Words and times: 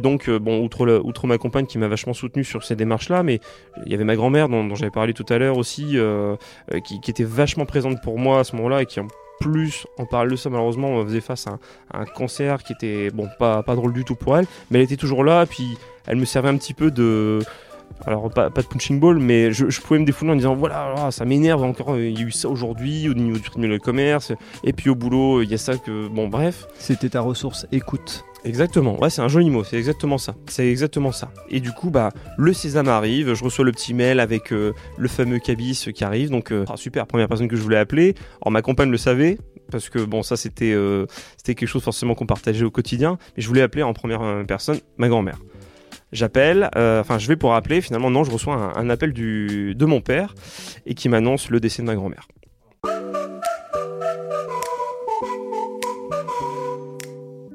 Donc, 0.00 0.28
euh, 0.28 0.38
bon, 0.38 0.62
outre, 0.62 1.26
ma 1.26 1.38
compagne 1.38 1.66
qui 1.66 1.78
m'a 1.78 1.88
vachement 1.88 2.12
soutenu 2.12 2.44
sur 2.44 2.64
ces 2.64 2.76
démarches-là, 2.76 3.22
mais 3.22 3.40
il 3.84 3.92
y 3.92 3.94
avait 3.94 4.04
ma 4.04 4.16
grand-mère 4.16 4.48
dont, 4.48 4.74
j'avais 4.74 4.90
parlé 4.90 5.12
tout 5.12 5.26
à 5.28 5.38
l'heure 5.38 5.58
aussi, 5.58 5.92
euh, 5.94 6.36
euh, 6.72 6.80
qui, 6.80 7.00
était 7.10 7.24
vachement 7.24 7.66
présente 7.66 8.02
pour 8.02 8.18
moi 8.18 8.40
à 8.40 8.44
ce 8.44 8.56
moment-là 8.56 8.82
et 8.82 8.86
qui 8.86 9.00
en 9.00 9.08
plus, 9.40 9.86
en 9.98 10.06
parallèle 10.06 10.32
de 10.32 10.36
ça, 10.36 10.48
malheureusement, 10.48 11.04
faisait 11.04 11.20
face 11.20 11.46
à 11.46 11.58
un, 11.92 12.00
à 12.00 12.04
cancer 12.06 12.62
qui 12.62 12.72
était, 12.72 13.10
bon, 13.10 13.28
pas, 13.38 13.62
drôle 13.66 13.92
du 13.92 14.04
tout 14.04 14.14
pour 14.14 14.36
elle, 14.36 14.46
mais 14.70 14.78
elle 14.78 14.84
était 14.84 14.96
toujours 14.96 15.24
là, 15.24 15.44
puis 15.46 15.76
elle 16.06 16.16
me 16.16 16.24
servait 16.24 16.48
un 16.48 16.56
petit 16.56 16.74
peu 16.74 16.90
de... 16.90 17.40
Alors, 18.04 18.28
pas, 18.30 18.50
de 18.50 18.66
punching 18.66 19.00
ball, 19.00 19.18
mais 19.18 19.52
je, 19.52 19.80
pouvais 19.80 20.00
me 20.00 20.04
défouler 20.04 20.32
en 20.32 20.36
disant 20.36 20.54
voilà, 20.54 20.92
voilà, 20.94 21.10
ça 21.10 21.24
m'énerve 21.24 21.62
encore, 21.62 21.94
euh, 21.94 22.04
il 22.04 22.18
y 22.18 22.22
a 22.22 22.26
eu 22.26 22.30
ça 22.30 22.48
aujourd'hui 22.48 23.08
au 23.08 23.14
niveau 23.14 23.36
du 23.36 23.42
tribunal 23.42 23.78
de 23.78 23.82
commerce, 23.82 24.32
et 24.64 24.72
puis 24.72 24.90
au 24.90 24.94
boulot, 24.94 25.42
il 25.42 25.50
y 25.50 25.54
a 25.54 25.58
ça 25.58 25.76
que. 25.76 26.08
Bon, 26.08 26.28
bref. 26.28 26.66
C'était 26.78 27.10
ta 27.10 27.20
ressource, 27.20 27.66
écoute. 27.72 28.24
Exactement, 28.46 28.96
ouais, 29.00 29.10
c'est 29.10 29.22
un 29.22 29.28
joli 29.28 29.50
mot, 29.50 29.64
c'est 29.64 29.76
exactement 29.76 30.18
ça. 30.18 30.36
C'est 30.46 30.68
exactement 30.68 31.10
ça. 31.10 31.32
Et 31.50 31.58
du 31.58 31.72
coup, 31.72 31.90
bah, 31.90 32.12
le 32.38 32.52
sésame 32.52 32.86
arrive, 32.86 33.34
je 33.34 33.42
reçois 33.42 33.64
le 33.64 33.72
petit 33.72 33.92
mail 33.92 34.20
avec 34.20 34.52
euh, 34.52 34.72
le 34.96 35.08
fameux 35.08 35.40
cabis 35.40 35.88
qui 35.92 36.04
arrive, 36.04 36.30
donc 36.30 36.52
euh, 36.52 36.64
ah, 36.68 36.76
super, 36.76 37.08
première 37.08 37.26
personne 37.26 37.48
que 37.48 37.56
je 37.56 37.62
voulais 37.62 37.76
appeler. 37.76 38.14
Alors 38.40 38.52
ma 38.52 38.62
compagne 38.62 38.88
le 38.88 38.98
savait, 38.98 39.38
parce 39.72 39.88
que 39.88 39.98
bon, 39.98 40.22
ça 40.22 40.36
c'était 40.36 40.72
euh, 40.72 41.06
quelque 41.44 41.66
chose 41.66 41.82
forcément 41.82 42.14
qu'on 42.14 42.26
partageait 42.26 42.64
au 42.64 42.70
quotidien, 42.70 43.18
mais 43.36 43.42
je 43.42 43.48
voulais 43.48 43.62
appeler 43.62 43.82
en 43.82 43.92
première 43.92 44.44
personne 44.46 44.78
ma 44.96 45.08
grand-mère. 45.08 45.40
J'appelle, 46.12 46.70
enfin 46.76 47.18
je 47.18 47.26
vais 47.26 47.36
pour 47.36 47.52
appeler, 47.56 47.80
finalement 47.80 48.10
non, 48.10 48.22
je 48.22 48.30
reçois 48.30 48.78
un, 48.78 48.90
appel 48.90 49.12
de 49.12 49.84
mon 49.86 50.00
père 50.00 50.36
et 50.86 50.94
qui 50.94 51.08
m'annonce 51.08 51.50
le 51.50 51.58
décès 51.58 51.82
de 51.82 51.88
ma 51.88 51.96
grand-mère. 51.96 52.28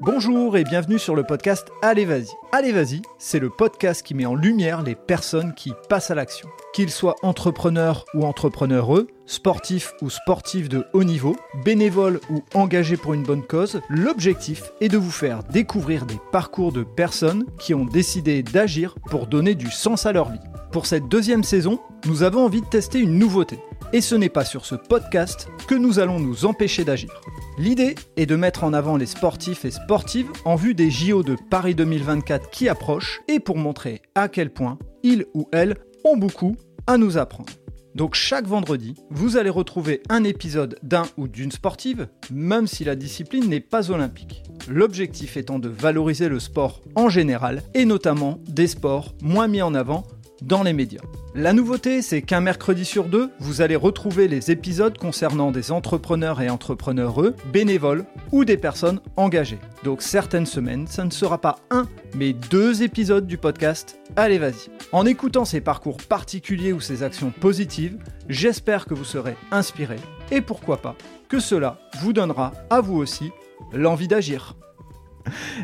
Bonjour 0.04 0.56
et 0.56 0.64
bienvenue 0.64 0.98
sur 0.98 1.14
le 1.14 1.22
podcast 1.22 1.68
Allez 1.80 2.04
Vas-y. 2.04 2.26
Allez 2.50 2.72
Vas-y, 2.72 3.02
c'est 3.18 3.38
le 3.38 3.50
podcast 3.50 4.04
qui 4.04 4.14
met 4.14 4.26
en 4.26 4.34
lumière 4.34 4.82
les 4.82 4.96
personnes 4.96 5.54
qui 5.54 5.72
passent 5.88 6.10
à 6.10 6.16
l'action. 6.16 6.48
Qu'ils 6.74 6.90
soient 6.90 7.14
entrepreneurs 7.22 8.04
ou 8.12 8.24
entrepreneureux, 8.24 9.06
sportifs 9.26 9.92
ou 10.02 10.10
sportifs 10.10 10.68
de 10.68 10.86
haut 10.92 11.04
niveau, 11.04 11.36
bénévoles 11.64 12.18
ou 12.30 12.42
engagés 12.52 12.96
pour 12.96 13.14
une 13.14 13.22
bonne 13.22 13.46
cause, 13.46 13.80
l'objectif 13.88 14.72
est 14.80 14.88
de 14.88 14.98
vous 14.98 15.12
faire 15.12 15.44
découvrir 15.44 16.04
des 16.04 16.18
parcours 16.32 16.72
de 16.72 16.82
personnes 16.82 17.44
qui 17.60 17.72
ont 17.72 17.84
décidé 17.84 18.42
d'agir 18.42 18.96
pour 19.08 19.28
donner 19.28 19.54
du 19.54 19.70
sens 19.70 20.04
à 20.04 20.10
leur 20.10 20.32
vie. 20.32 20.40
Pour 20.72 20.86
cette 20.86 21.06
deuxième 21.06 21.44
saison, 21.44 21.78
nous 22.06 22.24
avons 22.24 22.44
envie 22.44 22.62
de 22.62 22.66
tester 22.66 22.98
une 22.98 23.20
nouveauté. 23.20 23.60
Et 23.94 24.00
ce 24.00 24.14
n'est 24.14 24.30
pas 24.30 24.46
sur 24.46 24.64
ce 24.64 24.74
podcast 24.74 25.48
que 25.68 25.74
nous 25.74 25.98
allons 25.98 26.18
nous 26.18 26.46
empêcher 26.46 26.82
d'agir. 26.82 27.20
L'idée 27.58 27.94
est 28.16 28.24
de 28.24 28.36
mettre 28.36 28.64
en 28.64 28.72
avant 28.72 28.96
les 28.96 29.04
sportifs 29.04 29.66
et 29.66 29.70
sportives 29.70 30.30
en 30.46 30.54
vue 30.54 30.74
des 30.74 30.90
JO 30.90 31.22
de 31.22 31.36
Paris 31.50 31.74
2024 31.74 32.48
qui 32.48 32.70
approchent 32.70 33.20
et 33.28 33.38
pour 33.38 33.58
montrer 33.58 34.00
à 34.14 34.28
quel 34.28 34.50
point 34.50 34.78
ils 35.02 35.26
ou 35.34 35.46
elles 35.52 35.76
ont 36.04 36.16
beaucoup 36.16 36.56
à 36.86 36.96
nous 36.96 37.18
apprendre. 37.18 37.52
Donc 37.94 38.14
chaque 38.14 38.46
vendredi, 38.46 38.94
vous 39.10 39.36
allez 39.36 39.50
retrouver 39.50 40.02
un 40.08 40.24
épisode 40.24 40.78
d'un 40.82 41.04
ou 41.18 41.28
d'une 41.28 41.52
sportive, 41.52 42.08
même 42.30 42.66
si 42.66 42.84
la 42.84 42.96
discipline 42.96 43.50
n'est 43.50 43.60
pas 43.60 43.90
olympique. 43.90 44.42
L'objectif 44.68 45.36
étant 45.36 45.58
de 45.58 45.68
valoriser 45.68 46.30
le 46.30 46.40
sport 46.40 46.80
en 46.94 47.10
général 47.10 47.62
et 47.74 47.84
notamment 47.84 48.38
des 48.48 48.68
sports 48.68 49.14
moins 49.20 49.48
mis 49.48 49.60
en 49.60 49.74
avant 49.74 50.04
dans 50.42 50.62
les 50.62 50.72
médias. 50.72 51.00
La 51.34 51.52
nouveauté, 51.52 52.02
c'est 52.02 52.20
qu'un 52.20 52.40
mercredi 52.40 52.84
sur 52.84 53.04
deux, 53.04 53.30
vous 53.38 53.62
allez 53.62 53.76
retrouver 53.76 54.28
les 54.28 54.50
épisodes 54.50 54.96
concernant 54.98 55.50
des 55.50 55.72
entrepreneurs 55.72 56.40
et 56.40 56.50
entrepreneureux, 56.50 57.34
bénévoles 57.52 58.04
ou 58.32 58.44
des 58.44 58.56
personnes 58.56 59.00
engagées. 59.16 59.58
Donc 59.84 60.02
certaines 60.02 60.46
semaines, 60.46 60.86
ça 60.86 61.04
ne 61.04 61.10
sera 61.10 61.40
pas 61.40 61.56
un, 61.70 61.88
mais 62.14 62.32
deux 62.32 62.82
épisodes 62.82 63.26
du 63.26 63.38
podcast 63.38 63.98
Allez 64.14 64.38
vas-y. 64.38 64.68
En 64.92 65.06
écoutant 65.06 65.46
ces 65.46 65.62
parcours 65.62 65.96
particuliers 65.96 66.74
ou 66.74 66.80
ces 66.80 67.02
actions 67.02 67.30
positives, 67.30 67.96
j'espère 68.28 68.84
que 68.84 68.92
vous 68.92 69.04
serez 69.04 69.36
inspiré 69.50 69.96
et 70.30 70.42
pourquoi 70.42 70.82
pas 70.82 70.96
que 71.30 71.40
cela 71.40 71.78
vous 72.00 72.12
donnera 72.12 72.52
à 72.68 72.82
vous 72.82 72.96
aussi 72.96 73.30
l'envie 73.72 74.08
d'agir. 74.08 74.54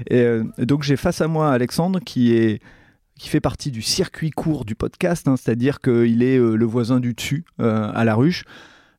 Et 0.09 0.23
euh, 0.23 0.45
donc 0.59 0.83
j'ai 0.83 0.97
face 0.97 1.21
à 1.21 1.29
moi 1.29 1.51
Alexandre 1.51 2.01
qui 2.01 2.35
est 2.35 2.61
qui 3.19 3.29
fait 3.29 3.41
partie 3.41 3.71
du 3.71 3.83
circuit 3.83 4.31
court 4.31 4.65
du 4.65 4.75
podcast, 4.75 5.29
hein, 5.29 5.37
c'est-à-dire 5.37 5.81
qu'il 5.81 6.23
est 6.23 6.39
euh, 6.39 6.55
le 6.55 6.65
voisin 6.65 7.01
du 7.01 7.15
dessus 7.15 7.45
euh, 7.61 7.91
à 7.95 8.05
la 8.05 8.15
ruche. 8.15 8.45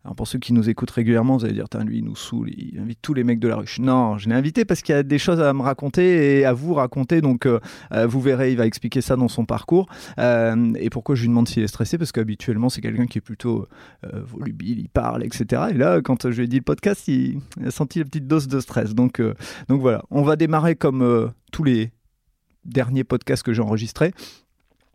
Alors 0.05 0.15
pour 0.15 0.27
ceux 0.27 0.39
qui 0.39 0.53
nous 0.53 0.69
écoutent 0.69 0.91
régulièrement, 0.91 1.35
vous 1.37 1.43
allez 1.43 1.53
dire, 1.53 1.67
lui, 1.85 1.97
il 1.97 2.05
nous 2.05 2.15
saoule, 2.15 2.49
il 2.57 2.79
invite 2.79 2.99
tous 3.01 3.13
les 3.13 3.25
mecs 3.25 3.39
de 3.39 3.49
la 3.49 3.57
ruche. 3.57 3.79
Non, 3.79 4.17
je 4.17 4.29
l'ai 4.29 4.35
invité 4.35 4.63
parce 4.63 4.81
qu'il 4.81 4.95
y 4.95 4.97
a 4.97 5.03
des 5.03 5.17
choses 5.17 5.41
à 5.41 5.51
me 5.53 5.61
raconter 5.61 6.39
et 6.39 6.45
à 6.45 6.53
vous 6.53 6.73
raconter, 6.73 7.19
donc 7.19 7.45
euh, 7.45 7.59
vous 8.07 8.21
verrez, 8.21 8.51
il 8.51 8.57
va 8.57 8.65
expliquer 8.65 9.01
ça 9.01 9.17
dans 9.17 9.27
son 9.27 9.45
parcours. 9.45 9.87
Et 10.17 10.89
pourquoi 10.89 11.15
je 11.15 11.21
lui 11.21 11.27
demande 11.27 11.49
s'il 11.49 11.63
est 11.63 11.67
stressé? 11.67 11.97
Parce 11.97 12.13
qu'habituellement, 12.13 12.69
c'est 12.69 12.79
quelqu'un 12.79 13.07
qui 13.07 13.17
est 13.17 13.21
plutôt 13.21 13.67
volubile, 14.01 14.79
il 14.79 14.89
parle, 14.89 15.23
etc. 15.25 15.63
Et 15.71 15.73
là, 15.73 15.99
quand 16.01 16.31
je 16.31 16.37
lui 16.37 16.45
ai 16.45 16.47
dit 16.47 16.57
le 16.57 16.63
podcast, 16.63 17.09
il, 17.09 17.41
a 17.65 17.69
senti 17.69 17.99
la 17.99 18.05
petite 18.05 18.25
dose 18.25 18.47
de 18.47 18.61
stress. 18.61 18.95
Donc, 18.95 19.21
donc 19.67 19.81
voilà, 19.81 20.01
on 20.11 20.23
va 20.23 20.37
démarrer 20.37 20.75
comme 20.75 21.33
tous 21.51 21.65
les 21.65 21.91
derniers 22.65 23.03
podcasts 23.03 23.43
que 23.43 23.53
j'ai 23.53 23.61
enregistrés 23.61 24.13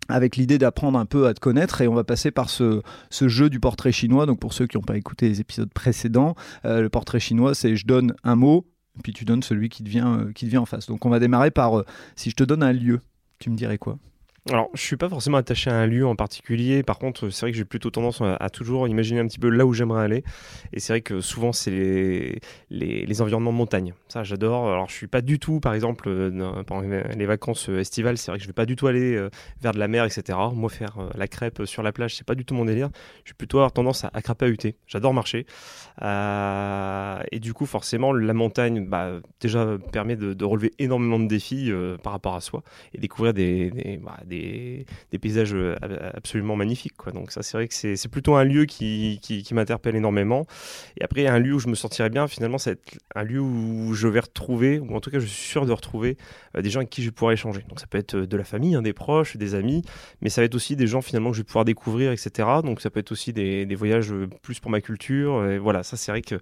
avec 0.08 0.36
l'idée 0.36 0.58
d'apprendre 0.58 0.98
un 0.98 1.06
peu 1.06 1.26
à 1.26 1.34
te 1.34 1.40
connaître 1.40 1.80
et 1.80 1.88
on 1.88 1.94
va 1.94 2.04
passer 2.04 2.30
par 2.30 2.50
ce, 2.50 2.82
jeu 3.10 3.48
du 3.48 3.60
portrait 3.60 3.92
chinois. 3.92 4.26
Donc 4.26 4.38
pour 4.38 4.52
ceux 4.52 4.66
qui 4.66 4.76
n'ont 4.76 4.82
pas 4.82 4.96
écouté 4.96 5.28
les 5.28 5.40
épisodes 5.40 5.72
précédents, 5.72 6.34
euh, 6.64 6.82
le 6.82 6.88
portrait 6.88 7.20
chinois 7.20 7.54
c'est 7.54 7.76
je 7.76 7.86
donne 7.86 8.14
un 8.22 8.36
mot 8.36 8.66
puis 9.02 9.12
tu 9.12 9.24
donnes 9.24 9.42
celui 9.42 9.68
qui 9.68 9.82
te 9.82 9.88
vient, 9.88 10.20
euh, 10.20 10.56
en 10.58 10.66
face. 10.66 10.86
Donc 10.86 11.04
on 11.04 11.10
va 11.10 11.18
démarrer 11.18 11.50
par 11.50 11.78
euh, 11.78 11.84
si 12.16 12.30
je 12.30 12.36
te 12.36 12.44
donne 12.44 12.62
un 12.62 12.72
lieu, 12.72 13.00
tu 13.38 13.50
me 13.50 13.56
dirais 13.56 13.78
quoi? 13.78 13.98
Alors, 14.50 14.68
je 14.74 14.82
suis 14.82 14.98
pas 14.98 15.08
forcément 15.08 15.38
attaché 15.38 15.70
à 15.70 15.74
un 15.74 15.86
lieu 15.86 16.06
en 16.06 16.16
particulier. 16.16 16.82
Par 16.82 16.98
contre, 16.98 17.30
c'est 17.30 17.46
vrai 17.46 17.52
que 17.52 17.56
j'ai 17.56 17.64
plutôt 17.64 17.88
tendance 17.88 18.20
à, 18.20 18.50
toujours 18.50 18.86
imaginer 18.86 19.20
un 19.20 19.26
petit 19.26 19.38
peu 19.38 19.48
là 19.48 19.64
où 19.64 19.72
j'aimerais 19.72 20.04
aller. 20.04 20.22
Et 20.74 20.80
c'est 20.80 20.92
vrai 20.92 21.00
que 21.00 21.22
souvent, 21.22 21.52
c'est 21.52 21.70
les, 21.70 22.42
les, 23.06 23.22
environnements 23.22 23.52
montagne. 23.52 23.94
Ça, 24.08 24.22
j'adore. 24.22 24.70
Alors, 24.70 24.90
je 24.90 24.94
suis 24.94 25.06
pas 25.06 25.22
du 25.22 25.38
tout, 25.38 25.60
par 25.60 25.72
exemple, 25.72 26.10
euh, 26.10 26.62
pendant 26.64 26.82
les 26.82 27.24
vacances 27.24 27.70
euh, 27.70 27.78
estivales, 27.78 28.18
c'est 28.18 28.30
vrai 28.30 28.36
que 28.36 28.42
je 28.42 28.46
vais 28.46 28.52
pas 28.52 28.66
du 28.66 28.76
tout 28.76 28.86
aller 28.86 29.14
euh, 29.16 29.30
vers 29.62 29.72
de 29.72 29.78
la 29.78 29.88
mer, 29.88 30.04
etc. 30.04 30.38
Moi, 30.52 30.68
faire 30.68 30.98
la 31.14 31.26
crêpe 31.26 31.64
sur 31.64 31.82
la 31.82 31.92
plage, 31.92 32.14
c'est 32.14 32.26
pas 32.26 32.34
du 32.34 32.44
tout 32.44 32.54
mon 32.54 32.66
délire. 32.66 32.90
Je 33.24 33.30
vais 33.30 33.36
plutôt 33.38 33.58
avoir 33.58 33.72
tendance 33.72 34.04
à, 34.04 34.10
à 34.12 34.20
crapahuter. 34.20 34.76
J'adore 34.86 35.14
marcher. 35.14 35.46
Et 36.02 37.40
du 37.40 37.54
coup, 37.54 37.64
forcément, 37.64 38.12
la 38.12 38.34
montagne, 38.34 38.86
bah, 38.86 39.20
déjà, 39.40 39.78
permet 39.90 40.16
de, 40.16 40.44
relever 40.44 40.72
énormément 40.78 41.18
de 41.18 41.28
défis 41.28 41.72
par 42.02 42.12
rapport 42.12 42.34
à 42.34 42.42
soi 42.42 42.62
et 42.92 42.98
découvrir 42.98 43.32
des, 43.32 43.98
bah, 44.02 44.18
des, 44.26 44.33
des 45.10 45.18
paysages 45.18 45.54
euh, 45.54 45.76
ab- 45.82 46.12
absolument 46.14 46.56
magnifiques. 46.56 46.96
Quoi. 46.96 47.12
Donc 47.12 47.30
ça, 47.30 47.42
c'est 47.42 47.56
vrai 47.56 47.68
que 47.68 47.74
c'est 47.74 48.08
plutôt 48.08 48.34
un 48.34 48.44
lieu 48.44 48.64
qui, 48.64 49.18
qui, 49.22 49.54
m'interpelle 49.54 49.96
énormément. 49.96 50.46
Et 50.98 51.04
après, 51.04 51.26
un 51.26 51.38
lieu 51.38 51.54
où 51.54 51.58
je 51.58 51.68
me 51.68 51.74
sentirais 51.74 52.10
bien, 52.10 52.26
finalement, 52.28 52.58
c'est 52.58 52.78
un 53.14 53.22
lieu 53.22 53.40
où 53.40 53.94
je 53.94 54.08
vais 54.08 54.20
retrouver, 54.20 54.78
ou 54.78 54.94
en 54.94 55.00
tout 55.00 55.10
cas, 55.10 55.18
je 55.18 55.26
suis 55.26 55.48
sûr 55.48 55.66
de 55.66 55.72
retrouver 55.72 56.16
euh, 56.56 56.62
des 56.62 56.70
gens 56.70 56.80
avec 56.80 56.90
qui 56.90 57.02
je 57.02 57.08
vais 57.08 57.12
pouvoir 57.12 57.32
échanger. 57.32 57.64
Donc 57.68 57.80
ça 57.80 57.86
peut 57.86 57.98
être 57.98 58.14
euh, 58.16 58.26
de 58.26 58.36
la 58.36 58.44
famille, 58.44 58.74
hein, 58.74 58.82
des 58.82 58.92
proches, 58.92 59.36
des 59.36 59.54
amis, 59.54 59.82
mais 60.20 60.30
ça 60.30 60.40
va 60.40 60.46
être 60.46 60.54
aussi 60.54 60.76
des 60.76 60.86
gens 60.86 61.02
finalement 61.02 61.30
que 61.30 61.36
je 61.36 61.42
vais 61.42 61.46
pouvoir 61.46 61.64
découvrir, 61.64 62.12
etc. 62.12 62.48
Donc 62.64 62.80
ça 62.80 62.90
peut 62.90 63.00
être 63.00 63.12
aussi 63.12 63.32
des, 63.32 63.66
des 63.66 63.74
voyages 63.74 64.12
plus 64.42 64.60
pour 64.60 64.70
ma 64.70 64.80
culture. 64.80 65.44
Et 65.48 65.58
voilà, 65.58 65.82
ça, 65.82 65.96
c'est 65.96 66.12
vrai 66.12 66.22
qu'il 66.22 66.38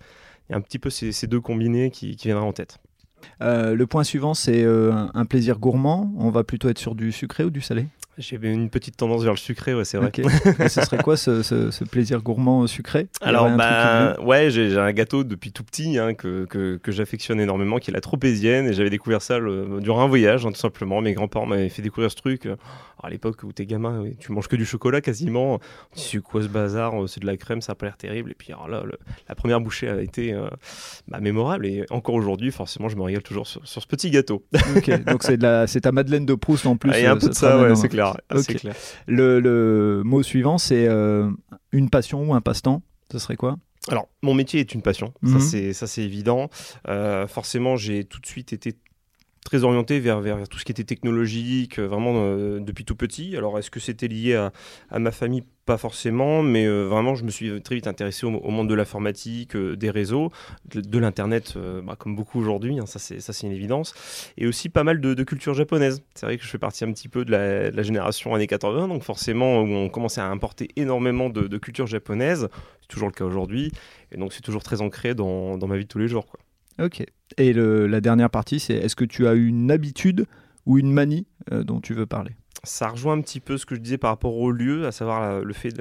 y 0.51 0.53
a 0.53 0.57
un 0.57 0.61
petit 0.61 0.79
peu 0.79 0.91
ces, 0.91 1.13
ces 1.13 1.27
deux 1.27 1.41
combinés 1.41 1.91
qui, 1.91 2.17
qui 2.17 2.29
viendraient 2.29 2.47
en 2.47 2.53
tête. 2.53 2.79
Euh, 3.41 3.75
Le 3.75 3.87
point 3.87 4.05
suivant 4.05 4.35
c'est 4.35 4.63
euh, 4.65 4.93
un- 4.93 5.11
un 5.15 5.25
plaisir 5.25 5.59
gourmand. 5.59 6.13
On 6.19 6.31
va 6.31 6.45
plutôt 6.45 6.69
être 6.69 6.79
sur 6.79 6.95
du 6.95 7.13
sucré 7.13 7.45
ou 7.45 7.51
du 7.51 7.61
salé? 7.61 7.87
J'ai 8.19 8.37
une 8.43 8.69
petite 8.69 8.97
tendance 8.99 9.23
vers 9.23 9.33
le 9.33 9.39
sucré, 9.39 9.75
ouais, 9.75 9.87
c'est 9.87 9.97
vrai. 9.97 10.09
Ok. 10.09 10.19
Et 10.61 10.69
ce 10.69 10.83
serait 10.83 10.99
quoi 11.03 11.17
ce, 11.17 11.43
ce- 11.43 11.71
ce 11.71 11.83
plaisir 11.85 12.21
gourmand 12.21 12.67
sucré? 12.67 13.09
Il 13.23 13.25
y 13.25 13.29
Alors, 13.29 13.49
bah, 13.57 14.17
ouais, 14.23 14.51
j'ai 14.51 14.77
un 14.79 14.93
gâteau 14.93 15.25
depuis 15.25 15.51
tout 15.51 15.65
petit 15.65 15.97
hein, 15.99 16.13
que, 16.13 16.45
que, 16.45 16.77
que 16.77 16.93
j'affectionne 16.93 17.41
énormément, 17.41 17.79
qui 17.79 17.91
est 17.91 17.95
la 17.95 18.03
tropézienne. 18.03 18.67
Et 18.67 18.75
j'avais 18.75 18.91
découvert 18.91 19.23
ça 19.23 19.39
le- 19.39 19.79
durant 19.81 20.03
un 20.05 20.09
voyage, 20.09 20.45
hein, 20.45 20.51
tout 20.53 20.61
simplement. 20.61 21.01
Mes 21.01 21.15
grands-parents 21.15 21.47
m'avaient 21.47 21.71
fait 21.71 21.81
découvrir 21.81 22.11
ce 22.11 22.17
truc. 22.17 22.45
Alors, 22.45 22.59
à 23.03 23.09
l'époque 23.09 23.43
où 23.45 23.53
t'es 23.53 23.65
gamin, 23.65 24.05
tu 24.21 24.31
manges 24.31 24.47
que 24.47 24.57
du 24.57 24.67
chocolat 24.67 25.01
quasiment. 25.01 25.59
Tu 25.97 26.01
c'est 26.03 26.19
quoi 26.23 26.43
ce 26.43 26.49
bazar 26.49 26.93
C'est 27.09 27.21
de 27.21 27.27
la 27.27 27.37
crème, 27.39 27.63
ça 27.63 27.73
a 27.73 27.75
pas 27.75 27.87
l'air 27.87 27.97
terrible. 27.97 28.31
Et 28.31 28.35
puis, 28.35 28.53
alors 28.53 28.69
là, 28.69 28.83
le- 28.85 28.99
la 29.27 29.35
première 29.35 29.61
bouchée 29.63 29.89
a 29.89 30.01
été 30.03 30.35
euh, 30.35 30.49
bah, 31.09 31.19
mémorable. 31.21 31.65
Et 31.67 31.85
encore 31.89 32.15
aujourd'hui, 32.15 32.53
forcément, 32.53 32.91
je 32.91 32.97
me 32.97 33.03
régale 33.03 33.23
toujours 33.23 33.47
sur, 33.47 33.67
sur 33.67 33.81
ce 33.81 33.87
petit 33.87 34.11
gâteau. 34.11 34.45
Ok, 34.77 34.91
donc 35.07 35.23
c'est 35.23 35.39
de 35.39 35.43
la- 35.45 35.67
c'est 35.67 35.81
ta 35.81 35.93
Madeleine 35.93 36.27
de 36.27 36.35
Proust 36.35 36.67
en 36.67 36.77
plus. 36.77 36.93
Il 36.95 37.03
y 37.03 37.07
a 37.07 37.13
un 37.13 37.17
euh, 37.17 37.19
peu 37.19 37.29
de 37.31 37.33
ça, 37.35 37.59
ouais, 37.59 37.75
c'est 37.75 37.89
clair. 37.89 38.02
Clair. 38.61 38.75
Le, 39.07 39.41
le 39.41 40.03
mot 40.05 40.23
suivant, 40.23 40.59
c'est 40.59 40.87
euh, 40.89 41.31
une 41.73 41.91
passion 41.91 42.23
ou 42.29 42.35
un 42.35 42.41
passe-temps. 42.41 42.83
Ce 43.11 43.19
serait 43.19 43.37
quoi? 43.37 43.57
Alors, 43.89 44.09
mon 44.23 44.33
métier 44.35 44.61
est 44.61 44.75
une 44.75 44.83
passion, 44.83 45.13
Mhm. 45.23 45.39
ça 45.41 45.47
c'est 45.47 45.73
ça 45.73 45.87
c'est 45.87 46.03
évident. 46.03 46.49
Euh, 46.89 47.27
forcément, 47.27 47.77
j'ai 47.77 48.05
tout 48.05 48.21
de 48.21 48.27
suite 48.27 48.53
été 48.53 48.75
très 49.45 49.65
orienté 49.65 50.01
vers, 50.01 50.23
tout 50.49 50.59
ce 50.59 50.65
qui 50.65 50.73
était 50.73 50.85
technologique, 50.85 51.79
vraiment 51.79 52.15
depuis 52.59 52.85
tout 52.85 52.97
petit. 52.97 53.37
Alors, 53.37 53.59
est-ce 53.59 53.71
que 53.71 53.81
c'était 53.81 54.09
lié 54.09 54.35
à, 54.91 54.99
ma 54.99 55.11
famille? 55.11 55.45
Pas 55.65 55.79
forcément, 55.79 56.43
mais 56.43 56.67
euh, 56.67 56.87
vraiment, 56.89 57.15
je 57.15 57.23
me 57.23 57.31
suis 57.31 57.63
très 57.63 57.77
vite 57.77 57.87
intéressé 57.87 58.27
au, 58.27 58.31
monde 58.31 58.69
de 58.69 58.75
l'informatique, 58.75 59.55
euh, 59.55 59.77
des 59.77 59.91
réseaux, 59.91 60.33
de, 60.75 60.99
l'Internet, 60.99 61.55
euh, 61.57 61.81
bah, 61.83 61.95
comme 61.97 62.17
beaucoup 62.17 62.41
aujourd'hui, 62.41 62.81
hein, 62.81 62.87
ça 62.87 62.99
c'est 62.99 63.47
une 63.47 63.53
évidence, 63.53 63.95
et 64.37 64.49
aussi 64.49 64.69
pas 64.71 64.83
mal 64.83 65.01
de, 65.01 65.23
culture 65.23 65.55
japonaise. 65.55 66.03
C'est 66.17 66.27
vrai 66.27 66.37
que 66.37 66.43
je 66.43 66.49
fais 66.49 66.59
partie 66.59 66.83
un 66.83 66.91
petit 66.91 67.09
peu 67.09 67.25
de 67.25 67.31
la, 67.31 67.83
génération 67.85 68.35
années 68.35 68.49
80, 68.49 68.89
donc 68.89 69.05
forcément, 69.05 69.59
on 69.61 69.89
commençait 69.89 70.21
à 70.21 70.27
importer 70.27 70.69
énormément 70.75 71.31
de, 71.31 71.59
culture 71.59 71.87
japonaise, 71.87 72.49
c'est 72.81 72.89
toujours 72.89 73.09
le 73.09 73.15
cas 73.15 73.25
aujourd'hui, 73.25 73.71
et 74.11 74.17
donc 74.17 74.33
c'est 74.33 74.43
toujours 74.43 74.65
très 74.65 74.81
ancré 74.81 75.15
dans, 75.15 75.57
ma 75.65 75.77
vie 75.77 75.85
de 75.85 75.89
tous 75.89 75.99
les 75.99 76.09
jours. 76.09 76.27
Ok. 76.81 77.05
Et 77.39 77.53
la 77.53 78.01
dernière 78.01 78.31
partie, 78.31 78.61
c'est 78.61 78.75
est-ce 78.75 78.97
que 78.97 79.05
tu 79.05 79.27
as 79.27 79.35
une 79.35 79.71
habitude 79.71 80.27
ou 80.67 80.79
une 80.79 80.93
manie 80.93 81.27
dont 81.51 81.81
tu 81.81 81.95
veux 81.95 82.07
parler? 82.07 82.33
Ça 82.65 82.89
rejoint 82.89 83.15
un 83.15 83.21
petit 83.21 83.41
peu 83.41 83.59
ce 83.59 83.67
que 83.67 83.75
je 83.75 83.81
disais 83.81 83.99
par 83.99 84.11
rapport 84.11 84.37
au 84.37 84.53
lieu, 84.53 84.87
à 84.87 84.93
savoir 84.93 85.41
le 85.41 85.53
fait 85.53 85.75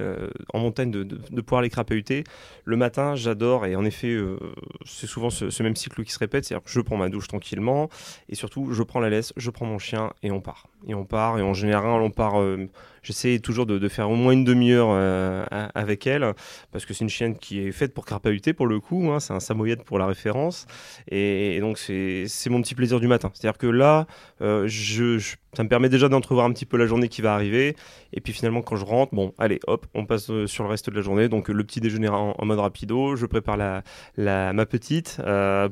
en 0.52 0.60
montagne 0.60 0.90
de, 0.90 1.42
pouvoir 1.42 1.62
les 1.62 1.70
crapahuter. 1.70 2.24
Le 2.66 2.76
matin, 2.76 3.16
j'adore, 3.16 3.68
et 3.68 3.76
en 3.76 3.86
effet, 3.86 4.10
euh, 4.10 4.40
c'est 4.86 5.06
souvent 5.06 5.30
ce, 5.30 5.62
même 5.62 5.76
cycle 5.76 6.04
qui 6.04 6.12
se 6.12 6.18
répète, 6.18 6.46
c'est-à-dire 6.46 6.66
je 6.66 6.82
prends 6.82 6.98
ma 6.98 7.10
douche 7.10 7.28
tranquillement, 7.28 7.90
et 8.30 8.36
surtout, 8.36 8.72
je 8.72 8.82
prends 8.82 9.00
la 9.00 9.10
laisse, 9.10 9.32
je 9.38 9.52
prends 9.52 9.68
mon 9.68 9.78
chien, 9.78 10.12
et 10.24 10.32
on 10.32 10.42
part. 10.42 10.68
Et 10.88 10.96
on 10.96 11.06
part, 11.06 11.38
et 11.38 11.44
en 11.44 11.54
général, 11.54 12.02
on 12.02 12.10
part 12.10 12.42
euh, 12.42 12.68
J'essaie 13.04 13.40
toujours 13.40 13.66
de, 13.66 13.88
faire 13.88 14.10
au 14.10 14.16
moins 14.16 14.34
une 14.34 14.44
demi-heure 14.44 14.90
euh, 14.92 15.44
avec 15.74 16.06
elle, 16.06 16.34
parce 16.72 16.86
que 16.86 16.94
c'est 16.94 17.04
une 17.04 17.10
chienne 17.10 17.36
qui 17.36 17.60
est 17.60 17.72
faite 17.72 17.94
pour 17.94 18.06
crapahuter 18.06 18.54
pour 18.54 18.68
le 18.68 18.80
coup, 18.80 19.10
hein, 19.12 19.20
c'est 19.20 19.34
un 19.34 19.40
samoyed 19.40 19.84
pour 19.84 19.98
la 19.98 20.06
référence, 20.06 20.68
et, 21.10 21.60
donc 21.62 21.78
c'est 21.80 22.50
mon 22.50 22.62
petit 22.62 22.76
plaisir 22.76 23.00
du 23.00 23.08
matin. 23.08 23.32
C'est-à-dire 23.34 23.58
que 23.58 23.68
là, 23.68 24.06
euh, 24.42 24.68
je, 24.68 25.18
ça 25.54 25.64
me 25.64 25.70
permet 25.70 25.90
déjà 25.90 26.10
d'entrevoir 26.10 26.46
un 26.46 26.54
petit 26.54 26.66
peu 26.66 26.78
la 26.78 26.86
journée 26.86 27.08
qui 27.08 27.22
va 27.22 27.34
arriver, 27.34 27.76
et 28.14 28.22
puis 28.22 28.34
finalement 28.34 28.62
quand 28.62 28.76
je 28.76 28.86
rentre, 28.86 29.16
bon, 29.16 29.34
allez, 29.40 29.60
hop, 29.66 29.88
on 29.96 30.06
passe 30.06 30.30
euh, 30.30 30.46
sur 30.46 30.64
le 30.64 30.70
reste 30.70 30.90
de 30.90 30.96
la 30.96 31.02
journée, 31.02 31.28
donc 31.28 31.50
le 31.50 31.64
petit 31.64 31.82
déjeuner 31.82 32.10
en, 32.10 32.36
mode 32.46 32.60
rapido, 32.60 33.16
je 33.16 33.26
prépare 33.26 33.58
la, 33.58 34.54
ma 34.54 34.66
petite 34.68 35.20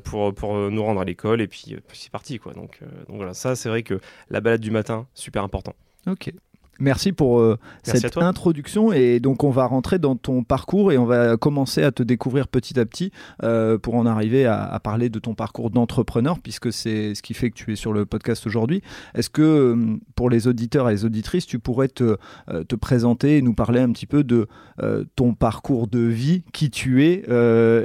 pour, 0.04 0.34
pour 0.34 0.70
nous 0.70 0.82
rendre 0.82 1.00
à 1.00 1.04
l'école, 1.04 1.40
et 1.40 1.46
puis, 1.46 1.76
c'est 1.92 2.10
parti, 2.10 2.38
quoi. 2.38 2.54
Donc, 2.54 2.80
donc 3.08 3.16
voilà, 3.16 3.34
ça 3.34 3.54
c'est 3.54 3.68
vrai 3.68 3.82
que 3.82 4.00
la 4.30 4.40
balade 4.40 4.60
du 4.60 4.70
matin, 4.70 5.06
super 5.14 5.44
important. 5.44 5.74
Ok. 6.06 6.32
Merci 6.80 7.12
pour 7.12 7.40
euh, 7.40 7.58
cette 7.82 8.16
introduction 8.16 8.90
et 8.90 9.20
donc 9.20 9.44
on 9.44 9.50
va 9.50 9.66
rentrer 9.66 9.98
dans 9.98 10.16
ton 10.16 10.42
parcours 10.42 10.92
et 10.92 10.98
on 10.98 11.04
va 11.04 11.36
commencer 11.36 11.82
à 11.82 11.92
te 11.92 12.02
découvrir 12.02 12.48
petit 12.48 12.80
à 12.80 12.86
petit 12.86 13.12
euh, 13.42 13.76
pour 13.76 13.96
en 13.96 14.06
arriver 14.06 14.46
à, 14.46 14.80
parler 14.82 15.10
de 15.10 15.18
ton 15.18 15.34
parcours 15.34 15.68
d'entrepreneur 15.68 16.38
puisque 16.38 16.72
c'est 16.72 17.14
ce 17.14 17.20
qui 17.20 17.34
fait 17.34 17.50
que 17.50 17.54
tu 17.54 17.72
es 17.72 17.76
sur 17.76 17.92
le 17.92 18.06
podcast 18.06 18.46
aujourd'hui. 18.46 18.82
Est-ce 19.14 19.28
que 19.28 19.42
euh, 19.42 19.98
pour 20.14 20.30
les 20.30 20.48
auditeurs 20.48 20.88
et 20.88 20.92
les 20.92 21.04
auditrices, 21.04 21.46
tu 21.46 21.58
pourrais 21.58 21.88
te, 21.88 22.16
te 22.66 22.74
présenter 22.76 23.36
et 23.36 23.42
nous 23.42 23.54
parler 23.54 23.80
un 23.80 23.92
petit 23.92 24.06
peu 24.06 24.24
de 24.24 24.48
ton 25.16 25.34
parcours 25.34 25.86
de 25.86 26.00
vie, 26.00 26.42
qui 26.52 26.70
tu 26.70 27.04
es 27.04 27.24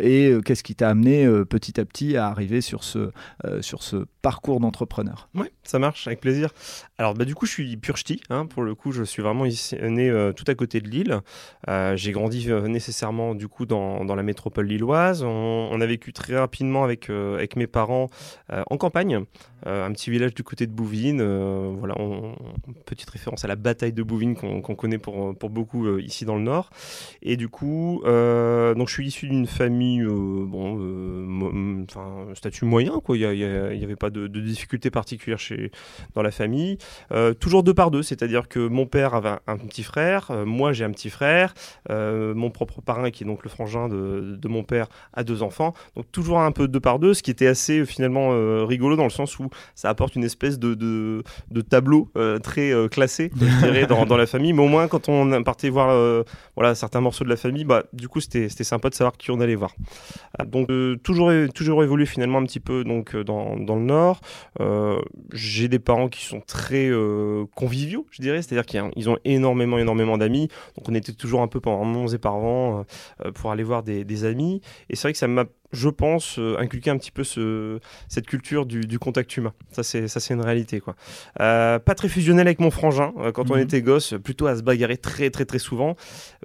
et 0.01 0.37
qu'est-ce 0.45 0.63
qui 0.63 0.75
t'a 0.75 0.89
amené 0.89 1.27
petit 1.49 1.79
à 1.79 1.85
petit 1.85 2.15
à 2.15 2.27
arriver 2.27 2.61
sur 2.61 2.83
ce, 2.83 3.11
sur 3.59 3.83
ce 3.83 4.05
parcours 4.25 4.59
d'entrepreneur 4.59 5.29
Oui, 5.35 5.45
ça 5.61 5.77
marche, 5.77 6.07
avec 6.07 6.19
plaisir. 6.19 6.49
Alors 6.97 7.13
bah, 7.13 7.25
du 7.25 7.35
coup 7.35 7.45
je 7.45 7.51
suis 7.51 7.77
pur 7.77 7.95
ch'ti, 7.95 8.21
hein, 8.31 8.47
pour 8.47 8.63
le 8.63 8.73
coup 8.73 8.91
je 8.91 9.03
suis 9.03 9.21
vraiment 9.21 9.43
né 9.45 10.09
euh, 10.09 10.33
tout 10.33 10.45
à 10.47 10.55
côté 10.55 10.81
de 10.81 10.89
Lille. 10.89 11.19
Euh, 11.69 11.95
j'ai 11.95 12.11
grandi 12.11 12.49
euh, 12.49 12.67
nécessairement 12.67 13.35
du 13.35 13.47
coup 13.47 13.67
dans, 13.67 14.03
la 14.03 14.23
métropole 14.23 14.65
lilloise. 14.65 15.21
On, 15.21 15.79
a 15.79 15.85
vécu 15.85 16.11
très 16.11 16.35
rapidement 16.35 16.83
avec, 16.83 17.11
avec 17.11 17.55
mes 17.55 17.67
parents 17.67 18.09
en 18.49 18.77
campagne, 18.77 19.25
un 19.65 19.91
petit 19.91 20.09
village 20.09 20.33
du 20.33 20.41
côté 20.41 20.65
de 20.65 20.71
Bouvines. 20.71 21.21
voilà, 21.73 21.95
petite 22.85 23.09
référence 23.09 23.43
à 23.45 23.47
la 23.47 23.57
bataille 23.57 23.93
de 23.93 24.01
Bouvines 24.01 24.35
qu'on 24.35 24.75
connaît 24.75 24.97
pour, 24.97 25.37
pour 25.37 25.49
beaucoup 25.49 25.97
ici 25.97 26.25
dans 26.25 26.35
le 26.35 26.41
nord. 26.41 26.69
Et 27.21 27.35
du 27.35 27.49
coup, 27.49 28.01
donc 28.05 28.87
je 28.87 28.93
suis 28.93 29.07
issu 29.07 29.27
d'une 29.27 29.47
famille, 29.47 30.03
bon, 30.03 31.83
enfin 31.83 32.27
statut 32.33 32.65
moyen 32.65 33.01
quoi. 33.01 33.17
Il 33.17 33.37
n'y 33.37 33.83
avait 33.83 33.97
pas 33.97 34.09
de, 34.09 34.14
de 34.17 34.39
difficultés 34.39 34.89
particulières 34.89 35.39
chez, 35.39 35.71
dans 36.13 36.21
la 36.21 36.31
famille. 36.31 36.77
toujours 37.39 37.63
deux 37.63 37.73
par 37.73 37.91
deux, 37.91 38.03
c'est-à-dire 38.03 38.47
que 38.47 38.67
mon 38.67 38.85
père 38.85 39.13
avait 39.13 39.35
un, 39.47 39.57
petit 39.57 39.83
frère, 39.83 40.27
euh, 40.31 40.45
moi 40.45 40.73
j'ai 40.73 40.83
un 40.83 40.91
petit 40.91 41.09
frère, 41.09 41.53
euh, 41.89 42.33
mon 42.33 42.49
propre 42.49 42.81
parrain 42.81 43.11
qui 43.11 43.23
est 43.23 43.27
donc 43.27 43.43
le 43.43 43.49
frangin 43.49 43.89
de, 43.89 44.47
mon 44.47 44.63
père 44.63 44.87
a 45.13 45.23
deux 45.23 45.43
enfants, 45.43 45.73
donc 45.95 46.11
toujours 46.11 46.39
un 46.39 46.51
peu 46.51 46.67
deux 46.67 46.79
par 46.79 46.99
deux, 46.99 47.13
ce 47.13 47.23
qui 47.23 47.31
était 47.31 47.47
assez 47.47 47.79
euh, 47.79 47.85
finalement 47.85 48.15
rigolo 48.65 48.95
dans 48.95 49.03
le 49.03 49.09
sens 49.09 49.39
où 49.39 49.49
ça 49.73 49.89
apporte 49.89 50.15
une 50.15 50.23
espèce 50.23 50.59
de, 50.59 50.73
de, 50.73 51.61
tableau 51.61 52.09
très 52.43 52.71
classé, 52.89 53.31
dans, 53.89 54.05
dans, 54.05 54.17
la 54.17 54.27
famille, 54.27 54.53
mais 54.53 54.63
au 54.63 54.67
moins 54.67 54.87
quand 54.87 55.09
on 55.09 55.43
partait 55.43 55.69
voir 55.69 56.23
voilà, 56.55 56.75
certains 56.75 57.01
morceaux 57.01 57.23
de 57.23 57.29
la 57.29 57.35
famille, 57.35 57.65
bah, 57.65 57.83
du 57.93 58.07
coup 58.07 58.19
c'était 58.19 58.49
sympa 58.49 58.89
de 58.89 58.95
savoir 58.95 59.17
qui 59.17 59.31
on 59.31 59.39
allait 59.39 59.55
voir. 59.55 59.73
Donc 60.45 60.69
toujours, 61.03 61.31
toujours 61.53 61.83
évolué 61.83 62.05
finalement 62.05 62.39
un 62.39 62.43
petit 62.43 62.59
peu 62.59 62.83
donc, 62.83 63.15
dans, 63.15 63.57
dans 63.57 63.75
le 63.75 63.83
nord. 63.83 64.04
J'ai 65.33 65.67
des 65.67 65.79
parents 65.79 66.09
qui 66.09 66.25
sont 66.25 66.41
très 66.41 66.89
conviviaux, 67.55 68.05
je 68.11 68.21
dirais, 68.21 68.41
c'est-à-dire 68.41 68.65
qu'ils 68.65 69.09
ont 69.09 69.17
énormément, 69.25 69.77
énormément 69.77 70.17
d'amis. 70.17 70.47
Donc 70.77 70.89
on 70.89 70.95
était 70.95 71.13
toujours 71.13 71.41
un 71.41 71.47
peu 71.47 71.59
pendant 71.59 71.85
monts 71.85 72.07
et 72.07 72.17
par 72.17 72.39
vent 72.39 72.85
euh, 73.25 73.31
pour 73.31 73.51
aller 73.51 73.63
voir 73.63 73.83
des, 73.83 74.25
amis. 74.25 74.61
Et 74.89 74.95
c'est 74.95 75.03
vrai 75.03 75.13
que 75.13 75.19
ça 75.19 75.27
m'a 75.27 75.45
je 75.71 75.89
pense, 75.89 76.39
euh, 76.39 76.55
inculqué 76.57 76.89
un 76.89 76.97
petit 76.97 77.11
peu 77.11 77.25
ce, 77.25 77.79
cette 78.07 78.27
culture 78.27 78.65
du, 78.65 78.97
contact 78.97 79.35
humain. 79.35 79.51
Ça, 79.71 79.83
c'est, 79.83 80.07
ça, 80.07 80.21
c'est 80.21 80.33
une 80.33 80.41
réalité. 80.41 80.79
Quoi. 80.79 80.95
Euh, 81.41 81.79
pas 81.79 81.95
très 81.95 82.07
fusionnel 82.07 82.47
avec 82.47 82.59
mon 82.59 82.71
frangin. 82.71 83.13
quand 83.33 83.51
on 83.51 83.55
mhm. 83.55 83.63
était 83.63 83.81
gosse, 83.81 84.13
plutôt 84.23 84.47
à 84.47 84.55
se 84.55 84.61
bagarrer 84.61 84.95
très, 84.95 85.29
très, 85.31 85.43
très 85.43 85.59
souvent. 85.59 85.97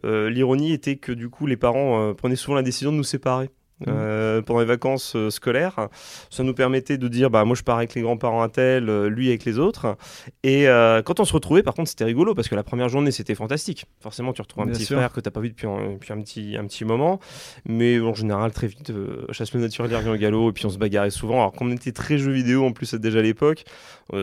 l'ironie 0.03 0.73
était 0.73 0.97
que, 0.97 1.13
du 1.13 1.29
coup, 1.29 1.47
les 1.47 1.57
parents 1.57 2.13
prenaient 2.15 2.35
souvent 2.35 2.57
la 2.57 2.63
décision 2.63 2.91
de 2.91 2.97
nous 2.97 3.05
séparer. 3.05 3.51
Mmh. 3.81 3.85
Euh, 3.89 4.43
pendant 4.43 4.61
les 4.61 4.67
vacances 4.67 5.15
euh, 5.17 5.31
scolaires. 5.31 5.89
Ça 6.29 6.43
nous 6.43 6.53
permettait 6.53 6.99
de 6.99 7.09
dire 7.09 7.31
bah 7.31 7.47
moi 7.47 7.57
je 7.57 7.63
pars 7.63 7.79
avec 7.79 7.95
les 7.95 8.03
grands-parents 8.03 8.43
à 8.43 8.51
tel, 8.51 8.91
euh, 8.91 9.09
lui 9.09 9.29
avec 9.29 9.47
les 9.47 9.59
autres. 9.59 9.97
Et 10.43 10.67
quand 11.05 11.21
on 11.21 11.25
se 11.25 11.33
retrouvait, 11.33 11.63
par 11.63 11.75
contre, 11.75 11.89
c'était 11.89 12.05
rigolo 12.05 12.35
parce 12.35 12.49
que 12.49 12.55
la 12.55 12.63
première 12.63 12.89
journée 12.89 13.11
c'était 13.11 13.35
fantastique. 13.35 13.87
Forcément, 14.01 14.33
tu 14.33 14.43
retrouves 14.43 14.65
un 14.65 14.67
petit 14.67 14.85
frère 14.85 15.13
que 15.13 15.21
t'as 15.21 15.31
pas 15.31 15.41
vu 15.41 15.49
depuis 15.49 15.67
un, 15.67 15.93
depuis 15.93 16.13
un 16.13 16.21
petit 16.21 16.57
un 16.59 16.67
petit 16.67 16.85
moment, 16.85 17.21
mais 17.67 18.01
en 18.01 18.15
général 18.15 18.53
très 18.53 18.67
vite 18.67 18.93
chasse 19.33 19.53
le 19.55 19.61
naturel 19.61 19.95
revient 19.95 20.11
au 20.11 20.17
galop 20.17 20.51
et 20.51 20.53
puis 20.53 20.67
on 20.67 20.71
se 20.71 20.79
bagarrait 20.79 21.11
souvent. 21.11 21.37
Alors 21.37 21.53
qu'on 21.53 21.71
était 21.71 21.93
très 21.93 22.19
jeux 22.19 22.33
vidéo 22.33 22.65
en 22.65 22.73
plus 22.73 22.95
déjà 22.95 23.21
à 23.21 23.23
l'époque, 23.23 23.65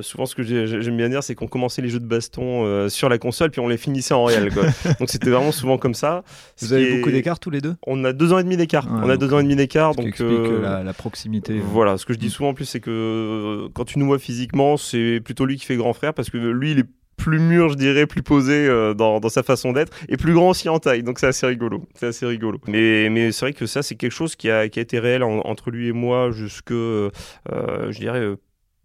souvent 0.02 0.26
ce 0.26 0.36
que 0.36 0.44
j'aime 0.44 0.98
bien 0.98 1.10
dire 1.10 1.24
c'est 1.24 1.36
qu'on 1.36 1.48
commençait 1.48 1.82
les 1.82 1.90
jeux 1.90 2.00
de 2.00 2.06
baston 2.06 2.90
sur 2.90 3.10
la 3.10 3.18
console 3.18 3.52
puis 3.52 3.62
on 3.62 3.68
les 3.68 3.78
finissait 3.78 4.14
en 4.14 4.24
réel. 4.24 4.52
donc 5.00 5.10
c'était 5.10 5.30
vraiment 5.30 5.52
souvent 5.52 5.78
comme 5.78 5.96
ça. 5.96 6.24
Vous 6.60 6.74
avez 6.74 6.98
beaucoup 6.98 7.12
d'écart 7.12 7.40
tous 7.40 7.50
les 7.50 7.62
deux? 7.62 7.76
On 7.86 8.04
a 8.06 8.14
deux 8.14 8.34
ans 8.34 8.40
et 8.40 8.44
demi 8.44 8.58
d'écart. 8.58 8.88
on 8.90 9.10
a 9.10 9.18
deux 9.18 9.34
ans 9.34 9.40
et 9.40 9.44
demi 9.44 9.47
d'écart. 9.56 9.96
Donc, 9.96 10.08
explique 10.08 10.30
euh, 10.30 10.84
la, 10.84 10.94
proximité. 10.94 11.60
Voilà, 11.60 11.98
ce 11.98 12.06
que 12.06 12.14
je 12.14 12.20
dis 12.20 12.30
souvent 12.30 12.50
en 12.50 12.54
plus, 12.54 12.66
c'est 12.66 12.80
que 12.80 12.90
euh, 12.92 13.70
quand 13.74 13.86
tu 13.86 14.00
nous 14.00 14.06
vois 14.06 14.20
physiquement, 14.20 14.78
c'est 14.78 15.22
plutôt 15.24 15.46
lui 15.46 15.58
qui 15.58 15.66
fait 15.66 15.76
grand 15.76 15.94
frère 15.94 16.14
parce 16.14 16.30
que 16.30 16.38
lui, 16.38 16.72
il 16.72 16.80
est 16.80 16.86
plus 17.18 17.40
mûr, 17.40 17.70
je 17.70 17.76
dirais, 17.76 18.06
plus 18.06 18.22
posé 18.22 18.68
euh, 18.68 18.94
dans, 18.94 19.20
dans, 19.20 19.30
sa 19.30 19.42
façon 19.42 19.72
d'être, 19.72 19.92
et 20.08 20.18
plus 20.18 20.34
grand 20.34 20.50
aussi 20.50 20.70
en 20.70 20.80
taille. 20.80 21.04
Donc 21.04 21.20
c'est 21.20 21.28
assez 21.28 21.48
rigolo. 21.48 21.84
C'est 21.96 22.08
assez 22.08 22.26
rigolo. 22.26 22.60
Mais, 22.68 23.10
mais 23.10 23.32
c'est 23.32 23.46
vrai 23.46 23.54
que 23.54 23.66
ça, 23.66 23.82
c'est 23.82 23.96
quelque 23.96 24.12
chose 24.12 24.36
qui 24.36 24.50
a, 24.52 24.70
qui 24.70 24.80
a 24.80 24.82
été 24.82 25.00
réel 25.00 25.24
entre 25.24 25.72
lui 25.72 25.88
et 25.88 25.94
moi 25.94 26.32
jusque, 26.32 26.72
je 26.72 28.00
dirais, 28.00 28.38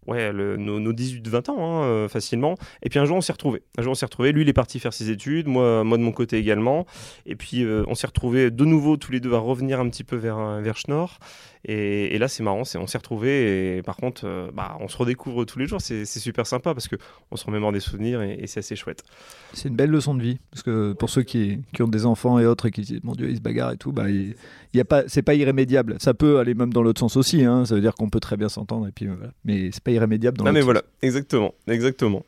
ouais, 0.07 0.33
nos, 0.33 0.93
18-20 0.93 1.51
ans, 1.51 1.57
hein, 1.59 1.85
euh, 1.85 2.09
facilement. 2.09 2.57
Et 2.83 2.89
puis 2.89 2.99
un 2.99 3.05
jour, 3.05 3.17
on 3.17 3.21
s'est 3.21 3.33
retrouvés. 3.33 3.63
Un 3.79 3.83
jour, 3.83 3.93
on 3.93 3.95
s'est. 3.95 4.07
Lui, 4.33 4.43
il 4.43 4.49
est 4.49 4.53
parti 4.53 4.79
faire 4.79 4.93
ses 4.93 5.11
études, 5.11 5.47
moi, 5.47 5.85
moi 5.85 5.99
de 5.99 6.03
mon 6.03 6.13
côté 6.13 6.39
également. 6.39 6.87
Et 7.27 7.37
puis, 7.37 7.65
euh, 7.65 7.85
on 7.89 7.95
s'est 7.95 8.07
retrouvés 8.07 8.51
de 8.51 8.65
nouveau, 8.65 8.97
tous 8.97 9.13
les 9.13 9.21
deux, 9.21 9.35
à 9.35 9.39
revenir 9.39 9.81
un 9.81 9.89
petit 9.89 10.05
peu 10.05 10.17
vers, 10.17 10.61
vers 10.61 10.77
Schnorr. 10.77 11.19
Et, 11.64 12.19
là, 12.19 12.26
c'est 12.26 12.42
marrant, 12.42 12.62
on 12.62 12.87
s'est 12.87 12.99
retrouvés. 12.99 13.76
Et 13.76 13.83
par 13.83 13.97
contre, 13.97 14.23
euh, 14.25 14.50
bah, 14.52 14.76
on 14.81 14.88
se 14.88 14.97
redécouvre 14.97 15.45
tous 15.45 15.59
les 15.59 15.66
jours. 15.66 15.81
C'est 15.81 16.04
super 16.04 16.47
sympa 16.47 16.75
parce 16.75 16.88
qu'on 16.88 17.37
se 17.37 17.45
remémore 17.45 17.73
des 17.73 17.81
souvenirs 17.81 18.21
et, 18.23 18.47
c'est 18.47 18.61
assez 18.61 18.75
chouette. 18.75 19.04
C'est 19.52 19.69
une 19.69 19.76
belle 19.76 19.90
leçon 19.90 20.14
de 20.14 20.23
vie. 20.23 20.38
Parce 20.50 20.62
que 20.62 20.92
pour 20.92 21.09
ceux 21.09 21.23
qui, 21.23 21.61
qui, 21.73 21.83
ont 21.83 21.88
des 21.88 22.04
enfants 22.04 22.38
et 22.38 22.47
autres 22.47 22.66
et 22.66 22.71
qui 22.73 22.81
disent, 22.81 23.00
mon 23.04 23.12
Dieu, 23.12 23.31
ils 23.31 23.37
se 23.37 23.40
bagarrent 23.40 23.73
et 23.73 23.76
tout, 23.76 23.92
bah, 23.92 24.11
il, 24.11 24.35
y 24.75 24.81
a 24.81 24.85
pas, 24.85 25.04
c'est 25.07 25.23
pas 25.23 25.35
irrémédiable. 25.35 25.97
Ça 26.00 26.14
peut 26.14 26.38
aller 26.38 26.54
même 26.54 26.73
dans 26.73 26.83
l'autre 26.83 27.00
sens 27.00 27.16
aussi. 27.16 27.45
Hein. 27.45 27.64
Ça 27.64 27.76
veut 27.76 27.81
dire 27.81 27.95
qu'on 27.95 28.11
peut 28.11 28.21
très 28.21 28.37
bien 28.37 28.49
s'entendre. 28.49 28.88
Et 28.88 28.92
puis 28.92 29.07
voilà. 29.07 29.33
Mais 29.45 29.71
c'est 29.73 29.85
pas 29.85 29.92
irrémédiable 29.92 30.38
dans 30.38 30.45
Non, 30.45 30.52
mais 30.52 30.62
voilà, 30.62 30.83
exactement. 31.00 31.54
exactement. 31.69 32.25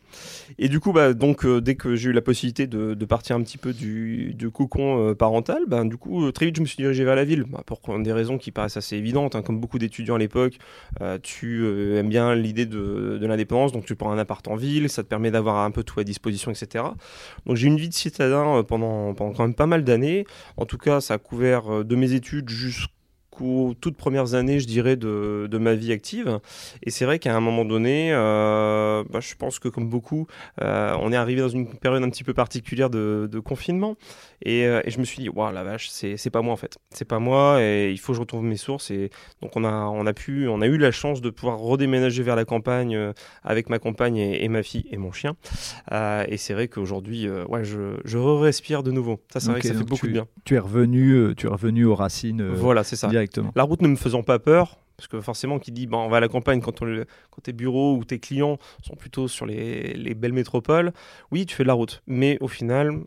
Et 0.58 0.68
du 0.68 0.80
coup, 0.80 0.92
bah, 0.92 1.14
donc, 1.14 1.44
euh, 1.44 1.60
dès 1.60 1.74
que 1.74 1.96
j'ai 1.96 2.10
eu 2.10 2.12
la 2.12 2.22
possibilité 2.22 2.66
de, 2.66 3.04
partir 3.04 3.36
un 3.36 3.42
petit 3.42 3.58
peu 3.58 3.72
du, 3.72 4.36
cocon 4.52 5.10
euh, 5.10 5.14
parental, 5.14 5.62
bah, 5.66 5.84
du 5.84 5.96
coup, 5.96 6.30
très 6.32 6.46
vite, 6.46 6.56
je 6.56 6.60
me 6.60 6.66
suis 6.66 6.76
dirigé 6.76 7.04
vers 7.04 7.16
la 7.16 7.24
ville. 7.24 7.44
Bah, 7.44 7.62
pour 7.66 7.80
des 7.98 8.12
raisons 8.12 8.38
qui 8.38 8.50
paraissent 8.50 8.76
assez 8.76 8.96
évidentes 8.96 9.34
Hein, 9.34 9.42
comme 9.42 9.60
beaucoup 9.60 9.78
d'étudiants 9.78 10.16
à 10.16 10.18
l'époque, 10.18 10.58
euh, 11.00 11.18
tu 11.22 11.62
euh, 11.62 12.00
aimes 12.00 12.08
bien 12.08 12.34
l'idée 12.34 12.66
de, 12.66 13.18
l'indépendance, 13.22 13.72
donc 13.72 13.84
tu 13.84 13.94
prends 13.94 14.10
un 14.10 14.18
appart 14.18 14.46
en 14.48 14.56
ville, 14.56 14.88
ça 14.88 15.02
te 15.02 15.08
permet 15.08 15.30
d'avoir 15.30 15.64
un 15.64 15.70
peu 15.70 15.82
tout 15.82 16.00
à 16.00 16.04
disposition, 16.04 16.50
etc. 16.50 16.84
Donc 17.46 17.56
j'ai 17.56 17.68
une 17.68 17.76
vie 17.76 17.88
de 17.88 17.94
citadin 17.94 18.58
euh, 18.58 18.62
pendant, 18.62 19.14
pendant 19.14 19.32
quand 19.32 19.44
même 19.44 19.54
pas 19.54 19.66
mal 19.66 19.84
d'années. 19.84 20.26
En 20.56 20.66
tout 20.66 20.78
cas, 20.78 21.00
ça 21.00 21.14
a 21.14 21.18
couvert 21.18 21.84
de 21.84 21.96
mes 21.96 22.12
études 22.12 22.48
jusqu'à 22.48 22.92
jusqu'aux 23.34 23.74
toutes 23.80 23.96
premières 23.96 24.34
années, 24.34 24.60
je 24.60 24.66
dirais, 24.66 24.96
de, 24.96 25.48
de 25.50 25.58
ma 25.58 25.74
vie 25.74 25.92
active. 25.92 26.40
Et 26.82 26.90
c'est 26.90 27.04
vrai 27.04 27.18
qu'à 27.18 27.34
un 27.36 27.40
moment 27.40 27.64
donné, 27.64 28.10
euh, 28.12 29.04
bah, 29.10 29.20
je 29.20 29.34
pense 29.34 29.58
que 29.58 29.68
comme 29.68 29.88
beaucoup, 29.88 30.26
euh, 30.62 30.96
on 31.00 31.12
est 31.12 31.16
arrivé 31.16 31.40
dans 31.40 31.48
une 31.48 31.66
période 31.66 32.02
un 32.02 32.10
petit 32.10 32.24
peu 32.24 32.34
particulière 32.34 32.90
de, 32.90 33.28
de 33.30 33.38
confinement. 33.40 33.96
Et, 34.42 34.66
euh, 34.66 34.82
et, 34.84 34.90
je 34.90 34.98
me 34.98 35.04
suis 35.04 35.22
dit, 35.22 35.28
waouh, 35.28 35.52
la 35.52 35.64
vache, 35.64 35.88
c'est 35.88 36.30
pas 36.30 36.42
moi 36.42 36.52
en 36.52 36.56
fait. 36.56 36.76
C'est 36.90 37.06
pas 37.06 37.18
moi 37.18 37.62
et 37.62 37.90
il 37.90 37.98
faut 37.98 38.12
que 38.12 38.16
je 38.16 38.20
retrouve 38.20 38.42
mes 38.42 38.56
sources. 38.56 38.90
Et 38.90 39.10
donc 39.42 39.56
on 39.56 39.64
a, 39.64 39.72
on 39.72 40.06
a 40.06 40.12
pu, 40.12 40.48
on 40.48 40.60
a 40.60 40.66
eu 40.66 40.76
la 40.76 40.90
chance 40.90 41.20
de 41.20 41.30
pouvoir 41.30 41.58
redéménager 41.58 42.22
vers 42.22 42.36
la 42.36 42.44
campagne 42.44 42.98
avec 43.42 43.70
ma 43.70 43.78
compagne 43.78 44.16
et, 44.16 44.44
et, 44.44 44.48
ma 44.48 44.62
fille 44.62 44.86
et 44.90 44.96
mon 44.96 45.12
chien. 45.12 45.34
et 45.90 46.36
c'est 46.36 46.52
vrai 46.52 46.68
qu'aujourd'hui, 46.68 47.28
ouais, 47.48 47.64
je, 47.64 47.96
je 48.04 48.18
respire 48.18 48.82
de 48.82 48.90
nouveau. 48.90 49.20
Ça, 49.32 49.40
c'est 49.40 49.46
okay, 49.46 49.52
vrai 49.52 49.60
que 49.60 49.68
ça 49.68 49.74
fait 49.74 49.84
beaucoup 49.84 50.06
tu, 50.06 50.08
de 50.08 50.12
bien. 50.12 50.26
Tu 50.44 50.54
es 50.54 50.58
revenu, 50.58 51.34
tu 51.36 51.46
es 51.46 51.50
revenu 51.50 51.84
aux 51.86 51.94
racines. 51.94 52.46
voilà, 52.48 52.84
c'est 52.84 52.96
ça. 52.96 53.08
La 53.54 53.62
route 53.62 53.82
ne 53.82 53.88
me 53.88 53.96
faisant 53.96 54.22
pas 54.22 54.38
peur, 54.38 54.78
parce 54.96 55.08
que 55.08 55.20
forcément, 55.20 55.58
qui 55.58 55.72
dit 55.72 55.86
bah, 55.86 55.98
on 55.98 56.08
va 56.08 56.18
à 56.18 56.20
la 56.20 56.28
campagne 56.28 56.60
quand 56.60 56.82
tes 57.42 57.52
bureaux 57.52 57.96
ou 57.96 58.04
tes 58.04 58.18
clients 58.18 58.58
sont 58.82 58.94
plutôt 58.94 59.28
sur 59.28 59.46
les, 59.46 59.94
les, 59.94 60.14
belles 60.14 60.32
métropoles, 60.32 60.92
oui, 61.30 61.46
tu 61.46 61.54
fais 61.54 61.64
de 61.64 61.68
la 61.68 61.74
route. 61.74 62.02
Mais 62.06 62.38
au 62.40 62.48
final, 62.48 63.00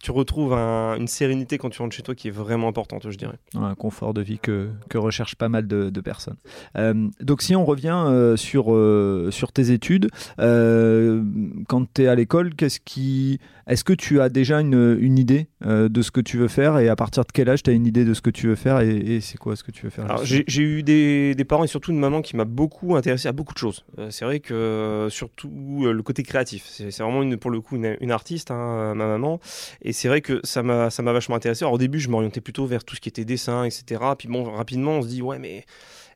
tu 0.00 0.12
retrouves 0.12 0.52
un, 0.52 0.96
une 0.96 1.08
sérénité 1.08 1.58
quand 1.58 1.70
tu 1.70 1.82
rentres 1.82 1.94
chez 1.94 2.02
toi 2.02 2.14
qui 2.14 2.28
est 2.28 2.32
vraiment 2.32 2.68
importante, 2.68 3.10
je 3.10 3.16
dirais. 3.16 3.36
Un 3.54 3.74
confort 3.74 4.14
de 4.14 4.22
vie 4.22 4.38
que, 4.38 4.68
que 4.88 4.96
recherchent 4.96 5.34
pas 5.34 5.48
mal 5.48 5.66
de, 5.66 5.90
de 5.90 6.00
personnes. 6.00 6.36
Euh, 6.76 7.08
donc 7.20 7.42
si 7.42 7.56
on 7.56 7.64
revient 7.64 8.04
euh, 8.06 8.36
sur, 8.36 8.72
euh, 8.72 9.30
sur 9.32 9.52
tes 9.52 9.72
études, 9.72 10.08
quand 10.38 11.92
tu 11.92 12.02
es 12.02 12.06
à 12.06 12.14
l'école, 12.14 12.54
qu'est-ce 12.54 12.80
qui... 12.80 13.40
est-ce 13.66 13.82
que 13.82 13.92
tu 13.92 14.20
as 14.20 14.28
déjà 14.28 14.60
une, 14.60 14.96
une 15.00 15.18
idée 15.18 15.48
de 15.64 16.02
ce 16.02 16.10
que 16.10 16.20
tu 16.20 16.38
veux 16.38 16.48
faire 16.48 16.78
et 16.78 16.88
à 16.88 16.96
partir 16.96 17.24
de 17.24 17.32
quel 17.32 17.48
âge 17.48 17.62
tu 17.62 17.70
as 17.70 17.72
une 17.72 17.86
idée 17.86 18.04
de 18.04 18.14
ce 18.14 18.20
que 18.20 18.30
tu 18.30 18.46
veux 18.46 18.54
faire 18.54 18.80
et, 18.80 18.96
et 18.96 19.20
c'est 19.20 19.38
quoi 19.38 19.56
ce 19.56 19.64
que 19.64 19.72
tu 19.72 19.84
veux 19.84 19.90
faire? 19.90 20.18
J'ai 20.24 20.62
eu 20.62 20.82
des, 20.82 21.34
des, 21.34 21.44
parents 21.44 21.64
et 21.64 21.68
surtout 21.68 21.90
une 21.90 21.98
maman 21.98 22.22
qui 22.22 22.36
m'a 22.36 22.44
beaucoup 22.44 22.94
intéressé 22.96 23.28
à 23.28 23.32
beaucoup 23.32 23.54
de 23.54 23.58
choses. 23.58 23.84
c'est 24.10 24.24
vrai 24.24 24.40
que 24.40 25.08
surtout 25.10 25.84
le 25.84 26.02
côté 26.02 26.22
créatif, 26.22 26.64
c'est 26.68 26.96
vraiment 26.98 27.22
une, 27.22 27.36
pour 27.36 27.50
le 27.50 27.60
coup 27.60 27.76
une, 27.76 27.96
une 28.00 28.12
artiste, 28.12 28.50
hein, 28.50 28.94
ma 28.94 29.06
maman. 29.06 29.40
Et 29.82 29.87
c'est 29.92 30.08
vrai 30.08 30.20
que 30.20 30.40
ça 30.44 30.62
m'a 30.62 30.88
vachement 30.88 31.36
intéressé. 31.36 31.64
Alors, 31.64 31.74
au 31.74 31.78
début, 31.78 32.00
je 32.00 32.08
m'orientais 32.08 32.40
plutôt 32.40 32.66
vers 32.66 32.84
tout 32.84 32.94
ce 32.94 33.00
qui 33.00 33.08
était 33.08 33.24
dessin, 33.24 33.64
etc. 33.64 34.02
Puis 34.18 34.28
bon, 34.28 34.44
rapidement, 34.44 34.92
on 34.98 35.02
se 35.02 35.08
dit, 35.08 35.22
ouais, 35.22 35.38
mais 35.38 35.64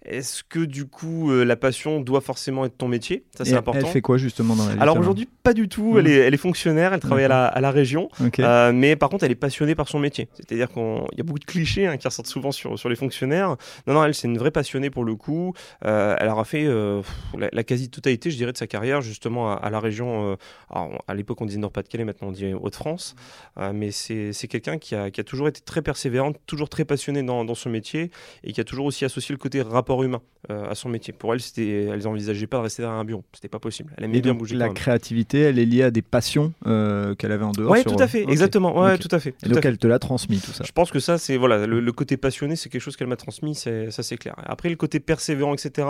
est-ce 0.05 0.43
que 0.43 0.61
du 0.61 0.87
coup 0.87 1.31
euh, 1.31 1.45
la 1.45 1.57
passion 1.57 2.01
doit 2.01 2.21
forcément 2.21 2.65
être 2.65 2.77
ton 2.77 2.89
métier? 2.89 3.25
Ça 3.37 3.45
c'est 3.45 3.55
important. 3.55 3.81
Elle 3.81 3.87
fait 3.87 4.01
quoi 4.01 4.17
justement 4.17 4.57
dans 4.57 4.67
la 4.67 4.75
vie 4.75 4.81
Alors 4.81 4.99
aujourd'hui 4.99 5.29
pas 5.43 5.55
du 5.55 5.69
tout. 5.69 5.95
Mmh. 5.95 5.99
Elle, 5.99 6.07
est, 6.09 6.17
elle, 6.17 6.35
est, 6.35 6.39
fonctionnaire, 6.39 6.93
elle 6.93 7.01
travaille 7.01 7.25
à 7.25 7.29
la, 7.29 7.47
à 7.47 7.61
la, 7.61 7.71
région, 7.71 8.09
okay. 8.25 8.43
euh, 8.43 8.73
mais 8.73 8.97
par 8.97 9.09
contre 9.09 9.25
elle 9.25 9.31
est 9.31 9.37
passionnée 9.37 9.75
par 9.75 9.89
son 9.89 9.99
métier. 9.99 10.29
C'est-à-dire 10.35 10.69
qu'il 10.69 10.83
y 11.17 11.21
a 11.21 11.25
beaucoup 11.25 11.39
de 11.39 11.45
clichés 11.45 11.87
hein, 11.87 11.97
qui 11.97 12.07
ressortent 12.07 12.29
souvent 12.29 12.53
sur, 12.53 12.79
sur 12.79 12.89
les 12.89 12.97
fonctionnaires. 12.97 13.57
Non 13.87 13.95
non, 13.95 14.05
elle 14.05 14.15
c'est 14.15 14.29
une 14.29 14.39
vraie 14.39 14.51
passionnée 14.51 14.91
pour 14.91 15.05
le 15.05 15.15
coup. 15.15 15.55
Euh, 15.85 16.17
elle 16.19 16.29
aura 16.29 16.45
fait 16.45 16.65
la, 16.65 17.49
la 17.53 17.65
quasi-totalité, 17.65 18.31
je 18.31 18.37
dirais, 18.37 18.53
de 18.53 18.59
sa 18.59 18.67
carrière 18.67 19.01
justement 19.01 19.53
à, 19.53 19.55
à 19.55 19.71
la 19.71 19.81
région. 19.81 20.37
Alors, 20.71 21.03
à 21.07 21.15
l'époque 21.15 21.41
on 21.41 21.47
disait 21.47 21.59
Nord-Pas-de-Calais, 21.59 22.05
maintenant 22.05 22.29
on 22.29 22.33
dit 22.33 22.53
Haute-France. 22.55 23.15
Mais 23.73 23.91
c'est 23.91 24.49
quelqu'un 24.49 24.79
qui 24.79 24.95
a, 24.95 25.11
qui 25.11 25.21
a 25.21 25.25
toujours 25.25 25.49
été 25.49 25.61
très 25.61 25.83
persévérante, 25.83 26.37
toujours 26.47 26.69
très 26.69 26.85
passionné 26.85 27.23
dans, 27.23 27.45
dans 27.45 27.55
son 27.55 27.71
métier 27.71 28.11
et 28.45 28.53
qui 28.53 28.61
a 28.61 28.65
toujours 28.65 28.87
aussi 28.87 29.05
associé 29.05 29.33
le 29.33 29.39
côté 29.39 29.63
rapport 29.63 29.92
humain 30.01 30.23
à 30.49 30.75
son 30.75 30.89
métier. 30.89 31.13
Pour 31.13 31.33
elle, 31.33 31.41
elles 31.57 32.03
n'envisageaient 32.03 32.49
pas 32.49 32.59
de 32.59 32.63
rester 32.63 32.83
derrière 32.83 32.99
un 32.99 33.05
bureau. 33.05 33.23
C'était 33.33 33.49
pas 33.49 33.61
possible. 33.61 33.93
Elle 33.97 34.05
aimait 34.05 34.19
et 34.19 34.23
bien 34.23 34.35
bouger. 34.35 34.57
La 34.57 34.71
créativité, 34.71 35.41
elle 35.41 35.59
est 35.59 35.65
liée 35.65 35.85
à 35.85 35.91
des 35.93 36.03
passions 36.03 36.53
euh, 36.67 37.15
qu'elle 37.15 37.31
avait 37.31 37.45
en 37.45 37.53
dehors. 37.53 37.71
Oui, 37.71 37.85
tout 37.85 37.97
à 37.99 38.09
fait, 38.09 38.25
okay. 38.25 38.33
exactement. 38.33 38.77
Ouais, 38.77 38.95
okay. 38.95 39.09
tout 39.09 39.15
à 39.15 39.21
fait. 39.21 39.35
Et 39.45 39.49
donc 39.49 39.65
elle 39.65 39.79
te 39.79 39.87
l'a 39.87 40.01
transmis 40.01 40.41
tout 40.41 40.53
ça. 40.53 40.65
Je 40.67 40.73
pense 40.73 40.91
que 40.91 40.99
ça, 40.99 41.17
c'est 41.19 41.37
voilà, 41.37 41.67
le, 41.67 41.81
le, 41.81 41.93
côté 41.93 42.17
passionné, 42.17 42.57
c'est 42.57 42.69
quelque 42.69 42.81
chose 42.81 42.97
qu'elle 42.97 43.07
m'a 43.07 43.17
transmis, 43.17 43.55
ça 43.55 43.71
c'est 43.91 44.17
clair. 44.17 44.35
Après, 44.45 44.69
le 44.69 44.77
côté 44.77 45.01
persévérant, 45.01 45.55
etc. 45.55 45.89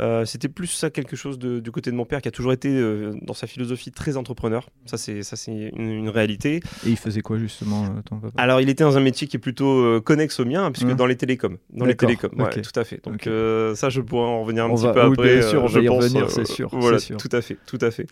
Euh, 0.00 0.24
C'était 0.24 0.48
plus 0.48 0.68
ça 0.68 0.90
quelque 0.90 1.16
chose 1.16 1.38
de, 1.38 1.60
du 1.60 1.70
côté 1.70 1.90
de 1.90 1.96
mon 1.96 2.04
père 2.04 2.22
qui 2.22 2.28
a 2.28 2.30
toujours 2.30 2.52
été 2.52 2.68
euh, 2.68 3.12
dans 3.22 3.34
sa 3.34 3.46
philosophie 3.46 3.90
très 3.90 4.16
entrepreneur. 4.16 4.68
Ça, 4.86 4.96
c'est 4.96 5.22
ça, 5.22 5.36
c'est 5.36 5.52
une, 5.52 5.90
une, 5.90 6.08
réalité. 6.08 6.56
Et 6.86 6.90
il 6.90 6.96
faisait 6.96 7.20
quoi 7.20 7.38
justement 7.38 7.84
euh, 7.84 8.02
ton 8.04 8.18
papa? 8.18 8.40
Alors, 8.40 8.60
il 8.60 8.68
était 8.68 8.84
dans 8.84 8.96
un 8.96 9.02
métier 9.02 9.26
qui 9.26 9.36
est 9.36 9.40
plutôt 9.40 9.80
euh, 9.80 10.00
connexe 10.00 10.40
au 10.40 10.44
mien, 10.44 10.70
puisque 10.70 10.88
Ouais. 10.90 10.94
dans 10.94 11.06
les 11.06 11.16
télécoms, 11.16 11.58
dans 11.72 11.84
les 11.84 11.94
télécoms, 11.94 12.30
ouais, 12.36 12.62
tout 12.62 12.80
à 12.80 12.84
fait. 12.84 13.04
Donc. 13.04 13.28
Euh, 13.30 13.74
ça, 13.74 13.88
je 13.88 14.00
pourrais 14.00 14.26
en 14.26 14.40
revenir 14.42 14.64
un 14.64 14.70
On 14.70 14.74
petit 14.74 14.84
va- 14.84 14.92
peu 14.92 15.06
oui, 15.06 15.12
après. 15.14 15.38
bien 15.38 15.48
sûr, 15.48 15.62
on 15.62 15.64
euh, 15.64 15.68
va 15.68 15.80
je 15.80 15.84
y 15.84 15.86
pense, 15.88 16.04
revenir, 16.04 16.24
euh, 16.24 16.28
c'est 16.28 16.46
sûr, 16.46 16.68
Voilà, 16.72 16.98
sûr. 16.98 17.16
tout 17.16 17.28
à 17.32 17.40
fait, 17.40 17.56
tout 17.66 17.78
à 17.80 17.90
fait. 17.90 18.06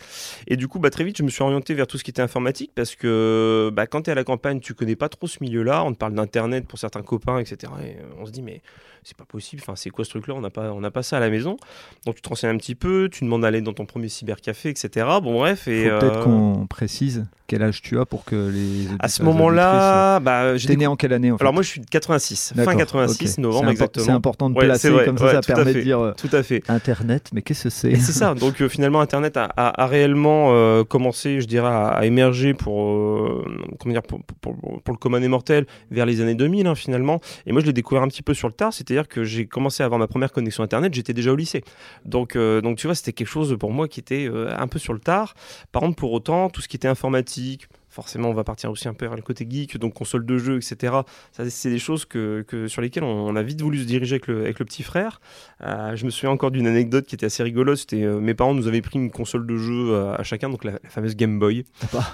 Et 0.46 0.56
du 0.56 0.68
coup, 0.68 0.78
bah, 0.78 0.90
très 0.90 1.04
vite, 1.04 1.16
je 1.18 1.22
me 1.22 1.28
suis 1.30 1.42
orienté 1.42 1.74
vers 1.74 1.86
tout 1.86 1.98
ce 1.98 2.04
qui 2.04 2.10
était 2.10 2.22
informatique 2.22 2.70
parce 2.74 2.94
que 2.96 3.70
bah, 3.72 3.86
quand 3.86 4.02
tu 4.02 4.10
es 4.10 4.12
à 4.12 4.16
la 4.16 4.24
campagne, 4.24 4.60
tu 4.60 4.74
connais 4.74 4.96
pas 4.96 5.08
trop 5.08 5.26
ce 5.26 5.38
milieu-là. 5.40 5.84
On 5.84 5.92
te 5.92 5.98
parle 5.98 6.14
d'internet 6.14 6.66
pour 6.66 6.78
certains 6.78 7.02
copains, 7.02 7.38
etc. 7.38 7.72
Et 7.82 7.96
euh, 8.00 8.04
on 8.20 8.26
se 8.26 8.30
dit 8.32 8.42
mais 8.42 8.62
c'est 9.08 9.16
pas 9.16 9.24
possible. 9.24 9.62
Enfin, 9.64 9.74
c'est 9.74 9.88
quoi 9.88 10.04
ce 10.04 10.10
truc-là? 10.10 10.34
On 10.34 10.40
n'a 10.42 10.50
pas, 10.50 10.70
on 10.72 10.80
n'a 10.80 10.90
pas 10.90 11.02
ça 11.02 11.16
à 11.16 11.20
la 11.20 11.30
maison. 11.30 11.56
Donc 12.04 12.16
tu 12.16 12.20
te 12.22 12.28
renseignes 12.28 12.50
un 12.50 12.58
petit 12.58 12.74
peu, 12.74 13.08
tu 13.10 13.24
demandes 13.24 13.40
d'aller 13.42 13.62
dans 13.62 13.72
ton 13.72 13.86
premier 13.86 14.08
cybercafé, 14.08 14.68
etc. 14.68 15.06
Bon 15.22 15.32
bref. 15.38 15.62
Faut 15.64 15.70
Et 15.70 15.84
peut-être 15.88 16.18
euh, 16.18 16.24
qu'on 16.24 16.66
précise 16.66 17.26
quel 17.46 17.62
âge 17.62 17.80
tu 17.80 17.98
as 17.98 18.04
pour 18.04 18.26
que 18.26 18.50
les 18.50 18.86
à 18.98 19.08
ce 19.08 19.22
moment-là, 19.22 20.20
bah, 20.20 20.52
T'es 20.64 20.76
né 20.76 20.86
en 20.86 20.96
quelle 20.96 21.14
année 21.14 21.30
en 21.32 21.38
fait 21.38 21.42
Alors 21.44 21.54
moi, 21.54 21.62
je 21.62 21.68
suis 21.68 21.80
de 21.80 21.86
86, 21.86 22.52
fin 22.54 22.62
D'accord, 22.64 22.76
86, 22.76 23.32
ok. 23.32 23.38
novembre 23.38 23.70
exactement. 23.70 24.04
C'est 24.04 24.12
important 24.12 24.50
de 24.50 24.56
Ouais, 24.58 24.66
placer 24.66 24.90
vrai, 24.90 25.06
comme 25.06 25.16
ça, 25.16 25.24
ouais, 25.24 25.32
ça 25.32 25.40
permet 25.40 25.72
fait. 25.72 25.78
de 25.78 25.84
dire 25.84 25.98
euh, 26.00 26.12
Tout 26.16 26.28
à 26.32 26.42
fait. 26.42 26.62
Internet, 26.68 27.30
mais 27.32 27.40
qu'est-ce 27.40 27.64
que 27.64 27.70
c'est 27.70 27.96
c'est 27.96 28.12
ça. 28.12 28.34
Donc 28.34 28.60
euh, 28.60 28.68
finalement, 28.68 29.00
Internet 29.00 29.38
a, 29.38 29.44
a- 29.56 29.82
a 29.82 29.86
réellement 29.86 30.48
euh, 30.52 30.84
commencé, 30.84 31.40
je 31.40 31.46
dirais, 31.46 31.68
à, 31.68 31.88
à 31.88 32.04
émerger 32.04 32.52
pour, 32.52 33.42
comment 33.78 33.92
dire, 33.94 34.02
pour, 34.02 34.22
pour- 34.24 34.54
pour- 34.56 34.82
pour 34.82 34.92
le 34.94 34.98
commun 34.98 35.20
des 35.20 35.28
mortels 35.28 35.66
vers 35.90 36.04
les 36.04 36.20
années 36.20 36.34
2000 36.34 36.66
hein, 36.66 36.74
finalement. 36.74 37.20
Et 37.46 37.52
moi, 37.52 37.62
je 37.62 37.66
l'ai 37.66 37.72
découvert 37.72 38.02
un 38.02 38.08
petit 38.08 38.22
peu 38.22 38.34
sur 38.34 38.48
le 38.48 38.54
tard. 38.54 38.72
C'est-à-dire 38.98 39.14
que 39.14 39.22
j'ai 39.22 39.46
commencé 39.46 39.84
à 39.84 39.86
avoir 39.86 40.00
ma 40.00 40.08
première 40.08 40.32
connexion 40.32 40.64
Internet. 40.64 40.92
J'étais 40.92 41.12
déjà 41.12 41.30
au 41.30 41.36
lycée. 41.36 41.62
Donc, 42.04 42.34
euh, 42.34 42.60
donc 42.60 42.78
tu 42.78 42.88
vois, 42.88 42.96
c'était 42.96 43.12
quelque 43.12 43.28
chose 43.28 43.56
pour 43.56 43.70
moi 43.70 43.86
qui 43.86 44.00
était 44.00 44.26
euh, 44.28 44.52
un 44.58 44.66
peu 44.66 44.80
sur 44.80 44.92
le 44.92 44.98
tard. 44.98 45.34
Par 45.70 45.82
contre, 45.82 45.94
pour 45.94 46.10
autant, 46.10 46.50
tout 46.50 46.60
ce 46.60 46.66
qui 46.66 46.74
était 46.76 46.88
informatique. 46.88 47.68
Forcément, 47.98 48.30
on 48.30 48.32
va 48.34 48.44
partir 48.44 48.70
aussi 48.70 48.86
un 48.86 48.94
peu 48.94 49.06
vers 49.06 49.16
le 49.16 49.22
côté 49.22 49.44
geek, 49.50 49.76
donc 49.76 49.92
console 49.92 50.24
de 50.24 50.38
jeu, 50.38 50.56
etc. 50.58 50.92
Ça, 51.32 51.50
c'est 51.50 51.68
des 51.68 51.80
choses 51.80 52.04
que, 52.04 52.44
que- 52.46 52.68
sur 52.68 52.80
lesquelles 52.80 53.02
on, 53.02 53.26
on 53.26 53.34
a 53.34 53.42
vite 53.42 53.60
voulu 53.60 53.78
se 53.80 53.84
diriger 53.86 54.14
avec 54.14 54.28
le, 54.28 54.42
avec 54.42 54.60
le 54.60 54.64
petit 54.64 54.84
frère. 54.84 55.20
Euh, 55.64 55.96
je 55.96 56.04
me 56.04 56.10
souviens 56.10 56.30
encore 56.30 56.52
d'une 56.52 56.68
anecdote 56.68 57.06
qui 57.06 57.16
était 57.16 57.26
assez 57.26 57.42
rigolote. 57.42 57.76
C'était 57.78 58.04
euh, 58.04 58.20
mes 58.20 58.34
parents 58.34 58.54
nous 58.54 58.68
avaient 58.68 58.82
pris 58.82 59.00
une 59.00 59.10
console 59.10 59.46
de 59.48 59.56
jeu 59.56 59.88
euh, 59.90 60.14
à 60.16 60.22
chacun, 60.22 60.48
donc 60.48 60.62
la, 60.62 60.72
la 60.72 60.88
fameuse 60.88 61.16
Game 61.16 61.40
Boy. 61.40 61.64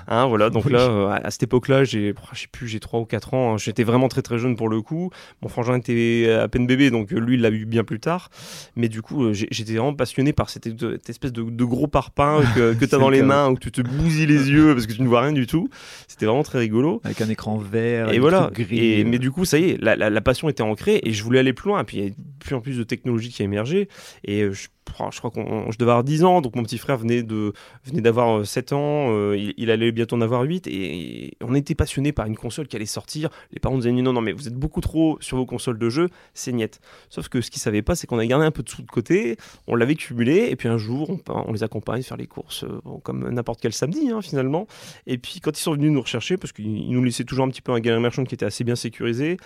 Hein, 0.08 0.24
voilà. 0.26 0.48
Donc 0.48 0.64
Oui. 0.64 0.72
là, 0.72 0.80
euh, 0.80 1.06
à, 1.08 1.16
à 1.26 1.30
cette 1.30 1.42
époque-là, 1.42 1.84
j'ai, 1.84 2.14
je 2.32 2.40
sais 2.40 2.46
plus, 2.50 2.66
j'ai 2.66 2.80
3 2.80 3.00
ou 3.00 3.04
4 3.04 3.34
ans. 3.34 3.52
hein. 3.52 3.58
J'étais 3.58 3.84
vraiment 3.84 4.08
très 4.08 4.22
très 4.22 4.38
jeune 4.38 4.56
pour 4.56 4.70
le 4.70 4.80
coup. 4.80 5.10
Mon 5.42 5.48
frangin 5.50 5.76
était 5.76 6.30
à 6.40 6.48
peine 6.48 6.66
bébé, 6.66 6.90
donc 6.90 7.10
lui, 7.10 7.34
il 7.34 7.42
l'a 7.42 7.50
eu 7.50 7.66
bien 7.66 7.84
plus 7.84 8.00
tard. 8.00 8.30
Mais 8.74 8.88
du 8.88 9.02
coup, 9.02 9.32
j'étais 9.34 9.74
vraiment 9.74 9.92
passionné 9.94 10.32
par 10.32 10.48
cette, 10.48 10.64
cette 10.80 11.10
espèce 11.10 11.32
de, 11.32 11.42
de 11.42 11.64
gros 11.64 11.88
parpaing 11.88 12.42
que, 12.54 12.72
que 12.72 12.84
tu 12.86 12.94
as 12.94 12.98
dans 12.98 13.10
le 13.10 13.16
les 13.16 13.20
cas. 13.20 13.26
mains, 13.26 13.50
où 13.50 13.58
tu 13.58 13.70
te 13.70 13.82
bousilles 13.82 14.26
les 14.26 14.48
yeux 14.50 14.72
parce 14.74 14.86
que 14.86 14.92
tu 14.94 15.02
ne 15.02 15.08
vois 15.08 15.20
rien 15.22 15.32
du 15.32 15.46
tout. 15.46 15.68
C'était 16.08 16.26
vraiment 16.26 16.42
très 16.42 16.58
rigolo. 16.58 17.00
Avec 17.04 17.20
un 17.20 17.28
écran 17.28 17.56
vert, 17.58 18.12
Et 18.12 18.18
voilà. 18.18 18.50
gris. 18.52 18.78
Et, 18.78 19.00
euh, 19.02 19.04
mais 19.06 19.18
du 19.18 19.30
coup, 19.30 19.44
ça 19.44 19.58
y 19.58 19.70
est, 19.70 19.82
la, 19.82 19.96
la- 19.96 20.10
la 20.10 20.20
passion 20.20 20.48
était 20.48 20.62
ancrée 20.62 21.00
et 21.02 21.12
je 21.12 21.22
voulais 21.24 21.38
aller 21.40 21.52
plus 21.52 21.68
loin. 21.68 21.80
Et 21.80 21.84
puis, 21.84 21.96
il 21.98 22.02
y 22.04 22.06
a 22.06 22.10
de 22.10 22.14
plus 22.40 22.54
en 22.54 22.60
plus 22.60 22.78
de 22.78 22.84
technologies 22.84 23.30
qui 23.30 23.42
émergé. 23.42 23.88
Et 24.24 24.42
euh, 24.42 24.52
je, 24.52 24.68
je 25.10 25.18
crois 25.18 25.30
qu'on 25.30 25.70
je 25.70 25.78
devais 25.78 25.90
avoir 25.90 26.04
10 26.04 26.24
ans. 26.24 26.40
Donc, 26.40 26.56
mon 26.56 26.62
petit 26.62 26.78
frère 26.78 26.96
venait 26.98 27.22
de 27.22 27.52
venait 27.84 28.00
d'avoir 28.00 28.38
euh, 28.38 28.44
7 28.44 28.72
ans. 28.72 29.08
euh, 29.10 29.36
il, 29.36 29.54
il 29.56 29.70
allait 29.70 29.92
bientôt 29.92 30.16
en 30.16 30.20
avoir 30.20 30.42
8. 30.42 30.66
Et, 30.66 31.26
et 31.28 31.36
on 31.42 31.54
était 31.54 31.74
passionné 31.74 32.12
par 32.12 32.26
une 32.26 32.36
console 32.36 32.66
qui 32.68 32.76
allait 32.76 32.86
sortir. 32.86 33.28
Les 33.52 33.60
parents 33.60 33.76
nous 33.76 33.86
avaient 33.86 33.94
dit 33.96 34.02
non, 34.02 34.12
non, 34.12 34.20
mais 34.20 34.32
vous 34.32 34.46
êtes 34.48 34.54
beaucoup 34.54 34.80
trop 34.80 35.16
sur 35.20 35.36
vos 35.36 35.46
consoles 35.46 35.78
de 35.78 35.88
jeu. 35.88 36.08
C'est 36.34 36.52
niette. 36.52 36.80
Sauf 37.08 37.28
que 37.28 37.40
ce 37.40 37.50
qu'ils 37.50 37.60
savaient 37.62 37.82
pas, 37.82 37.94
c'est 37.94 38.06
qu'on 38.06 38.18
a 38.18 38.26
gardé 38.26 38.46
un 38.46 38.50
peu 38.50 38.62
de 38.62 38.68
sous 38.68 38.82
de 38.82 38.86
côté. 38.90 39.36
On 39.66 39.74
l'avait 39.76 39.94
cumulé. 39.94 40.48
Et 40.50 40.56
puis, 40.56 40.68
un 40.68 40.78
jour, 40.78 41.10
on, 41.10 41.18
on 41.48 41.52
les 41.52 41.62
accompagne 41.62 42.02
faire 42.02 42.16
les 42.16 42.26
courses 42.26 42.64
euh, 42.64 42.80
bon, 42.84 42.98
comme 43.00 43.28
n'importe 43.30 43.60
quel 43.60 43.72
samedi, 43.72 44.10
hein, 44.10 44.20
finalement. 44.22 44.66
Et 45.06 45.18
puis, 45.18 45.40
quand 45.40 45.56
ils 45.58 45.62
sont 45.62 45.72
venus 45.72 45.90
nous 45.92 46.00
rechercher, 46.02 46.36
parce 46.36 46.52
qu'ils 46.52 46.64
ils 46.66 46.92
nous 46.92 47.02
laissaient 47.04 47.24
toujours 47.24 47.44
un 47.46 47.48
petit 47.48 47.62
peu 47.62 47.72
un 47.72 47.80
galère 47.80 48.00
merchant 48.00 48.24
qui 48.24 48.34
était 48.34 48.46
assez 48.46 48.64
bien 48.64 48.76
sécurisé. 48.76 49.36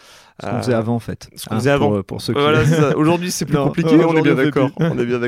Ce 0.40 0.46
qu'on 0.46 0.56
euh, 0.56 0.60
faisait 0.62 0.74
avant 0.74 0.94
en 0.94 0.98
fait. 1.00 1.28
ce 1.34 1.48
qu'on 1.48 1.56
faisait 1.56 1.76
pour, 1.76 1.86
avant. 1.86 1.96
euh, 1.98 2.02
Pour 2.02 2.20
ceux 2.20 2.32
qui. 2.32 2.40
Voilà, 2.40 2.96
aujourd'hui 2.96 3.30
c'est 3.30 3.44
plus 3.44 3.54
Non, 3.58 3.64
compliqué, 3.66 3.94
on 4.04 4.16
est 4.16 4.22
bien 4.22 4.34
d'accord. 4.34 4.70
On 4.78 4.98
est 4.98 5.04
bien 5.04 5.18
d'accord. 5.18 5.27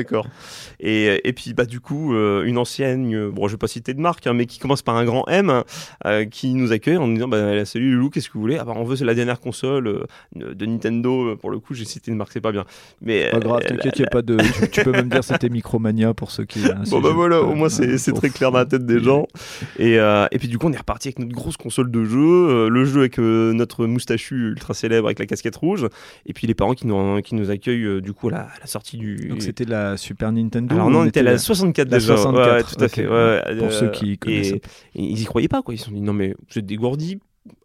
Et, 0.79 1.27
et 1.27 1.33
puis 1.33 1.53
bah 1.53 1.65
du 1.65 1.79
coup 1.79 2.13
euh, 2.15 2.43
une 2.43 2.57
enseigne, 2.57 3.15
euh, 3.15 3.29
bon 3.31 3.47
je 3.47 3.53
vais 3.53 3.57
pas 3.57 3.67
citer 3.67 3.93
de 3.93 3.99
marque, 4.01 4.25
hein, 4.27 4.33
mais 4.33 4.45
qui 4.45 4.59
commence 4.59 4.81
par 4.81 4.95
un 4.95 5.05
grand 5.05 5.27
M, 5.27 5.63
euh, 6.05 6.25
qui 6.25 6.53
nous 6.53 6.71
accueille 6.71 6.97
en 6.97 7.07
nous 7.07 7.13
disant 7.15 7.27
bah 7.27 7.63
salut 7.65 7.91
Loulou, 7.93 8.09
qu'est-ce 8.09 8.27
que 8.29 8.33
vous 8.33 8.41
voulez? 8.41 8.57
Ah 8.57 8.63
bah 8.65 8.73
on 8.75 8.83
veut 8.83 8.95
c'est 8.95 9.05
la 9.05 9.13
dernière 9.13 9.39
console 9.39 9.87
euh, 9.87 10.05
de 10.35 10.65
Nintendo. 10.65 11.29
euh, 11.31 11.35
Pour 11.35 11.49
le 11.51 11.59
coup 11.59 11.73
j'ai 11.73 11.85
cité 11.85 12.11
une 12.11 12.17
marque, 12.17 12.31
c'est 12.33 12.41
pas 12.41 12.51
bien. 12.51 12.65
Mais 13.01 13.29
Pas 13.31 13.39
grave, 13.39 13.61
euh, 13.71 13.77
t'inquiète, 13.77 14.09
pas 14.11 14.21
de. 14.21 14.37
Tu, 14.61 14.69
tu 14.71 14.83
peux 14.83 14.91
même 14.91 15.09
dire 15.09 15.23
c'était 15.23 15.49
Micromania 15.49 16.13
pour 16.13 16.31
ceux 16.31 16.45
qui. 16.45 16.59
hein, 16.65 16.83
Bon 16.89 16.99
bah 17.01 17.11
voilà, 17.13 17.41
au 17.41 17.53
moins 17.53 17.69
euh, 17.79 17.97
c'est 17.97 18.13
très 18.13 18.29
clair 18.29 18.51
dans 18.51 18.57
la 18.59 18.65
tête 18.65 18.85
des 18.85 18.99
gens. 18.99 19.27
Et, 19.77 19.99
euh, 19.99 20.25
et 20.31 20.39
puis 20.39 20.47
du 20.47 20.57
coup 20.57 20.67
on 20.67 20.73
est 20.73 20.77
reparti 20.77 21.09
avec 21.09 21.19
notre 21.19 21.31
grosse 21.33 21.57
console 21.57 21.91
de 21.91 22.03
jeu, 22.03 22.17
euh, 22.19 22.69
le 22.69 22.85
jeu 22.85 22.99
avec 23.01 23.19
euh, 23.19 23.53
notre 23.53 23.85
moustachu 23.85 24.49
ultra 24.49 24.73
célèbre 24.73 25.07
avec 25.07 25.19
la 25.19 25.25
casquette 25.25 25.55
rouge, 25.55 25.87
et 26.25 26.33
puis 26.33 26.47
les 26.47 26.53
parents 26.53 26.73
qui 26.73 26.87
nous, 26.87 27.21
qui 27.21 27.35
nous 27.35 27.49
accueillent 27.51 27.83
euh, 27.85 28.01
du 28.01 28.13
coup 28.13 28.29
à 28.29 28.31
la, 28.31 28.39
à 28.41 28.59
la 28.61 28.67
sortie 28.67 28.97
du... 28.97 29.27
Donc 29.29 29.41
c'était 29.41 29.65
la 29.65 29.90
Super 29.97 30.31
Nintendo 30.31 30.73
Alors 30.75 30.89
non, 30.89 30.99
on 31.01 31.05
était 31.05 31.19
à 31.21 31.23
la 31.23 31.31
la- 31.33 31.37
64 31.37 31.89
la 31.89 31.97
déjà. 31.99 32.15
64, 32.17 32.53
ouais, 32.55 32.63
tout 32.63 32.83
à 32.83 32.87
fait. 32.87 33.07
ouais, 33.07 33.57
Pour 33.57 33.67
euh, 33.67 33.71
ceux 33.71 33.89
qui 33.91 34.17
connaissent 34.17 34.51
Et, 34.51 34.55
et 34.55 34.61
ils 35.03 35.21
y 35.21 35.25
croyaient 35.25 35.47
pas 35.47 35.61
quoi. 35.61 35.73
Ils 35.73 35.77
se 35.77 35.85
sont 35.85 35.91
dit 35.91 36.01
non 36.01 36.13
mais 36.13 36.35
vous 36.49 36.59
êtes 36.59 36.65
dégourdis. 36.65 37.19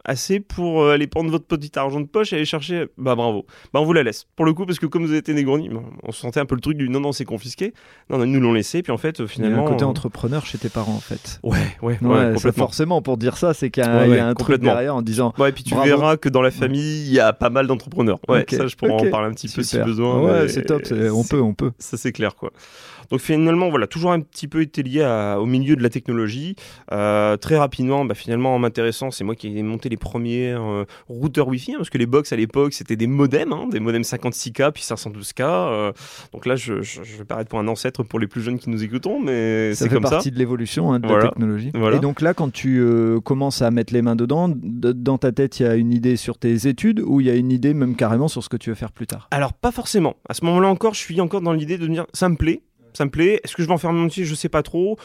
Assez 0.04 0.40
pour 0.40 0.82
euh, 0.82 0.94
aller 0.94 1.06
prendre 1.06 1.30
votre 1.30 1.46
petit 1.46 1.78
argent 1.78 2.00
de 2.00 2.06
poche 2.06 2.32
et 2.32 2.36
aller 2.36 2.44
chercher, 2.44 2.86
bah 2.96 3.14
bravo. 3.14 3.44
Bah 3.72 3.80
on 3.80 3.84
vous 3.84 3.92
la 3.92 4.02
laisse. 4.02 4.26
Pour 4.36 4.44
le 4.44 4.54
coup, 4.54 4.64
parce 4.64 4.78
que 4.78 4.86
comme 4.86 5.02
vous 5.02 5.10
avez 5.10 5.18
été 5.18 5.34
on 5.46 6.12
se 6.12 6.20
sentait 6.20 6.40
un 6.40 6.46
peu 6.46 6.54
le 6.54 6.60
truc 6.60 6.76
du 6.76 6.88
non, 6.88 7.00
non, 7.00 7.12
c'est 7.12 7.24
confisqué. 7.24 7.74
Non, 8.08 8.18
non, 8.18 8.26
nous 8.26 8.40
l'ont 8.40 8.52
laissé. 8.52 8.82
Puis 8.82 8.92
en 8.92 8.96
fait, 8.96 9.26
finalement. 9.26 9.56
Il 9.56 9.60
y 9.60 9.62
a 9.62 9.66
un 9.66 9.70
côté 9.70 9.84
euh, 9.84 9.88
entrepreneur 9.88 10.46
chez 10.46 10.58
tes 10.58 10.68
parents, 10.68 10.94
en 10.94 11.00
fait. 11.00 11.40
Ouais, 11.42 11.58
ouais, 11.82 11.98
ouais, 12.00 12.08
Ouais, 12.08 12.38
ça, 12.38 12.52
forcément, 12.52 13.02
pour 13.02 13.16
dire 13.16 13.36
ça, 13.36 13.54
c'est 13.54 13.70
qu'il 13.70 13.82
y 13.82 13.86
a, 13.86 14.06
Ouais, 14.06 14.16
y 14.16 14.18
a 14.18 14.26
un 14.26 14.34
truc 14.34 14.60
derrière 14.60 14.94
en 14.96 15.02
disant 15.02 15.34
Ouais, 15.38 15.50
et 15.50 15.52
puis 15.52 15.64
tu 15.64 15.74
Bravo. 15.74 15.88
verras 15.88 16.16
que 16.16 16.28
dans 16.28 16.42
la 16.42 16.50
famille, 16.50 17.06
il 17.06 17.12
y 17.12 17.20
a 17.20 17.32
pas 17.32 17.50
mal 17.50 17.66
d'entrepreneurs. 17.66 18.20
Ouais, 18.28 18.46
ça, 18.48 18.66
je 18.66 18.76
pourrais 18.76 18.92
en 18.92 19.10
parler 19.10 19.28
un 19.28 19.32
petit 19.32 19.48
peu 19.48 19.62
si 19.62 19.78
besoin. 19.78 20.20
Ouais, 20.20 20.42
mais 20.42 20.48
c'est 20.48 20.64
top, 20.64 20.82
on 21.12 21.24
peut, 21.24 21.40
on 21.40 21.54
peut. 21.54 21.72
Ça, 21.78 21.96
c'est 21.96 22.12
clair, 22.12 22.34
quoi. 22.34 22.52
Donc 23.10 23.20
finalement, 23.20 23.70
voilà, 23.70 23.86
toujours 23.86 24.12
un 24.12 24.20
petit 24.20 24.48
peu 24.48 24.60
été 24.62 24.82
lié 24.82 25.02
à- 25.02 25.40
au 25.40 25.46
milieu 25.46 25.76
de 25.76 25.82
la 25.82 25.90
technologie. 25.90 26.56
Euh, 26.92 27.36
très 27.36 27.56
rapidement, 27.56 28.04
bah, 28.04 28.14
finalement, 28.14 28.54
en 28.54 28.58
m'intéressant, 28.58 29.10
c'est 29.10 29.24
moi 29.24 29.34
qui 29.34 29.56
ai 29.56 29.62
monté 29.62 29.88
les 29.88 29.96
premiers 29.96 30.52
euh, 30.52 30.84
routeurs 31.08 31.48
Wi-Fi, 31.48 31.72
hein, 31.72 31.76
parce 31.78 31.90
que 31.90 31.98
les 31.98 32.06
box 32.06 32.32
à 32.32 32.36
l'époque, 32.36 32.72
c'était 32.72 32.96
des 32.96 33.06
modems, 33.06 33.52
hein, 33.52 33.66
des 33.70 33.80
modems 33.80 34.02
56K 34.02 34.72
puis 34.72 34.82
512K. 34.82 35.42
euh, 35.42 35.92
donc 36.32 36.46
là, 36.46 36.56
je, 36.56 36.82
je, 36.82 37.02
je 37.02 37.16
vais 37.18 37.24
paraître 37.24 37.48
pour 37.50 37.58
un 37.58 37.68
ancêtre 37.68 38.02
pour 38.02 38.18
les 38.18 38.26
plus 38.26 38.40
jeunes 38.42 38.58
qui 38.58 38.70
nous 38.70 38.82
écoutons, 38.82 39.20
mais 39.20 39.72
Ça 39.74 39.84
c'est 39.84 39.88
fait 39.88 39.94
comme 39.94 40.04
ça. 40.04 40.10
partie 40.10 40.30
de 40.30 40.38
l'évolution 40.38 40.92
hein, 40.92 41.00
de 41.00 41.08
la 41.08 41.22
technologie. 41.22 41.70
Voilà. 41.74 41.96
Et 41.96 42.00
donc 42.00 42.20
là, 42.20 42.34
quand 42.34 42.52
tu 42.52 42.78
euh, 42.80 43.20
commences 43.20 43.62
à 43.62 43.70
mettre 43.70 43.92
les 43.92 44.02
mains 44.02 44.16
dedans, 44.16 44.52
dans 44.52 45.18
ta 45.18 45.32
tête, 45.32 45.60
il 45.60 45.62
y 45.64 45.66
a 45.66 45.74
une 45.76 45.92
idée 45.92 46.16
sur 46.16 46.38
tes 46.38 46.66
études 46.68 47.00
ou 47.04 47.20
il 47.20 47.26
y 47.26 47.30
a 47.30 47.34
une 47.34 47.52
idée 47.52 47.74
même 47.74 47.96
carrément 47.96 48.28
sur 48.28 48.42
ce 48.42 48.48
que 48.48 48.56
tu 48.56 48.70
veux 48.70 48.76
faire 48.76 48.92
plus 48.92 49.06
tard? 49.06 49.28
Alors, 49.30 49.52
pas 49.52 49.70
forcément. 49.72 50.14
À 50.28 50.34
ce 50.34 50.44
moment-là 50.44 50.68
encore, 50.68 50.94
je 50.94 51.00
suis 51.00 51.20
encore 51.20 51.40
dans 51.40 51.52
l'idée 51.52 51.78
de 51.78 51.86
me 51.86 51.92
dire, 51.94 52.06
ça 52.12 52.28
me 52.28 52.36
plaît, 52.36 52.62
ça 52.96 53.04
me 53.04 53.10
plaît. 53.10 53.40
Est-ce 53.44 53.54
que 53.54 53.62
je 53.62 53.68
vais 53.68 53.74
en 53.74 53.78
faire 53.78 53.92
mon 53.92 54.04
métier 54.04 54.24
Je 54.24 54.34
sais 54.34 54.48
pas 54.48 54.62
trop. 54.62 54.98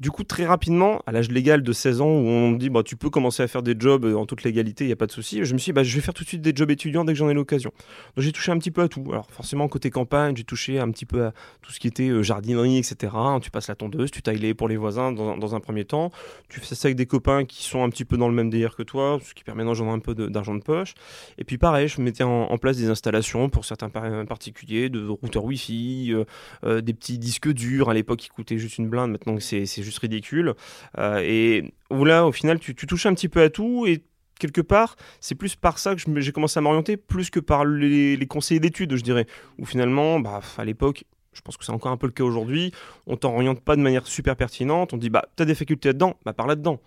Du 0.00 0.10
coup, 0.10 0.24
très 0.24 0.44
rapidement, 0.44 1.02
à 1.06 1.12
l'âge 1.12 1.30
légal 1.30 1.62
de 1.62 1.72
16 1.72 2.00
ans, 2.00 2.06
où 2.06 2.26
on 2.26 2.50
me 2.50 2.58
dit, 2.58 2.68
bah, 2.68 2.82
tu 2.82 2.96
peux 2.96 3.10
commencer 3.10 3.44
à 3.44 3.46
faire 3.46 3.62
des 3.62 3.76
jobs 3.78 4.04
euh, 4.04 4.16
en 4.16 4.26
toute 4.26 4.42
légalité, 4.42 4.82
il 4.82 4.88
n'y 4.88 4.92
a 4.92 4.96
pas 4.96 5.06
de 5.06 5.12
souci, 5.12 5.44
je 5.44 5.52
me 5.52 5.58
suis 5.58 5.70
dit, 5.70 5.72
bah, 5.72 5.84
je 5.84 5.94
vais 5.94 6.00
faire 6.00 6.12
tout 6.12 6.24
de 6.24 6.28
suite 6.28 6.42
des 6.42 6.52
jobs 6.52 6.68
étudiants 6.68 7.04
dès 7.04 7.12
que 7.12 7.18
j'en 7.18 7.30
ai 7.30 7.34
l'occasion. 7.34 7.70
Donc 8.16 8.24
j'ai 8.24 8.32
touché 8.32 8.50
un 8.50 8.58
petit 8.58 8.72
peu 8.72 8.82
à 8.82 8.88
tout. 8.88 9.04
Alors 9.10 9.30
forcément, 9.30 9.68
côté 9.68 9.90
campagne, 9.90 10.36
j'ai 10.36 10.42
touché 10.42 10.80
un 10.80 10.90
petit 10.90 11.06
peu 11.06 11.26
à 11.26 11.32
tout 11.62 11.70
ce 11.70 11.78
qui 11.78 11.86
était 11.86 12.08
euh, 12.08 12.24
jardinerie, 12.24 12.78
etc. 12.78 13.12
Hein, 13.14 13.38
Tu 13.40 13.52
passes 13.52 13.68
la 13.68 13.76
tondeuse, 13.76 14.10
tu 14.10 14.20
tailles 14.20 14.38
les 14.38 14.52
pour 14.52 14.66
les 14.66 14.76
voisins 14.76 15.12
dans, 15.12 15.36
dans 15.36 15.54
un 15.54 15.60
premier 15.60 15.84
temps. 15.84 16.10
Tu 16.48 16.58
fais 16.58 16.74
ça 16.74 16.88
avec 16.88 16.96
des 16.96 17.06
copains 17.06 17.44
qui 17.44 17.62
sont 17.62 17.84
un 17.84 17.88
petit 17.88 18.04
peu 18.04 18.16
dans 18.16 18.28
le 18.28 18.34
même 18.34 18.50
délire 18.50 18.74
que 18.74 18.82
toi, 18.82 19.18
ce 19.22 19.32
qui 19.32 19.44
permet 19.44 19.62
d'engendrer 19.62 19.94
un 19.94 20.00
peu 20.00 20.14
d'argent 20.14 20.56
de, 20.56 20.62
poche. 20.62 20.94
Et 21.38 21.44
puis 21.44 21.56
pareil, 21.56 21.86
je 21.86 22.00
mettais 22.00 22.24
en, 22.24 22.58
place 22.58 22.78
des 22.78 22.88
installations 22.88 23.48
pour 23.48 23.64
certains 23.64 23.90
par- 23.90 24.26
particuliers, 24.26 24.88
de 24.88 25.06
routeurs 25.06 25.44
Wi-Fi, 25.44 26.12
euh, 26.12 26.24
euh, 26.64 26.80
des 26.80 26.94
petits 26.94 27.18
disques 27.18 27.52
durs. 27.52 27.90
À 27.90 27.94
l'époque, 27.94 28.18
qui 28.18 28.28
coûtaient 28.28 28.58
juste 28.58 28.78
une 28.78 28.88
blinde. 28.88 29.12
Maintenant, 29.12 29.36
c'est 29.38 29.66
juste 29.84 29.98
ridicule. 29.98 30.54
Euh, 30.98 31.20
et 31.22 31.72
où 31.90 32.04
là, 32.04 32.26
au 32.26 32.32
final, 32.32 32.58
tu, 32.58 32.74
touches 32.74 33.06
un 33.06 33.14
petit 33.14 33.28
peu 33.28 33.42
à 33.42 33.50
tout 33.50 33.86
et 33.86 34.02
quelque 34.38 34.60
part, 34.60 34.96
c'est 35.20 35.34
plus 35.34 35.54
par 35.54 35.78
ça 35.78 35.94
que 35.94 36.20
j'ai 36.20 36.32
commencé 36.32 36.58
à 36.58 36.60
m'orienter, 36.60 36.96
plus 36.96 37.30
que 37.30 37.40
par 37.40 37.64
les, 37.64 38.16
les 38.16 38.26
conseillers 38.26 38.60
d'études, 38.60 38.96
je 38.96 39.02
dirais. 39.02 39.26
Où 39.58 39.66
finalement, 39.66 40.18
bah, 40.20 40.40
à 40.58 40.64
l'époque, 40.64 41.04
je 41.32 41.40
pense 41.40 41.56
que 41.56 41.64
c'est 41.64 41.72
encore 41.72 41.92
un 41.92 41.96
peu 41.96 42.06
le 42.06 42.12
cas 42.12 42.24
aujourd'hui, 42.24 42.72
on 43.06 43.16
t'oriente 43.16 43.60
pas 43.60 43.76
de 43.76 43.80
manière 43.82 44.06
super 44.06 44.36
pertinente. 44.36 44.92
On 44.92 44.96
dit, 44.96 45.10
bah, 45.10 45.24
t'as 45.36 45.44
des 45.44 45.54
facultés 45.54 45.90
là-dedans, 45.90 46.16
bah, 46.24 46.32
par 46.32 46.46
là-dedans. 46.46 46.80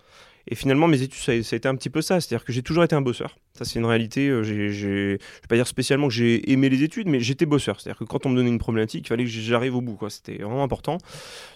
Et 0.50 0.54
finalement, 0.54 0.88
mes 0.88 1.02
études, 1.02 1.20
ça, 1.20 1.32
a- 1.32 1.56
été 1.56 1.68
un 1.68 1.74
petit 1.76 1.90
peu 1.90 2.00
ça. 2.00 2.20
C'est-à-dire 2.20 2.44
que 2.44 2.52
j'ai 2.52 2.62
toujours 2.62 2.82
été 2.82 2.96
un 2.96 3.02
bosseur. 3.02 3.36
Ça, 3.52 3.66
c'est 3.66 3.78
une 3.78 3.84
réalité. 3.84 4.28
euh, 4.28 4.42
J'ai, 4.42 4.70
je 4.70 4.88
vais 4.88 5.18
pas 5.46 5.56
dire 5.56 5.66
spécialement 5.66 6.08
que 6.08 6.14
j'ai 6.14 6.50
aimé 6.50 6.70
les 6.70 6.82
études, 6.82 7.06
mais 7.06 7.20
j'étais 7.20 7.44
bosseur. 7.44 7.78
C'est-à-dire 7.80 7.98
que 7.98 8.04
quand 8.04 8.24
on 8.24 8.30
me 8.30 8.36
donnait 8.36 8.48
une 8.48 8.58
problématique, 8.58 9.04
il 9.04 9.08
fallait 9.08 9.24
que 9.24 9.30
j'arrive 9.30 9.76
au 9.76 9.82
bout. 9.82 9.96
Quoi. 9.96 10.08
C'était 10.08 10.36
vraiment 10.38 10.62
important. 10.62 10.96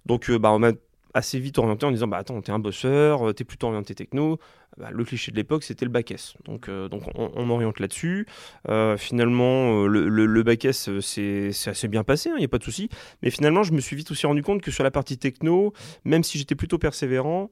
Donc, 0.04 0.28
euh, 0.28 0.38
bah, 0.38 0.52
on 0.52 0.58
m'a 0.58 0.72
assez 1.14 1.38
vite 1.38 1.58
orienté 1.58 1.86
en 1.86 1.90
disant 1.90 2.08
bah 2.08 2.18
attends 2.18 2.40
t'es 2.40 2.52
un 2.52 2.58
bosseur 2.58 3.28
euh, 3.28 3.32
t'es 3.32 3.44
plutôt 3.44 3.68
orienté 3.68 3.94
techno. 3.94 4.38
Bah, 4.78 4.88
le 4.90 5.04
cliché 5.04 5.30
de 5.30 5.36
l'époque 5.36 5.64
c'était 5.64 5.84
le 5.84 5.90
bac 5.90 6.10
S. 6.10 6.34
Donc 6.46 6.68
euh, 6.68 6.88
donc 6.88 7.02
on, 7.14 7.30
on 7.34 7.44
m'oriente 7.44 7.78
là-dessus. 7.78 8.26
Euh, 8.68 8.96
finalement 8.96 9.84
le, 9.84 10.08
le, 10.08 10.24
le 10.24 10.42
bac 10.42 10.64
S 10.64 10.88
c'est 11.00 11.50
assez 11.66 11.88
bien 11.88 12.04
passé 12.04 12.30
il 12.30 12.38
n'y 12.38 12.44
a 12.44 12.48
pas 12.48 12.58
de 12.58 12.64
souci. 12.64 12.88
Mais 13.22 13.30
finalement 13.30 13.62
je 13.64 13.72
me 13.72 13.80
suis 13.80 13.96
vite 13.96 14.10
aussi 14.10 14.26
rendu 14.26 14.42
compte 14.42 14.62
que 14.62 14.70
sur 14.70 14.82
la 14.82 14.90
partie 14.90 15.18
techno 15.18 15.74
même 16.04 16.24
si 16.24 16.38
j'étais 16.38 16.54
plutôt 16.54 16.78
persévérant 16.78 17.50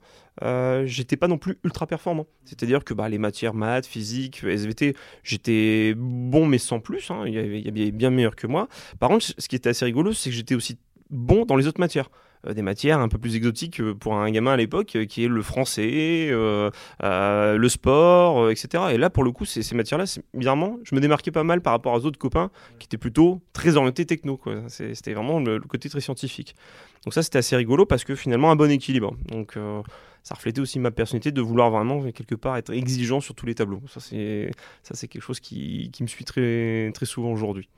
j'étais 0.86 1.18
pas 1.18 1.28
non 1.28 1.36
plus 1.36 1.58
ultra 1.64 1.86
performant. 1.86 2.26
C'est 2.44 2.62
à 2.62 2.66
dire 2.66 2.84
que 2.84 2.94
bah, 2.94 3.08
les 3.10 3.18
matières 3.18 3.52
maths 3.52 3.86
physique 3.86 4.42
SVT 4.42 4.96
j'étais 5.22 5.94
bon 5.94 6.46
mais 6.46 6.58
sans 6.58 6.80
plus 6.80 7.10
hein. 7.10 7.24
il, 7.26 7.34
y 7.34 7.68
avait, 7.68 7.90
bien 7.90 8.08
meilleur 8.08 8.34
que 8.34 8.46
moi. 8.46 8.68
Par 8.98 9.10
contre 9.10 9.26
ce 9.36 9.46
qui 9.46 9.56
était 9.56 9.68
assez 9.68 9.84
rigolo 9.84 10.14
c'est 10.14 10.30
que 10.30 10.36
j'étais 10.36 10.54
aussi 10.54 10.78
bon 11.10 11.44
dans 11.44 11.56
les 11.56 11.66
autres 11.66 11.80
matières 11.80 12.08
des 12.48 12.62
matières 12.62 13.00
un 13.00 13.08
peu 13.08 13.18
plus 13.18 13.36
exotiques 13.36 13.80
euh, 13.80 13.94
pour 13.94 14.14
un 14.14 14.30
gamin 14.30 14.52
à 14.52 14.56
l'époque, 14.56 14.96
euh, 14.96 15.04
qui 15.04 15.24
est 15.24 15.28
le 15.28 15.42
français, 15.42 16.28
euh, 16.30 16.70
euh, 17.02 17.56
le 17.56 17.68
sport, 17.68 18.44
euh, 18.44 18.50
etc. 18.50 18.84
Et 18.92 18.98
là, 18.98 19.10
pour 19.10 19.24
le 19.24 19.30
coup, 19.30 19.44
ces, 19.44 19.74
matières-là, 19.74 20.04
bizarrement, 20.34 20.78
je 20.84 20.94
me 20.94 21.00
démarquais 21.00 21.30
pas 21.30 21.44
mal 21.44 21.60
par 21.60 21.72
rapport 21.72 21.92
aux 21.92 22.04
autres 22.06 22.18
copains 22.18 22.50
qui 22.78 22.86
étaient 22.86 22.98
plutôt 22.98 23.40
très 23.52 23.76
orientés 23.76 24.06
techno. 24.06 24.40
C'était 24.68 25.12
vraiment 25.12 25.40
le 25.40 25.60
côté 25.60 25.88
très 25.88 26.00
scientifique. 26.00 26.54
Donc 27.04 27.14
ça, 27.14 27.22
c'était 27.22 27.38
assez 27.38 27.56
rigolo 27.56 27.86
parce 27.86 28.04
que 28.04 28.14
finalement, 28.14 28.50
un 28.50 28.56
bon 28.56 28.70
équilibre. 28.70 29.14
Donc 29.28 29.56
euh, 29.56 29.82
ça 30.22 30.34
reflétait 30.34 30.60
aussi 30.60 30.78
ma 30.78 30.90
personnalité 30.90 31.32
de 31.32 31.40
vouloir 31.40 31.70
vraiment, 31.70 32.10
quelque 32.12 32.34
part, 32.34 32.56
être 32.56 32.72
exigeant 32.72 33.20
sur 33.20 33.34
tous 33.34 33.46
les 33.46 33.54
tableaux. 33.54 33.80
Ça, 33.88 34.00
c'est 34.00 35.08
quelque 35.08 35.22
chose 35.22 35.40
qui, 35.40 35.90
qui 35.92 36.02
me 36.02 36.08
suit 36.08 36.24
très, 36.24 36.90
très 36.92 37.06
souvent 37.06 37.32
aujourd'hui. 37.32 37.68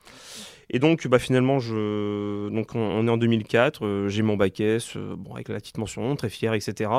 Et 0.69 0.79
donc, 0.79 1.07
bah, 1.07 1.19
finalement, 1.19 1.59
je... 1.59 2.49
donc, 2.49 2.75
on, 2.75 2.79
on 2.79 3.07
est 3.07 3.09
en 3.09 3.17
2004, 3.17 3.85
euh, 3.85 4.09
j'ai 4.09 4.23
mon 4.23 4.37
bac 4.37 4.59
S, 4.59 4.95
euh, 4.95 5.15
bon, 5.17 5.33
avec 5.35 5.49
la 5.49 5.59
petite 5.59 5.77
mention, 5.77 6.15
très 6.15 6.29
fier, 6.29 6.53
etc. 6.53 6.89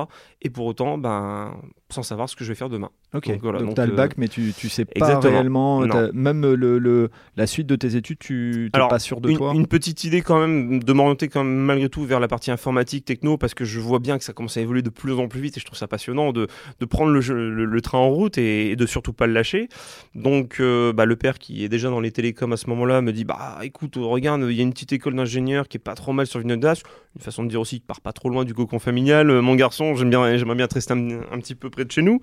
Et 0.43 0.51
pour 0.51 0.67
autant, 0.67 0.99
ben, 0.99 1.57
sans 1.95 2.03
savoir 2.03 2.29
ce 2.29 2.37
que 2.37 2.45
je 2.45 2.51
vais 2.51 2.55
faire 2.55 2.69
demain. 2.69 2.91
Ok, 3.15 3.29
Donc, 3.29 3.41
voilà, 3.43 3.59
donc 3.61 3.69
donc, 3.69 3.75
tu 3.77 3.81
as 3.81 3.87
le 3.87 3.93
euh, 3.93 3.97
bac, 3.97 4.15
mais 4.19 4.29
tu, 4.29 4.53
tu 4.55 4.69
sais 4.69 4.85
pas 4.85 4.93
exactement. 4.97 5.33
réellement, 5.33 5.81
même 6.13 6.43
le, 6.55 6.79
le- 6.79 7.11
la 7.37 7.47
suite 7.47 7.67
de 7.67 7.77
tes 7.77 7.97
études, 7.97 8.19
tu 8.19 8.71
n'es 8.75 8.81
pas 8.89 8.99
sûr 8.99 9.21
de 9.21 9.31
une, 9.31 9.37
toi 9.39 9.53
une 9.55 9.67
petite 9.67 10.05
idée 10.05 10.21
quand 10.21 10.39
même 10.41 10.83
de 10.83 10.93
m'orienter 10.93 11.29
quand 11.29 11.43
même 11.45 11.55
malgré 11.57 11.89
tout 11.89 12.05
vers 12.05 12.21
la 12.21 12.29
partie 12.29 12.51
informatique, 12.51 13.05
techno, 13.05 13.39
parce 13.39 13.55
que 13.55 13.65
je 13.65 13.81
vois 13.81 13.99
bien 13.99 14.19
que 14.19 14.25
ça 14.25 14.33
commence 14.33 14.57
à 14.57 14.61
évoluer 14.61 14.83
de 14.83 14.91
plus 14.91 15.13
en 15.15 15.29
plus 15.29 15.41
vite 15.41 15.57
et 15.57 15.61
je 15.61 15.65
trouve 15.65 15.79
ça 15.79 15.89
passionnant 15.89 16.33
de, 16.33 16.47
de 16.81 16.85
prendre 16.85 17.13
le, 17.13 17.21
jeu- 17.21 17.51
le- 17.51 17.65
le 17.65 17.81
train 17.81 17.99
en 17.99 18.11
route 18.11 18.37
et, 18.39 18.71
et 18.73 18.77
de 18.77 18.87
surtout 18.87 19.13
pas 19.13 19.27
le 19.27 19.33
lâcher. 19.33 19.69
Donc 20.15 20.59
euh, 20.61 20.93
bah, 20.93 21.05
le 21.07 21.17
père 21.17 21.39
qui 21.39 21.65
est 21.65 21.69
déjà 21.69 21.91
dans 21.91 22.01
les 22.01 22.11
télécoms 22.13 22.53
à 22.53 22.57
ce 22.57 22.69
moment-là 22.71 23.01
me 23.01 23.13
dit 23.13 23.25
bah 23.25 23.59
écoute 23.63 23.95
regarde 23.97 24.43
il 24.49 24.57
y 24.57 24.61
a 24.61 24.63
une 24.63 24.73
petite 24.73 24.93
école 24.93 25.15
d'ingénieur 25.15 25.69
qui 25.69 25.77
est 25.77 25.81
pas 25.81 25.95
trop 25.95 26.13
mal 26.13 26.27
sur 26.27 26.41
Vinaudas, 26.41 26.83
une 27.17 27.23
façon 27.23 27.45
de 27.45 27.49
dire 27.49 27.61
aussi 27.61 27.81
part 27.81 28.01
pas 28.01 28.13
trop 28.13 28.29
loin 28.29 28.45
du 28.45 28.55
cocon 28.55 28.79
familial. 28.79 29.31
Euh, 29.31 29.41
mon 29.43 29.55
garçon 29.55 29.95
j'aime 29.95 30.11
bien 30.11 30.37
j'aimerais 30.37 30.57
bien 30.57 30.67
te 30.69 30.75
rester 30.75 30.93
un, 30.95 31.21
un 31.33 31.39
petit 31.39 31.55
peu 31.55 31.71
près 31.71 31.84
de 31.85 31.93
chez 31.93 32.03
nous. 32.03 32.21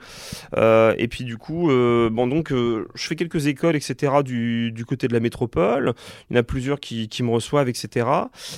Euh, 0.57 0.93
et 0.97 1.07
puis 1.07 1.23
du 1.23 1.37
coup 1.37 1.69
euh, 1.69 2.09
bon 2.09 2.27
donc 2.27 2.51
euh, 2.51 2.87
je 2.95 3.07
fais 3.07 3.15
quelques 3.15 3.47
écoles 3.47 3.75
etc 3.75 4.13
du, 4.23 4.71
du 4.71 4.85
côté 4.85 5.07
de 5.07 5.13
la 5.13 5.19
métropole. 5.19 5.93
Il 6.29 6.35
y 6.35 6.37
en 6.37 6.39
a 6.39 6.43
plusieurs 6.43 6.79
qui, 6.79 7.07
qui 7.07 7.23
me 7.23 7.29
reçoivent, 7.29 7.69
etc. 7.69 8.07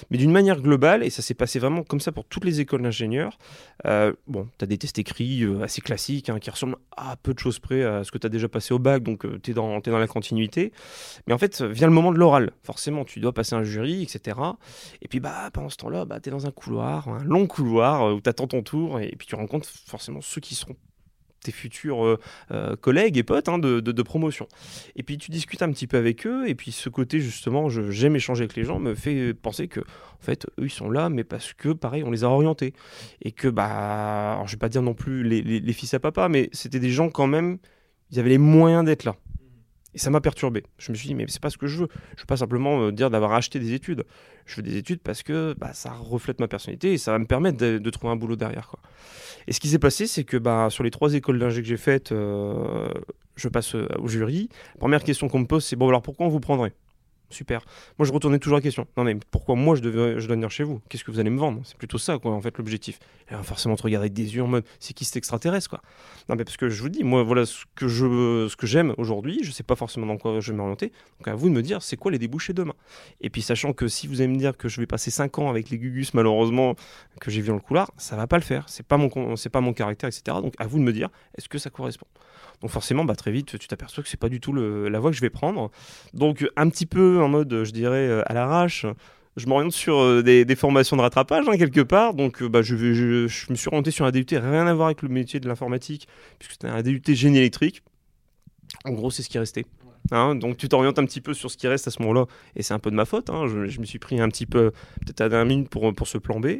Mais 0.09 0.17
d'une 0.17 0.31
manière 0.31 0.61
globale, 0.61 1.03
et 1.03 1.09
ça 1.09 1.21
s'est 1.21 1.33
passé 1.33 1.59
vraiment 1.59 1.83
comme 1.83 1.99
ça 1.99 2.11
pour 2.11 2.25
toutes 2.25 2.45
les 2.45 2.59
écoles 2.59 2.81
d'ingénieurs, 2.81 3.37
bon, 4.27 4.47
tu 4.57 4.63
as 4.63 4.67
des 4.67 4.77
tests 4.77 4.99
écrits 4.99 5.45
assez 5.61 5.81
classiques 5.81 6.29
hein, 6.29 6.39
qui 6.39 6.49
ressemblent 6.49 6.77
à 6.95 7.15
peu 7.15 7.33
de 7.33 7.39
choses 7.39 7.59
près 7.59 7.83
à 7.83 8.03
ce 8.03 8.11
que 8.11 8.17
tu 8.17 8.27
as 8.27 8.29
déjà 8.29 8.47
passé 8.47 8.73
au 8.73 8.79
bac, 8.79 9.03
donc 9.03 9.25
tu 9.41 9.51
es, 9.51 9.53
dans 9.53 9.79
dans 9.79 9.97
la 9.97 10.07
continuité. 10.07 10.71
Mais 11.27 11.33
en 11.33 11.37
fait, 11.37 11.61
vient 11.61 11.87
le 11.87 11.93
moment 11.93 12.11
de 12.11 12.17
l'oral. 12.17 12.51
Forcément, 12.63 13.05
tu 13.05 13.19
dois 13.19 13.33
passer 13.33 13.55
un 13.55 13.63
jury, 13.63 14.03
etc. 14.03 14.37
Et 15.01 15.07
puis 15.07 15.19
bah, 15.19 15.49
pendant 15.51 15.69
ce 15.69 15.77
temps-là, 15.77 16.05
bah, 16.05 16.19
tu 16.19 16.29
es 16.29 16.31
dans 16.31 16.45
un 16.45 16.51
couloir, 16.51 17.07
un 17.09 17.23
long 17.23 17.47
couloir 17.47 18.13
où 18.13 18.21
tu 18.21 18.29
attends 18.29 18.47
ton 18.47 18.63
tour, 18.63 18.99
et, 18.99 19.13
puis 19.17 19.27
tu 19.27 19.35
rencontres 19.35 19.67
forcément 19.85 20.21
ceux 20.21 20.41
qui 20.41 20.55
seront 20.55 20.75
tes 21.43 21.51
futurs 21.51 22.05
euh, 22.05 22.19
euh, 22.51 22.75
collègues 22.75 23.17
et 23.17 23.23
potes 23.23 23.49
hein, 23.49 23.59
de, 23.59 24.01
promotion. 24.03 24.47
Et 24.95 25.03
puis 25.03 25.17
tu 25.17 25.31
discutes 25.31 25.61
un 25.61 25.71
petit 25.71 25.87
peu 25.87 25.97
avec 25.97 26.25
eux, 26.27 26.47
et 26.47 26.55
puis 26.55 26.71
ce 26.71 26.89
côté 26.89 27.19
justement, 27.19 27.69
j'aime 27.69 28.15
échanger 28.15 28.43
avec 28.43 28.55
les 28.55 28.63
gens, 28.63 28.79
me 28.79 28.95
fait 28.95 29.33
penser 29.33 29.67
que 29.67 29.79
en 29.79 30.21
fait 30.21 30.45
eux 30.59 30.65
ils 30.65 30.71
sont 30.71 30.89
là, 30.89 31.09
mais 31.09 31.23
parce 31.23 31.53
que 31.53 31.69
pareil 31.69 32.03
on 32.03 32.11
les 32.11 32.23
a 32.23 32.29
orientés 32.29 32.73
et 33.21 33.31
que 33.31 33.47
bah, 33.47 34.33
alors, 34.33 34.47
vais 34.47 34.57
pas 34.57 34.69
dire 34.69 34.81
non 34.81 34.93
plus 34.93 35.23
les 35.23 35.73
fils 35.73 35.93
à 35.93 35.99
papa, 35.99 36.27
mais 36.29 36.49
c'était 36.51 36.79
des 36.79 36.89
gens 36.89 37.09
quand 37.09 37.27
même, 37.27 37.57
ils 38.11 38.19
avaient 38.19 38.29
les 38.29 38.37
moyens 38.37 38.85
d'être 38.85 39.05
là. 39.05 39.15
Et 39.95 39.99
ça 39.99 40.09
m'a 40.09 40.21
perturbé. 40.21 40.63
Je 40.77 40.91
me 40.91 40.97
suis 40.97 41.07
dit, 41.07 41.15
mais 41.15 41.25
c'est 41.27 41.41
pas 41.41 41.49
ce 41.49 41.57
que 41.57 41.67
je 41.67 41.81
veux. 41.81 41.87
Je 42.15 42.21
veux 42.21 42.27
pas 42.27 42.37
simplement 42.37 42.81
euh, 42.81 42.91
dire 42.91 43.09
d'avoir 43.09 43.33
acheté 43.33 43.59
des 43.59 43.73
études. 43.73 44.05
Je 44.45 44.57
veux 44.57 44.63
des 44.63 44.77
études 44.77 44.99
parce 45.01 45.23
que 45.23 45.55
bah, 45.57 45.71
ça 45.73 45.91
reflète 45.91 46.39
ma 46.39 46.47
personnalité 46.47 46.93
et 46.93 46.97
ça 46.97 47.11
va 47.11 47.19
me 47.19 47.25
permettre 47.25 47.57
de, 47.57 47.89
trouver 47.89 48.11
un 48.11 48.15
boulot 48.15 48.35
derrière. 48.35 48.75
Et 49.47 49.53
ce 49.53 49.59
qui 49.59 49.67
s'est 49.67 49.79
passé, 49.79 50.07
c'est 50.07 50.23
que 50.23 50.37
bah, 50.37 50.69
sur 50.69 50.83
les 50.83 50.91
trois 50.91 51.13
écoles 51.13 51.39
d'ingé 51.39 51.61
que 51.61 51.67
j'ai 51.67 51.77
faites, 51.77 52.11
euh, 52.11 52.89
je 53.35 53.47
passe 53.49 53.75
euh, 53.75 53.87
au 53.99 54.07
jury. 54.07 54.49
Première 54.79 55.03
question 55.03 55.27
qu'on 55.27 55.39
me 55.39 55.45
pose, 55.47 55.63
c'est 55.63 55.75
bon, 55.75 55.89
alors 55.89 56.01
pourquoi 56.01 56.25
on 56.25 56.29
vous 56.29 56.39
prendrait? 56.39 56.73
Super. 57.33 57.65
Moi, 57.97 58.07
je 58.07 58.13
retournais 58.13 58.39
toujours 58.39 58.57
la 58.57 58.61
question. 58.61 58.87
Non, 58.95 59.03
mais 59.03 59.17
pourquoi 59.31 59.55
moi 59.55 59.75
je, 59.75 59.81
devais, 59.81 60.19
je 60.19 60.27
dois 60.27 60.35
venir 60.35 60.51
chez 60.51 60.63
vous? 60.63 60.81
Qu'est-ce 60.87 61.03
que 61.03 61.11
vous 61.11 61.19
allez 61.19 61.29
me 61.29 61.39
vendre? 61.39 61.61
C'est 61.63 61.77
plutôt 61.77 61.97
ça, 61.97 62.17
quoi, 62.19 62.31
en 62.31 62.41
fait, 62.41 62.57
l'objectif. 62.57 62.99
Et 63.31 63.35
forcément 63.43 63.75
te 63.75 63.83
regarder 63.83 64.05
avec 64.05 64.13
des 64.13 64.35
yeux 64.35 64.43
en 64.43 64.47
mode 64.47 64.65
c'est 64.79 64.93
qui 64.93 65.05
cet 65.05 65.17
extraterrestre, 65.17 65.69
quoi? 65.69 65.81
Non, 66.29 66.35
mais 66.35 66.43
parce 66.43 66.57
que 66.57 66.69
je 66.69 66.81
vous 66.81 66.89
dis, 66.89 67.03
moi, 67.03 67.23
voilà 67.23 67.45
ce 67.45 67.65
que 67.75 67.87
j'aime 68.67 68.93
aujourd'hui. 68.97 69.39
Je 69.43 69.51
sais 69.51 69.63
pas 69.63 69.75
forcément 69.75 70.05
dans 70.05 70.17
quoi 70.17 70.39
je 70.39 70.51
vais 70.51 70.57
m'orienter. 70.57 70.91
Donc, 71.19 71.27
à 71.27 71.35
vous 71.35 71.49
de 71.49 71.53
me 71.53 71.61
dire, 71.61 71.81
c'est 71.81 71.97
quoi 71.97 72.11
les 72.11 72.19
débouchés 72.19 72.53
demain? 72.53 72.75
Et 73.21 73.29
puis, 73.29 73.41
sachant 73.41 73.73
que 73.73 73.87
si 73.87 74.07
vous 74.07 74.21
allez 74.21 74.31
me 74.31 74.37
dire 74.37 74.55
que 74.55 74.69
je 74.69 74.79
vais 74.79 74.87
passer 74.87 75.11
5 75.11 75.39
ans 75.39 75.49
avec 75.49 75.69
les 75.69 75.77
Gugus, 75.77 76.13
malheureusement, 76.13 76.75
que 77.19 77.31
j'ai 77.31 77.41
vu 77.41 77.47
dans 77.47 77.55
le 77.55 77.59
couloir, 77.59 77.91
ça 77.97 78.15
va 78.15 78.27
pas 78.27 78.37
le 78.37 78.43
faire. 78.43 78.65
C'est 78.69 78.85
pas 78.85 78.97
pas 79.53 79.61
mon 79.61 79.73
caractère, 79.73 80.09
etc. 80.09 80.37
Donc 80.41 80.53
à 80.57 80.67
vous 80.67 80.77
de 80.79 80.83
me 80.83 80.93
dire, 80.93 81.09
est-ce 81.37 81.49
que 81.49 81.57
ça 81.57 81.69
correspond? 81.69 82.07
Donc 82.63 82.71
forcément, 82.71 83.03
bah, 83.03 83.15
très 83.15 83.31
vite, 83.31 83.59
tu 83.59 83.67
t'aperçois 83.67 84.03
que 84.03 84.09
c'est 84.09 84.19
pas 84.19 84.29
du 84.29 84.39
tout 84.39 84.53
la 84.53 84.99
voie 85.01 85.11
que 85.11 85.17
je 85.17 85.21
vais 85.21 85.29
prendre. 85.29 85.69
Donc 86.13 86.47
un 86.55 86.69
petit 86.69 86.85
peu 86.85 87.21
en 87.21 87.27
mode, 87.27 87.65
je 87.65 87.71
dirais, 87.71 88.07
euh, 88.07 88.23
à 88.25 88.33
l'arrache. 88.33 88.85
Je 89.35 89.47
m'oriente 89.47 89.73
sur 89.73 89.99
euh, 89.99 90.23
des, 90.23 90.55
formations 90.55 90.95
de 90.95 91.01
rattrapage 91.01 91.43
hein, 91.49 91.57
quelque 91.57 91.81
part, 91.81 92.13
donc 92.13 92.41
bah, 92.41 92.61
je, 92.61 92.75
me 92.75 93.55
suis 93.55 93.67
orienté 93.67 93.91
sur 93.91 94.05
un 94.05 94.11
DUT 94.11 94.25
rien 94.31 94.65
à 94.65 94.73
voir 94.73 94.87
avec 94.87 95.01
le 95.01 95.09
métier 95.09 95.41
de 95.41 95.47
l'informatique, 95.49 96.07
puisque 96.39 96.53
c'était 96.53 96.67
un 96.67 96.81
DUT 96.81 97.01
génie 97.07 97.39
électrique. 97.39 97.83
En 98.85 98.91
gros, 98.91 99.11
c'est 99.11 99.23
ce 99.23 99.29
qui 99.29 99.35
est 99.35 99.41
resté. 99.41 99.65
Hein, 100.11 100.35
donc 100.35 100.57
tu 100.57 100.67
t'orientes 100.67 100.99
un 100.99 101.05
petit 101.05 101.21
peu 101.21 101.33
sur 101.33 101.49
ce 101.49 101.57
qui 101.57 101.67
reste 101.67 101.87
à 101.87 101.91
ce 101.91 102.01
moment-là, 102.01 102.25
et 102.55 102.63
c'est 102.63 102.73
un 102.73 102.79
peu 102.79 102.91
de 102.91 102.95
ma 102.95 103.05
faute. 103.05 103.29
Hein, 103.29 103.45
je, 103.47 103.79
me 103.79 103.85
suis 103.85 103.99
pris 103.99 104.19
un 104.19 104.29
petit 104.29 104.45
peu, 104.45 104.71
peut-être 105.05 105.33
à 105.33 105.39
un 105.39 105.45
minute 105.45 105.69
pour, 105.69 105.93
pour 105.93 106.07
ce 106.07 106.17
plan 106.17 106.39
B. 106.39 106.59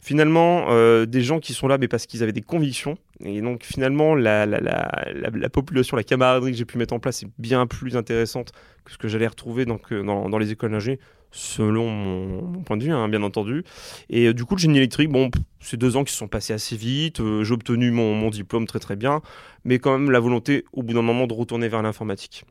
Finalement, 0.00 0.66
euh, 0.70 1.06
des 1.06 1.22
gens 1.22 1.40
qui 1.40 1.54
sont 1.54 1.68
là, 1.68 1.78
mais 1.78 1.88
parce 1.88 2.06
qu'ils 2.06 2.22
avaient 2.22 2.32
des 2.32 2.42
convictions. 2.42 2.98
Et 3.24 3.40
donc 3.42 3.64
finalement, 3.64 4.14
la, 4.14 4.46
la, 4.46 4.60
la, 4.60 4.90
la, 5.14 5.48
population, 5.50 5.96
la 5.96 6.02
camaraderie 6.02 6.52
que 6.52 6.56
j'ai 6.56 6.64
pu 6.64 6.78
mettre 6.78 6.94
en 6.94 6.98
place 6.98 7.22
est 7.22 7.28
bien 7.38 7.66
plus 7.66 7.96
intéressante 7.96 8.52
que 8.84 8.92
ce 8.92 8.98
que 8.98 9.08
j'allais 9.08 9.26
retrouver 9.26 9.66
euh, 9.68 10.02
dans, 10.02 10.28
dans 10.28 10.38
les 10.38 10.50
écoles 10.50 10.72
d'ingé, 10.72 10.98
selon 11.30 11.88
mon, 11.90 12.62
point 12.62 12.76
de 12.76 12.82
vue, 12.82 12.92
hein, 12.92 13.08
bien 13.08 13.22
entendu. 13.22 13.62
Et 14.08 14.26
euh, 14.26 14.34
du 14.34 14.44
coup, 14.44 14.56
le 14.56 14.60
génie 14.60 14.78
électrique, 14.78 15.10
bon, 15.10 15.30
c'est 15.60 15.76
deux 15.76 15.96
ans 15.96 16.04
qui 16.04 16.12
se 16.12 16.18
sont 16.18 16.28
passés 16.28 16.54
assez 16.54 16.76
vite. 16.76 17.20
j'ai 17.42 17.52
obtenu 17.52 17.90
mon, 17.90 18.14
mon 18.14 18.30
diplôme 18.30 18.66
très 18.66 18.80
très 18.80 18.96
bien, 18.96 19.20
mais 19.64 19.78
quand 19.78 19.96
même 19.96 20.10
la 20.10 20.20
volonté, 20.20 20.64
au 20.72 20.82
bout 20.82 20.94
d'un 20.94 21.02
moment, 21.02 21.26
de 21.26 21.34
retourner 21.34 21.68
vers 21.68 21.82
l'informatique. 21.82 22.44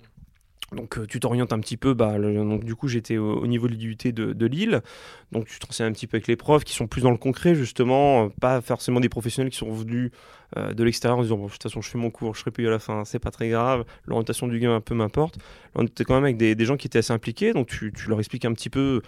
Donc 0.76 0.98
euh, 0.98 1.08
tu 1.08 1.20
t'orientes 1.20 1.54
un 1.54 1.60
petit 1.60 1.78
peu, 1.78 1.94
bah, 1.94 2.20
donc 2.20 2.64
du 2.64 2.76
coup 2.76 2.88
j'étais 2.88 3.18
au, 3.18 3.46
niveau 3.48 3.68
de 3.68 3.74
l'IUT 3.74 3.96
de, 4.14 4.46
Lille, 4.46 4.82
donc 5.32 5.48
tu 5.48 5.60
te 5.60 5.66
renseignes 5.66 5.88
un 5.88 5.92
petit 5.92 6.08
peu 6.08 6.18
avec 6.18 6.28
les 6.28 6.36
profs 6.36 6.64
qui 6.64 6.74
sont 6.74 6.88
plus 6.88 7.02
dans 7.02 7.12
le 7.12 7.18
concret 7.18 7.56
justement, 7.56 8.26
euh, 8.26 8.30
pas 8.40 8.62
forcément 8.62 9.00
des 9.00 9.10
professionnels 9.10 9.52
qui 9.52 9.58
sont 9.58 9.72
venus 9.72 10.12
euh, 10.58 10.74
de 10.74 10.84
l'extérieur 10.84 11.18
en 11.18 11.24
disant 11.24 11.38
bon, 11.38 11.48
de 11.48 11.52
toute 11.52 11.64
façon 11.64 11.82
je 11.82 11.90
fais 11.90 11.98
mon 11.98 12.12
cours, 12.12 12.36
je 12.36 12.42
serai 12.42 12.52
payé 12.52 12.68
à 12.68 12.72
la 12.72 12.80
fin, 12.80 13.04
c'est 13.06 13.20
pas 13.20 13.32
très 13.32 13.50
grave, 13.50 13.84
l'orientation 14.06 14.48
du 14.48 14.60
gain 14.60 14.76
un 14.76 14.82
peu 14.82 14.94
m'importe. 14.94 15.40
On 15.76 15.86
était 15.86 16.04
quand 16.04 16.16
même 16.16 16.24
avec 16.24 16.38
des, 16.38 16.56
des, 16.56 16.66
gens 16.66 16.78
qui 16.78 16.88
étaient 16.88 17.00
assez 17.00 17.14
impliqués, 17.14 17.54
donc 17.54 17.68
tu, 17.68 17.92
tu 17.92 18.10
leur 18.10 18.20
expliques 18.20 18.46
un 18.46 18.54
petit 18.54 18.70
peu 18.70 19.02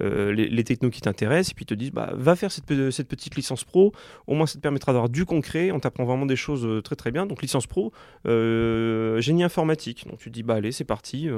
euh, 0.00 0.32
les, 0.32 0.64
technos 0.64 0.90
qui 0.90 1.00
t'intéressent, 1.00 1.52
et 1.52 1.54
puis 1.54 1.64
ils 1.64 1.66
te 1.66 1.74
disent 1.74 1.92
bah, 1.92 2.10
va 2.14 2.36
faire 2.36 2.50
cette, 2.50 2.66
petite 2.66 3.36
licence 3.36 3.64
pro, 3.64 3.92
au 4.26 4.34
moins 4.34 4.46
ça 4.46 4.54
te 4.54 4.60
permettra 4.60 4.92
d'avoir 4.92 5.08
du 5.08 5.24
concret, 5.24 5.70
on 5.70 5.80
t'apprend 5.80 6.04
vraiment 6.04 6.26
des 6.26 6.36
choses 6.36 6.66
euh, 6.66 6.80
très 6.80 6.96
très 6.96 7.10
bien. 7.10 7.26
Donc 7.26 7.42
licence 7.42 7.66
pro, 7.66 7.92
euh, 8.26 9.20
génie 9.20 9.44
informatique. 9.44 10.06
Donc 10.08 10.18
tu 10.18 10.30
te 10.30 10.34
dis 10.34 10.42
bah 10.42 10.54
allez, 10.54 10.72
c'est 10.72 10.84
parti, 10.84 11.28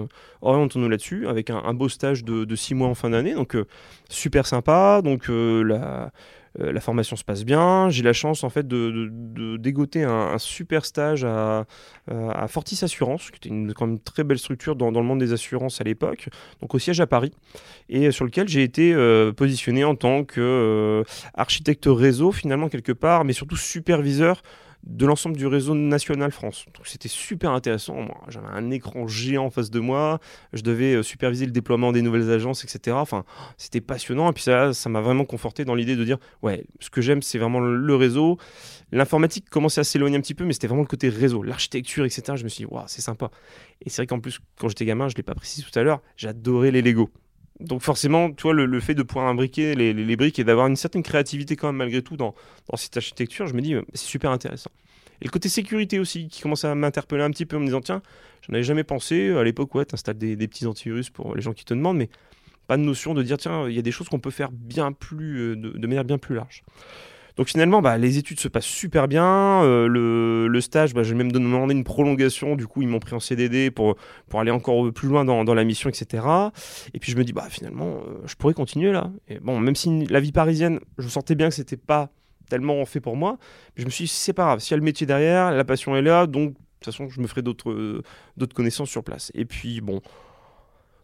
orientons-nous 0.43 0.89
là-dessus, 0.89 1.29
avec 1.29 1.51
un, 1.51 1.75
beau 1.75 1.89
stage 1.89 2.25
de, 2.25 2.45
de 2.45 2.57
six 2.57 2.75
mois 2.75 2.89
en 2.89 2.95
fin 2.95 3.11
d'année, 3.11 3.35
donc 3.35 3.57
super 4.09 4.47
sympa. 4.47 5.03
Donc 5.03 5.27
la 5.29 6.13
euh, 6.61 6.73
la 6.73 6.81
formation 6.81 7.17
se 7.17 7.25
passe 7.25 7.45
bien. 7.45 7.89
J'ai 7.91 8.03
la 8.03 8.13
chance 8.13 8.45
en 8.45 8.51
fait 8.51 8.67
de, 8.67 9.11
dégoter 9.59 10.05
un, 10.05 10.39
super 10.39 10.85
stage 10.85 11.25
à, 11.25 11.67
à, 12.09 12.49
Fortis 12.49 12.79
Assurance, 12.83 13.31
qui 13.31 13.37
était 13.37 13.49
une, 13.49 13.73
quand 13.75 13.87
même 13.87 13.99
très 13.99 14.25
belle 14.25 14.39
structure 14.39 14.77
dans, 14.77 14.91
le 14.91 15.03
monde 15.03 15.19
des 15.19 15.33
assurances 15.33 15.81
à 15.81 15.85
l'époque, 15.85 16.29
donc 16.61 16.75
au 16.75 16.79
siège 16.79 17.01
à 17.01 17.07
Paris, 17.07 17.33
et 17.89 18.11
sur 18.11 18.25
lequel 18.25 18.49
j'ai 18.49 18.63
été 18.63 18.93
euh, 18.95 19.33
positionné 19.33 19.85
en 19.85 19.95
tant 19.95 20.25
qu'architecte 20.25 21.87
réseau 21.87 22.33
finalement 22.33 22.69
quelque 22.69 22.93
part, 22.93 23.25
mais 23.25 23.33
surtout 23.33 23.57
superviseur 23.57 24.43
de 24.87 25.05
l'ensemble 25.05 25.37
du 25.37 25.47
réseau 25.47 25.75
national 25.75 26.31
France. 26.31 26.65
C'était 26.85 27.09
super 27.09 27.51
intéressant. 27.51 28.07
J'avais 28.29 28.47
un 28.47 28.71
écran 28.71 29.09
géant 29.09 29.47
en 29.47 29.51
face 29.51 29.71
de 29.71 29.81
moi. 29.81 30.21
Je 30.53 30.63
devais 30.63 30.95
euh, 30.95 31.03
superviser 31.03 31.45
le 31.45 31.53
déploiement 31.53 31.91
des 31.93 32.03
nouvelles 32.03 32.31
agences, 32.31 32.65
etc. 32.65 32.97
Enfin, 32.99 33.25
c'était 33.57 33.81
passionnant. 33.81 34.31
Et 34.31 34.33
puis 34.33 34.45
ça, 34.45 34.73
ça 34.73 34.89
m'a 34.89 35.01
vraiment 35.01 35.25
conforté 35.25 35.65
dans 35.65 35.75
l'idée 35.75 35.97
de 35.97 36.05
dire, 36.05 36.19
ouais, 36.43 36.65
ce 36.79 36.89
que 36.89 37.01
j'aime, 37.01 37.21
c'est 37.21 37.39
vraiment 37.39 37.61
le 37.61 37.97
réseau. 37.97 38.39
L'informatique 38.93 39.51
commençait 39.51 39.81
à 39.81 39.85
s'éloigner 39.85 40.17
un 40.17 40.21
petit 40.21 40.35
peu, 40.35 40.45
mais 40.45 40.53
c'était 40.53 40.69
vraiment 40.69 40.83
le 40.83 40.89
côté 40.89 41.09
réseau, 41.09 41.43
l'architecture, 41.43 42.05
etc. 42.05 42.35
Je 42.37 42.45
me 42.45 42.49
suis 42.49 42.65
dit, 42.65 42.71
waouh, 42.73 42.85
c'est 42.87 43.03
sympa. 43.03 43.31
Et 43.85 43.91
c'est 43.91 44.03
vrai 44.03 44.07
qu'en 44.07 44.21
plus, 44.21 44.39
quand 44.59 44.69
j'étais 44.69 44.85
gamin, 44.85 45.09
je 45.09 45.17
l'ai 45.17 45.25
pas 45.25 45.35
précisé 45.35 45.67
tout 45.69 45.77
à 45.77 45.83
l'heure, 45.83 46.01
j'adorais 46.17 46.71
les 46.71 46.83
Lego. 46.83 47.11
Donc 47.61 47.83
forcément, 47.83 48.31
tu 48.33 48.43
vois, 48.43 48.53
le, 48.53 48.81
fait 48.81 48.95
de 48.95 49.03
pouvoir 49.03 49.27
imbriquer 49.29 49.75
les, 49.75 50.17
briques 50.17 50.39
et 50.39 50.45
d'avoir 50.45 50.67
une 50.67 50.77
certaine 50.77 51.03
créativité 51.03 51.57
quand 51.57 51.69
même 51.69 51.77
malgré 51.77 52.03
tout 52.03 52.17
dans, 52.17 52.35
cette 52.75 52.97
architecture, 52.97 53.47
je 53.47 53.55
me 53.55 53.63
dis, 53.63 53.75
euh, 53.75 53.83
c'est 53.95 54.07
super 54.07 54.31
intéressant. 54.31 54.71
Et 55.23 55.25
le 55.25 55.31
côté 55.31 55.49
sécurité 55.49 55.99
aussi, 55.99 56.29
qui 56.29 56.43
commence 56.43 56.65
à 56.65 56.75
m'interpeller 56.75 57.23
un 57.23 57.31
petit 57.31 57.47
peu 57.47 57.57
en 57.57 57.61
me 57.61 57.65
disant, 57.65 57.81
tiens, 57.81 58.03
j'en 58.43 58.53
avais 58.53 58.63
jamais 58.63 58.85
pensé, 58.85 59.31
à 59.31 59.43
l'époque, 59.43 59.75
ouais, 59.75 59.87
t'installes 59.87 60.19
des, 60.19 60.37
des 60.37 60.49
petits 60.49 60.67
antivirus 60.67 61.09
pour 61.09 61.35
les 61.35 61.41
gens 61.41 61.55
qui 61.55 61.65
te 61.65 61.73
demandent, 61.73 61.97
mais 61.97 62.11
pas 62.67 62.77
de 62.77 62.83
notion 62.83 63.15
de 63.15 63.23
dire, 63.23 63.39
tiens, 63.39 63.69
il 63.69 63.75
y 63.75 63.79
a 63.79 63.83
des 63.83 63.93
choses 63.93 64.09
qu'on 64.09 64.19
peut 64.19 64.31
faire 64.31 64.51
bien 64.53 64.93
plus, 64.93 65.53
euh, 65.53 65.57
de 65.57 65.87
manière 65.87 66.05
bien 66.05 66.19
plus 66.19 66.35
large. 66.35 66.63
Donc 67.37 67.49
finalement, 67.49 67.83
bah, 67.83 67.99
les 67.99 68.17
études 68.19 68.41
se 68.41 68.49
passent 68.49 68.65
super 68.65 69.09
bien. 69.09 69.63
Euh, 69.63 69.89
le, 69.89 70.61
stage, 70.61 70.95
bah, 70.95 71.03
j'ai 71.03 71.15
même 71.15 71.31
demandé 71.31 71.75
une 71.75 71.85
prolongation. 71.85 72.57
Du 72.57 72.67
coup, 72.67 72.83
ils 72.83 72.89
m'ont 72.89 72.99
pris 72.99 73.15
en 73.15 73.21
CDD 73.21 73.71
pour, 73.71 73.97
pour 74.29 74.41
aller 74.41 74.51
encore 74.51 74.91
plus 74.93 75.09
loin 75.09 75.25
dans, 75.25 75.55
la 75.55 75.65
mission, 75.65 75.91
etc. 75.91 76.27
Et 76.95 76.99
puis 76.99 77.13
je 77.13 77.17
me 77.17 77.25
dis, 77.25 77.33
bah 77.33 77.47
finalement, 77.51 78.01
euh, 78.07 78.19
je 78.27 78.35
pourrais 78.35 78.55
continuer 78.55 78.93
là. 78.93 79.11
Et 79.29 79.39
bon, 79.39 79.61
même 79.61 79.77
si 79.77 80.07
la 80.07 80.21
vie 80.21 80.33
parisienne, 80.33 80.81
je 80.99 81.09
sentais 81.09 81.35
bien 81.35 81.49
que 81.49 81.55
c'était 81.55 81.77
pas 81.77 82.11
tellement 82.49 82.85
fait 82.85 83.01
pour 83.01 83.17
moi, 83.17 83.39
je 83.75 83.85
me 83.85 83.91
suis 83.91 84.05
dit, 84.05 84.11
c'est 84.11 84.33
pas 84.33 84.45
grave. 84.45 84.61
S'il 84.61 84.71
y 84.73 84.75
a 84.75 84.79
le 84.79 84.85
métier 84.85 85.07
derrière, 85.07 85.51
la 85.51 85.65
passion 85.65 85.97
est 85.97 86.03
là, 86.03 86.27
donc 86.27 86.51
de 86.51 86.55
toute 86.55 86.85
façon, 86.85 87.09
je 87.09 87.21
me 87.21 87.27
ferai 87.27 87.43
d'autres 87.43 88.03
d'autres 88.37 88.55
connaissances 88.55 88.91
sur 88.91 89.03
place. 89.03 89.33
Et 89.35 89.45
puis 89.45 89.81
bon, 89.81 90.01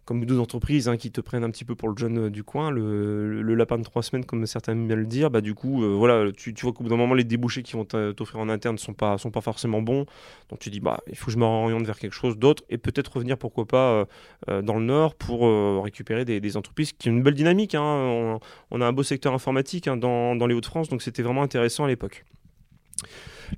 comme 0.04 0.24
d'autres 0.24 0.40
entreprises 0.40 0.88
hein, 0.88 0.96
qui 0.96 1.10
te 1.10 1.20
prennent 1.20 1.44
un 1.44 1.50
petit 1.50 1.64
peu 1.64 1.74
pour 1.74 1.88
le 1.88 1.96
jeune 1.96 2.26
euh, 2.26 2.30
du 2.30 2.42
coin, 2.42 2.70
le, 2.70 3.54
lapin 3.54 3.78
de 3.78 3.84
trois 3.84 4.02
semaines, 4.02 4.24
comme 4.24 4.44
certains 4.46 4.72
aiment 4.72 4.86
bien 4.86 4.96
le 4.96 5.06
dire, 5.06 5.30
bah, 5.30 5.40
du 5.40 5.54
coup, 5.54 5.84
euh, 5.84 5.94
voilà, 5.94 6.32
tu, 6.32 6.54
vois 6.62 6.72
qu'au 6.72 6.84
bout 6.84 6.90
d'un 6.90 6.96
moment, 6.96 7.14
les 7.14 7.24
débouchés 7.24 7.62
qui 7.62 7.74
vont 7.74 7.84
t'offrir 7.84 8.40
en 8.40 8.48
interne 8.48 8.74
ne 8.74 8.80
sont 8.80 8.94
pas, 8.94 9.18
sont 9.18 9.30
pas 9.30 9.40
forcément 9.40 9.82
bons. 9.82 10.06
Donc 10.50 10.58
tu 10.58 10.70
dis, 10.70 10.80
bah, 10.80 11.00
il 11.08 11.16
faut 11.16 11.26
que 11.26 11.32
je 11.32 11.38
m'oriente 11.38 11.84
vers 11.84 11.98
quelque 11.98 12.14
chose 12.14 12.36
d'autre 12.36 12.64
et 12.68 12.78
peut-être 12.78 13.12
revenir, 13.12 13.38
pourquoi 13.38 13.66
pas, 13.66 14.06
euh, 14.48 14.62
dans 14.62 14.78
le 14.78 14.84
Nord 14.84 15.14
pour 15.14 15.42
récupérer 15.82 16.24
des, 16.24 16.56
entreprises 16.56 16.92
qui 16.92 17.08
ont 17.08 17.12
une 17.12 17.22
belle 17.22 17.34
dynamique. 17.34 17.74
Hein. 17.74 18.38
On, 18.70 18.80
a 18.80 18.86
un 18.86 18.92
beau 18.92 19.02
secteur 19.02 19.32
informatique 19.32 19.88
hein, 19.88 19.96
dans, 19.96 20.36
dans 20.36 20.46
les 20.46 20.54
Hauts-de-France, 20.54 20.88
donc 20.88 21.02
c'était 21.02 21.22
vraiment 21.22 21.42
intéressant 21.42 21.84
à 21.84 21.88
l'époque 21.88 22.24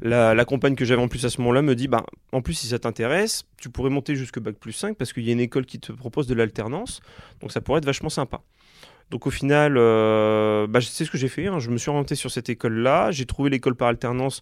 la, 0.03 0.45
compagne 0.45 0.75
que 0.75 0.85
j'avais 0.85 1.03
en 1.03 1.09
plus 1.09 1.25
à 1.25 1.31
ce 1.31 1.41
moment-là 1.41 1.63
me 1.63 1.75
dit 1.75 1.89
bah, 1.89 2.05
en 2.33 2.43
plus, 2.43 2.55
si 2.55 2.69
ça 2.69 2.79
t'intéresse, 2.79 3.45
tu 3.57 3.71
pourrais 3.71 3.91
monter 3.91 4.17
jusque 4.17 4.39
bac 4.39 4.57
plus 4.57 4.73
5 4.73 4.97
parce 4.97 5.13
qu'il 5.13 5.25
y 5.25 5.31
a 5.31 5.33
une 5.33 5.41
école 5.41 5.67
qui 5.67 5.79
te 5.79 5.93
propose 5.93 6.27
de 6.27 6.35
l'alternance. 6.35 7.01
Donc 7.41 7.53
ça 7.53 7.61
pourrait 7.61 7.79
être 7.79 7.87
vachement 7.87 8.09
sympa. 8.09 8.41
Donc 9.11 9.27
au 9.27 9.31
final, 9.31 9.75
euh, 9.77 10.67
bah, 10.67 10.81
c'est 10.81 11.05
ce 11.05 11.11
que 11.11 11.19
j'ai 11.19 11.29
fait. 11.29 11.47
Hein. 11.47 11.59
Je 11.59 11.71
me 11.71 11.77
suis 11.77 11.91
orienté 11.91 12.15
sur 12.15 12.31
cette 12.31 12.49
école-là. 12.49 13.11
J'ai 13.11 13.27
trouvé 13.27 13.51
l'école 13.51 13.77
par 13.77 13.89
alternance. 13.89 14.41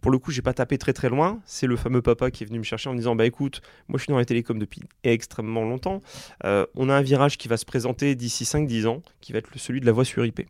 Pour 0.00 0.10
le 0.10 0.18
coup, 0.18 0.30
j'ai 0.30 0.42
pas 0.42 0.52
tapé 0.52 0.78
très 0.78 0.92
très 0.92 1.08
loin. 1.08 1.40
C'est 1.46 1.66
le 1.66 1.76
fameux 1.76 2.02
papa 2.02 2.30
qui 2.30 2.44
est 2.44 2.46
venu 2.46 2.58
me 2.58 2.64
chercher 2.64 2.88
en 2.88 2.92
me 2.92 2.98
disant 2.98 3.16
Bah 3.16 3.26
écoute, 3.26 3.60
moi 3.88 3.98
je 3.98 4.04
suis 4.04 4.10
dans 4.10 4.18
la 4.18 4.24
télécom 4.24 4.58
depuis 4.58 4.80
extrêmement 5.04 5.62
longtemps. 5.62 6.00
Euh, 6.44 6.66
on 6.74 6.88
a 6.88 6.94
un 6.94 7.02
virage 7.02 7.38
qui 7.38 7.48
va 7.48 7.56
se 7.56 7.64
présenter 7.64 8.14
d'ici 8.14 8.44
5-10 8.44 8.86
ans, 8.86 9.02
qui 9.20 9.32
va 9.32 9.38
être 9.38 9.48
celui 9.56 9.80
de 9.80 9.86
la 9.86 9.92
voie 9.92 10.04
sur 10.04 10.24
IP. 10.24 10.42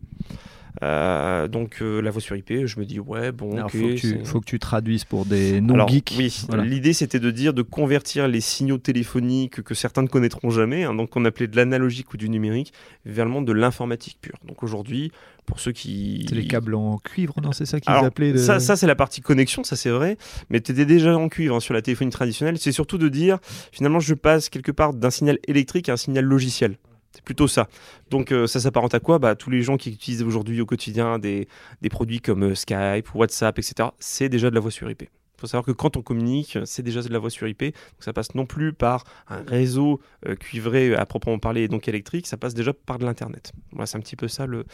Euh, 0.82 1.48
donc 1.48 1.78
euh, 1.80 2.00
la 2.02 2.10
voix 2.10 2.20
sur 2.20 2.36
IP, 2.36 2.66
je 2.66 2.78
me 2.78 2.84
dis 2.84 3.00
ouais 3.00 3.32
bon. 3.32 3.66
Il 3.72 4.24
faut, 4.24 4.40
que 4.40 4.46
tu 4.46 4.58
traduises 4.58 5.04
pour 5.04 5.24
des 5.24 5.60
non 5.60 5.86
geeks. 5.86 6.14
Oui, 6.18 6.46
l'idée 6.64 6.92
c'était 6.92 7.20
de 7.20 7.30
dire 7.30 7.54
de 7.54 7.62
convertir 7.62 8.28
les 8.28 8.40
signaux 8.40 8.78
téléphoniques 8.78 9.62
que 9.62 9.74
certains 9.74 10.02
ne 10.02 10.08
connaîtront 10.08 10.50
jamais, 10.50 10.84
hein, 10.84 10.94
donc 10.94 11.10
qu'on 11.10 11.24
appelait 11.24 11.46
de 11.46 11.56
l'analogique 11.56 12.12
ou 12.12 12.16
du 12.16 12.28
numérique, 12.28 12.72
vers 13.06 13.24
le 13.24 13.30
monde 13.30 13.46
de 13.46 13.52
l'informatique 13.52 14.18
pure. 14.20 14.36
Donc 14.46 14.62
aujourd'hui, 14.62 15.12
pour 15.46 15.60
ceux 15.60 15.72
qui. 15.72 16.26
C'est 16.28 16.34
les 16.34 16.46
câbles 16.46 16.74
en 16.74 16.98
cuivre, 16.98 17.34
non 17.42 17.52
C'est 17.52 17.66
ça 17.66 17.80
qu'ils 17.80 17.92
appelaient 17.92 18.36
Ça, 18.36 18.60
ça 18.60 18.76
c'est 18.76 18.86
la 18.86 18.96
partie 18.96 19.22
connexion, 19.22 19.64
ça 19.64 19.76
c'est 19.76 19.90
vrai. 19.90 20.18
Mais 20.50 20.60
tu 20.60 20.72
étais 20.72 20.84
déjà 20.84 21.16
en 21.16 21.28
cuivre 21.28 21.56
hein, 21.56 21.60
sur 21.60 21.72
la 21.72 21.80
téléphonie 21.80 22.10
traditionnelle. 22.10 22.58
C'est 22.58 22.72
surtout 22.72 22.98
de 22.98 23.08
dire, 23.08 23.38
finalement, 23.72 24.00
je 24.00 24.14
passe 24.14 24.48
quelque 24.50 24.72
part 24.72 24.92
d'un 24.92 25.10
signal 25.10 25.38
électrique 25.46 25.88
à 25.88 25.94
un 25.94 25.96
signal 25.96 26.24
logiciel. 26.24 26.76
C'est 27.16 27.24
plutôt 27.24 27.48
ça. 27.48 27.66
Donc 28.10 28.30
euh, 28.30 28.46
ça 28.46 28.60
s'apparente 28.60 28.94
à 28.94 29.00
quoi? 29.00 29.18
Bah, 29.18 29.34
Tous 29.34 29.48
les 29.48 29.62
gens 29.62 29.78
qui 29.78 29.90
utilisent 29.90 30.22
aujourd'hui 30.22 30.60
au 30.60 30.66
quotidien 30.66 31.18
des, 31.18 31.48
des 31.80 31.88
produits 31.88 32.20
comme 32.20 32.50
euh, 32.50 32.54
Skype, 32.54 33.14
WhatsApp, 33.14 33.58
etc., 33.58 33.88
c'est 33.98 34.28
déjà 34.28 34.50
de 34.50 34.54
la 34.54 34.60
voix 34.60 34.70
sur 34.70 34.90
IP. 34.90 35.04
Il 35.36 35.40
faut 35.42 35.46
savoir 35.46 35.64
que 35.66 35.72
quand 35.72 35.96
on 35.98 36.02
communique, 36.02 36.58
c'est 36.64 36.82
déjà 36.82 37.02
de 37.02 37.12
la 37.12 37.18
voix 37.18 37.28
sur 37.28 37.46
IP. 37.46 37.62
Donc 37.62 37.72
ça 38.00 38.12
passe 38.12 38.34
non 38.34 38.46
plus 38.46 38.72
par 38.72 39.04
un 39.28 39.42
réseau 39.42 40.00
euh, 40.26 40.34
cuivré 40.34 40.94
à 40.94 41.04
proprement 41.04 41.38
parler, 41.38 41.68
donc 41.68 41.88
électrique, 41.88 42.26
ça 42.26 42.36
passe 42.36 42.54
déjà 42.54 42.72
par 42.72 42.98
de 42.98 43.04
l'Internet. 43.04 43.52
Voilà, 43.72 43.86
c'est 43.86 43.98
un 43.98 44.00
petit 44.00 44.16
peu 44.16 44.28
ça 44.28 44.46
le, 44.46 44.64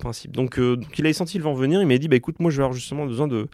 principe. 0.00 0.32
Donc, 0.32 0.58
euh, 0.58 0.76
donc, 0.76 0.98
il 0.98 1.06
a 1.06 1.12
senti 1.12 1.38
le 1.38 1.44
vent 1.44 1.54
venir, 1.54 1.80
il 1.80 1.86
m'a 1.86 1.98
dit, 1.98 2.08
bah, 2.08 2.16
écoute, 2.16 2.40
moi 2.40 2.50
je 2.50 2.56
vais 2.56 2.64
avoir 2.64 2.74
justement 2.74 3.06
besoin 3.06 3.28
de, 3.28 3.48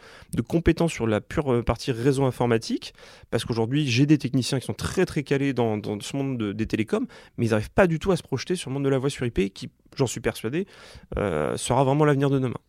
compétences 0.48 0.92
sur 0.92 1.06
la 1.06 1.20
pure 1.20 1.52
euh, 1.52 1.62
partie 1.62 1.92
réseau 1.92 2.24
informatique, 2.24 2.94
parce 3.30 3.44
qu'aujourd'hui 3.44 3.86
j'ai 3.86 4.06
des 4.06 4.18
techniciens 4.18 4.58
qui 4.58 4.66
sont 4.66 4.74
très 4.74 5.06
très 5.06 5.22
calés 5.22 5.52
dans, 5.52 5.76
dans 5.76 6.00
ce 6.00 6.16
monde 6.16 6.52
des 6.52 6.66
télécoms, 6.66 7.06
mais 7.36 7.46
ils 7.46 7.50
n'arrivent 7.50 7.70
pas 7.70 7.86
du 7.86 7.98
tout 7.98 8.12
à 8.12 8.16
se 8.16 8.22
projeter 8.22 8.56
sur 8.56 8.70
le 8.70 8.74
monde 8.74 8.84
de 8.84 8.90
la 8.90 8.98
voix 8.98 9.10
sur 9.10 9.26
IP, 9.26 9.52
qui, 9.52 9.70
j'en 9.96 10.06
suis 10.06 10.20
persuadé, 10.20 10.66
sera 11.14 11.84
vraiment 11.84 12.04
l'avenir 12.04 12.30
de 12.30 12.38
demain. 12.38 12.60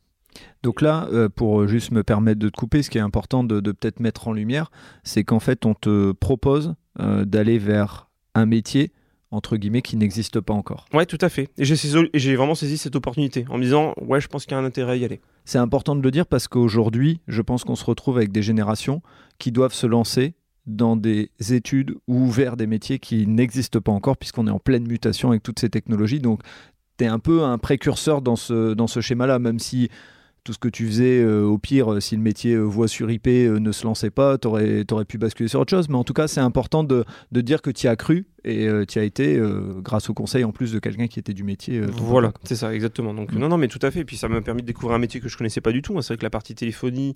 Donc 0.63 0.81
là, 0.81 1.07
euh, 1.11 1.29
pour 1.29 1.67
juste 1.67 1.91
me 1.91 2.03
permettre 2.03 2.39
de 2.39 2.49
te 2.49 2.57
couper, 2.57 2.81
ce 2.83 2.89
qui 2.89 2.97
est 2.97 3.01
important 3.01 3.43
de, 3.43 3.59
peut-être 3.59 3.99
mettre 3.99 4.27
en 4.27 4.33
lumière, 4.33 4.71
c'est 5.03 5.23
qu'en 5.23 5.39
fait, 5.39 5.65
on 5.65 5.73
te 5.73 6.11
propose 6.11 6.75
euh, 6.99 7.25
d'aller 7.25 7.57
vers 7.57 8.09
un 8.33 8.45
métier 8.45 8.91
entre 9.31 9.57
guillemets, 9.57 9.81
qui 9.81 9.97
n'existe 9.97 10.39
pas 10.39 10.53
encore. 10.53 10.85
Ouais, 10.93 11.05
tout 11.05 11.17
à 11.21 11.29
fait. 11.29 11.49
Et 11.57 11.65
j'ai 11.65 12.35
vraiment 12.35 12.55
saisi 12.55 12.77
cette 12.77 12.95
opportunité 12.95 13.45
en 13.49 13.57
me 13.57 13.63
disant, 13.63 13.93
ouais, 14.01 14.21
je 14.21 14.27
pense 14.27 14.45
qu'il 14.45 14.53
y 14.53 14.55
a 14.55 14.59
un 14.59 14.65
intérêt 14.65 14.93
à 14.93 14.95
y 14.95 15.05
aller. 15.05 15.19
C'est 15.43 15.57
important 15.57 15.95
de 15.95 16.01
le 16.01 16.11
dire 16.11 16.25
parce 16.25 16.47
qu'aujourd'hui, 16.47 17.19
je 17.27 17.41
pense 17.41 17.63
qu'on 17.63 17.75
se 17.75 17.85
retrouve 17.85 18.17
avec 18.17 18.31
des 18.31 18.41
générations 18.41 19.01
qui 19.37 19.51
doivent 19.51 19.73
se 19.73 19.87
lancer 19.87 20.35
dans 20.65 20.95
des 20.95 21.29
études 21.51 21.95
ou 22.07 22.27
vers 22.27 22.57
des 22.57 22.65
métiers 22.65 22.97
qui 22.97 23.27
n'existent 23.27 23.81
pas 23.81 23.91
encore 23.91 24.17
puisqu'on 24.17 24.47
est 24.47 24.51
en 24.51 24.59
pleine 24.59 24.87
mutation 24.87 25.29
avec 25.29 25.43
toutes 25.43 25.59
ces 25.59 25.69
technologies. 25.69 26.19
Donc, 26.19 26.41
tu 26.97 27.03
es 27.03 27.07
un 27.07 27.19
peu 27.19 27.43
un 27.43 27.57
précurseur 27.57 28.21
dans 28.21 28.35
ce, 28.35 28.73
dans 28.73 28.87
ce 28.87 29.01
schéma-là, 29.01 29.37
même 29.37 29.59
si 29.59 29.89
tout 30.45 30.53
ce 30.53 30.59
que 30.59 30.69
tu 30.69 30.85
faisais, 30.85 31.19
euh, 31.21 31.43
au 31.43 31.57
pire, 31.57 31.91
euh, 31.91 31.99
si 31.99 32.15
le 32.15 32.21
métier 32.21 32.53
euh, 32.53 32.61
voix 32.61 32.87
sur 32.87 33.09
IP 33.09 33.27
ne 33.27 33.71
se 33.71 33.83
lançait 33.83 34.11
pas, 34.11 34.37
tu 34.37 34.47
aurais, 34.47 34.85
pu 35.05 35.17
basculer 35.17 35.49
sur 35.49 35.59
autre 35.59 35.71
chose. 35.71 35.89
Mais 35.89 35.95
en 35.95 36.03
tout 36.03 36.13
cas, 36.13 36.27
c'est 36.27 36.39
important 36.39 36.83
de, 36.83 37.03
de, 37.31 37.41
dire 37.41 37.63
que 37.63 37.71
tu 37.71 37.87
as 37.87 37.95
cru 37.95 38.27
et 38.47 38.67
euh, 38.67 38.85
tu 38.85 38.99
as 38.99 39.03
été 39.03 39.37
euh, 39.37 39.73
grâce 39.81 40.07
au 40.11 40.13
conseil 40.13 40.43
en 40.43 40.51
plus 40.51 40.71
de 40.71 40.77
quelqu'un 40.77 41.07
qui 41.07 41.17
était 41.17 41.33
du 41.33 41.43
métier. 41.43 41.79
Euh, 41.79 41.87
voilà, 41.91 42.31
c'est 42.43 42.55
ça, 42.55 42.75
exactement. 42.75 43.11
Donc, 43.15 43.33
mm. 43.33 43.39
non, 43.39 43.49
non, 43.49 43.57
mais 43.57 43.67
tout 43.67 43.79
à 43.81 43.89
fait. 43.89 44.01
Et 44.01 44.05
puis, 44.05 44.17
ça 44.17 44.29
m'a 44.29 44.39
permis 44.41 44.61
de 44.61 44.67
découvrir 44.67 44.95
un 44.95 44.99
métier 44.99 45.19
que 45.19 45.27
je 45.27 45.35
connaissais 45.35 45.61
pas 45.61 45.71
du 45.71 45.81
tout. 45.81 45.99
C'est 46.03 46.09
vrai 46.09 46.17
que 46.17 46.23
la 46.23 46.29
partie 46.29 46.53
téléphonie, 46.53 47.15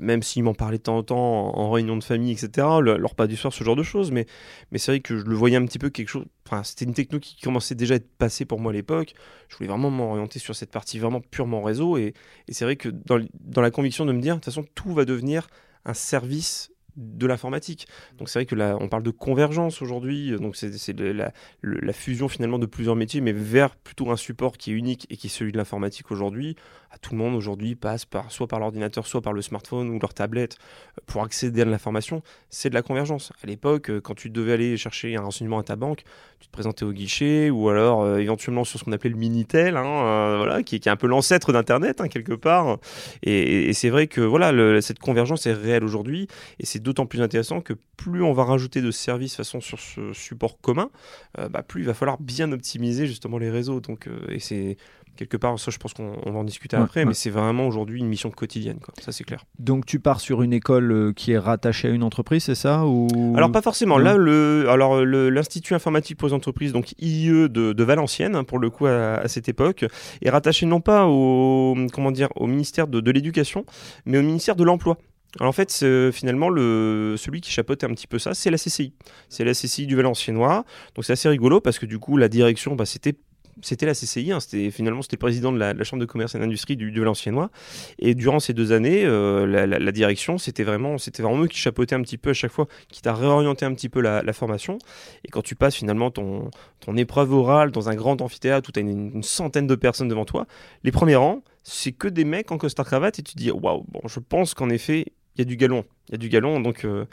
même 0.00 0.22
s'ils 0.22 0.42
m'en 0.42 0.54
parlaient 0.54 0.78
de 0.78 0.82
temps 0.82 0.96
en 0.96 1.02
temps 1.02 1.18
en, 1.58 1.70
réunion 1.70 1.98
de 1.98 2.02
famille, 2.02 2.32
etc., 2.32 2.66
le, 2.80 2.96
leur 2.96 3.14
pas 3.14 3.26
du 3.26 3.36
soir, 3.36 3.52
ce 3.52 3.62
genre 3.62 3.76
de 3.76 3.82
choses, 3.82 4.10
mais, 4.10 4.26
mais 4.70 4.78
c'est 4.78 4.92
vrai 4.92 5.00
que 5.00 5.18
je 5.18 5.24
le 5.24 5.34
voyais 5.34 5.56
un 5.56 5.66
petit 5.66 5.78
peu 5.78 5.90
quelque 5.90 6.08
chose. 6.08 6.24
Enfin, 6.46 6.62
c'était 6.62 6.86
une 6.86 6.94
techno 6.94 7.20
qui 7.20 7.36
commençait 7.42 7.74
déjà 7.74 7.94
à 7.94 7.96
être 7.98 8.08
passée 8.16 8.46
pour 8.46 8.58
moi 8.58 8.72
à 8.72 8.74
l'époque. 8.74 9.12
Je 9.48 9.56
voulais 9.56 9.68
vraiment 9.68 9.90
m'orienter 9.90 10.38
sur 10.38 10.56
cette 10.56 10.70
partie 10.70 10.98
vraiment 10.98 11.20
purement 11.20 11.62
réseau. 11.62 11.98
Et, 11.98 12.14
et 12.48 12.54
c'est 12.54 12.64
vrai 12.64 12.76
que 12.76 12.88
dans, 12.88 13.20
dans 13.40 13.60
la 13.60 13.70
conviction 13.70 14.06
de 14.06 14.12
me 14.12 14.22
dire, 14.22 14.36
de 14.36 14.40
toute 14.40 14.46
façon, 14.46 14.64
tout 14.74 14.94
va 14.94 15.04
devenir 15.04 15.48
un 15.84 15.94
service 15.94 16.71
de 16.96 17.26
l'informatique. 17.26 17.86
Donc 18.18 18.28
c'est 18.28 18.40
vrai 18.40 18.46
que 18.46 18.54
là, 18.54 18.76
on 18.80 18.88
parle 18.88 19.02
de 19.02 19.10
convergence 19.10 19.82
aujourd'hui, 19.82 20.32
donc 20.38 20.56
c'est 20.56 20.98
la, 20.98 21.32
la, 21.62 21.92
fusion 21.92 22.28
finalement 22.28 22.58
de 22.58 22.66
plusieurs 22.66 22.96
métiers, 22.96 23.20
mais 23.20 23.32
vers 23.32 23.76
plutôt 23.76 24.10
un 24.10 24.16
support 24.16 24.56
qui 24.58 24.72
est 24.72 24.74
unique 24.74 25.06
et 25.10 25.16
qui 25.16 25.28
est 25.28 25.30
celui 25.30 25.52
de 25.52 25.56
l'informatique 25.56 26.10
aujourd'hui. 26.10 26.56
À 26.90 26.98
tout 26.98 27.12
le 27.12 27.18
monde 27.18 27.34
aujourd'hui 27.34 27.74
passe 27.74 28.04
par, 28.04 28.30
soit 28.30 28.46
par 28.46 28.60
l'ordinateur, 28.60 29.06
soit 29.06 29.22
par 29.22 29.32
le 29.32 29.40
smartphone 29.40 29.88
ou 29.88 29.98
leur 29.98 30.12
tablette 30.12 30.58
euh, 30.98 31.02
pour 31.06 31.22
accéder 31.22 31.62
à 31.62 31.64
l'information. 31.64 32.22
C'est 32.50 32.68
de 32.68 32.74
la 32.74 32.82
convergence. 32.82 33.32
À 33.42 33.46
l'époque, 33.46 33.90
euh, 33.90 34.00
quand 34.00 34.14
tu 34.14 34.28
devais 34.28 34.52
aller 34.52 34.76
chercher 34.76 35.16
un 35.16 35.22
renseignement 35.22 35.58
à 35.58 35.62
ta 35.62 35.76
banque, 35.76 36.02
te 36.46 36.52
présentais 36.52 36.84
au 36.84 36.92
guichet 36.92 37.50
ou 37.50 37.68
alors 37.68 38.02
euh, 38.02 38.18
éventuellement 38.18 38.64
sur 38.64 38.78
ce 38.78 38.84
qu'on 38.84 38.92
appelait 38.92 39.10
le 39.10 39.16
Minitel, 39.16 39.76
hein, 39.76 40.36
voilà, 40.36 40.62
qui, 40.62 40.76
est 40.76 40.88
un 40.88 40.96
peu 40.96 41.06
l'ancêtre 41.06 41.52
d'Internet 41.52 42.00
hein, 42.00 42.08
quelque 42.08 42.34
part. 42.34 42.78
Et, 43.22 43.72
c'est 43.72 43.90
vrai 43.90 44.06
que 44.06 44.20
voilà, 44.20 44.80
cette 44.80 44.98
convergence 44.98 45.46
est 45.46 45.52
réelle 45.52 45.84
aujourd'hui 45.84 46.28
et 46.58 46.66
c'est 46.66 46.80
d'autant 46.80 47.06
plus 47.06 47.22
intéressant 47.22 47.60
que 47.60 47.74
plus 48.02 48.22
on 48.22 48.32
va 48.32 48.44
rajouter 48.44 48.82
de 48.82 48.90
services 48.90 49.36
façon 49.36 49.60
sur 49.60 49.78
ce 49.78 50.12
support 50.12 50.60
commun, 50.60 50.90
euh, 51.38 51.48
bah, 51.48 51.62
plus 51.62 51.82
il 51.82 51.86
va 51.86 51.94
falloir 51.94 52.18
bien 52.20 52.50
optimiser 52.52 53.06
justement 53.06 53.38
les 53.38 53.50
réseaux. 53.50 53.80
Donc, 53.80 54.08
euh, 54.08 54.18
et 54.28 54.40
c'est 54.40 54.76
quelque 55.16 55.36
part, 55.36 55.58
ça 55.58 55.70
je 55.70 55.78
pense 55.78 55.94
qu'on 55.94 56.12
va 56.24 56.38
en 56.38 56.44
discuter 56.44 56.76
après, 56.76 57.04
mais 57.04 57.14
c'est 57.14 57.30
vraiment 57.30 57.66
aujourd'hui 57.66 58.00
une 58.00 58.08
mission 58.08 58.30
quotidienne, 58.30 58.78
quoi. 58.80 58.94
ça 59.00 59.12
c'est 59.12 59.24
clair. 59.24 59.44
Donc 59.58 59.86
tu 59.86 60.00
pars 60.00 60.20
sur 60.20 60.42
une 60.42 60.52
école 60.52 60.92
euh, 60.92 61.12
qui 61.12 61.32
est 61.32 61.38
rattachée 61.38 61.88
à 61.88 61.90
une 61.90 62.02
entreprise, 62.02 62.44
c'est 62.44 62.54
ça 62.54 62.86
ou... 62.86 63.08
Alors 63.36 63.52
pas 63.52 63.62
forcément, 63.62 63.98
là 63.98 64.16
le, 64.16 64.66
alors 64.68 65.04
l'Institut 65.04 65.74
informatique 65.74 66.18
pour 66.18 66.28
les 66.28 66.34
entreprises, 66.34 66.72
donc 66.72 66.92
IE 67.00 67.28
de, 67.28 67.72
de 67.72 67.84
Valenciennes, 67.84 68.36
hein, 68.36 68.44
pour 68.44 68.58
le 68.58 68.70
coup 68.70 68.86
à, 68.86 69.26
cette 69.28 69.48
époque, 69.48 69.84
est 70.22 70.30
rattaché 70.30 70.66
non 70.66 70.80
pas 70.80 71.06
au, 71.06 71.76
comment 71.92 72.10
dire, 72.10 72.28
au 72.36 72.46
ministère 72.46 72.86
de, 72.86 73.00
de 73.00 73.10
l'éducation, 73.10 73.64
mais 74.06 74.18
au 74.18 74.22
ministère 74.22 74.56
de 74.56 74.64
l'emploi. 74.64 74.98
Alors 75.40 75.48
en 75.48 75.52
fait, 75.52 75.84
finalement, 76.12 76.50
le, 76.50 77.14
celui 77.16 77.40
qui 77.40 77.50
chapeautait 77.50 77.86
un 77.86 77.90
petit 77.90 78.06
peu 78.06 78.18
ça, 78.18 78.34
c'est 78.34 78.50
la 78.50 78.58
CCI. 78.58 78.92
C'est 79.30 79.44
la 79.44 79.52
CCI 79.52 79.86
du 79.86 79.96
Valenciennois. 79.96 80.64
Donc 80.94 81.04
c'est 81.06 81.14
assez 81.14 81.28
rigolo 81.28 81.60
parce 81.60 81.78
que 81.78 81.86
du 81.86 81.98
coup, 81.98 82.18
la 82.18 82.28
direction, 82.28 82.76
bah, 82.76 82.84
c'était 82.84 83.14
c'était 83.60 83.86
la 83.86 83.92
CCI, 83.92 84.32
hein, 84.32 84.40
c'était 84.40 84.70
finalement 84.70 85.02
c'était 85.02 85.16
le 85.16 85.20
président 85.20 85.52
de 85.52 85.58
la, 85.58 85.84
chambre 85.84 86.00
de 86.00 86.06
commerce 86.06 86.34
et 86.34 86.38
d'industrie 86.38 86.76
du, 86.76 86.90
du 86.90 87.00
Valenciennois. 87.00 87.50
Et 87.98 88.14
durant 88.14 88.40
ces 88.40 88.54
deux 88.54 88.72
années, 88.72 89.04
euh, 89.04 89.46
la, 89.66 89.92
direction, 89.92 90.38
c'était 90.38 90.64
vraiment, 90.64 90.98
c'était 90.98 91.22
vraiment 91.22 91.42
eux 91.42 91.48
qui 91.48 91.58
chapeautaient 91.58 91.94
un 91.94 92.02
petit 92.02 92.18
peu 92.18 92.30
à 92.30 92.34
chaque 92.34 92.50
fois, 92.50 92.66
qui 92.88 93.02
t'a 93.02 93.14
réorienté 93.14 93.64
un 93.64 93.74
petit 93.74 93.88
peu 93.88 94.00
la, 94.00 94.32
formation. 94.32 94.78
Et 95.24 95.28
quand 95.28 95.42
tu 95.42 95.54
passes 95.54 95.76
finalement 95.76 96.10
ton, 96.10 96.50
épreuve 96.96 97.32
orale 97.32 97.70
dans 97.70 97.88
un 97.88 97.94
grand 97.94 98.20
amphithéâtre 98.22 98.70
où 98.70 98.72
tu 98.72 98.80
as 98.80 98.82
une, 98.82 99.22
centaine 99.22 99.66
de 99.66 99.74
personnes 99.74 100.08
devant 100.08 100.24
toi, 100.24 100.46
les 100.84 100.92
premiers 100.92 101.16
rangs, 101.16 101.42
c'est 101.62 101.92
que 101.92 102.08
des 102.08 102.24
mecs 102.24 102.50
en 102.50 102.58
costard 102.58 102.86
cravate 102.86 103.18
et 103.18 103.22
tu 103.22 103.34
te 103.34 103.38
dis 103.38 103.50
waouh, 103.50 103.84
bon, 103.88 104.00
je 104.06 104.20
pense 104.20 104.54
qu'en 104.54 104.70
effet, 104.70 105.06
il 105.36 105.38
y 105.38 105.42
a 105.42 105.44
du 105.44 105.56
galon. 105.56 105.84
Il 106.08 106.12
y 106.12 106.14
a 106.14 106.18
du 106.18 106.28
galon, 106.28 106.60
donc 106.60 106.84
euh, 106.84 107.04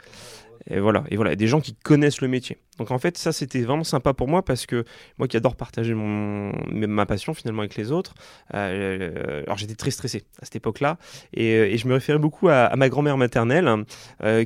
et 0.68 0.78
voilà, 0.78 1.04
et 1.08 1.16
voilà, 1.16 1.36
des 1.36 1.46
gens 1.46 1.60
qui 1.60 1.74
connaissent 1.74 2.20
le 2.20 2.28
métier. 2.28 2.58
Donc 2.78 2.90
en 2.90 2.98
fait, 2.98 3.16
ça 3.16 3.32
c'était 3.32 3.62
vraiment 3.62 3.84
sympa 3.84 4.12
pour 4.14 4.28
moi 4.28 4.44
parce 4.44 4.66
que 4.66 4.84
moi 5.18 5.28
qui 5.28 5.36
adore 5.36 5.56
partager 5.56 5.94
ma 5.94 7.06
passion 7.06 7.34
finalement 7.34 7.62
avec 7.62 7.76
les 7.76 7.92
autres, 7.92 8.14
euh, 8.54 9.42
alors 9.44 9.56
j'étais 9.56 9.74
très 9.74 9.90
stressé 9.90 10.24
à 10.40 10.44
cette 10.44 10.56
époque-là 10.56 10.98
et, 11.32 11.54
euh, 11.54 11.76
je 11.76 11.88
me 11.88 11.94
référais 11.94 12.18
beaucoup 12.18 12.48
à, 12.48 12.74
ma 12.76 12.88
grand-mère 12.88 13.16
maternelle 13.16 13.84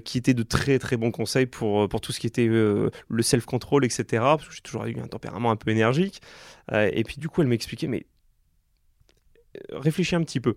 qui 0.05 0.19
était 0.19 0.35
de 0.35 0.43
très 0.43 0.79
très 0.79 0.97
bons 0.97 1.11
conseils 1.11 1.47
pour, 1.47 1.89
pour 1.89 2.01
tout 2.01 2.13
ce 2.13 2.21
qui 2.21 2.27
était 2.27 2.47
le 2.47 2.91
self-control, 3.21 3.85
etc. 3.85 4.05
Parce 4.11 4.49
que 4.49 4.55
j'ai 4.55 4.63
toujours 4.63 4.85
eu 4.87 4.97
un 5.01 5.07
tempérament 5.07 5.51
un 5.51 5.57
peu 5.57 5.71
énergique. 5.71 6.21
et 6.73 7.03
puis 7.05 7.17
du 7.19 7.29
coup, 7.29 7.43
elle 7.43 7.49
m'expliquait, 7.49 7.89
mais 7.89 8.07
réfléchis 9.71 10.17
un 10.17 10.23
petit 10.23 10.41
peu 10.41 10.55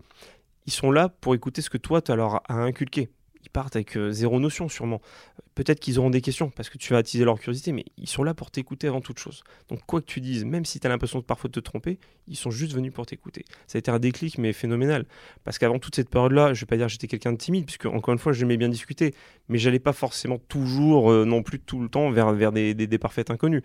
ils 0.68 0.74
sont 0.74 0.92
là 0.92 1.10
pour 1.10 1.34
écouter 1.34 1.62
ce 1.62 1.70
que 1.70 1.78
toi, 1.78 2.02
tu 2.02 2.12
as 2.12 2.16
leur 2.16 2.42
à 2.52 2.56
inculquer. 2.56 3.10
Partent 3.50 3.76
avec 3.76 3.98
euh, 3.98 4.12
zéro 4.12 4.40
notion, 4.40 4.70
sûrement. 4.70 5.02
Peut-être 5.56 5.80
qu'ils 5.80 6.00
auront 6.00 6.10
des 6.10 6.22
questions 6.22 6.50
parce 6.50 6.70
que 6.70 6.78
tu 6.78 6.94
vas 6.94 7.00
attiser 7.00 7.26
leur 7.26 7.40
curiosité, 7.40 7.72
mais 7.72 7.86
ils 7.98 8.08
sont 8.08 8.24
là 8.24 8.34
pour 8.34 8.52
t'écouter 8.52 8.88
avant 8.88 9.02
toute 9.02 9.20
chose. 9.20 9.44
Donc, 9.70 9.80
quoi 9.86 10.02
que 10.02 10.06
tu 10.06 10.22
dises, 10.22 10.46
même 10.46 10.66
si 10.66 10.80
tu 10.80 10.88
as 10.88 10.90
l'impression 10.90 11.20
de 11.20 11.24
parfois 11.24 11.50
te 11.50 11.60
tromper, 11.60 12.00
ils 12.28 12.36
sont 12.36 12.52
juste 12.52 12.74
venus 12.74 12.94
pour 12.94 13.06
t'écouter. 13.06 13.46
Ça 13.66 13.78
a 13.78 13.80
été 13.80 13.90
un 13.90 14.00
déclic, 14.00 14.38
mais 14.38 14.54
phénoménal. 14.54 15.06
Parce 15.44 15.58
qu'avant 15.58 15.80
toute 15.80 15.96
cette 15.96 16.10
période-là, 16.10 16.54
je 16.54 16.62
vais 16.62 16.66
pas 16.68 16.78
dire 16.78 16.88
j'étais 16.90 17.08
quelqu'un 17.08 17.32
de 17.32 17.38
timide, 17.38 17.66
puisque 17.66 17.86
encore 17.86 18.14
une 18.14 18.20
fois, 18.20 18.34
j'aimais 18.34 18.58
bien 18.58 18.70
discuter, 18.70 19.16
mais 19.50 19.58
j'allais 19.58 19.80
pas 19.80 19.94
forcément 19.94 20.38
toujours, 20.38 21.12
euh, 21.12 21.26
non 21.26 21.42
plus 21.42 21.60
tout 21.60 21.82
le 21.82 21.90
temps, 21.90 22.12
vers, 22.12 22.34
vers 22.34 22.52
des, 22.52 22.74
des, 22.74 22.88
des 22.88 22.98
parfaits 22.98 23.32
inconnus 23.32 23.64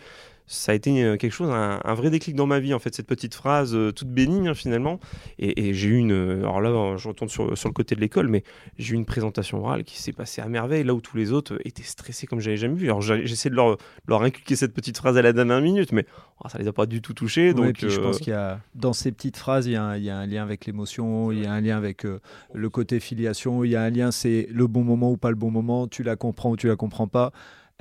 ça 0.53 0.73
a 0.73 0.75
été 0.75 1.03
euh, 1.03 1.17
quelque 1.17 1.33
chose, 1.33 1.51
un, 1.51 1.95
vrai 1.95 2.11
déclic 2.11 2.37
dans 2.37 2.47
ma 2.47 2.61
vie, 2.61 2.75
en 2.75 2.79
fait, 2.79 2.95
cette 2.95 3.07
petite 3.07 3.35
phrase 3.35 3.75
euh, 3.75 3.91
toute 3.91 4.09
bénigne, 4.09 4.49
hein, 4.49 4.55
finalement. 4.55 5.01
Et, 5.39 5.73
j'ai 5.73 5.89
eu 5.89 5.97
une. 5.97 6.13
Euh, 6.13 6.41
alors 6.41 6.61
là, 6.61 6.97
je 6.99 7.09
retourne 7.09 7.31
sur, 7.31 7.57
sur 7.57 7.69
le 7.69 7.73
côté 7.73 7.95
de 7.95 8.01
l'école, 8.01 8.29
mais 8.29 8.45
j'ai 8.79 8.93
eu 8.93 8.97
une 8.97 9.07
présentation 9.07 9.61
orale 9.65 9.85
qui 9.85 10.01
s'est 10.01 10.13
passée 10.13 10.43
à 10.43 10.49
merveille, 10.49 10.85
là 10.85 10.95
où 10.95 11.01
tous 11.01 11.17
les 11.17 11.33
autres 11.33 11.59
étaient 11.65 11.83
stressés 11.83 12.27
comme 12.27 12.41
j'avais 12.41 12.59
jamais 12.59 12.75
vu. 12.75 12.87
Alors 12.87 13.01
j'essaie 13.01 13.49
de 13.49 13.55
leur, 13.55 13.79
leur 14.07 14.23
inculquer 14.23 14.57
cette 14.57 14.75
petite 14.75 14.99
phrase 14.99 15.17
à 15.17 15.23
la 15.23 15.33
dernière 15.33 15.61
minute, 15.63 15.93
mais 15.93 16.05
oh, 16.45 16.49
ça 16.49 16.59
les 16.59 16.69
a 16.69 16.73
pas 16.73 16.87
du 16.87 17.01
tout 17.01 17.15
touchés. 17.15 17.55
Donc, 17.55 17.79
je 17.81 17.99
pense 17.99 18.19
qu'il 18.19 18.33
y 18.33 18.37
a, 18.37 18.61
dans 18.75 18.93
ces 18.93 19.11
petites 19.11 19.39
phrases, 19.39 19.67
il 19.67 19.73
y 19.73 19.77
a, 19.77 19.97
il 19.97 20.05
y 20.05 20.11
a 20.11 20.19
un 20.19 20.27
lien 20.27 20.43
avec 20.43 20.67
l'émotion, 20.67 21.33
il 21.33 21.43
y 21.43 21.47
a 21.47 21.53
un 21.53 21.61
lien 21.61 21.79
avec 21.79 22.05
le 22.53 22.71
côté 22.71 23.01
filiation, 23.01 23.65
il 23.65 23.71
y 23.71 23.77
a 23.77 23.83
un 23.83 23.91
lien, 23.91 24.11
c'est 24.11 24.49
le 24.51 24.67
bon 24.67 24.85
moment 24.85 25.11
ou 25.13 25.17
pas 25.17 25.31
le 25.31 25.37
bon 25.37 25.51
moment, 25.51 25.89
tu 25.89 26.03
la 26.03 26.17
comprends 26.17 26.51
ou 26.51 26.57
tu 26.57 26.69
la 26.69 26.77
comprends 26.77 27.09
pas 27.09 27.33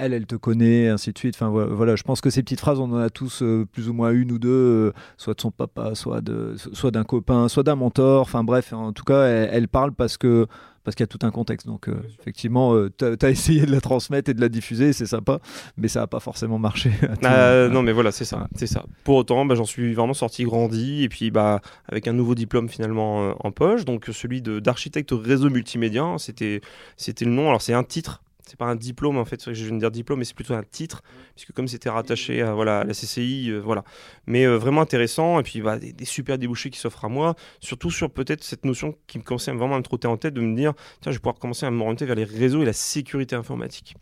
elle, 0.02 0.14
elle 0.14 0.26
te 0.26 0.36
connaît, 0.36 0.90
ainsi 0.90 1.14
de 1.14 1.18
suite. 1.18 1.36
Enfin 1.36 1.50
voilà, 1.50 1.96
je 1.96 2.04
pense 2.04 2.22
que 2.22 2.30
ces 2.30 2.42
petites 2.42 2.60
phrases, 2.60 2.80
on 2.80 2.92
en 2.92 2.98
a 2.98 3.10
tous 3.10 3.44
euh, 3.44 3.66
plus 3.72 3.88
ou 3.88 3.94
moins 3.94 4.12
une 4.12 4.32
ou 4.32 4.40
deux, 4.40 4.50
euh, 4.50 4.94
soit 5.18 5.36
de 5.36 5.42
son 5.42 5.52
papa, 5.52 5.94
soit 5.94 6.22
de, 6.22 6.56
soit 6.74 6.90
d'un 6.90 7.04
copain, 7.04 7.48
soit 7.48 7.64
d'un 7.64 7.76
mentor. 7.76 8.22
Enfin 8.22 8.44
bref, 8.44 8.74
en 8.74 8.94
tout 8.94 9.04
cas, 9.04 9.26
elle, 9.26 9.68
parle 9.68 9.94
parce 9.94 10.18
que 10.18 10.48
parce 10.84 10.96
qu'il 10.96 11.04
y 11.04 11.06
a 11.06 11.08
tout 11.08 11.24
un 11.24 11.30
contexte. 11.30 11.68
Donc 11.68 11.88
euh, 11.88 12.02
effectivement, 12.20 12.76
tu 12.98 13.06
as, 13.06 13.30
essayé 13.30 13.68
de 13.68 13.72
la 13.72 13.80
transmettre 13.80 14.32
et 14.32 14.34
de 14.34 14.42
la 14.42 14.50
diffuser, 14.50 14.92
c'est 14.92 15.06
sympa, 15.06 15.38
mais 15.78 15.88
ça 15.88 16.00
n'a 16.00 16.08
pas 16.08 16.20
forcément 16.20 16.58
marché. 16.58 16.92
non, 17.22 17.84
mais 17.84 17.92
voilà, 17.92 18.12
c'est 18.12 18.26
ça, 18.26 18.48
c'est 18.56 18.66
ça. 18.66 18.84
Pour 19.04 19.18
autant, 19.18 19.46
bah, 19.46 19.54
j'en 19.54 19.66
suis 19.66 19.94
vraiment 19.94 20.16
sorti 20.16 20.46
grandi 20.46 21.04
et 21.04 21.10
puis 21.10 21.30
bah 21.30 21.62
avec 21.88 22.08
un 22.08 22.14
nouveau 22.14 22.34
diplôme 22.34 22.70
finalement 22.70 23.36
en 23.46 23.52
poche, 23.52 23.86
donc 23.86 24.10
celui 24.12 24.42
d'architecte 24.42 25.12
réseau 25.12 25.52
multimédia. 25.52 26.16
C'était 26.18 26.62
c'était 26.98 27.26
le 27.26 27.32
nom. 27.32 27.50
Alors 27.50 27.62
c'est 27.62 27.74
un 27.74 27.84
titre 27.84 28.24
c'est 28.52 28.60
pas 28.60 28.66
un 28.66 28.76
diplôme 28.76 29.18
en 29.18 29.24
fait, 29.24 29.54
je 29.54 29.66
viens 29.66 29.76
de 29.76 29.80
dire 29.80 29.92
diplôme, 29.92 30.20
mais 30.20 30.26
c'est 30.26 30.36
plutôt 30.36 30.54
un 30.54 30.64
titre, 30.64 31.04
puisque 31.36 31.54
comme 31.54 31.70
c'était 31.70 31.90
rattaché 31.90 32.42
à, 32.42 32.54
voilà, 32.54 32.84
la 32.84 32.92
CCI, 32.92 33.50
euh, 33.50 33.60
voilà. 33.60 33.86
Mais 34.26 34.46
euh, 34.46 34.58
vraiment 34.58 34.82
intéressant, 34.82 35.40
et 35.40 35.44
puis 35.44 35.62
bah, 35.62 35.80
des, 35.80 36.04
super 36.04 36.38
débouchés 36.38 36.70
qui 36.70 36.78
s'offrent 36.78 37.06
à 37.06 37.08
moi, 37.08 37.36
surtout 37.62 37.92
sur 37.92 38.12
peut-être 38.12 38.44
cette 38.44 38.66
notion 38.66 38.98
qui 39.08 39.20
me 39.20 39.24
commençait 39.24 39.54
vraiment 39.54 39.76
à 39.76 39.78
me 39.78 39.84
trotter 39.84 40.10
en 40.10 40.18
tête, 40.18 40.34
de 40.34 40.42
me 40.42 40.54
dire, 40.54 40.74
tiens, 41.00 41.14
je 41.14 41.18
vais 41.18 41.22
pouvoir 41.22 41.40
commencer 41.40 41.66
à 41.66 41.72
m'orienter 41.72 42.06
vers 42.06 42.18
les 42.18 42.26
réseaux 42.26 42.62
et 42.62 42.66
la 42.66 42.74
sécurité 42.74 43.38
informatique. 43.38 43.96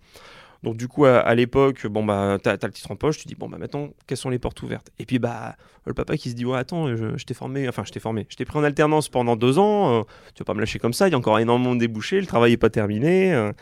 Donc 0.64 0.76
du 0.76 0.88
coup, 0.88 1.06
à, 1.06 1.34
l'époque, 1.36 1.88
bon 1.88 2.04
bah, 2.04 2.38
t'as 2.42 2.52
as 2.52 2.68
le 2.68 2.74
titre 2.74 2.92
en 2.92 2.96
poche, 2.98 3.18
tu 3.18 3.28
dis 3.28 3.36
bon 3.36 3.48
bah 3.48 3.58
maintenant, 3.58 3.90
quelles 4.08 4.18
sont 4.18 4.30
les 4.30 4.40
portes 4.40 4.62
ouvertes? 4.62 4.92
Et 5.00 5.06
puis 5.06 5.18
bah, 5.18 5.56
le 5.86 5.94
papa 5.94 6.18
qui 6.18 6.30
se 6.30 6.36
dit 6.36 6.46
ouais 6.46 6.58
attends, 6.58 6.96
je, 6.96 7.24
t'ai 7.24 7.34
formé, 7.34 7.70
enfin 7.70 7.84
je 7.86 7.92
t'ai 7.92 8.02
formé, 8.02 8.28
je 8.30 8.36
t'ai 8.36 8.44
pris 8.44 8.58
en 8.60 8.64
alternance 8.64 9.08
pendant 9.08 9.38
deux 9.38 9.58
ans, 9.58 10.00
euh, 10.00 10.04
tu 10.36 10.42
vas 10.42 10.46
pas 10.46 10.54
me 10.54 10.60
lâcher 10.60 10.78
comme 10.78 10.92
ça, 10.92 11.08
il 11.08 11.12
y 11.12 11.16
a 11.16 11.18
encore 11.18 11.40
énormément 11.40 11.76
de 11.76 11.80
débouchés, 11.80 12.20
le 12.20 12.28
travail 12.28 12.54
est 12.54 12.58
pas 12.58 12.70
terminé. 12.70 13.34
Euh. 13.34 13.54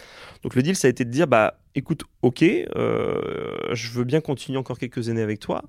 Donc 0.42 0.56
le 0.56 0.64
deal, 0.64 0.76
ça 0.76 0.88
a 0.88 0.90
été 0.90 1.06
de 1.06 1.12
dire 1.12 1.28
bah 1.28 1.60
écoute, 1.76 2.04
ok, 2.24 2.44
euh, 2.44 3.52
je 3.74 3.92
veux 3.92 4.04
bien 4.04 4.20
continuer 4.20 4.58
encore 4.58 4.80
quelques 4.80 5.10
années 5.10 5.22
avec 5.22 5.40
toi, 5.40 5.64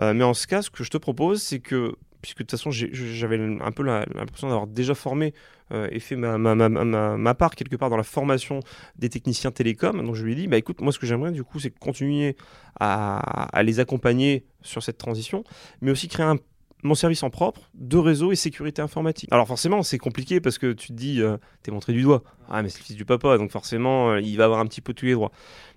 mais 0.00 0.22
en 0.22 0.34
ce 0.34 0.46
cas, 0.46 0.62
ce 0.62 0.70
que 0.70 0.84
je 0.84 0.90
te 0.90 0.98
propose, 0.98 1.42
c'est 1.42 1.58
que 1.58 1.96
puisque 2.22 2.38
de 2.38 2.42
toute 2.44 2.52
façon 2.52 2.70
j'avais 2.70 3.38
un 3.38 3.72
peu 3.72 3.82
l'impression 3.82 4.48
d'avoir 4.48 4.66
déjà 4.66 4.94
formé 4.94 5.34
euh, 5.72 5.88
et 5.90 6.00
fait 6.00 6.16
ma, 6.16 7.34
part 7.34 7.54
quelque 7.54 7.76
part 7.76 7.90
dans 7.90 7.96
la 7.96 8.02
formation 8.02 8.60
des 8.96 9.08
techniciens 9.08 9.50
télécoms. 9.50 10.02
Donc 10.04 10.14
je 10.14 10.24
lui 10.24 10.32
ai 10.32 10.34
dit, 10.34 10.48
bah 10.48 10.56
écoute, 10.56 10.80
moi 10.80 10.92
ce 10.92 10.98
que 10.98 11.06
j'aimerais 11.06 11.32
du 11.32 11.44
coup, 11.44 11.60
c'est 11.60 11.70
continuer 11.70 12.36
à, 12.80 13.56
à, 13.56 13.62
les 13.62 13.80
accompagner 13.80 14.46
sur 14.62 14.82
cette 14.82 14.98
transition, 14.98 15.44
mais 15.80 15.90
aussi 15.90 16.08
créer 16.08 16.26
un 16.26 16.38
mon 16.82 16.94
service 16.94 17.22
en 17.22 17.30
propre 17.30 17.70
de 17.74 17.96
réseau 17.96 18.32
et 18.32 18.36
sécurité 18.36 18.82
informatique. 18.82 19.28
Alors 19.32 19.46
forcément, 19.46 19.82
c'est 19.82 19.98
compliqué 19.98 20.40
parce 20.40 20.58
que 20.58 20.72
tu 20.72 20.88
te 20.88 20.92
dis, 20.92 21.20
euh, 21.20 21.36
t'es 21.62 21.70
montré 21.70 21.92
du 21.92 22.02
doigt. 22.02 22.22
Ah, 22.48 22.62
mais 22.62 22.68
c'est 22.68 22.78
le 22.78 22.84
fils 22.84 22.96
du 22.96 23.04
papa, 23.04 23.36
donc 23.36 23.50
forcément, 23.50 24.10
euh, 24.10 24.20
il 24.20 24.36
va 24.36 24.44
avoir 24.44 24.60
un 24.60 24.66
petit 24.66 24.80
peu 24.80 24.94
tous 24.94 25.06
les 25.06 25.12
droits. 25.12 25.32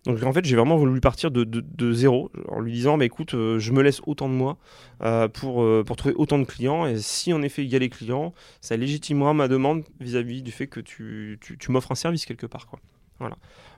Donc 0.06 0.22
en 0.24 0.32
fait, 0.32 0.46
j'ai 0.46 0.56
vraiment 0.56 0.78
voulu 0.78 1.02
partir 1.02 1.32
de, 1.32 1.44
de, 1.44 1.94
zéro 1.94 2.32
en 2.48 2.60
lui 2.60 2.72
disant, 2.72 2.98
mais 2.98 3.06
écoute, 3.06 3.34
euh, 3.34 3.60
je 3.60 3.72
me 3.72 3.82
laisse 3.82 4.02
autant 4.06 4.30
de 4.30 4.34
moi 4.34 4.58
pour, 5.34 5.66
pour 5.86 5.96
trouver 5.96 6.16
autant 6.16 6.38
de 6.38 6.46
clients. 6.46 6.86
Et 6.86 6.98
si 6.98 7.34
en 7.34 7.42
effet 7.42 7.64
il 7.64 7.70
y 7.70 7.76
a 7.76 7.80
les 7.80 7.90
clients, 7.90 8.34
ça 8.62 8.78
légitimera 8.78 9.34
ma 9.34 9.48
demande 9.48 9.84
vis-à-vis 10.00 10.44
du 10.44 10.52
fait 10.52 10.68
que 10.68 10.80
tu, 10.80 11.40
tu, 11.42 11.58
tu 11.58 11.72
m'offres 11.72 11.92
un 11.92 11.96
service 11.96 12.26
quelque 12.26 12.46
part. 12.46 12.68
Quoi. 12.68 12.80
Voilà 13.20 13.38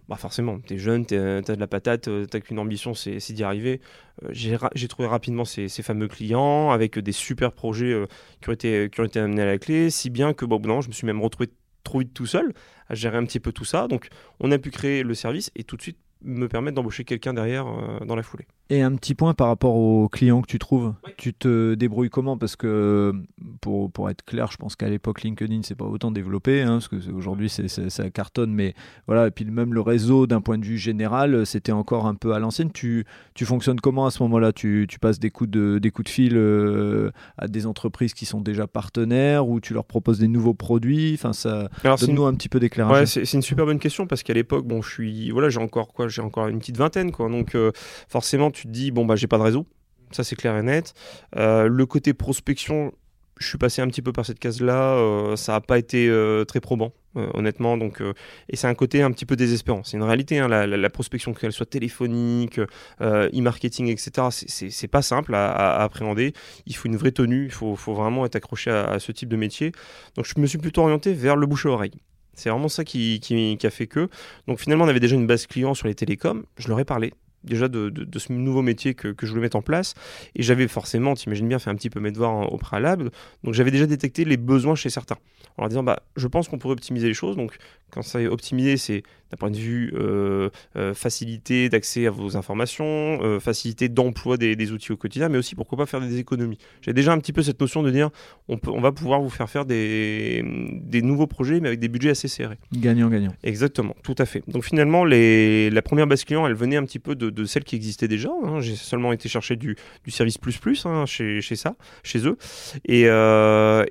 bah 0.10 0.18
forcément, 0.18 0.60
tu 0.60 0.74
es 0.74 0.78
jeune, 0.78 1.06
tu 1.06 1.16
as 1.16 1.42
de 1.42 1.60
la 1.60 1.68
patate, 1.68 2.10
euh, 2.10 2.26
tu 2.30 2.42
qu'une 2.42 2.60
ambition, 2.60 2.94
c'est 2.94 3.20
d'y 3.32 3.44
arriver. 3.44 3.80
Euh, 4.24 4.30
j'ai 4.34 4.88
trouvé 4.88 5.08
rapidement 5.08 5.46
ces, 5.46 5.70
fameux 5.70 6.08
clients 6.08 6.72
avec 6.72 7.00
des 7.00 7.12
super 7.14 7.54
projets 7.54 7.94
euh, 7.94 8.08
qui, 8.42 8.50
ont 8.50 8.54
été, 8.54 8.90
qui 8.92 9.00
ont 9.00 9.06
été 9.06 9.20
amenés 9.20 9.44
à 9.44 9.46
la 9.46 9.58
clé, 9.58 9.90
si 9.90 10.10
bien 10.10 10.34
que 10.34 10.46
bon, 10.46 10.60
non, 10.60 10.82
je 10.82 10.90
me 10.90 10.94
suis 10.94 11.06
même 11.06 11.22
retrouvé 11.22 11.50
trop 11.84 12.00
vite 12.00 12.14
tout 12.14 12.26
seul 12.26 12.54
à 12.90 12.96
gérer 12.96 13.18
un 13.18 13.26
petit 13.26 13.40
peu 13.40 13.54
tout 13.54 13.66
ça. 13.66 13.88
Donc 13.88 14.08
on 14.40 14.52
a 14.52 14.58
pu 14.58 14.72
créer 14.72 15.04
le 15.04 15.14
service 15.14 15.52
et 15.56 15.64
tout 15.64 15.78
de 15.78 15.82
suite 15.82 15.98
me 16.24 16.48
permettre 16.48 16.76
d'embaucher 16.76 17.04
quelqu'un 17.04 17.34
derrière 17.34 17.66
dans 18.06 18.16
la 18.16 18.24
foulée. 18.24 18.46
Et 18.70 18.82
un 18.82 18.96
petit 18.96 19.14
point 19.14 19.34
par 19.34 19.48
rapport 19.48 19.76
aux 19.76 20.08
clients 20.08 20.42
que 20.42 20.48
tu 20.48 20.58
trouves. 20.58 20.94
Tu 21.18 21.34
te 21.34 21.76
débrouilles 21.76 22.10
comment? 22.10 22.38
Parce 22.38 22.56
que, 22.56 23.14
pour, 23.60 23.92
pour, 23.92 24.10
être 24.10 24.24
clair, 24.24 24.52
je 24.52 24.58
pense 24.58 24.76
qu'à 24.76 24.88
l'époque, 24.88 25.22
LinkedIn, 25.22 25.62
c'est 25.64 25.76
pas 25.76 25.86
autant 25.86 26.12
développé, 26.12 26.62
hein, 26.62 26.80
parce 26.80 26.88
qu'aujourd'hui, 26.88 27.50
ça 27.50 28.10
cartonne, 28.10 28.54
mais 28.54 28.74
voilà, 29.06 29.28
et 29.28 29.32
puis 29.32 29.44
même 29.46 29.74
le 29.74 29.82
réseau, 29.82 30.28
d'un 30.28 30.40
point 30.40 30.58
de 30.58 30.66
vue 30.66 30.78
général, 30.78 31.46
c'était 31.46 31.74
encore 31.74 32.08
un 32.08 32.16
peu 32.16 32.34
à 32.34 32.40
l'ancienne. 32.40 32.72
Tu, 32.72 33.06
tu 33.34 33.46
fonctionnes 33.46 33.82
comment 33.82 34.06
à 34.06 34.12
ce 34.12 34.24
moment-là? 34.24 34.54
Tu, 34.54 34.88
tu, 34.90 34.98
passes 34.98 35.20
des 35.20 35.30
coups 35.30 35.50
de, 35.50 35.78
des 35.78 35.92
coups 35.92 36.06
de 36.06 36.14
fil 36.14 36.34
euh, 36.36 37.12
à 37.38 37.48
des 37.50 37.68
entreprises 37.68 38.14
qui 38.14 38.26
sont 38.26 38.40
déjà 38.40 38.66
partenaires, 38.66 39.48
ou 39.48 39.60
tu 39.60 39.74
leur 39.74 39.86
proposes 39.86 40.20
des 40.20 40.30
nouveaux 40.30 40.54
produits? 40.54 41.12
Enfin, 41.16 41.34
ça 41.34 41.70
donne-nous 41.84 42.26
un 42.26 42.34
petit 42.34 42.50
peu 42.50 42.62
d'éclairage. 42.62 42.98
Ouais, 42.98 43.06
c'est 43.06 43.34
une 43.34 43.42
super 43.42 43.66
bonne 43.66 43.80
question, 43.80 44.08
parce 44.08 44.24
qu'à 44.24 44.34
l'époque, 44.34 44.66
bon, 44.66 44.82
je 44.82 44.90
suis, 44.90 45.32
voilà, 45.32 45.50
j'ai 45.50 45.60
encore 45.60 45.92
quoi 45.94 46.08
J'ai 46.14 46.22
encore 46.22 46.48
une 46.48 46.60
petite 46.60 46.78
vingtaine, 46.78 47.12
quoi. 47.12 47.30
Donc, 47.30 47.56
euh, 47.56 47.72
forcément, 48.08 48.52
tu 48.52 48.64
te 48.64 48.72
dis, 48.72 48.92
bon, 48.92 49.06
bah, 49.06 49.16
j'ai 49.16 49.28
pas 49.28 49.38
de 49.38 49.44
réseau. 49.44 49.66
Ça, 50.12 50.24
c'est 50.24 50.36
clair 50.36 50.56
et 50.58 50.62
net. 50.62 50.94
Euh, 51.36 51.68
le 51.68 51.86
côté 51.86 52.14
prospection, 52.14 52.94
je 53.40 53.48
suis 53.48 53.58
passé 53.58 53.82
un 53.82 53.88
petit 53.88 54.04
peu 54.04 54.12
par 54.12 54.26
cette 54.26 54.38
case-là. 54.38 54.94
Euh, 54.94 55.36
ça 55.36 55.54
n'a 55.54 55.62
pas 55.62 55.80
été 55.80 56.08
très 56.48 56.60
probant, 56.60 56.94
honnêtement. 57.16 57.78
Donc, 57.78 58.02
et 58.48 58.56
c'est 58.56 58.68
un 58.68 58.76
côté 58.76 59.02
un 59.02 59.12
petit 59.12 59.26
peu 59.26 59.36
désespérant. 59.36 59.84
C'est 59.84 59.98
une 59.98 60.04
réalité. 60.04 60.38
Hein, 60.38 60.48
la, 60.48 60.90
prospection, 60.92 61.34
qu'elle 61.34 61.52
soit 61.52 61.66
téléphonique, 61.66 62.60
e-marketing, 63.02 63.88
etc., 63.88 64.28
c'est 64.30 64.88
pas 64.88 65.02
simple 65.02 65.34
à, 65.34 65.82
appréhender. 65.82 66.34
Il 66.68 66.76
faut 66.76 66.88
une 66.88 66.98
vraie 66.98 67.12
tenue. 67.12 67.46
Il 67.46 67.52
faut, 67.52 67.76
vraiment 67.76 68.26
être 68.26 68.36
accroché 68.36 68.70
à, 68.70 69.00
ce 69.00 69.12
type 69.12 69.30
de 69.30 69.38
métier. 69.38 69.72
Donc, 70.16 70.26
je 70.26 70.40
me 70.40 70.46
suis 70.46 70.60
plutôt 70.60 70.84
orienté 70.84 71.14
vers 71.14 71.36
le 71.36 71.48
bouche 71.48 71.66
à 71.66 71.70
oreille. 71.70 72.00
C'est 72.34 72.50
vraiment 72.50 72.68
ça 72.68 72.84
qui, 72.84 73.20
qui, 73.20 73.58
qui, 73.58 73.68
a 73.68 73.70
fait 73.70 73.88
que. 73.88 74.10
Donc 74.48 74.60
finalement, 74.60 74.86
on 74.86 74.88
avait 74.88 75.00
déjà 75.00 75.16
une 75.16 75.28
base 75.28 75.48
client 75.48 75.74
sur 75.74 75.88
les 75.88 75.96
télécoms. 75.96 76.44
Je 76.58 76.68
leur 76.68 76.80
ai 76.80 76.86
parlé 76.86 77.14
déjà 77.44 77.68
de, 77.68 77.90
de, 77.90 78.20
ce 78.20 78.32
nouveau 78.32 78.62
métier 78.62 78.94
que, 78.94 79.10
que, 79.10 79.26
je 79.26 79.32
voulais 79.32 79.44
mettre 79.44 79.58
en 79.58 79.62
place. 79.62 79.94
Et 80.36 80.44
j'avais 80.44 80.68
forcément, 80.68 81.14
t'imagines 81.14 81.48
bien, 81.48 81.60
fait 81.60 81.70
un 81.70 81.76
petit 81.76 81.90
peu 81.90 82.00
mes 82.00 82.12
devoirs 82.12 82.52
au 82.52 82.58
préalable. 82.58 83.12
Donc 83.44 83.54
j'avais 83.54 83.72
déjà 83.72 83.86
détecté 83.86 84.26
les 84.26 84.38
besoins 84.38 84.76
chez 84.76 84.90
certains. 84.90 85.18
En 85.58 85.64
leur 85.64 85.70
disant, 85.70 85.84
bah, 85.84 86.04
je 86.16 86.28
pense 86.28 86.48
qu'on 86.48 86.58
pourrait 86.58 86.74
optimiser 86.74 87.08
les 87.08 87.14
choses. 87.14 87.36
Donc 87.36 87.58
quand 87.92 88.02
ça 88.02 88.22
est 88.22 88.28
optimisé, 88.28 88.78
c'est 88.78 89.04
d'un 89.30 89.38
point 89.38 89.52
de 89.52 89.58
vue 89.58 89.94
euh, 89.96 90.50
euh, 90.76 90.94
facilité 90.94 91.70
d'accès 91.70 92.08
à 92.08 92.12
vos 92.12 92.38
informations, 92.38 93.20
euh, 93.22 93.40
facilité 93.40 93.90
d'emploi 93.90 94.38
des, 94.38 94.56
des, 94.56 94.72
outils 94.72 94.92
au 94.92 94.98
quotidien, 94.98 95.30
mais 95.30 95.38
aussi 95.38 95.56
pourquoi 95.56 95.78
pas 95.78 95.86
faire 95.86 96.02
des 96.02 96.18
économies. 96.18 96.58
J'ai 96.82 96.94
déjà 96.94 97.14
un 97.14 97.20
petit 97.20 97.34
peu 97.34 97.42
cette 97.44 97.60
notion 97.60 97.84
de 97.84 97.92
dire, 97.92 98.10
on, 98.48 98.58
peut, 98.58 98.72
on 98.72 98.82
va 98.82 98.92
pouvoir 98.92 99.22
vous 99.22 99.30
faire 99.30 99.50
faire 99.50 99.66
des, 99.66 100.44
des 100.84 101.02
nouveaux 101.02 101.28
projets, 101.28 101.60
mais 101.60 101.68
avec 101.68 101.80
des 101.80 101.88
budgets 101.88 102.12
assez 102.12 102.28
serrés. 102.28 102.58
Gagnant, 102.74 103.10
gagnant. 103.10 103.34
Exactement, 103.44 103.96
tout 104.04 104.16
à 104.18 104.26
fait. 104.26 104.44
Donc 104.48 104.64
finalement, 104.66 105.06
les, 105.06 105.70
la 105.70 105.82
première 105.82 106.08
base 106.08 106.24
client, 106.24 106.48
elle 106.48 106.56
venait 106.56 106.78
un 106.78 106.84
petit 106.84 107.00
peu 107.00 107.16
de, 107.16 107.30
de 107.34 107.46
celle 107.46 107.64
qui 107.64 107.76
existait 107.76 108.08
déjà. 108.08 108.30
Hein. 108.44 108.62
J'ai 108.62 108.76
seulement 108.76 109.14
été 109.14 109.30
chercher 109.30 109.56
du, 109.56 109.76
service 110.08 110.38
plus 110.38 110.58
plus 110.58 110.86
hein, 110.86 111.06
chez, 111.06 111.42
ça, 111.56 111.76
chez 112.04 112.28
eux. 112.28 112.38
Et, 112.86 113.06
euh, 113.08 113.86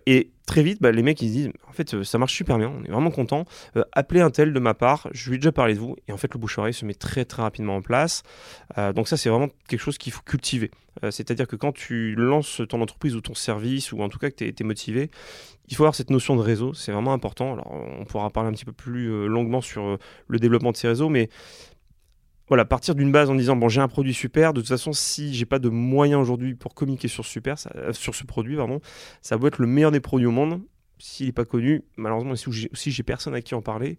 très 0.46 0.62
vite, 0.62 0.82
bah, 0.82 0.92
les 0.92 1.02
mecs 1.02 1.20
ils 1.22 1.28
se 1.28 1.32
disent 1.32 1.50
en 1.68 1.72
fait 1.72 1.94
euh, 1.94 2.04
ça 2.04 2.18
marche 2.18 2.34
super 2.34 2.58
bien, 2.58 2.72
on 2.76 2.84
est 2.84 2.90
vraiment 2.90 3.10
content. 3.10 3.44
Euh, 3.76 3.84
appelez 3.92 4.20
un 4.20 4.30
tel 4.30 4.52
de 4.52 4.60
ma 4.60 4.74
part, 4.74 5.08
je 5.12 5.28
lui 5.28 5.36
ai 5.36 5.38
déjà 5.38 5.52
parlé 5.52 5.74
de 5.74 5.78
vous. 5.78 5.96
Et 6.08 6.12
en 6.12 6.16
fait 6.16 6.32
le 6.34 6.38
bouche 6.38 6.58
oreille 6.58 6.74
se 6.74 6.84
met 6.84 6.94
très 6.94 7.24
très 7.24 7.42
rapidement 7.42 7.76
en 7.76 7.82
place. 7.82 8.22
donc 8.94 9.08
ça 9.08 9.16
c'est 9.16 9.28
vraiment 9.28 9.48
quelque 9.68 9.80
chose 9.80 9.98
qu'il 9.98 10.12
faut 10.12 10.22
cultiver. 10.22 10.70
C'est-à-dire 11.10 11.46
que 11.46 11.56
quand 11.56 11.72
tu 11.72 12.14
lances 12.16 12.60
ton 12.68 12.82
entreprise 12.82 13.16
ou 13.16 13.22
ton 13.22 13.34
service, 13.34 13.92
ou 13.92 14.02
en 14.02 14.10
tout 14.10 14.18
cas 14.18 14.30
que 14.30 14.36
tu 14.36 14.54
es, 14.58 14.64
motivé, 14.64 15.10
il 15.68 15.74
faut 15.74 15.84
avoir 15.84 15.94
cette 15.94 16.10
notion 16.10 16.36
de 16.36 16.42
réseau, 16.42 16.74
c'est 16.74 16.92
vraiment 16.92 17.14
important. 17.14 17.54
Alors 17.54 17.72
on 17.72 18.04
pourra 18.04 18.28
parler 18.28 18.50
un 18.50 18.52
petit 18.52 18.66
peu 18.66 18.72
plus 18.72 19.26
longuement 19.26 19.62
sur 19.62 19.98
le 20.28 20.38
développement 20.38 20.72
de 20.72 20.76
ces 20.76 20.88
réseaux, 20.88 21.08
mais 21.08 21.30
voilà, 22.52 22.66
partir 22.66 22.94
d'une 22.94 23.10
base 23.10 23.30
en 23.30 23.34
disant 23.34 23.56
bon 23.56 23.70
j'ai 23.70 23.80
un 23.80 23.88
produit 23.88 24.12
super, 24.12 24.52
de 24.52 24.60
toute 24.60 24.68
façon 24.68 24.92
si 24.92 25.32
j'ai 25.32 25.46
pas 25.46 25.58
de 25.58 25.70
moyens 25.70 26.20
aujourd'hui 26.20 26.54
pour 26.54 26.74
communiquer 26.74 27.08
sur 27.08 27.24
super, 27.24 27.56
euh, 27.76 27.94
sur 27.94 28.14
ce 28.14 28.24
produit 28.24 28.56
pardon, 28.56 28.82
ça 29.22 29.38
doit 29.38 29.48
être 29.48 29.58
le 29.58 29.66
meilleur 29.66 29.90
des 29.90 30.00
produits 30.00 30.26
au 30.26 30.32
monde. 30.32 30.60
S'il 30.98 31.24
n'est 31.24 31.32
pas 31.32 31.46
connu, 31.46 31.82
malheureusement 31.96 32.34
si 32.36 32.90
j'ai 32.90 33.02
personne 33.02 33.34
à 33.34 33.40
qui 33.40 33.54
en 33.54 33.62
parler, 33.62 33.96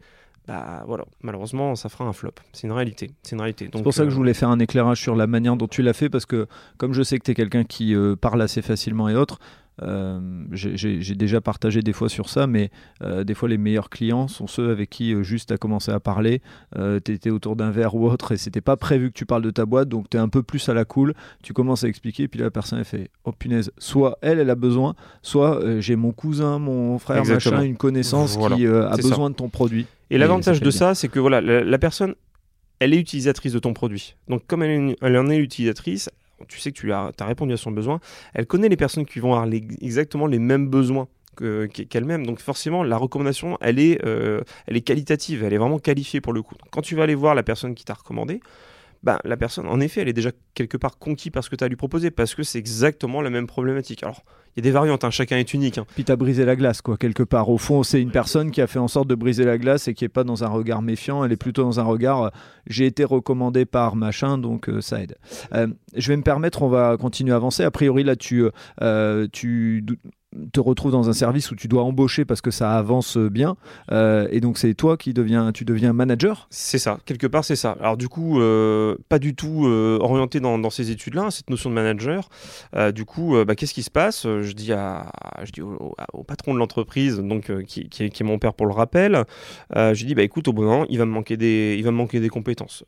bah 0.47 0.83
voilà, 0.85 1.03
malheureusement 1.23 1.73
ça 1.73 1.89
fera 1.89 2.05
un 2.05 2.13
flop. 2.13 2.33
C'est 2.51 2.67
une 2.67 2.73
réalité. 2.73 3.09
C'est 3.23 3.35
une 3.35 3.41
réalité. 3.41 3.71
C'est 3.73 3.81
pour 3.81 3.91
ça 3.91 4.03
que 4.03 4.11
je 4.11 4.13
euh, 4.13 4.17
voulais 4.17 4.35
faire 4.35 4.49
un 4.49 4.59
éclairage 4.59 5.01
sur 5.01 5.15
la 5.15 5.25
manière 5.25 5.55
dont 5.55 5.67
tu 5.67 5.81
l'as 5.81 5.93
fait 5.93 6.11
parce 6.11 6.27
que 6.27 6.45
comme 6.77 6.93
je 6.93 7.01
sais 7.01 7.17
que 7.17 7.23
tu 7.23 7.31
es 7.31 7.33
quelqu'un 7.33 7.63
qui 7.63 7.95
euh, 7.95 8.15
parle 8.15 8.39
assez 8.39 8.61
facilement 8.61 9.09
et 9.09 9.15
autres, 9.15 9.39
euh, 9.81 10.19
j'ai 10.51 11.15
déjà 11.15 11.41
partagé 11.41 11.81
des 11.81 11.93
fois 11.93 12.09
sur 12.09 12.29
ça, 12.29 12.45
mais 12.45 12.69
euh, 13.01 13.23
des 13.23 13.33
fois 13.33 13.49
les 13.49 13.57
meilleurs 13.57 13.89
clients 13.89 14.27
sont 14.27 14.45
ceux 14.45 14.69
avec 14.69 14.89
qui 14.89 15.13
euh, 15.13 15.23
juste 15.23 15.49
tu 15.49 15.53
as 15.53 15.57
commencé 15.57 15.91
à 15.91 15.99
parler, 15.99 16.41
tu 16.75 17.11
étais 17.11 17.29
autour 17.29 17.55
d'un 17.55 17.71
verre 17.71 17.95
ou 17.95 18.07
autre 18.07 18.33
et 18.33 18.37
c'était 18.37 18.61
pas 18.61 18.77
prévu 18.77 19.11
que 19.11 19.17
tu 19.17 19.25
parles 19.25 19.41
de 19.41 19.49
ta 19.49 19.65
boîte, 19.65 19.89
donc 19.89 20.09
tu 20.09 20.17
es 20.17 20.19
un 20.19 20.29
peu 20.29 20.43
plus 20.43 20.67
à 20.69 20.73
la 20.73 20.85
cool, 20.85 21.13
tu 21.41 21.53
commences 21.53 21.83
à 21.83 21.87
expliquer, 21.87 22.23
et 22.23 22.27
puis 22.27 22.39
la 22.39 22.51
personne 22.51 22.79
elle 22.79 22.85
fait 22.85 23.09
Oh 23.23 23.31
punaise, 23.31 23.71
soit 23.77 24.17
elle, 24.21 24.39
elle 24.39 24.49
a 24.49 24.55
besoin, 24.55 24.95
soit 25.21 25.79
j'ai 25.79 25.95
mon 25.95 26.11
cousin, 26.11 26.59
mon 26.59 26.99
frère, 26.99 27.25
machin, 27.25 27.63
une 27.63 27.77
connaissance 27.77 28.37
qui 28.37 28.67
a 28.67 28.95
besoin 28.95 29.29
de 29.29 29.35
ton 29.35 29.49
produit. 29.49 29.87
Et, 30.09 30.17
l'avantage 30.17 30.59
de 30.61 30.69
ça, 30.69 30.93
c'est 30.93 31.07
que 31.07 31.19
voilà, 31.19 31.41
la, 31.41 31.79
personne, 31.79 32.13
elle 32.79 32.93
est 32.93 32.99
utilisatrice 32.99 33.53
de 33.53 33.59
ton 33.59 33.73
produit. 33.73 34.15
Donc 34.27 34.45
comme 34.45 34.61
elle, 34.61 34.95
elle 35.01 35.17
en 35.17 35.29
est 35.29 35.37
utilisatrice, 35.37 36.09
tu 36.47 36.59
sais 36.59 36.71
que 36.71 36.77
tu 36.77 36.91
as, 36.91 37.11
répondu 37.21 37.53
à 37.53 37.57
son 37.57 37.71
besoin, 37.71 37.99
elle 38.33 38.45
connaît 38.45 38.69
les 38.69 38.77
personnes 38.77 39.05
qui 39.05 39.19
vont 39.19 39.33
avoir 39.33 39.51
exactement 39.81 40.27
les 40.27 40.39
mêmes 40.39 40.67
besoins 40.67 41.07
qu'elle-même. 41.35 42.25
Donc 42.25 42.39
forcément, 42.39 42.83
la 42.83 42.97
recommandation, 42.97 43.57
elle 43.61 43.79
est, 43.79 44.03
euh, 44.05 44.41
elle 44.67 44.77
est 44.77 44.81
qualitative, 44.81 45.43
elle 45.43 45.53
est 45.53 45.57
vraiment 45.57 45.79
qualifiée 45.79 46.21
pour 46.21 46.33
le 46.33 46.41
coup. 46.41 46.55
quand 46.71 46.81
tu 46.81 46.95
vas 46.95 47.03
aller 47.03 47.15
voir 47.15 47.35
la 47.35 47.43
personne 47.43 47.75
qui 47.75 47.85
t'a 47.85 47.93
recommandé, 47.93 48.39
bah, 49.03 49.19
la 49.25 49.35
personne, 49.35 49.67
en 49.67 49.81
effet, 49.81 50.01
elle 50.01 50.07
est 50.07 50.13
déjà 50.13 50.31
quelque 50.53 50.77
part 50.77 50.97
conquise 50.97 51.31
par 51.31 51.43
ce 51.43 51.49
que 51.49 51.57
tu 51.57 51.63
as 51.63 51.67
lui 51.67 51.75
proposer, 51.75 52.09
parce 52.09 52.35
que 52.35 52.43
c'est 52.43 52.57
exactement 52.57 53.21
la 53.21 53.29
même 53.29 53.47
problématique. 53.47 54.01
Alors, 54.03 54.23
il 54.55 54.59
y 54.59 54.61
a 54.61 54.63
des 54.63 54.71
variantes, 54.71 55.03
hein, 55.03 55.11
chacun 55.11 55.37
est 55.37 55.53
unique. 55.53 55.77
Hein. 55.77 55.85
Puis 55.93 56.05
tu 56.05 56.11
as 56.11 56.15
brisé 56.15 56.45
la 56.45 56.55
glace, 56.55 56.81
quoi, 56.81 56.95
quelque 56.95 57.23
part. 57.23 57.49
Au 57.49 57.57
fond, 57.57 57.83
c'est 57.83 58.01
une 58.01 58.11
personne 58.11 58.51
qui 58.51 58.61
a 58.61 58.67
fait 58.67 58.79
en 58.79 58.87
sorte 58.87 59.07
de 59.07 59.15
briser 59.15 59.43
la 59.43 59.57
glace 59.57 59.89
et 59.89 59.93
qui 59.93 60.05
n'est 60.05 60.09
pas 60.09 60.23
dans 60.23 60.45
un 60.45 60.47
regard 60.47 60.81
méfiant, 60.81 61.25
elle 61.25 61.33
est 61.33 61.37
plutôt 61.37 61.63
dans 61.63 61.79
un 61.79 61.83
regard 61.83 62.23
euh, 62.23 62.29
j'ai 62.65 62.85
été 62.85 63.03
recommandé 63.03 63.65
par 63.65 63.95
machin, 63.97 64.37
donc 64.37 64.69
euh, 64.69 64.79
ça 64.79 65.01
aide. 65.01 65.17
je 65.51 66.07
vais 66.07 66.17
me 66.17 66.23
permettre, 66.23 66.61
on 66.61 66.69
va 66.69 66.95
continuer 66.97 67.33
à 67.33 67.35
avancer. 67.35 67.63
A 67.63 67.71
priori, 67.71 68.03
là, 68.03 68.15
tu, 68.15 68.45
tu 69.33 69.83
te 70.51 70.59
retrouves 70.59 70.91
dans 70.91 71.09
un 71.09 71.13
service 71.13 71.51
où 71.51 71.55
tu 71.55 71.67
dois 71.67 71.83
embaucher 71.83 72.25
parce 72.25 72.41
que 72.41 72.51
ça 72.51 72.77
avance 72.77 73.17
bien 73.17 73.55
euh, 73.91 74.27
et 74.31 74.39
donc 74.39 74.57
c'est 74.57 74.73
toi 74.73 74.97
qui 74.97 75.13
deviens 75.13 75.51
tu 75.51 75.65
deviens 75.65 75.93
manager. 75.93 76.47
C'est 76.49 76.77
ça 76.77 76.99
quelque 77.05 77.27
part 77.27 77.45
c'est 77.45 77.55
ça. 77.55 77.77
Alors 77.79 77.97
du 77.97 78.09
coup 78.09 78.39
euh, 78.39 78.95
pas 79.09 79.19
du 79.19 79.35
tout 79.35 79.65
euh, 79.65 79.97
orienté 79.99 80.39
dans, 80.39 80.69
ces 80.69 80.91
études 80.91 81.15
là 81.15 81.29
cette 81.29 81.49
notion 81.49 81.69
de 81.69 81.75
manager. 81.75 82.29
Du 82.93 83.05
coup 83.05 83.35
bah, 83.45 83.55
qu'est-ce 83.55 83.73
qui 83.73 83.83
se 83.83 83.91
passe? 83.91 84.23
Je 84.23 84.53
dis 84.53 84.73
à 84.73 85.11
je 85.43 85.51
dis 85.51 85.61
au, 85.61 86.23
patron 86.25 86.53
de 86.53 86.59
l'entreprise 86.59 87.19
donc 87.19 87.51
qui, 87.65 87.89
qui, 87.89 88.03
est 88.03 88.23
mon 88.23 88.39
père 88.39 88.53
pour 88.53 88.65
le 88.65 88.73
rappel 88.73 89.25
je 89.75 90.05
dis 90.05 90.15
bah 90.15 90.23
écoute 90.23 90.47
au 90.47 90.53
bout 90.53 90.63
moment 90.63 90.85
il 90.89 90.97
va 90.97 91.05
me 91.05 91.11
manquer 91.11 91.37
des 91.37 91.75
il 91.77 91.83
va 91.83 91.91
me 91.91 91.97
manquer 91.97 92.19
des 92.19 92.29
compétences. 92.29 92.83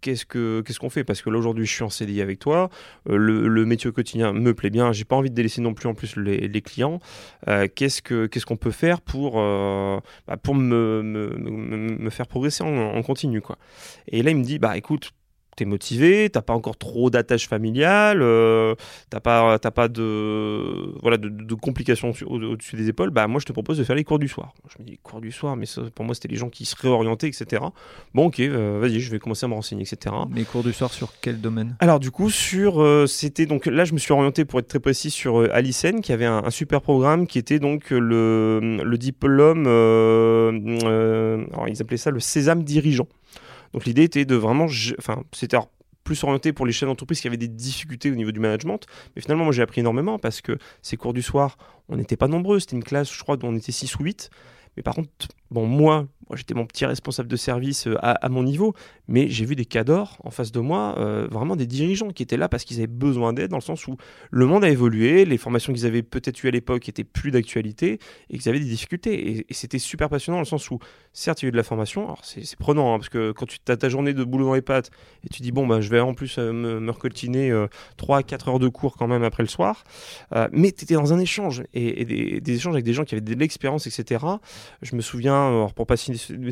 Qu'est-ce 0.00 0.26
que 0.26 0.62
qu'est-ce 0.62 0.80
qu'on 0.80 0.90
fait? 0.90 1.04
Parce 1.04 1.22
que 1.22 1.30
là 1.30 1.38
aujourd'hui 1.38 1.66
je 1.66 1.72
suis 1.72 1.84
en 1.84 1.90
CDI 1.90 2.20
avec 2.20 2.38
toi. 2.38 2.68
Le, 3.08 3.48
le, 3.48 3.64
métier 3.64 3.90
quotidien 3.92 4.32
me 4.32 4.52
plaît 4.54 4.70
bien. 4.70 4.92
J'ai 4.92 5.04
pas 5.04 5.16
envie 5.16 5.30
de 5.30 5.34
délaisser 5.34 5.60
non 5.60 5.74
plus 5.74 5.88
en 5.88 5.94
plus 5.94 6.16
les 6.16 6.62
clients 6.62 6.89
euh, 7.48 7.68
qu'est-ce 7.68 8.46
qu'on 8.46 8.56
peut 8.56 8.70
faire 8.70 9.00
pour, 9.00 9.34
euh, 9.36 10.00
bah, 10.26 10.36
me, 10.54 12.08
faire 12.10 12.26
progresser 12.26 12.64
en, 12.64 13.02
continu 13.02 13.40
quoi. 13.40 13.56
Et 14.08 14.22
là 14.22 14.30
il 14.30 14.36
me 14.36 14.44
dit 14.44 14.58
bah 14.58 14.76
écoute 14.76 15.12
t'es 15.56 15.64
motivé, 15.64 16.30
t'as 16.30 16.42
pas 16.42 16.54
encore 16.54 16.76
trop 16.76 17.10
d'attache 17.10 17.48
familiale, 17.48 18.20
euh, 18.22 18.74
t'as 19.10 19.20
pas, 19.20 19.58
t'as 19.58 19.70
pas 19.70 19.88
de, 19.88 20.98
voilà, 21.00 21.16
de, 21.18 21.54
complications 21.54 22.12
au-dessus 22.26 22.76
des 22.76 22.88
épaules, 22.88 23.10
bah 23.10 23.26
moi 23.26 23.40
je 23.40 23.46
te 23.46 23.52
propose 23.52 23.78
de 23.78 23.84
faire 23.84 23.96
les 23.96 24.04
cours 24.04 24.18
du 24.18 24.28
soir. 24.28 24.54
Je 24.68 24.82
me 24.82 24.88
dis 24.88 24.98
cours 25.02 25.20
du 25.20 25.32
soir, 25.32 25.56
mais 25.56 25.66
pour 25.94 26.04
moi 26.04 26.14
c'était 26.14 26.28
les 26.28 26.36
gens 26.36 26.48
qui 26.48 26.64
se 26.64 26.76
réorientaient, 26.76 27.28
etc. 27.28 27.62
Bon 28.14 28.26
ok, 28.26 28.40
euh, 28.40 28.78
vas-y, 28.80 29.00
je 29.00 29.10
vais 29.10 29.18
commencer 29.18 29.44
à 29.44 29.48
me 29.48 29.54
renseigner, 29.54 29.82
etc. 29.82 30.14
Mais 30.30 30.44
cours 30.44 30.62
du 30.62 30.72
soir 30.72 30.92
sur 30.92 31.12
quel 31.20 31.40
domaine? 31.40 31.76
Alors 31.80 32.00
du 32.00 32.10
coup 32.10 32.30
sur, 32.30 32.80
euh, 32.80 33.06
c'était 33.06 33.46
donc 33.46 33.66
là 33.66 33.84
je 33.84 33.92
me 33.92 33.98
suis 33.98 34.12
orienté 34.12 34.44
pour 34.44 34.60
être 34.60 34.68
très 34.68 34.80
précis 34.80 35.10
sur 35.10 35.50
Alicen 35.52 36.00
qui 36.00 36.12
avait 36.12 36.26
un, 36.26 36.50
super 36.50 36.80
programme 36.80 37.26
qui 37.26 37.38
était 37.38 37.58
donc 37.58 37.90
le, 37.90 38.80
le 38.82 38.98
diplôme, 38.98 39.66
alors 39.66 41.68
ils 41.68 41.80
appelaient 41.80 41.96
ça 41.96 42.10
le 42.10 42.20
sésame 42.20 42.64
dirigeant. 42.64 43.06
Donc 43.72 43.84
l'idée 43.84 44.02
était 44.04 44.24
de 44.24 44.34
vraiment, 44.34 44.66
enfin 44.98 45.22
c'était 45.32 45.58
plus 46.04 46.22
orienté 46.24 46.52
pour 46.52 46.66
les 46.66 46.72
chefs 46.72 46.88
d'entreprise 46.88 47.20
qui 47.20 47.28
avaient 47.28 47.36
des 47.36 47.48
difficultés 47.48 48.10
au 48.10 48.14
niveau 48.14 48.32
du 48.32 48.40
management. 48.40 48.86
Mais 49.14 49.22
finalement, 49.22 49.44
moi 49.44 49.52
j'ai 49.52 49.62
appris 49.62 49.80
énormément 49.80 50.18
parce 50.18 50.40
que 50.40 50.58
ces 50.82 50.96
cours 50.96 51.12
du 51.12 51.22
soir, 51.22 51.56
on 51.88 51.96
n'était 51.96 52.16
pas 52.16 52.28
nombreux. 52.28 52.60
C'était 52.60 52.76
une 52.76 52.84
classe, 52.84 53.12
je 53.12 53.20
crois, 53.20 53.36
dont 53.36 53.48
on 53.48 53.56
était 53.56 53.72
6 53.72 53.96
ou 53.96 54.04
8. 54.04 54.30
Mais 54.76 54.82
par 54.82 54.94
contre, 54.94 55.10
bon, 55.50 55.66
moi, 55.66 56.06
j'étais 56.34 56.54
mon 56.54 56.66
petit 56.66 56.84
responsable 56.86 57.28
de 57.28 57.36
service 57.36 57.86
euh, 57.86 57.96
à, 58.00 58.28
mon 58.28 58.42
niveau, 58.42 58.74
mais 59.08 59.28
j'ai 59.28 59.44
vu 59.44 59.56
des 59.56 59.64
cadors 59.64 60.18
en 60.24 60.30
face 60.30 60.52
de 60.52 60.60
moi, 60.60 60.94
euh, 60.98 61.26
vraiment 61.30 61.56
des 61.56 61.66
dirigeants 61.66 62.10
qui 62.10 62.22
étaient 62.22 62.36
là 62.36 62.48
parce 62.48 62.64
qu'ils 62.64 62.78
avaient 62.78 62.86
besoin 62.86 63.32
d'aide, 63.32 63.50
dans 63.50 63.56
le 63.56 63.62
sens 63.62 63.86
où 63.86 63.96
le 64.30 64.46
monde 64.46 64.64
a 64.64 64.68
évolué, 64.68 65.24
les 65.24 65.38
formations 65.38 65.72
qu'ils 65.72 65.86
avaient 65.86 66.02
peut-être 66.02 66.42
eues 66.44 66.48
à 66.48 66.50
l'époque 66.50 66.88
étaient 66.88 67.04
plus 67.04 67.30
d'actualité 67.30 67.98
et 68.30 68.38
qu'ils 68.38 68.48
avaient 68.48 68.60
des 68.60 68.66
difficultés. 68.66 69.38
Et, 69.38 69.46
c'était 69.50 69.78
super 69.78 70.08
passionnant 70.08 70.38
dans 70.38 70.42
le 70.42 70.46
sens 70.46 70.70
où, 70.70 70.78
certes, 71.12 71.42
il 71.42 71.44
y 71.44 71.46
a 71.46 71.48
eu 71.48 71.52
de 71.52 71.56
la 71.56 71.62
formation, 71.62 72.14
c'est 72.22 72.56
prenant, 72.56 72.94
hein, 72.94 72.98
parce 72.98 73.10
que 73.10 73.32
quand 73.32 73.46
tu 73.46 73.58
as 73.68 73.76
ta 73.76 73.88
journée 73.88 74.14
de 74.14 74.24
boulot 74.24 74.46
dans 74.46 74.54
les 74.54 74.62
pattes 74.62 74.90
et 75.24 75.28
tu 75.28 75.42
dis, 75.42 75.52
bon, 75.52 75.66
bah, 75.66 75.80
je 75.80 75.90
vais 75.90 76.00
en 76.00 76.14
plus 76.14 76.38
euh, 76.38 76.52
me, 76.52 76.80
me 76.80 76.90
recoltiner 76.90 77.52
3-4 77.98 78.48
heures 78.48 78.58
de 78.58 78.68
cours 78.68 78.96
quand 78.96 79.06
même 79.06 79.22
après 79.22 79.42
le 79.42 79.48
soir, 79.48 79.84
mais 80.52 80.72
tu 80.72 80.84
étais 80.84 80.94
dans 80.94 81.12
un 81.12 81.18
échange 81.18 81.62
et, 81.74 82.04
des, 82.04 82.54
échanges 82.54 82.74
avec 82.74 82.84
des 82.84 82.92
gens 82.92 83.04
qui 83.04 83.14
avaient 83.14 83.20
de 83.20 83.34
l'expérience, 83.34 83.86
etc. 83.86 84.24
Je 84.82 84.96
me 84.96 85.00
souviens, 85.00 85.48
alors 85.48 85.74
pour 85.74 85.86
pas 85.86 85.96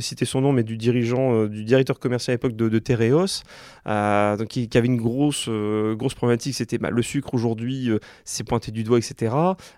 citer 0.00 0.24
son 0.24 0.40
nom, 0.40 0.52
mais 0.52 0.62
du 0.62 0.76
dirigeant, 0.76 1.34
euh, 1.34 1.48
du 1.48 1.64
directeur 1.64 1.98
commercial 1.98 2.32
à 2.32 2.36
l'époque 2.36 2.56
de, 2.56 2.68
de 2.68 2.78
Tereos, 2.78 3.42
euh, 3.86 4.44
qui, 4.46 4.68
avait 4.74 4.86
une 4.86 4.96
grosse, 4.96 5.46
euh, 5.48 5.94
grosse 5.94 6.14
problématique, 6.14 6.54
c'était 6.54 6.78
bah, 6.78 6.90
le 6.90 7.02
sucre 7.02 7.34
aujourd'hui, 7.34 7.90
c'est 8.24 8.44
pointé 8.44 8.70
du 8.70 8.84
doigt, 8.84 8.98
etc. 8.98 9.34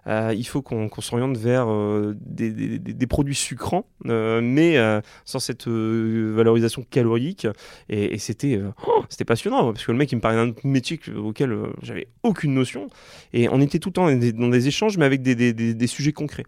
il 0.07 0.45
faut 0.45 0.62
qu'on 0.62 0.88
s'oriente 1.01 1.36
vers 1.36 1.66
des, 2.14 3.07
produits 3.07 3.34
sucrants, 3.34 3.86
mais 4.05 4.76
sans 5.24 5.38
cette 5.38 5.66
valorisation 5.68 6.84
calorique. 6.88 7.47
Et, 7.88 8.18
c'était 8.18 8.61
oh, 8.86 9.05
c'était 9.09 9.24
passionnant, 9.24 9.72
parce 9.72 9.84
que 9.84 9.93
le 9.93 9.99
mec, 9.99 10.12
il 10.12 10.16
me 10.16 10.20
parlait 10.20 10.36
d'un 10.36 10.55
métier 10.64 11.01
auquel 11.16 11.57
j'avais 11.82 12.09
aucune 12.22 12.55
notion. 12.55 12.88
Et 13.32 13.49
on 13.49 13.61
était 13.61 13.78
tout 13.78 13.88
le 13.88 13.95
temps 13.95 14.11
dans 14.11 14.49
des, 14.49 14.68
échanges, 14.68 14.99
mais 14.99 15.05
avec 15.05 15.22
des 15.22 15.86
sujets 15.86 16.12
concrets. 16.12 16.45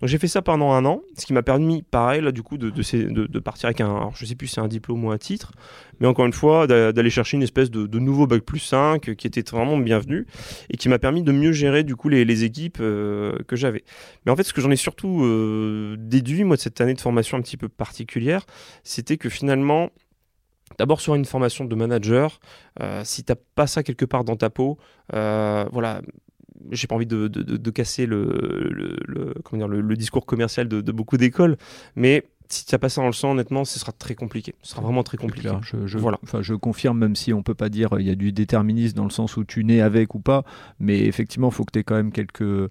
Donc 0.00 0.08
j'ai 0.08 0.18
fait 0.18 0.28
ça 0.28 0.40
pendant 0.40 0.72
un 0.72 0.84
an, 0.86 1.02
ce 1.16 1.26
qui 1.26 1.32
m'a 1.32 1.42
permis, 1.42 1.82
pareil, 1.82 2.22
là, 2.22 2.32
du 2.32 2.42
coup, 2.42 2.56
de, 2.56 3.38
partir 3.38 3.66
avec 3.66 3.80
un, 3.80 3.86
alors, 3.86 4.16
je 4.16 4.24
sais 4.24 4.34
plus 4.34 4.46
si 4.46 4.54
c'est 4.54 4.60
un 4.60 4.68
diplôme 4.68 5.04
ou 5.04 5.10
un 5.10 5.18
titre, 5.18 5.52
mais 6.00 6.06
encore 6.06 6.24
une 6.24 6.32
fois, 6.32 6.66
d'aller 6.66 7.10
chercher 7.10 7.36
une 7.36 7.42
espèce 7.42 7.70
de, 7.70 7.98
nouveau 7.98 8.26
bac 8.26 8.42
plus 8.42 8.60
5 8.60 9.14
qui 9.14 9.26
était 9.26 9.42
vraiment 9.50 9.76
bienvenu 9.76 10.26
et 10.70 10.76
qui 10.76 10.88
m'a 10.88 10.98
permis 10.98 11.22
de 11.22 11.32
mieux 11.32 11.52
gérer, 11.52 11.84
du 11.84 11.96
coup, 11.96 12.08
les, 12.08 12.44
équipes 12.44 12.78
euh, 12.80 13.36
que 13.48 13.56
j'avais. 13.56 13.84
Mais 14.24 14.32
en 14.32 14.36
fait, 14.36 14.44
ce 14.44 14.54
que 14.54 14.62
j'en 14.62 14.70
ai 14.70 14.76
surtout 14.76 15.22
euh, 15.22 15.96
déduit, 15.98 16.44
moi, 16.44 16.56
de 16.56 16.60
cette 16.62 16.80
année 16.80 16.94
de 16.94 17.00
formation 17.00 17.36
un 17.36 17.42
petit 17.42 17.58
peu 17.58 17.68
particulière, 17.68 18.46
c'était 18.82 19.18
que 19.18 19.28
finalement, 19.28 19.90
D'abord 20.78 21.00
sur 21.00 21.14
une 21.14 21.24
formation 21.24 21.64
de 21.64 21.74
manager, 21.74 22.40
euh, 22.80 23.02
si 23.04 23.24
t'as 23.24 23.34
pas 23.54 23.66
ça 23.66 23.82
quelque 23.82 24.04
part 24.04 24.24
dans 24.24 24.36
ta 24.36 24.50
peau, 24.50 24.78
euh, 25.14 25.66
voilà, 25.72 26.00
j'ai 26.70 26.86
pas 26.86 26.94
envie 26.94 27.06
de, 27.06 27.28
de, 27.28 27.70
casser 27.70 28.06
le, 28.06 28.70
le, 29.06 29.34
comment 29.44 29.66
dire, 29.66 29.68
le, 29.68 29.96
discours 29.96 30.26
commercial 30.26 30.68
de, 30.68 30.92
beaucoup 30.92 31.16
d'écoles, 31.16 31.56
mais 31.96 32.24
si 32.48 32.66
tu 32.66 32.74
as 32.74 32.78
pas 32.78 32.88
ça 32.88 33.00
dans 33.00 33.06
le 33.06 33.12
sang, 33.12 33.32
honnêtement, 33.32 33.64
ce 33.64 33.78
sera 33.78 33.92
très 33.92 34.14
compliqué. 34.14 34.54
Ce 34.62 34.72
sera 34.72 34.82
vraiment 34.82 35.04
très 35.04 35.16
compliqué. 35.16 35.50
je, 35.62 35.86
je, 35.86 35.98
voilà. 35.98 36.18
enfin, 36.24 36.42
je 36.42 36.54
confirme, 36.54 36.98
même 36.98 37.14
si 37.14 37.32
on 37.32 37.42
peut 37.42 37.54
pas 37.54 37.68
dire 37.68 37.90
il 38.00 38.06
y 38.06 38.10
a 38.10 38.16
du 38.16 38.32
déterminisme 38.32 38.96
dans 38.96 39.04
le 39.04 39.10
sens 39.10 39.36
où 39.36 39.44
tu 39.44 39.64
nais 39.64 39.80
avec 39.80 40.14
ou 40.14 40.18
pas, 40.18 40.44
mais 40.80 41.04
effectivement, 41.04 41.48
il 41.50 41.54
faut 41.54 41.64
que 41.64 41.72
tu 41.72 41.78
aies 41.78 41.84
quand 41.84 41.94
même 41.94 42.12
quelques 42.12 42.70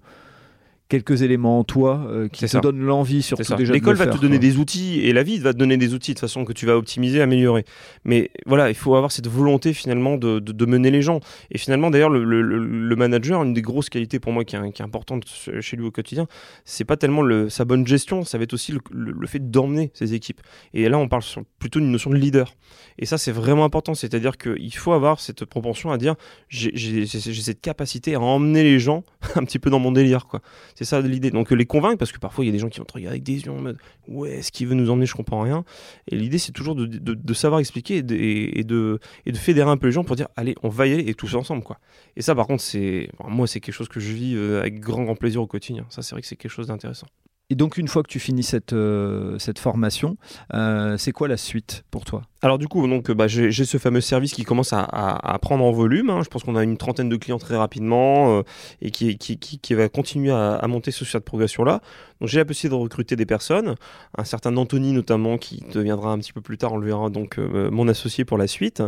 quelques 0.90 1.22
éléments 1.22 1.60
en 1.60 1.64
toi 1.64 2.04
euh, 2.08 2.28
qui 2.28 2.44
te 2.44 2.58
donnent 2.58 2.82
l'envie 2.82 3.22
surtout 3.22 3.54
déjà 3.54 3.72
l'école 3.72 3.94
va 3.94 4.08
te 4.08 4.18
donner 4.18 4.40
des 4.40 4.58
outils 4.58 5.00
et 5.00 5.12
la 5.12 5.22
vie 5.22 5.38
va 5.38 5.52
te 5.52 5.58
donner 5.58 5.76
des 5.76 5.94
outils 5.94 6.14
de 6.14 6.18
façon 6.18 6.44
que 6.44 6.52
tu 6.52 6.66
vas 6.66 6.76
optimiser 6.76 7.22
améliorer. 7.22 7.64
Mais 8.04 8.30
voilà 8.44 8.68
il 8.68 8.74
faut 8.74 8.96
avoir 8.96 9.12
cette 9.12 9.28
volonté 9.28 9.72
finalement 9.72 10.16
de, 10.16 10.40
de, 10.40 10.66
mener 10.66 10.90
les 10.90 11.00
gens. 11.00 11.20
Et 11.52 11.58
finalement 11.58 11.90
d'ailleurs 11.90 12.10
le, 12.10 12.24
le, 12.24 12.96
manager 12.96 13.42
une 13.42 13.54
des 13.54 13.62
grosses 13.62 13.88
qualités 13.88 14.18
pour 14.18 14.32
moi 14.32 14.44
qui 14.44 14.56
est, 14.56 14.72
qui 14.72 14.82
est 14.82 14.84
importante 14.84 15.24
chez 15.60 15.76
lui 15.76 15.86
au 15.86 15.90
quotidien 15.90 16.26
c'est 16.64 16.84
pas 16.84 16.96
tellement 16.96 17.22
le, 17.22 17.48
sa 17.48 17.64
bonne 17.64 17.86
gestion 17.86 18.24
ça 18.24 18.36
va 18.36 18.44
être 18.44 18.52
aussi 18.52 18.74
le, 18.90 19.26
fait 19.28 19.50
d'emmener 19.50 19.92
ses 19.94 20.12
équipes. 20.14 20.40
Et 20.74 20.88
là 20.88 20.98
on 20.98 21.08
parle 21.08 21.22
plutôt 21.60 21.78
d'une 21.78 21.92
notion 21.92 22.10
de 22.10 22.16
leader. 22.16 22.52
Et 22.98 23.06
ça 23.06 23.16
c'est 23.16 23.32
vraiment 23.32 23.64
important. 23.64 23.94
C'est 23.94 24.12
à 24.14 24.18
dire 24.18 24.36
qu'il 24.36 24.74
faut 24.74 24.92
avoir 24.92 25.20
cette 25.20 25.44
propension 25.44 25.92
à 25.92 25.98
dire 25.98 26.16
j'ai 26.48 27.06
cette 27.06 27.60
capacité 27.60 28.16
à 28.16 28.20
emmener 28.20 28.64
les 28.64 28.80
gens 28.80 29.04
un 29.36 29.44
petit 29.44 29.60
peu 29.60 29.70
dans 29.70 29.78
mon 29.78 29.92
délire 29.92 30.26
quoi 30.26 30.42
c'est 30.80 30.86
ça 30.86 31.02
l'idée. 31.02 31.30
Donc 31.30 31.50
les 31.50 31.66
convaincre, 31.66 31.98
parce 31.98 32.10
que 32.10 32.18
parfois 32.18 32.42
il 32.42 32.46
y 32.46 32.48
a 32.48 32.52
des 32.52 32.58
gens 32.58 32.70
qui 32.70 32.78
vont 32.78 32.86
te 32.86 32.94
regarder 32.94 33.16
avec 33.16 33.22
des 33.22 33.42
yeux 33.42 33.50
en 33.50 33.60
mode 33.60 33.76
ouais, 34.08 34.38
est-ce 34.38 34.50
qu'il 34.50 34.66
veut 34.66 34.74
nous 34.74 34.88
emmener 34.88 35.04
Je 35.04 35.14
comprends 35.14 35.42
rien. 35.42 35.62
Et 36.08 36.16
l'idée 36.16 36.38
c'est 36.38 36.52
toujours 36.52 36.74
de, 36.74 37.34
savoir 37.34 37.60
expliquer 37.60 37.96
et 37.96 38.02
de, 38.02 38.14
et, 38.16 38.64
de, 38.64 38.98
fédérer 39.34 39.68
un 39.68 39.76
peu 39.76 39.88
les 39.88 39.92
gens 39.92 40.04
pour 40.04 40.16
dire 40.16 40.28
allez, 40.36 40.54
on 40.62 40.70
va 40.70 40.86
y 40.86 40.94
aller 40.94 41.06
et 41.06 41.12
tous 41.12 41.34
ensemble 41.34 41.62
quoi. 41.64 41.80
Et 42.16 42.22
ça 42.22 42.34
par 42.34 42.46
contre, 42.46 42.62
c'est 42.62 43.10
moi 43.28 43.46
c'est 43.46 43.60
quelque 43.60 43.74
chose 43.74 43.88
que 43.88 44.00
je 44.00 44.10
vis 44.10 44.34
euh, 44.36 44.60
avec 44.60 44.80
grand 44.80 45.04
grand 45.04 45.16
plaisir 45.16 45.42
au 45.42 45.46
quotidien. 45.46 45.84
Ça 45.90 46.00
c'est 46.00 46.14
vrai 46.14 46.22
que 46.22 46.26
c'est 46.26 46.36
quelque 46.36 46.50
chose 46.50 46.68
d'intéressant. 46.68 47.08
Et 47.50 47.56
donc, 47.56 47.78
une 47.78 47.88
fois 47.88 48.04
que 48.04 48.08
tu 48.08 48.20
finis 48.20 48.44
cette, 48.44 48.72
euh, 48.72 49.36
cette 49.40 49.58
formation, 49.58 50.16
euh, 50.54 50.96
c'est 50.96 51.10
quoi 51.10 51.26
la 51.26 51.36
suite 51.36 51.82
pour 51.90 52.04
toi? 52.04 52.22
Alors, 52.42 52.58
du 52.58 52.68
coup, 52.68 52.86
donc, 52.86 53.10
bah, 53.10 53.26
j'ai 53.26 53.50
ce 53.50 53.76
fameux 53.76 54.00
service 54.00 54.32
qui 54.32 54.44
commence 54.44 54.72
à, 54.72 55.38
prendre 55.42 55.64
en 55.64 55.72
volume. 55.72 56.10
Hein. 56.10 56.20
Je 56.22 56.28
pense 56.28 56.44
qu'on 56.44 56.54
a 56.54 56.62
une 56.62 56.76
trentaine 56.76 57.08
de 57.08 57.16
clients 57.16 57.40
très 57.40 57.56
rapidement 57.56 58.38
euh, 58.38 58.42
et 58.80 58.92
qui, 58.92 59.18
qui, 59.18 59.36
qui, 59.36 59.74
va 59.74 59.88
continuer 59.88 60.30
à, 60.30 60.54
à 60.54 60.66
monter 60.68 60.92
sur 60.92 61.06
cette 61.06 61.24
progression-là. 61.24 61.80
Donc, 62.20 62.28
j'ai 62.28 62.38
la 62.38 62.44
possibilité 62.44 62.76
de 62.76 62.80
recruter 62.80 63.16
des 63.16 63.26
personnes. 63.26 63.74
Un 64.16 64.24
certain 64.24 64.56
Anthony, 64.56 64.92
notamment, 64.92 65.36
qui 65.36 65.64
deviendra 65.74 66.12
un 66.12 66.18
petit 66.18 66.32
peu 66.32 66.40
plus 66.40 66.56
tard, 66.56 66.74
on 66.74 66.78
le 66.78 66.86
verra, 66.86 67.10
donc 67.10 67.38
mon 67.38 67.88
associé 67.88 68.24
pour 68.24 68.38
la 68.38 68.46
suite. 68.46 68.82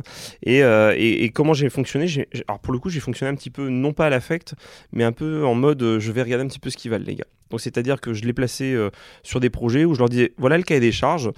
Et, 0.45 0.61
et, 0.61 1.31
comment 1.31 1.53
j'ai 1.53 1.69
fonctionné? 1.69 2.07
Alors, 2.47 2.61
pour 2.61 2.73
le 2.73 2.79
coup, 2.79 2.91
j'ai 2.91 3.01
fonctionné 3.01 3.33
un 3.33 3.35
petit 3.35 3.51
peu, 3.51 3.69
non 3.69 3.93
pas 3.93 4.07
à 4.07 4.11
l'affect, 4.11 4.55
mais 4.93 5.03
un 5.03 5.13
peu 5.13 5.45
en 5.45 5.55
mode 5.55 5.99
je 5.99 6.13
vais 6.13 6.23
regarder 6.23 6.45
un 6.45 6.49
petit 6.49 6.61
peu 6.61 6.71
ce 6.71 6.77
qu'ils 6.77 6.91
valent, 6.91 7.05
les 7.05 7.17
gars. 7.17 7.27
Donc 7.53 7.61
c'est-à-dire 7.61 8.01
que 8.01 8.15
je 8.15 8.25
les 8.25 8.33
plaçais 8.33 8.73
euh, 8.73 8.91
sur 9.23 9.39
des 9.39 9.51
projets 9.51 9.85
où 9.85 9.95
je 9.95 9.99
leur 9.99 10.09
disais 10.09 10.33
voilà 10.39 10.57
le 10.57 10.63
cahier 10.65 10.81
des 10.81 10.91
charges, 10.91 11.31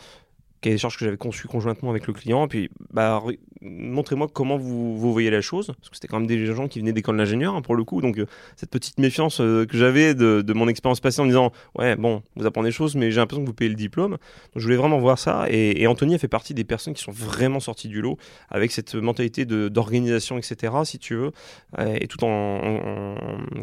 cahier 0.61 0.77
des 0.77 0.81
charges 0.81 0.97
que 0.97 1.05
j'avais 1.05 1.17
conçu 1.17 1.49
conjointement 1.49 1.91
avec 1.91 2.07
le 2.07 2.13
client, 2.13 2.45
et 2.45 2.49
puis 2.49 2.71
bah, 2.93 3.21
montrez-moi 3.61 4.29
comment 4.33 4.57
vous, 4.57 4.97
vous, 4.97 5.13
voyez 5.13 5.29
la 5.29 5.41
chose, 5.41 5.67
parce 5.67 5.91
que 5.91 5.97
c'était 5.97 6.07
quand 6.07 6.21
même 6.21 6.29
des 6.29 6.47
gens 6.47 6.69
qui 6.69 6.79
venaient 6.79 6.93
d'école 6.93 7.17
d'ingénieur 7.17 7.57
hein, 7.57 7.63
pour 7.63 7.75
le 7.75 7.83
coup, 7.83 8.01
donc 8.01 8.17
euh, 8.17 8.27
cette 8.55 8.71
petite 8.71 8.99
méfiance 8.99 9.41
euh, 9.41 9.67
que 9.67 9.77
j'avais 9.77 10.15
de, 10.15 10.53
mon 10.55 10.69
expérience 10.69 11.01
passée 11.01 11.21
en 11.21 11.25
me 11.25 11.31
disant 11.31 11.51
ouais 11.75 11.97
bon 11.97 12.23
vous 12.37 12.47
apprenez 12.47 12.69
des 12.69 12.73
choses, 12.73 12.95
mais 12.95 13.11
j'ai 13.11 13.21
l'impression 13.21 13.43
que 13.43 13.49
vous 13.49 13.55
payez 13.55 13.69
le 13.69 13.75
diplôme, 13.75 14.13
donc 14.13 14.19
je 14.55 14.63
voulais 14.63 14.77
vraiment 14.77 15.01
voir 15.01 15.19
ça, 15.19 15.47
et, 15.51 15.85
Anthony 15.89 16.15
a 16.15 16.19
fait 16.19 16.29
partie 16.29 16.55
des 16.55 16.65
personnes 16.65 16.95
qui 16.95 17.03
sont 17.03 17.13
vraiment 17.13 17.59
sorties 17.59 17.89
du 17.89 18.01
lot 18.01 18.17
avec 18.51 18.71
cette 18.71 18.95
mentalité 18.95 19.45
d'organisation 19.45 20.39
etc 20.39 20.73
si 20.85 20.99
tu 21.01 21.17
veux, 21.17 21.33
et 21.79 22.07
tout 22.07 22.25
en, 22.25 23.17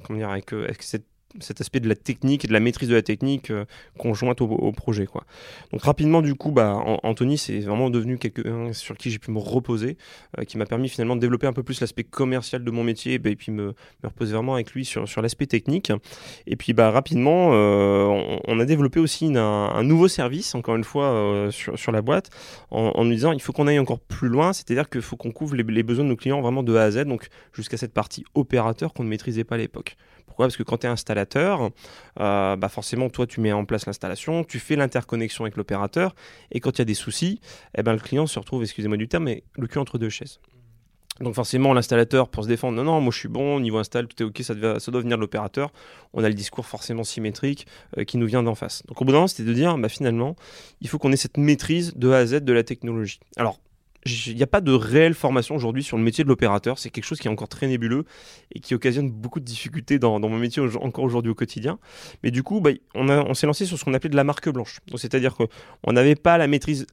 comment 0.04 0.20
dire 0.20 0.30
avec, 0.30 0.52
avec 0.54 0.84
cette 0.84 1.06
cet 1.39 1.61
aspect 1.61 1.79
de 1.79 1.88
la 1.88 1.95
technique 1.95 2.45
et 2.45 2.47
de 2.47 2.53
la 2.53 2.59
maîtrise 2.59 2.89
de 2.89 2.95
la 2.95 3.01
technique 3.01 3.49
euh, 3.49 3.65
conjointe 3.97 4.41
au, 4.41 4.71
projet. 4.71 5.05
Quoi. 5.05 5.23
Donc 5.71 5.84
rapidement, 5.84 6.21
du 6.21 6.36
coup, 6.36 6.51
bah, 6.51 6.82
Anthony, 7.03 7.38
c'est 7.38 7.59
vraiment 7.59 7.89
devenu 7.89 8.17
quelqu'un 8.17 8.73
sur 8.73 8.97
qui 8.97 9.09
j'ai 9.09 9.19
pu 9.19 9.32
me 9.32 9.39
reposer, 9.39 9.97
euh, 10.38 10.43
qui 10.43 10.57
m'a 10.57 10.65
permis 10.65 10.89
finalement 10.89 11.15
de 11.15 11.21
développer 11.21 11.47
un 11.47 11.53
peu 11.53 11.63
plus 11.63 11.79
l'aspect 11.82 12.03
commercial 12.03 12.63
de 12.63 12.71
mon 12.71 12.84
métier, 12.84 13.19
bah, 13.19 13.29
et 13.29 13.36
puis 13.36 13.51
me, 13.51 13.73
reposer 14.03 14.34
vraiment 14.34 14.55
avec 14.55 14.71
lui 14.71 14.86
sur, 14.86 15.07
sur 15.07 15.21
l'aspect 15.21 15.45
technique. 15.45 15.91
Et 16.47 16.55
puis 16.55 16.73
bah, 16.73 16.91
rapidement, 16.91 17.51
euh, 17.53 18.39
on, 18.47 18.59
a 18.59 18.65
développé 18.65 18.99
aussi 18.99 19.32
un, 19.36 19.84
nouveau 19.84 20.07
service, 20.07 20.55
encore 20.55 20.75
une 20.75 20.84
fois, 20.84 21.47
sur, 21.51 21.77
sur, 21.77 21.91
la 21.91 22.01
boîte, 22.01 22.29
en, 22.69 23.03
nous 23.03 23.13
disant 23.13 23.32
il 23.32 23.41
faut 23.41 23.53
qu'on 23.53 23.67
aille 23.67 23.79
encore 23.79 23.99
plus 23.99 24.27
loin, 24.29 24.53
c'est-à-dire 24.53 24.89
qu'il 24.89 25.01
faut 25.01 25.15
qu'on 25.15 25.32
couvre 25.32 25.55
les, 25.55 25.63
les 25.63 25.84
besoins 25.84 26.05
de 26.05 26.09
nos 26.09 26.15
clients 26.15 26.41
vraiment 26.41 26.63
de 26.63 26.75
A 26.75 26.84
à 26.84 26.91
Z, 26.91 27.05
donc 27.05 27.27
jusqu'à 27.53 27.77
cette 27.77 27.93
partie 27.93 28.23
opérateur 28.36 28.93
qu'on 28.93 29.03
ne 29.03 29.09
maîtrisait 29.09 29.43
pas 29.43 29.55
à 29.55 29.57
l'époque. 29.57 29.97
Parce 30.45 30.57
que 30.57 30.63
quand 30.63 30.77
tu 30.77 30.87
es 30.87 30.89
installateur, 30.89 31.71
euh, 32.19 32.55
bah 32.55 32.69
forcément, 32.69 33.09
toi, 33.09 33.27
tu 33.27 33.41
mets 33.41 33.51
en 33.51 33.65
place 33.65 33.85
l'installation, 33.85 34.43
tu 34.43 34.59
fais 34.59 34.75
l'interconnexion 34.75 35.43
avec 35.43 35.57
l'opérateur, 35.57 36.15
et 36.51 36.59
quand 36.59 36.71
il 36.77 36.79
y 36.79 36.81
a 36.81 36.85
des 36.85 36.93
soucis, 36.93 37.39
eh 37.77 37.83
ben, 37.83 37.93
le 37.93 37.99
client 37.99 38.27
se 38.27 38.39
retrouve, 38.39 38.63
excusez-moi 38.63 38.97
du 38.97 39.07
terme, 39.07 39.25
mais 39.25 39.43
le 39.57 39.67
cul 39.67 39.79
entre 39.79 39.97
deux 39.97 40.09
chaises. 40.09 40.39
Donc 41.19 41.35
forcément, 41.35 41.73
l'installateur, 41.73 42.29
pour 42.29 42.43
se 42.43 42.49
défendre, 42.49 42.77
non, 42.77 42.83
non, 42.83 43.01
moi 43.01 43.11
je 43.11 43.19
suis 43.19 43.27
bon, 43.27 43.59
niveau 43.59 43.77
install, 43.77 44.07
tout 44.07 44.23
est 44.23 44.25
ok, 44.25 44.39
ça, 44.41 44.55
doit, 44.55 44.79
ça 44.79 44.91
doit 44.91 45.01
venir 45.01 45.17
de 45.17 45.21
l'opérateur. 45.21 45.71
On 46.13 46.23
a 46.23 46.29
le 46.29 46.33
discours 46.33 46.65
forcément 46.65 47.03
symétrique 47.03 47.67
euh, 47.97 48.03
qui 48.03 48.17
nous 48.17 48.25
vient 48.25 48.41
d'en 48.41 48.55
face. 48.55 48.83
Donc 48.87 49.01
au 49.01 49.05
bout 49.05 49.11
d'un 49.11 49.17
moment, 49.17 49.27
c'était 49.27 49.43
de 49.43 49.53
dire, 49.53 49.77
bah, 49.77 49.89
finalement, 49.89 50.35
il 50.79 50.89
faut 50.89 50.97
qu'on 50.97 51.11
ait 51.11 51.17
cette 51.17 51.37
maîtrise 51.37 51.93
de 51.95 52.09
A 52.11 52.17
à 52.17 52.25
Z 52.25 52.43
de 52.43 52.53
la 52.53 52.63
technologie. 52.63 53.19
Alors, 53.37 53.59
il 54.06 54.36
n'y 54.36 54.43
a 54.43 54.47
pas 54.47 54.62
de 54.62 54.72
réelle 54.72 55.14
formation 55.14 55.56
aujourd'hui 55.56 55.84
sur 55.84 55.97
le 55.97 56.04
métier 56.04 56.24
de 56.24 56.30
l'opérateur. 56.30 56.80
C'est 56.80 56.89
quelque 56.89 57.04
chose 57.04 57.20
qui 57.20 57.28
est 57.28 57.32
encore 57.32 57.49
très 57.49 57.68
nébuleux 57.68 58.06
et 58.54 58.60
qui 58.60 58.74
occasionne 58.74 59.12
beaucoup 59.12 59.39
de 59.39 59.45
difficultés 59.45 59.99
dans, 59.99 60.20
mon 60.20 60.38
métier 60.38 60.62
encore 60.82 61.04
aujourd'hui 61.04 61.32
au 61.32 61.36
quotidien. 61.36 61.80
Mais 62.24 62.32
du 62.32 62.43
coup, 62.43 62.62
bah, 62.62 62.72
on, 62.95 63.34
s'est 63.34 63.47
lancé 63.47 63.66
sur 63.66 63.78
ce 63.78 63.86
qu'on 63.86 63.93
appelait 63.93 64.10
de 64.10 64.16
la 64.16 64.24
marque 64.24 64.49
blanche. 64.49 64.80
C'est-à-dire 64.95 65.36
qu'on 65.36 65.93
n'avait 65.93 66.16
pas 66.16 66.38
la 66.38 66.47
maîtrise 66.47 66.88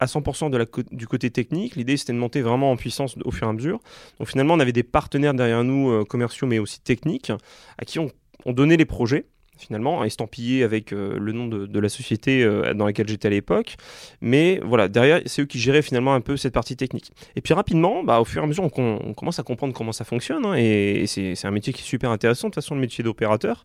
à 0.00 0.06
100% 0.06 0.50
de 0.50 0.56
la, 0.56 0.64
du 0.90 1.06
côté 1.06 1.30
technique. 1.30 1.76
L'idée, 1.76 1.96
c'était 1.96 2.12
de 2.12 2.18
monter 2.18 2.40
vraiment 2.40 2.70
en 2.70 2.76
puissance 2.76 3.16
au 3.24 3.30
fur 3.30 3.46
et 3.46 3.50
à 3.50 3.52
mesure. 3.52 3.80
Donc 4.18 4.28
finalement, 4.28 4.54
on 4.54 4.60
avait 4.60 4.72
des 4.72 4.82
partenaires 4.82 5.34
derrière 5.34 5.64
nous, 5.64 5.90
euh, 5.90 6.04
commerciaux, 6.04 6.46
mais 6.46 6.58
aussi 6.58 6.80
techniques, 6.80 7.30
à 7.78 7.84
qui 7.84 7.98
on 7.98 8.10
donnait 8.52 8.76
les 8.76 8.84
projets 8.86 9.26
finalement, 9.56 10.04
estampillé 10.04 10.62
avec 10.62 10.92
euh, 10.92 11.18
le 11.18 11.32
nom 11.32 11.46
de, 11.46 11.78
la 11.78 11.88
société 11.88 12.42
euh, 12.42 12.74
dans 12.74 12.86
laquelle 12.86 13.08
j'étais 13.08 13.28
à 13.28 13.30
l'époque. 13.30 13.76
Mais 14.20 14.60
voilà, 14.64 14.88
derrière, 14.88 15.20
c'est 15.26 15.42
eux 15.42 15.46
qui 15.46 15.58
géraient 15.58 15.82
finalement 15.82 16.14
un 16.14 16.20
peu 16.20 16.36
cette 16.36 16.52
partie 16.52 16.76
technique. 16.76 17.12
Et 17.36 17.40
puis 17.40 17.54
rapidement, 17.54 18.02
bah, 18.02 18.20
au 18.20 18.24
fur 18.24 18.42
et 18.42 18.44
à 18.44 18.46
mesure, 18.46 18.64
on, 18.64 19.14
commence 19.14 19.38
à 19.38 19.42
comprendre 19.42 19.72
comment 19.72 19.92
ça 19.92 20.04
fonctionne. 20.04 20.44
Hein, 20.44 20.54
et, 20.56 21.06
c'est 21.06 21.44
un 21.44 21.50
métier 21.50 21.72
qui 21.72 21.82
est 21.82 21.86
super 21.86 22.10
intéressant, 22.10 22.48
de 22.48 22.54
toute 22.54 22.62
façon, 22.62 22.74
le 22.74 22.80
métier 22.80 23.04
d'opérateur. 23.04 23.64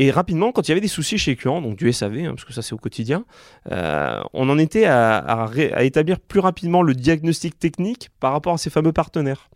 Et 0.00 0.12
rapidement, 0.12 0.52
quand 0.52 0.68
il 0.68 0.70
y 0.70 0.72
avait 0.72 0.80
des 0.80 0.86
soucis 0.86 1.18
chez 1.18 1.32
les 1.32 1.36
clients, 1.36 1.60
donc 1.60 1.76
du 1.76 1.92
SAV, 1.92 2.18
hein, 2.18 2.30
parce 2.30 2.44
que 2.44 2.52
ça 2.52 2.62
c'est 2.62 2.72
au 2.72 2.78
quotidien, 2.78 3.24
euh, 3.72 4.20
on 4.32 4.48
en 4.48 4.56
était 4.56 4.84
à, 4.84 5.50
établir 5.80 6.20
plus 6.20 6.38
rapidement 6.38 6.82
le 6.82 6.94
diagnostic 6.94 7.58
technique 7.58 8.08
par 8.20 8.30
rapport 8.30 8.54
à 8.54 8.58
ces 8.58 8.70
fameux 8.70 8.92
partenaires. 8.92 9.50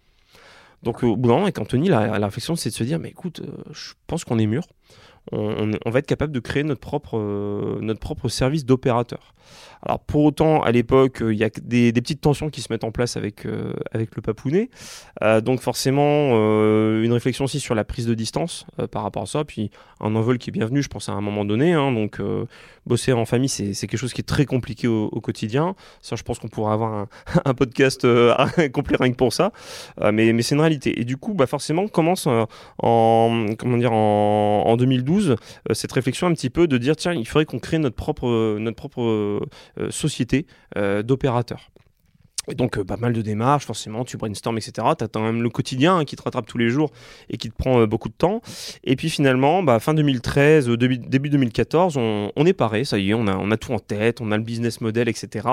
Donc 0.82 1.04
au 1.04 1.14
bout 1.14 1.28
d'un 1.28 1.34
moment, 1.34 1.44
avec 1.44 1.60
Anthony, 1.60 1.88
la, 1.88 2.18
la 2.18 2.26
réflexion 2.26 2.56
c'est 2.56 2.70
de 2.70 2.74
se 2.74 2.82
dire, 2.82 2.98
mais 2.98 3.10
écoute, 3.10 3.40
je 3.70 3.92
pense 4.08 4.24
qu'on 4.24 4.40
est 4.40 4.46
mûr 4.46 4.64
on, 5.30 5.90
va 5.90 6.00
être 6.00 6.06
capable 6.06 6.32
de 6.32 6.40
créer 6.40 6.64
notre 6.64 6.80
propre, 6.80 7.16
euh, 7.16 7.78
notre 7.80 8.00
propre 8.00 8.28
service 8.28 8.64
d'opérateur. 8.64 9.34
Alors 9.84 10.00
pour 10.00 10.24
autant, 10.24 10.62
à 10.62 10.70
l'époque, 10.70 11.22
euh, 11.22 11.32
il 11.32 11.38
y 11.38 11.44
a 11.44 11.50
des, 11.62 11.92
petites 11.92 12.20
tensions 12.20 12.50
qui 12.50 12.60
se 12.60 12.72
mettent 12.72 12.84
en 12.84 12.92
place 12.92 13.16
avec, 13.16 13.46
euh, 13.46 13.72
avec 13.92 14.14
le 14.16 14.22
papounet. 14.22 14.70
donc 15.42 15.60
forcément, 15.60 16.32
une 16.32 17.12
réflexion 17.12 17.44
aussi 17.44 17.60
sur 17.60 17.74
la 17.74 17.84
prise 17.84 18.06
de 18.06 18.14
distance 18.14 18.66
par 18.90 19.02
rapport 19.02 19.22
à 19.22 19.26
ça. 19.26 19.44
Puis 19.44 19.70
un 20.00 20.14
envol 20.16 20.38
qui 20.38 20.50
est 20.50 20.52
bienvenu, 20.52 20.82
je 20.82 20.88
pense, 20.88 21.08
à 21.08 21.12
un 21.12 21.20
moment 21.20 21.44
donné. 21.44 21.72
Hein. 21.72 21.92
donc 21.92 22.20
bosser 22.86 23.12
en 23.12 23.24
famille, 23.24 23.48
c'est 23.48 23.74
quelque 23.86 23.96
chose 23.96 24.12
qui 24.12 24.20
est 24.20 24.24
très 24.24 24.44
compliqué 24.44 24.88
au, 24.88 25.08
quotidien. 25.20 25.74
Ça, 26.00 26.16
je 26.16 26.22
pense 26.22 26.38
qu'on 26.38 26.48
pourra 26.48 26.72
avoir 26.72 27.06
un, 27.44 27.54
podcast 27.54 28.06
complet 28.72 28.96
rien 28.98 29.12
que 29.12 29.16
pour 29.16 29.32
ça. 29.32 29.52
mais 30.12 30.32
mais 30.32 30.42
c'est 30.42 30.54
une 30.54 30.60
réalité. 30.60 31.00
Et 31.00 31.04
du 31.04 31.16
coup, 31.16 31.34
bah, 31.34 31.46
forcément, 31.46 31.86
commence 31.88 32.26
en, 32.26 33.46
comment 33.58 33.76
dire, 33.76 33.92
en 33.92 34.76
2012 34.76 35.11
euh, 35.20 35.36
cette 35.72 35.92
réflexion 35.92 36.26
un 36.26 36.32
petit 36.32 36.50
peu 36.50 36.66
de 36.66 36.78
dire 36.78 36.96
tiens, 36.96 37.12
il 37.12 37.26
faudrait 37.26 37.44
qu'on 37.44 37.58
crée 37.58 37.78
notre 37.78 37.96
propre, 37.96 38.26
euh, 38.26 38.58
notre 38.58 38.76
propre 38.76 39.02
euh, 39.02 39.40
société 39.90 40.46
d'opérateurs. 41.04 41.70
Et 42.48 42.54
donc, 42.54 42.82
pas 42.82 42.96
mal 42.96 43.12
de 43.12 43.22
démarches, 43.22 43.66
forcément, 43.66 44.04
tu 44.04 44.16
brainstorms, 44.16 44.58
etc. 44.58 44.72
Tu 44.98 45.04
as 45.04 45.08
quand 45.08 45.22
même 45.22 45.42
le 45.42 45.48
quotidien 45.48 45.98
hein, 45.98 46.04
qui 46.04 46.16
te 46.16 46.22
rattrape 46.22 46.46
tous 46.46 46.58
les 46.58 46.70
jours 46.70 46.90
et 47.30 47.36
qui 47.36 47.50
te 47.50 47.54
prend 47.54 47.86
beaucoup 47.86 48.08
de 48.08 48.14
temps. 48.14 48.42
Et 48.82 48.96
puis 48.96 49.10
finalement, 49.10 49.62
bah, 49.62 49.78
fin 49.78 49.94
2013, 49.94 50.68
début, 50.68 50.98
début 50.98 51.30
2014, 51.30 51.96
on, 51.96 52.46
est 52.46 52.52
paré, 52.52 52.84
ça 52.84 52.98
y 52.98 53.10
est, 53.10 53.14
on 53.14 53.28
a, 53.28 53.36
on 53.36 53.50
a 53.50 53.56
tout 53.56 53.72
en 53.72 53.78
tête, 53.78 54.20
on 54.20 54.32
a 54.32 54.36
le 54.36 54.42
business 54.42 54.80
model, 54.80 55.08
etc. 55.08 55.48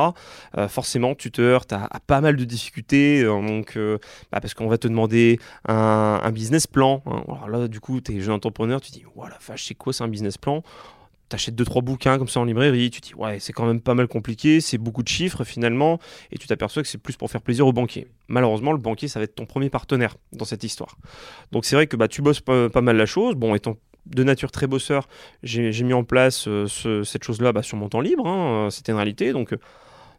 forcément, 0.68 1.14
tu 1.14 1.32
te 1.32 1.42
heurtes 1.42 1.74
à, 1.74 1.90
pas 2.08 2.22
mal 2.22 2.36
de 2.36 2.44
difficultés, 2.44 3.24
donc, 3.24 3.78
bah, 4.32 4.40
parce 4.42 4.54
qu'on 4.54 4.68
va 4.68 4.78
te 4.78 4.88
demander 4.88 5.40
un, 5.68 6.32
business 6.32 6.68
plan. 6.68 7.02
Hein. 7.06 7.24
Alors 7.28 7.50
là, 7.50 7.68
du 7.68 7.80
coup, 7.80 8.02
tu 8.02 8.16
es 8.16 8.22
jeune 8.22 8.36
entrepreneur, 8.36 8.82
tu 8.82 8.92
dis, 8.92 9.04
voilà, 9.16 9.38
vache, 9.48 9.66
c'est 9.68 9.76
quoi, 9.76 9.94
c'est 9.94 10.04
un 10.04 10.08
business 10.08 10.38
plan? 10.38 10.64
T'achètes 11.30 11.56
deux 11.56 11.66
trois 11.66 11.82
bouquins 11.82 12.18
comme 12.18 12.28
ça 12.28 12.40
en 12.40 12.46
librairie, 12.46 12.90
tu 12.90 13.02
te 13.02 13.08
dis 13.08 13.16
ouais 13.16 13.40
c'est 13.40 13.54
quand 13.54 13.66
même 13.66 13.82
pas 13.82 13.94
mal 13.94 14.08
compliqué, 14.08 14.62
c'est 14.62 14.78
beaucoup 14.78 15.04
de 15.04 15.08
chiffres 15.08 15.44
finalement, 15.44 16.00
et 16.32 16.38
tu 16.38 16.48
t'aperçois 16.48 16.82
que 16.82 16.90
c'est 16.90 16.98
plus 16.98 17.16
pour 17.16 17.32
faire 17.32 17.42
plaisir 17.42 17.68
au 17.68 17.74
banquier. 17.74 18.08
Malheureusement 18.28 18.72
le 18.72 18.78
banquier 18.78 19.08
ça 19.08 19.20
va 19.20 19.24
être 19.26 19.36
ton 19.36 19.46
premier 19.46 19.70
partenaire 19.70 20.18
dans 20.34 20.46
cette 20.46 20.64
histoire. 20.64 20.98
Donc 21.52 21.66
c'est 21.66 21.76
vrai 21.76 21.88
que 21.88 21.96
bah 21.96 22.08
tu 22.08 22.22
bosses 22.22 22.42
pas, 22.42 22.70
mal 22.82 22.98
la 22.98 23.06
chose, 23.06 23.36
bon 23.36 23.56
étant 23.56 23.78
de 24.06 24.24
nature 24.24 24.52
très 24.52 24.66
bosseur, 24.66 25.08
j'ai 25.44 25.84
mis 25.84 25.94
en 25.94 26.04
place 26.04 26.48
euh, 26.48 26.66
cette 27.04 27.24
chose-là 27.24 27.52
bah, 27.52 27.62
sur 27.62 27.78
mon 27.78 27.90
temps 27.90 28.02
libre, 28.02 28.28
hein, 28.28 28.66
euh, 28.66 28.70
c'était 28.72 28.92
une 28.92 28.98
réalité, 28.98 29.34
donc 29.34 29.54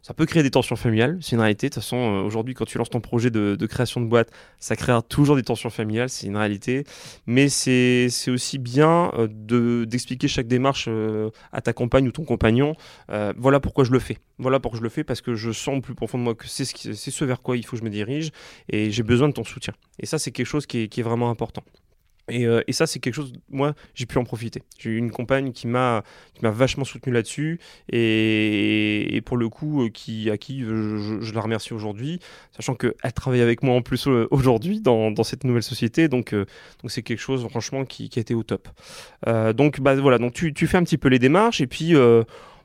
ça 0.01 0.13
peut 0.15 0.25
créer 0.25 0.41
des 0.41 0.49
tensions 0.49 0.75
familiales, 0.75 1.19
c'est 1.21 1.35
une 1.35 1.41
réalité. 1.41 1.69
De 1.69 1.73
toute 1.73 1.83
façon, 1.83 1.97
euh, 1.97 2.21
aujourd'hui, 2.23 2.55
quand 2.55 2.65
tu 2.65 2.77
lances 2.77 2.89
ton 2.89 3.01
projet 3.01 3.29
de, 3.29 3.65
création 3.67 4.01
de 4.01 4.07
boîte, 4.07 4.31
ça 4.59 4.75
créera 4.75 5.01
toujours 5.01 5.35
des 5.35 5.43
tensions 5.43 5.69
familiales, 5.69 6.09
c'est 6.09 6.27
une 6.27 6.37
réalité. 6.37 6.85
Mais 7.27 7.49
c'est 7.49 8.09
aussi 8.27 8.57
bien 8.57 9.11
euh, 9.13 9.85
d'expliquer 9.85 10.27
chaque 10.27 10.47
démarche 10.47 10.85
euh, 10.87 11.29
à 11.51 11.61
ta 11.61 11.73
compagne 11.73 12.07
ou 12.07 12.11
ton 12.11 12.23
compagnon. 12.23 12.75
voilà 13.37 13.59
pourquoi 13.59 13.83
je 13.83 13.91
le 13.91 13.99
fais. 13.99 14.17
Voilà 14.39 14.59
pourquoi 14.59 14.79
je 14.79 14.83
le 14.83 14.89
fais, 14.89 15.03
parce 15.03 15.21
que 15.21 15.35
je 15.35 15.51
sens 15.51 15.81
plus 15.81 15.93
profond 15.93 16.17
de 16.17 16.23
moi 16.23 16.33
que 16.33 16.47
c'est 16.47 16.65
ce, 16.65 16.93
ce, 16.93 17.25
vers 17.25 17.41
quoi 17.41 17.57
il 17.57 17.65
faut 17.65 17.71
que 17.71 17.79
je 17.79 17.83
me 17.83 17.89
dirige 17.89 18.31
et 18.69 18.89
j'ai 18.89 19.03
besoin 19.03 19.27
de 19.27 19.33
ton 19.33 19.43
soutien. 19.43 19.73
Et 19.99 20.07
ça, 20.07 20.17
c'est 20.17 20.31
quelque 20.31 20.47
chose 20.47 20.65
qui 20.65 20.83
est 20.83 21.01
vraiment 21.01 21.29
important. 21.29 21.63
Euh, 22.31 22.61
et, 22.67 22.73
ça, 22.73 22.87
c'est 22.87 22.99
quelque 22.99 23.15
chose, 23.15 23.33
moi, 23.49 23.73
j'ai 23.93 24.05
pu 24.05 24.17
en 24.17 24.23
profiter. 24.23 24.63
J'ai 24.77 24.91
eu 24.91 24.97
une 24.97 25.11
compagne 25.11 25.51
qui 25.51 25.67
m'a 25.67 26.03
vachement 26.41 26.83
soutenu 26.83 27.13
là-dessus 27.13 27.59
et, 27.91 29.21
pour 29.25 29.37
le 29.37 29.49
coup, 29.49 29.83
euh, 29.83 30.31
à 30.31 30.37
qui 30.37 30.61
je, 30.61 31.33
la 31.33 31.41
remercie 31.41 31.73
aujourd'hui, 31.73 32.19
sachant 32.55 32.75
qu'elle 32.75 33.13
travaille 33.13 33.41
avec 33.41 33.63
moi 33.63 33.75
en 33.75 33.81
plus 33.81 34.07
euh, 34.07 34.27
aujourd'hui 34.31 34.81
dans, 34.81 35.11
dans, 35.11 35.23
cette 35.23 35.43
nouvelle 35.43 35.63
société. 35.63 36.07
Donc, 36.07 36.33
donc 36.33 36.89
c'est 36.89 37.03
quelque 37.03 37.19
chose, 37.19 37.47
franchement, 37.49 37.85
qui, 37.85 38.09
qui, 38.09 38.19
a 38.19 38.21
été 38.21 38.33
au 38.33 38.43
top. 38.43 38.69
donc, 39.55 39.81
bah, 39.81 39.95
voilà, 39.95 40.17
donc 40.17 40.33
tu, 40.33 40.53
tu, 40.53 40.67
fais 40.67 40.77
un 40.77 40.83
petit 40.83 40.97
peu 40.97 41.09
les 41.09 41.19
démarches 41.19 41.61
et 41.61 41.67
puis. 41.67 41.93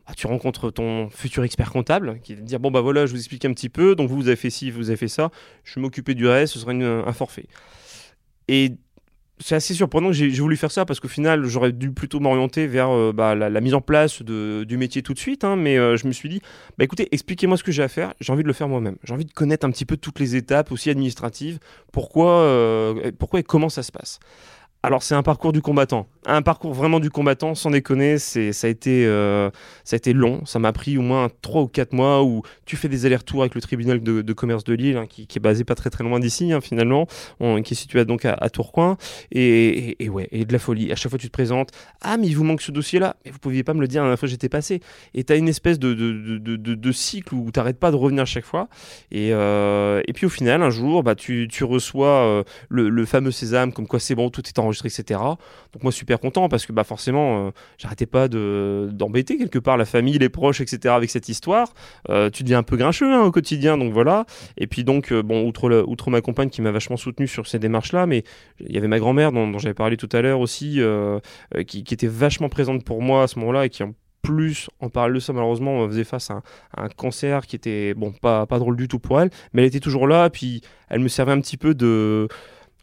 Bah, 0.07 0.15
tu 0.17 0.29
rencontres 0.29 0.71
ton 0.71 1.11
futur 1.11 1.43
expert 1.43 1.73
comptable 1.73 2.21
qui 2.23 2.37
va 2.37 2.41
te 2.41 2.47
dire 2.47 2.61
bon 2.61 2.71
bah 2.71 2.81
voilà 2.81 3.07
je 3.07 3.11
vous 3.11 3.19
explique 3.19 3.45
un 3.45 3.53
petit 3.53 3.69
peu 3.69 3.97
donc 3.97 4.09
vous, 4.09 4.15
vous 4.15 4.29
avez 4.29 4.37
fait 4.37 4.51
ci 4.51 4.71
vous 4.71 4.89
avez 4.89 4.97
fait 4.97 5.09
ça 5.09 5.33
je 5.65 5.75
vais 5.75 5.81
m'occuper 5.81 6.15
du 6.15 6.29
reste 6.29 6.53
ce 6.53 6.61
sera 6.61 6.71
un 6.71 7.13
forfait 7.13 7.49
et 8.47 8.77
c'est 9.39 9.55
assez 9.55 9.75
surprenant 9.75 10.09
que 10.09 10.15
j'ai 10.15 10.29
voulu 10.31 10.57
faire 10.57 10.71
ça 10.71 10.85
parce 10.87 10.99
qu'au 10.99 11.09
final, 11.09 11.45
j'aurais 11.45 11.73
dû 11.73 11.91
plutôt 11.91 12.21
m'orienter 12.21 12.67
vers 12.67 12.91
euh, 12.91 13.13
bah, 13.13 13.35
la, 13.35 13.61
mise 13.61 13.75
en 13.75 13.81
place 13.81 14.23
du 14.23 14.77
métier 14.79 15.03
tout 15.03 15.13
de 15.13 15.19
suite. 15.19 15.45
Hein, 15.45 15.57
mais 15.57 15.77
euh, 15.77 15.97
je 15.97 16.07
me 16.07 16.13
suis 16.13 16.29
dit, 16.29 16.41
bah, 16.79 16.85
écoutez, 16.85 17.09
expliquez-moi 17.13 17.57
ce 17.57 17.63
que 17.63 17.73
j'ai 17.73 17.83
à 17.83 17.89
faire. 17.89 18.15
J'ai 18.21 18.33
envie 18.33 18.43
de 18.43 18.49
le 18.49 18.55
faire 18.55 18.69
moi-même. 18.69 18.97
J'ai 19.05 19.13
envie 19.13 19.27
de 19.27 19.33
connaître 19.33 19.67
un 19.67 19.71
petit 19.71 19.85
peu 19.85 19.97
toutes 19.97 20.21
les 20.21 20.37
étapes, 20.37 20.73
aussi 20.73 20.89
administratives, 20.89 21.59
pourquoi, 21.93 22.41
euh, 22.41 23.13
pourquoi 23.19 23.41
et 23.41 23.43
comment 23.43 23.69
ça 23.69 23.83
se 23.83 23.93
passe? 23.93 24.21
Alors 24.83 25.03
c'est 25.03 25.15
un 25.15 25.23
parcours 25.23 25.53
du 25.53 25.63
combattant, 25.63 26.07
un 26.27 26.43
parcours 26.43 26.73
vraiment 26.73 27.01
du 27.01 27.11
combattant, 27.11 27.55
sans 27.55 27.71
déconner, 27.71 28.19
c'est 28.19 28.53
ça 28.53 28.67
a 28.67 28.71
été 28.71 29.07
euh, 29.07 29.51
ça 29.85 29.95
a 29.95 29.97
été 29.97 30.13
long, 30.13 30.45
ça 30.45 30.59
m'a 30.59 30.73
pris 30.73 30.99
au 30.99 31.03
moins 31.03 31.29
3 31.43 31.63
ou 31.63 31.67
4 31.67 31.93
mois 31.93 32.23
où 32.23 32.43
tu 32.67 32.77
fais 32.77 32.89
des 32.89 33.07
allers-retours 33.07 33.43
avec 33.43 33.55
le 33.55 33.61
tribunal 33.61 34.01
de, 34.01 34.33
commerce 34.33 34.65
de 34.65 34.75
Lille, 34.75 34.97
hein, 34.97 35.07
qui, 35.07 35.23
est 35.23 35.41
basé 35.41 35.65
pas 35.65 35.75
très 35.75 35.91
très 35.91 36.05
loin 36.05 36.21
d'ici 36.21 36.53
hein, 36.53 36.61
finalement, 36.61 37.07
qui 37.65 37.75
est 37.75 37.77
situé 37.77 38.05
donc 38.05 38.25
à, 38.25 38.49
Tourcoing, 38.51 38.97
et, 39.33 39.97
ouais, 40.09 40.29
et 40.31 40.45
de 40.45 40.53
la 40.53 40.59
folie. 40.59 40.93
À 40.93 40.97
chaque 40.97 41.11
fois 41.11 41.19
tu 41.19 41.29
te 41.29 41.33
présentes, 41.33 41.71
ah 42.01 42.17
mais 42.17 42.27
il 42.27 42.37
vous 42.37 42.45
manque 42.45 42.63
ce 42.63 42.71
dossier-là, 42.71 43.17
mais 43.25 43.31
vous 43.31 43.39
pouviez 43.39 43.65
pas 43.65 43.75
me 43.75 43.81
le 43.81 43.89
dire 43.89 44.03
la 44.03 44.07
dernière 44.07 44.19
fois 44.19 44.29
j'étais 44.29 44.49
passé, 44.49 44.81
et 45.15 45.25
tu 45.25 45.33
as 45.33 45.37
une 45.37 45.49
espèce 45.49 45.79
de, 45.79 45.95
de, 45.95 46.93
cycle 46.93 47.35
où 47.35 47.51
t'arrêtes 47.51 47.79
pas 47.79 47.91
de 47.91 47.97
revenir 47.97 48.23
à 48.23 48.27
chaque 48.27 48.45
fois, 48.45 48.69
et, 49.11 49.31
euh, 49.33 50.03
et 50.07 50.13
puis 50.13 50.27
au 50.27 50.31
final 50.31 50.63
un 50.63 50.71
jour 50.71 51.03
bah, 51.03 51.15
tu, 51.15 51.49
reçois 51.63 52.09
euh, 52.09 52.45
le, 52.69 52.89
le, 52.89 53.07
fameux 53.07 53.31
sésame, 53.31 53.73
comme 53.73 53.87
quoi 53.87 53.99
c'est 53.99 54.15
bon, 54.15 54.31
tout 54.31 54.43
est 54.47 54.59
etc. 54.73 55.21
Donc 55.73 55.83
moi 55.83 55.93
super 55.93 56.21
content 56.21 56.49
parce 56.49 56.67
que 56.67 56.73
bah 56.73 56.85
forcément 56.85 57.47
euh, 57.47 57.51
j'arrêtais 57.79 58.07
pas 58.07 58.29
de 58.29 58.89
d'embêter 58.93 59.37
quelque 59.37 59.59
part 59.59 59.77
la 59.77 59.85
famille, 59.85 60.19
les 60.19 60.29
proches, 60.29 60.61
etc. 60.61 60.95
avec 60.95 61.11
cette 61.11 61.29
histoire. 61.29 61.73
Euh, 62.09 62.31
tu 62.31 62.43
deviens 62.43 62.59
un 62.59 62.63
peu 62.63 62.77
grincheux 62.77 63.13
hein, 63.13 63.23
au 63.23 63.31
quotidien, 63.31 63.79
donc 63.79 63.93
voilà. 63.93 64.27
Et 64.57 64.67
puis 64.67 64.85
donc 64.85 65.13
euh, 65.13 65.23
bon 65.23 65.47
outre 65.47 65.85
outre 65.87 66.11
ma 66.11 66.21
compagne 66.21 66.51
qui 66.51 66.63
m'a 66.63 66.71
vachement 66.71 66.97
soutenu 66.97 67.27
sur 67.27 67.47
ces 67.47 67.59
démarches 67.59 67.93
là, 67.93 68.07
mais 68.07 68.25
il 68.61 68.75
y 68.75 68.79
avait 68.79 68.89
ma 68.89 68.99
grand-mère 68.99 69.33
dont, 69.33 69.59
j'avais 69.59 69.75
parlé 69.75 69.97
tout 69.97 70.09
à 70.13 70.21
l'heure 70.21 70.41
aussi, 70.41 70.81
qui, 71.67 71.79
était 71.79 72.07
vachement 72.07 72.49
présente 72.49 72.85
pour 72.85 73.03
moi 73.03 73.23
à 73.23 73.27
ce 73.27 73.39
moment-là 73.39 73.67
et 73.67 73.71
qui 73.71 73.83
en 73.83 73.95
plus, 74.27 74.69
en 74.81 74.89
parallèle 74.89 75.15
de 75.15 75.21
ça, 75.21 75.33
malheureusement, 75.33 75.73
on 75.79 75.89
faisait 75.89 76.05
face 76.05 76.31
à 76.31 76.43
un, 76.77 76.89
cancer 76.89 77.47
qui 77.47 77.55
était, 77.55 77.95
bon, 77.95 78.13
pas, 78.13 78.45
pas 78.47 78.59
drôle 78.59 78.77
du 78.77 78.89
tout 78.89 78.99
pour 78.99 79.21
elle, 79.21 79.31
mais 79.53 79.63
elle 79.63 79.69
était 79.69 79.81
toujours 79.81 80.09
là, 80.09 80.31
puis 80.31 80.63
elle 80.89 80.99
me 80.99 81.09
servait 81.09 81.31
un 81.33 81.41
petit 81.41 81.57
peu 81.57 81.75
de, 81.75 82.27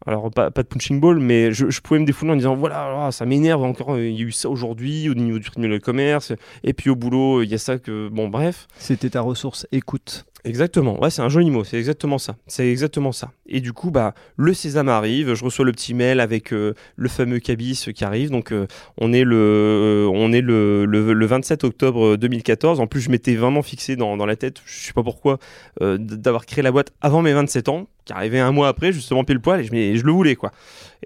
alors 0.05 0.29
pas, 0.31 0.49
de 0.49 0.61
punching 0.61 0.99
ball, 0.99 1.19
mais 1.19 1.51
je, 1.53 1.79
pouvais 1.81 1.99
me 1.99 2.05
défouler 2.05 2.31
en 2.31 2.35
disant 2.35 2.55
voilà, 2.55 3.09
ça 3.11 3.25
m'énerve 3.25 3.63
encore, 3.63 3.97
il 3.97 4.13
y 4.13 4.19
a 4.19 4.25
eu 4.25 4.31
ça 4.31 4.49
aujourd'hui 4.49 5.09
au 5.09 5.13
niveau 5.13 5.39
du 5.39 5.49
tribunal 5.49 5.77
de 5.77 5.83
commerce, 5.83 6.33
et 6.63 6.73
puis 6.73 6.89
au 6.89 6.95
boulot, 6.95 7.41
il 7.41 7.49
y 7.49 7.53
a 7.53 7.57
ça 7.57 7.77
que. 7.77 8.09
Bon, 8.09 8.27
bref. 8.27 8.67
C'était 8.77 9.11
ta 9.11 9.21
ressource 9.21 9.67
écoute. 9.71 10.25
Exactement, 10.45 11.01
ouais, 11.01 11.09
c'est 11.09 11.21
un 11.21 11.29
joli 11.29 11.49
mot, 11.49 11.63
c'est 11.63 11.77
exactement 11.77 12.17
ça. 12.17 12.35
C'est 12.47 12.69
exactement 12.69 13.13
ça. 13.13 13.31
Et 13.45 13.61
du 13.61 13.71
coup, 13.71 13.91
bah, 13.91 14.13
le 14.35 14.53
sésame 14.53 14.89
arrive, 14.89 15.35
je 15.35 15.43
reçois 15.43 15.63
le 15.63 15.71
petit 15.71 15.93
mail 15.93 16.19
avec 16.19 16.51
euh, 16.51 16.73
le 16.97 17.07
fameux 17.07 17.39
cabis 17.39 17.87
qui 17.95 18.03
arrive. 18.03 18.29
Donc, 18.29 18.51
euh, 18.51 18.67
on 18.97 19.13
est, 19.13 19.23
le, 19.23 19.37
euh, 19.37 20.11
on 20.13 20.33
est 20.33 20.41
le, 20.41 20.85
le, 20.85 21.25
27 21.25 21.63
octobre 21.63 22.17
2014. 22.17 22.81
En 22.81 22.87
plus, 22.87 22.99
je 22.99 23.09
m'étais 23.09 23.35
vraiment 23.35 23.61
fixé 23.61 23.95
dans, 23.95 24.17
dans, 24.17 24.25
la 24.25 24.35
tête, 24.35 24.61
je 24.65 24.87
sais 24.87 24.91
pas 24.91 25.03
pourquoi, 25.03 25.39
d'avoir 25.79 26.45
créé 26.45 26.61
la 26.61 26.73
boîte 26.73 26.91
avant 26.99 27.21
mes 27.21 27.31
27 27.31 27.69
ans, 27.69 27.87
qui 28.03 28.11
arrivait 28.11 28.39
un 28.39 28.51
mois 28.51 28.67
après, 28.67 28.91
justement 28.91 29.23
pile 29.23 29.39
poil, 29.39 29.61
et 29.61 29.63
je, 29.63 29.71
je 29.97 30.03
le 30.03 30.11
voulais, 30.11 30.35
quoi. 30.35 30.51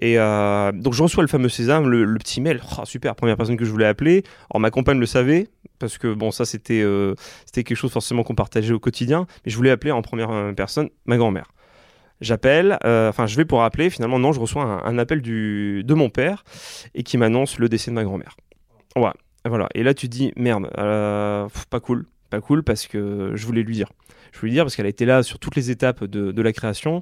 Et 0.02 0.16
donc, 0.16 0.94
je 0.94 1.02
reçois 1.02 1.22
le 1.22 1.28
fameux 1.28 1.48
sésame, 1.48 1.88
le, 1.88 2.18
petit 2.18 2.40
mail, 2.40 2.60
oh, 2.76 2.84
super, 2.84 3.14
première 3.14 3.36
personne 3.36 3.56
que 3.56 3.64
je 3.64 3.70
voulais 3.70 3.86
appeler. 3.86 4.24
Alors, 4.50 4.60
ma 4.60 4.72
compagne 4.72 4.98
le 4.98 5.06
savait, 5.06 5.46
parce 5.78 5.98
que 5.98 6.12
bon, 6.12 6.30
ça 6.30 6.44
c'était 6.44 6.84
c'était 7.46 7.64
quelque 7.64 7.76
chose 7.76 7.92
forcément 7.92 8.22
qu'on 8.22 8.34
partageait 8.34 8.74
au 8.74 8.78
quotidien, 8.78 9.26
mais 9.44 9.50
je 9.50 9.56
voulais 9.56 9.70
appeler 9.70 9.92
en 9.92 10.02
première 10.02 10.54
personne 10.54 10.90
ma 11.06 11.16
grand-mère. 11.16 11.52
J'appelle, 12.20 12.78
enfin 12.82 13.26
je 13.26 13.36
vais 13.36 13.44
pour 13.44 13.62
appeler, 13.62 13.90
finalement 13.90 14.18
non, 14.18 14.32
je 14.32 14.40
reçois 14.40 14.64
un, 14.84 14.98
appel 14.98 15.22
de 15.22 15.94
mon 15.94 16.10
père 16.10 16.44
et 16.94 17.02
qui 17.02 17.16
m'annonce 17.16 17.58
le 17.58 17.68
décès 17.68 17.90
de 17.90 17.94
ma 17.94 18.04
grand-mère. 18.04 18.36
Voilà. 19.44 19.68
Et 19.74 19.82
là 19.82 19.94
tu 19.94 20.08
te 20.08 20.16
dis 20.16 20.32
merde, 20.36 20.68
pas 20.74 21.80
cool, 21.80 22.06
pas 22.30 22.40
cool 22.40 22.62
parce 22.62 22.86
que 22.86 23.32
je 23.34 23.46
voulais 23.46 23.62
lui 23.62 23.74
dire. 23.74 23.88
Je 24.32 24.40
voulais 24.40 24.52
dire 24.52 24.64
parce 24.64 24.76
qu'elle 24.76 24.86
a 24.86 24.90
été 24.90 25.04
là 25.04 25.22
sur 25.22 25.38
toutes 25.38 25.56
les 25.56 25.70
étapes 25.70 26.04
de, 26.04 26.42
la 26.42 26.52
création, 26.52 27.00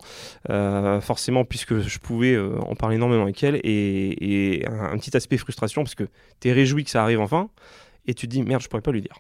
euh, 0.51 1.01
forcément 1.01 1.45
puisque 1.45 1.81
je 1.81 1.99
pouvais 1.99 2.35
euh, 2.35 2.59
en 2.61 2.75
parler 2.75 2.97
énormément 2.97 3.25
avec 3.25 3.43
elle 3.43 3.61
et, 3.63 4.65
un, 4.67 4.97
petit 4.99 5.17
aspect 5.17 5.37
frustration 5.37 5.83
parce 5.83 5.95
que 5.95 6.05
tu 6.41 6.49
es 6.49 6.53
réjoui 6.53 6.85
que 6.85 6.91
ça 6.91 7.03
arrive 7.03 7.21
enfin 7.21 7.51
et 8.07 8.15
tu 8.15 8.27
te 8.27 8.33
dis 8.33 8.43
merde 8.43 8.63
je 8.63 8.69
pourrais 8.69 8.83
pas 8.83 8.93
lui 8.93 9.03
dire 9.03 9.17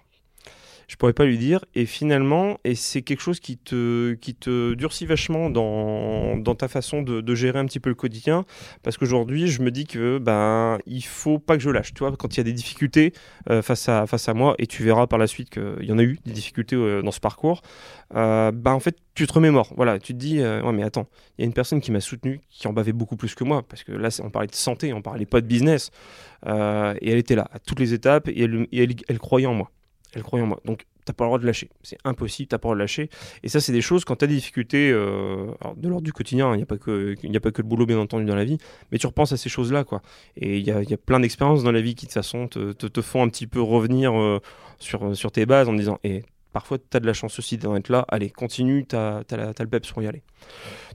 je 0.86 0.96
pourrais 0.96 1.12
pas 1.12 1.24
lui 1.24 1.38
dire. 1.38 1.64
Et 1.74 1.86
finalement, 1.86 2.58
et 2.64 2.74
c'est 2.74 3.02
quelque 3.02 3.20
chose 3.20 3.40
qui 3.40 3.56
te, 3.56 4.14
qui 4.14 4.34
te 4.34 4.74
durcit 4.74 5.06
vachement 5.06 5.50
dans, 5.50 6.36
dans 6.36 6.54
ta 6.54 6.68
façon 6.68 7.02
de, 7.02 7.34
gérer 7.34 7.58
un 7.58 7.66
petit 7.66 7.80
peu 7.80 7.90
le 7.90 7.94
quotidien. 7.94 8.44
Parce 8.82 8.96
qu'aujourd'hui, 8.96 9.48
je 9.48 9.62
me 9.62 9.70
dis 9.70 9.86
que 9.86 10.18
ben, 10.18 10.78
il 10.86 11.04
faut 11.04 11.38
pas 11.38 11.56
que 11.56 11.62
je 11.62 11.70
lâche. 11.70 11.92
Tu 11.92 12.04
quand 12.04 12.34
il 12.34 12.36
y 12.38 12.40
a 12.40 12.44
des 12.44 12.52
difficultés 12.52 13.12
euh, 13.50 13.62
face, 13.62 13.88
à, 13.88 14.06
face 14.06 14.28
à 14.28 14.34
moi, 14.34 14.54
et 14.58 14.66
tu 14.66 14.82
verras 14.82 15.06
par 15.06 15.18
la 15.18 15.26
suite 15.26 15.50
qu'il 15.50 15.84
y 15.84 15.92
en 15.92 15.98
a 15.98 16.02
eu 16.02 16.18
des 16.24 16.32
difficultés 16.32 16.76
euh, 16.76 17.02
dans 17.02 17.10
ce 17.10 17.20
parcours, 17.20 17.62
euh, 18.14 18.52
ben, 18.52 18.72
en 18.72 18.80
fait, 18.80 18.96
tu 19.14 19.26
te 19.26 19.32
remémores. 19.32 19.72
Voilà, 19.76 19.98
tu 19.98 20.12
te 20.12 20.18
dis, 20.18 20.40
ouais, 20.40 20.72
mais 20.72 20.82
attends, 20.82 21.08
il 21.36 21.42
y 21.42 21.44
a 21.44 21.46
une 21.46 21.52
personne 21.52 21.80
qui 21.80 21.90
m'a 21.90 22.00
soutenu, 22.00 22.40
qui 22.48 22.68
en 22.68 22.72
bavait 22.72 22.92
beaucoup 22.92 23.16
plus 23.16 23.34
que 23.34 23.44
moi. 23.44 23.62
Parce 23.66 23.82
que 23.82 23.92
là, 23.92 24.08
on 24.22 24.30
parlait 24.30 24.48
de 24.48 24.54
santé, 24.54 24.92
on 24.92 25.02
parlait 25.02 25.26
pas 25.26 25.40
de 25.40 25.46
business. 25.46 25.90
et 26.46 26.50
elle 27.10 27.18
était 27.18 27.34
là 27.34 27.48
à 27.52 27.58
toutes 27.58 27.80
les 27.80 27.94
étapes 27.94 28.28
et 28.28 28.42
elle, 28.42 28.66
elle, 28.72 28.94
elle 29.08 29.18
croyait 29.18 29.46
en 29.46 29.54
moi 29.54 29.70
elle 30.14 30.22
croyait 30.22 30.44
en 30.44 30.48
moi. 30.48 30.60
Donc, 30.64 30.86
t'as 31.06 31.12
pas 31.12 31.24
le 31.24 31.28
droit 31.28 31.38
de 31.38 31.46
lâcher. 31.46 31.70
C'est 31.82 31.98
impossible, 32.04 32.48
t'as 32.48 32.58
pas 32.58 32.68
le 32.68 32.70
droit 32.70 32.74
de 32.76 32.80
lâcher. 32.80 33.08
Et 33.42 33.48
ça, 33.48 33.60
c'est 33.60 33.72
des 33.72 33.80
choses, 33.80 34.04
quand 34.04 34.16
tu 34.16 34.24
as 34.24 34.28
des 34.28 34.34
difficultés, 34.34 34.90
euh, 34.90 35.46
de 35.76 35.88
l'ordre 35.88 36.04
du 36.04 36.12
quotidien, 36.12 36.52
il 36.54 36.58
n'y 36.58 36.62
a, 36.62 36.66
pas 36.66 36.78
que, 36.78 37.14
a 37.14 37.40
pas 37.40 37.52
que 37.52 37.62
le 37.62 37.68
boulot, 37.68 37.86
bien 37.86 37.98
entendu, 37.98 38.24
dans 38.24 38.34
la 38.34 38.44
vie, 38.44 38.58
mais 38.90 38.98
tu 38.98 39.06
repenses 39.06 39.32
à 39.32 39.36
ces 39.36 39.48
choses-là, 39.48 39.84
quoi. 39.84 40.02
Et 40.36 40.58
il 40.58 40.66
y 40.66 40.70
a, 40.70 40.82
y 40.82 40.92
a, 40.92 40.96
plein 40.96 41.20
d'expériences 41.20 41.62
dans 41.62 41.72
la 41.72 41.80
vie 41.80 41.94
qui, 41.94 42.06
de 42.06 42.10
toute 42.10 42.14
façon, 42.14 42.48
te, 42.48 42.72
te, 42.72 43.00
font 43.00 43.22
un 43.22 43.28
petit 43.28 43.46
peu 43.46 43.60
revenir 43.60 44.18
euh, 44.18 44.40
sur, 44.78 45.16
sur 45.16 45.30
tes 45.30 45.46
bases 45.46 45.68
en 45.68 45.74
disant, 45.74 45.98
et 46.02 46.16
eh, 46.16 46.24
parfois, 46.52 46.78
tu 46.78 46.96
as 46.96 47.00
de 47.00 47.06
la 47.06 47.12
chance 47.12 47.38
aussi 47.38 47.56
d'être 47.56 47.88
là, 47.88 48.04
allez, 48.08 48.30
continue, 48.30 48.84
tu 48.86 48.96
as, 48.96 49.22
le 49.30 49.66
peps 49.66 49.90
pour 49.92 50.02
y 50.02 50.08
aller. 50.08 50.22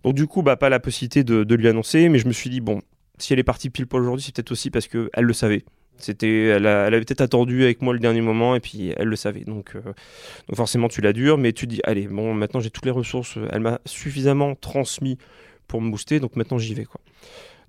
Donc, 0.03 0.15
du 0.15 0.27
coup, 0.27 0.41
bah, 0.41 0.57
pas 0.57 0.69
la 0.69 0.79
possibilité 0.79 1.23
de, 1.23 1.43
de 1.43 1.55
lui 1.55 1.67
annoncer, 1.67 2.09
mais 2.09 2.19
je 2.19 2.27
me 2.27 2.33
suis 2.33 2.49
dit, 2.49 2.59
bon, 2.59 2.81
si 3.17 3.33
elle 3.33 3.39
est 3.39 3.43
partie 3.43 3.69
pile 3.69 3.87
poil 3.87 4.01
aujourd'hui, 4.01 4.23
c'est 4.25 4.35
peut-être 4.35 4.51
aussi 4.51 4.71
parce 4.71 4.87
qu'elle 4.87 5.09
le 5.15 5.33
savait. 5.33 5.63
C'était, 6.01 6.45
elle, 6.45 6.67
avait 6.67 6.99
peut-être 7.01 7.21
attendu 7.21 7.63
avec 7.63 7.81
moi 7.81 7.93
le 7.93 7.99
dernier 7.99 8.21
moment 8.21 8.55
et 8.55 8.59
puis 8.59 8.93
elle 8.97 9.07
le 9.07 9.15
savait. 9.15 9.43
Donc, 9.43 9.75
euh, 9.75 9.81
donc 9.81 10.55
forcément, 10.55 10.87
tu 10.87 11.01
la 11.01 11.13
dures, 11.13 11.37
mais 11.37 11.53
tu 11.53 11.67
dis, 11.67 11.81
allez, 11.83 12.07
bon, 12.07 12.33
maintenant 12.33 12.59
j'ai 12.59 12.69
toutes 12.69 12.85
les 12.85 12.91
ressources. 12.91 13.37
Elle 13.51 13.61
m'a 13.61 13.79
suffisamment 13.85 14.55
transmis 14.55 15.17
pour 15.67 15.81
me 15.81 15.89
booster, 15.89 16.19
donc 16.19 16.35
maintenant 16.35 16.57
j'y 16.57 16.73
vais, 16.73 16.85
quoi. 16.85 17.01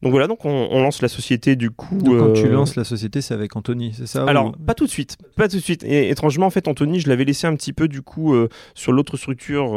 Donc 0.03 0.11
voilà, 0.11 0.27
donc 0.27 0.45
on, 0.45 0.83
lance 0.83 1.01
la 1.01 1.07
société 1.07 1.55
du 1.55 1.71
coup. 1.71 1.99
Donc 1.99 2.19
quand 2.19 2.33
tu 2.33 2.47
euh, 2.47 2.51
lances 2.51 2.75
la 2.75 2.83
société, 2.83 3.21
c'est 3.21 3.35
avec 3.35 3.55
Anthony, 3.55 3.95
c'est 3.97 4.09
ça 4.09 4.25
Alors 4.25 4.53
pas 4.67 4.75
tout 4.75 4.85
de 4.85 4.91
suite, 4.91 5.17
pas 5.37 5.47
tout 5.47 5.59
de 5.59 5.63
suite. 5.63 5.85
Et 5.85 6.11
étrangement, 6.11 6.47
en 6.47 6.51
fait, 6.51 6.67
Anthony, 6.67 6.99
je 6.99 7.09
l'avais 7.09 7.25
laissé 7.25 7.47
un 7.47 7.55
petit 7.55 7.73
peu 7.73 7.87
du 7.87 8.03
coup 8.03 8.35
euh, 8.35 8.49
sur 8.75 8.91
l'autre 8.91 9.17
structure 9.17 9.71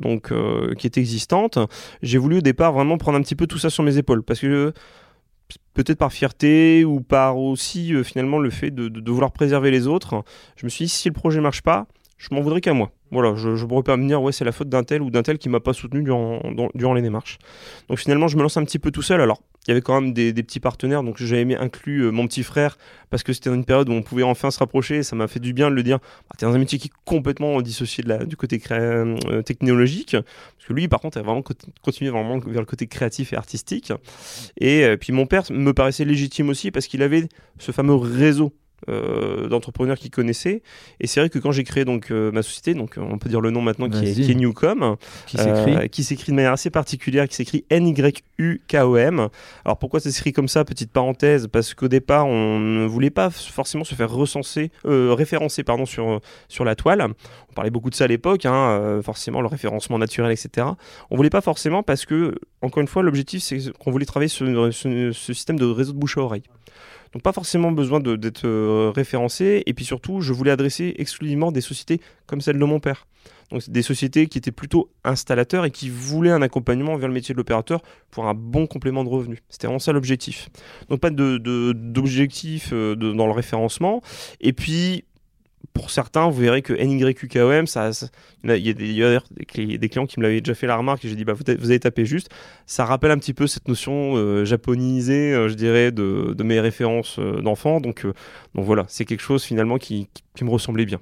donc 0.00 0.32
qui 0.76 0.86
est 0.88 0.98
existante. 0.98 1.60
J'ai 2.02 2.18
voulu 2.18 2.38
au 2.38 2.40
départ 2.40 2.72
vraiment 2.72 2.98
prendre 2.98 3.18
un 3.18 3.22
petit 3.22 3.36
peu 3.36 3.46
tout 3.46 3.58
ça 3.58 3.70
sur 3.70 3.84
mes 3.84 3.98
épaules 3.98 4.24
parce 4.24 4.40
que 4.40 4.72
peut-être 5.78 5.98
par 5.98 6.12
fierté 6.12 6.84
ou 6.84 7.00
par 7.00 7.38
aussi 7.38 7.94
euh, 7.94 8.02
finalement 8.02 8.40
le 8.40 8.50
fait 8.50 8.72
de, 8.72 9.10
vouloir 9.10 9.30
préserver 9.30 9.70
les 9.70 9.86
autres, 9.86 10.24
je 10.56 10.66
me 10.66 10.68
suis 10.68 10.86
dit 10.86 10.90
si 10.90 11.08
le 11.08 11.12
projet 11.14 11.40
marche 11.40 11.62
pas, 11.62 11.86
je 12.16 12.28
m'en 12.32 12.40
voudrais 12.40 12.60
qu'à 12.60 12.74
moi. 12.74 12.90
Voilà, 13.10 13.34
je 13.36 13.48
ne 13.48 13.64
pourrais 13.64 13.82
pas 13.82 13.96
me 13.96 14.06
dire 14.06 14.22
ouais 14.22 14.32
c'est 14.32 14.44
la 14.44 14.52
faute 14.52 14.68
d'un 14.68 14.84
tel 14.84 15.02
ou 15.02 15.10
d'un 15.10 15.22
tel 15.22 15.38
qui 15.38 15.48
m'a 15.48 15.60
pas 15.60 15.72
soutenu 15.72 16.02
durant, 16.02 16.40
durant 16.74 16.94
les 16.94 17.02
démarches. 17.02 17.38
Donc 17.88 17.98
finalement 17.98 18.28
je 18.28 18.36
me 18.36 18.42
lance 18.42 18.56
un 18.56 18.64
petit 18.64 18.78
peu 18.78 18.90
tout 18.90 19.02
seul. 19.02 19.20
Alors 19.20 19.40
il 19.66 19.70
y 19.70 19.72
avait 19.72 19.82
quand 19.82 20.00
même 20.00 20.14
des, 20.14 20.32
petits 20.32 20.60
partenaires, 20.60 21.02
donc 21.02 21.18
j'avais 21.18 21.44
mis 21.44 21.54
inclus 21.54 22.04
euh, 22.04 22.10
mon 22.10 22.26
petit 22.26 22.42
frère 22.42 22.78
parce 23.10 23.22
que 23.22 23.34
c'était 23.34 23.50
une 23.50 23.66
période 23.66 23.90
où 23.90 23.92
on 23.92 24.00
pouvait 24.00 24.22
enfin 24.22 24.50
se 24.50 24.58
rapprocher. 24.58 24.96
Et 24.96 25.02
ça 25.02 25.14
m'a 25.14 25.28
fait 25.28 25.40
du 25.40 25.52
bien 25.52 25.70
de 25.70 25.74
le 25.74 25.82
dire. 25.82 25.98
Bah, 25.98 26.36
tu 26.38 26.44
es 26.44 26.48
dans 26.48 26.54
un 26.54 26.58
métier 26.58 26.78
qui 26.78 26.88
est 26.88 26.98
complètement 27.04 27.60
dissocié 27.60 28.02
du 28.26 28.36
côté 28.36 28.60
euh, 28.70 29.42
technologique, 29.42 30.12
parce 30.12 30.66
que 30.66 30.72
lui 30.72 30.88
par 30.88 31.00
contre 31.00 31.18
a 31.18 31.22
vraiment 31.22 31.42
continué 31.82 32.10
vraiment 32.10 32.38
vers 32.38 32.60
le 32.60 32.66
côté 32.66 32.86
créatif 32.86 33.34
et 33.34 33.36
artistique. 33.36 33.92
Et 34.58 34.84
euh, 34.84 34.96
puis 34.96 35.12
mon 35.12 35.26
père 35.26 35.42
me 35.50 35.72
paraissait 35.72 36.06
légitime 36.06 36.48
aussi 36.48 36.70
parce 36.70 36.86
qu'il 36.86 37.02
avait 37.02 37.28
ce 37.58 37.72
fameux 37.72 37.94
réseau 37.94 38.54
euh, 38.88 39.48
d'entrepreneurs 39.48 39.98
qui 39.98 40.08
connaissaient. 40.08 40.62
Et 41.00 41.08
c'est 41.08 41.18
vrai 41.18 41.28
que 41.30 41.40
quand 41.40 41.50
j'ai 41.50 41.64
créé 41.64 41.84
donc 41.84 42.12
euh, 42.12 42.30
ma 42.30 42.42
société, 42.42 42.74
donc 42.74 42.96
euh, 42.96 43.00
on 43.02 43.18
peut 43.18 43.28
dire 43.28 43.40
le 43.40 43.50
nom 43.50 43.60
maintenant 43.60 43.90
qui 43.90 44.06
est, 44.06 44.34
Newcom, 44.34 44.96
qui 45.26 46.04
s'écrit 46.04 46.30
de 46.30 46.36
manière 46.36 46.52
assez 46.52 46.70
particulière, 46.70 47.26
qui 47.26 47.34
s'écrit 47.34 47.64
N-Y-U-K-O-M. 47.70 49.28
Alors 49.64 49.78
pourquoi 49.78 49.98
ça 49.98 50.12
s'écrit 50.12 50.32
comme 50.32 50.46
ça 50.46 50.64
Petite 50.64 50.92
parenthèse, 50.92 51.48
parce 51.48 51.74
qu'au 51.74 51.88
départ 51.88 52.28
on 52.28 52.60
ne 52.60 52.86
voulait 52.86 53.10
pas 53.10 53.30
forcément 53.30 53.82
se 53.82 53.96
faire 53.96 54.12
recenser, 54.12 54.70
référencer 54.84 55.64
pardon 55.64 55.84
sur 55.84 56.20
sur 56.48 56.64
la 56.64 56.76
toile. 56.76 57.04
On 57.50 57.54
parlait 57.54 57.70
beaucoup 57.70 57.90
de 57.90 57.96
ça 57.96 58.04
à 58.04 58.08
l'époque, 58.08 58.46
hein, 58.46 59.00
forcément 59.02 59.40
le 59.40 59.48
référencement 59.48 59.98
naturel, 59.98 60.30
etc. 60.30 60.68
On 61.10 61.16
voulait 61.16 61.30
pas 61.30 61.40
forcément 61.40 61.82
parce 61.82 62.06
que 62.06 62.36
encore 62.62 62.80
une 62.80 62.88
fois 62.88 63.02
l'objectif 63.02 63.42
c'est 63.42 63.72
qu'on 63.76 63.90
voulait 63.90 64.06
travailler 64.06 64.28
sur 64.28 64.72
ce 64.72 65.12
système 65.12 65.58
de 65.58 65.64
réseau 65.64 65.92
de 65.92 65.98
bouche 65.98 66.16
à 66.16 66.20
oreille. 66.20 66.44
Donc 67.12 67.22
pas 67.22 67.32
forcément 67.32 67.72
besoin 67.72 68.00
d'être 68.00 68.46
euh, 68.46 68.92
référencé. 68.94 69.62
Et 69.66 69.74
puis 69.74 69.84
surtout, 69.84 70.20
je 70.20 70.32
voulais 70.32 70.50
adresser 70.50 70.94
exclusivement 70.98 71.52
des 71.52 71.60
sociétés 71.60 72.00
comme 72.26 72.40
celle 72.40 72.58
de 72.58 72.64
mon 72.64 72.80
père. 72.80 73.06
Donc 73.50 73.68
des 73.70 73.82
sociétés 73.82 74.26
qui 74.26 74.36
étaient 74.36 74.52
plutôt 74.52 74.90
installateurs 75.04 75.64
et 75.64 75.70
qui 75.70 75.88
voulaient 75.88 76.30
un 76.30 76.42
accompagnement 76.42 76.96
vers 76.96 77.08
le 77.08 77.14
métier 77.14 77.32
de 77.32 77.38
l'opérateur 77.38 77.80
pour 78.10 78.26
un 78.26 78.34
bon 78.34 78.66
complément 78.66 79.04
de 79.04 79.08
revenus. 79.08 79.38
C'était 79.48 79.66
vraiment 79.66 79.78
ça 79.78 79.92
l'objectif. 79.92 80.50
Donc 80.90 81.00
pas 81.00 81.10
d'objectif 81.10 82.72
de, 82.72 82.94
dans 82.94 83.26
le 83.26 83.32
référencement. 83.32 84.02
Et 84.40 84.52
puis 84.52 85.04
pour 85.72 85.90
certains, 85.90 86.28
vous 86.28 86.40
verrez 86.40 86.62
que 86.62 86.72
NYQKOM, 86.72 87.66
ça, 87.66 87.90
il 88.42 88.66
y 88.66 88.70
a 88.70 88.72
des, 88.72 89.78
des, 89.78 89.88
clients 89.88 90.06
qui 90.06 90.18
me 90.18 90.24
l'avaient 90.24 90.40
déjà 90.40 90.54
fait 90.54 90.66
la 90.66 90.76
remarque 90.76 91.04
et 91.04 91.08
j'ai 91.08 91.14
dit 91.14 91.24
bah, 91.24 91.34
vous, 91.34 91.70
avez 91.70 91.80
tapé 91.80 92.04
juste. 92.04 92.30
Ça 92.66 92.84
rappelle 92.84 93.10
un 93.10 93.18
petit 93.18 93.34
peu 93.34 93.46
cette 93.46 93.68
notion 93.68 94.16
euh, 94.16 94.44
japonisée, 94.44 95.32
euh, 95.32 95.48
je 95.48 95.54
dirais, 95.54 95.92
de, 95.92 96.34
mes 96.42 96.60
références 96.60 97.18
euh, 97.18 97.40
d'enfants. 97.40 97.80
Donc, 97.80 98.04
donc 98.54 98.64
voilà, 98.64 98.86
c'est 98.88 99.04
quelque 99.04 99.20
chose 99.20 99.44
finalement 99.44 99.78
qui, 99.78 100.08
me 100.42 100.50
ressemblait 100.50 100.86
bien. 100.86 101.00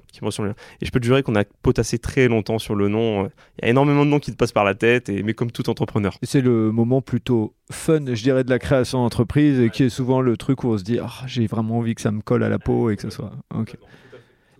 Et 0.81 0.85
je 0.85 0.91
peux 0.91 0.99
te 0.99 1.05
jurer 1.05 1.21
qu'on 1.21 1.35
a 1.35 1.43
potassé 1.61 1.99
très 1.99 2.27
longtemps 2.27 2.57
sur 2.57 2.73
le 2.73 2.87
nom. 2.87 3.25
Il 3.59 3.63
y 3.63 3.65
a 3.65 3.69
énormément 3.69 4.03
de 4.03 4.09
noms 4.09 4.19
qui 4.19 4.31
te 4.31 4.35
passent 4.35 4.51
par 4.51 4.63
la 4.63 4.73
tête, 4.73 5.09
et, 5.09 5.21
mais 5.21 5.33
comme 5.33 5.51
tout 5.51 5.69
entrepreneur. 5.69 6.17
C'est 6.23 6.41
le 6.41 6.71
moment 6.71 7.01
plutôt 7.01 7.53
fun, 7.71 8.01
je 8.13 8.23
dirais, 8.23 8.43
de 8.43 8.49
la 8.49 8.57
création 8.57 8.99
d'entreprise, 8.99 9.69
qui 9.71 9.83
est 9.83 9.89
souvent 9.89 10.21
le 10.21 10.37
truc 10.37 10.63
où 10.63 10.69
on 10.69 10.77
se 10.77 10.83
dit 10.83 10.97
ah, 10.99 11.25
j'ai 11.27 11.45
vraiment 11.45 11.77
envie 11.77 11.93
que 11.93 12.01
ça 12.01 12.11
me 12.11 12.21
colle 12.21 12.43
à 12.43 12.49
la 12.49 12.57
peau 12.57 12.89
et 12.89 12.95
que 12.95 13.03
ce 13.03 13.09
soit. 13.11 13.31
Ok. 13.53 13.75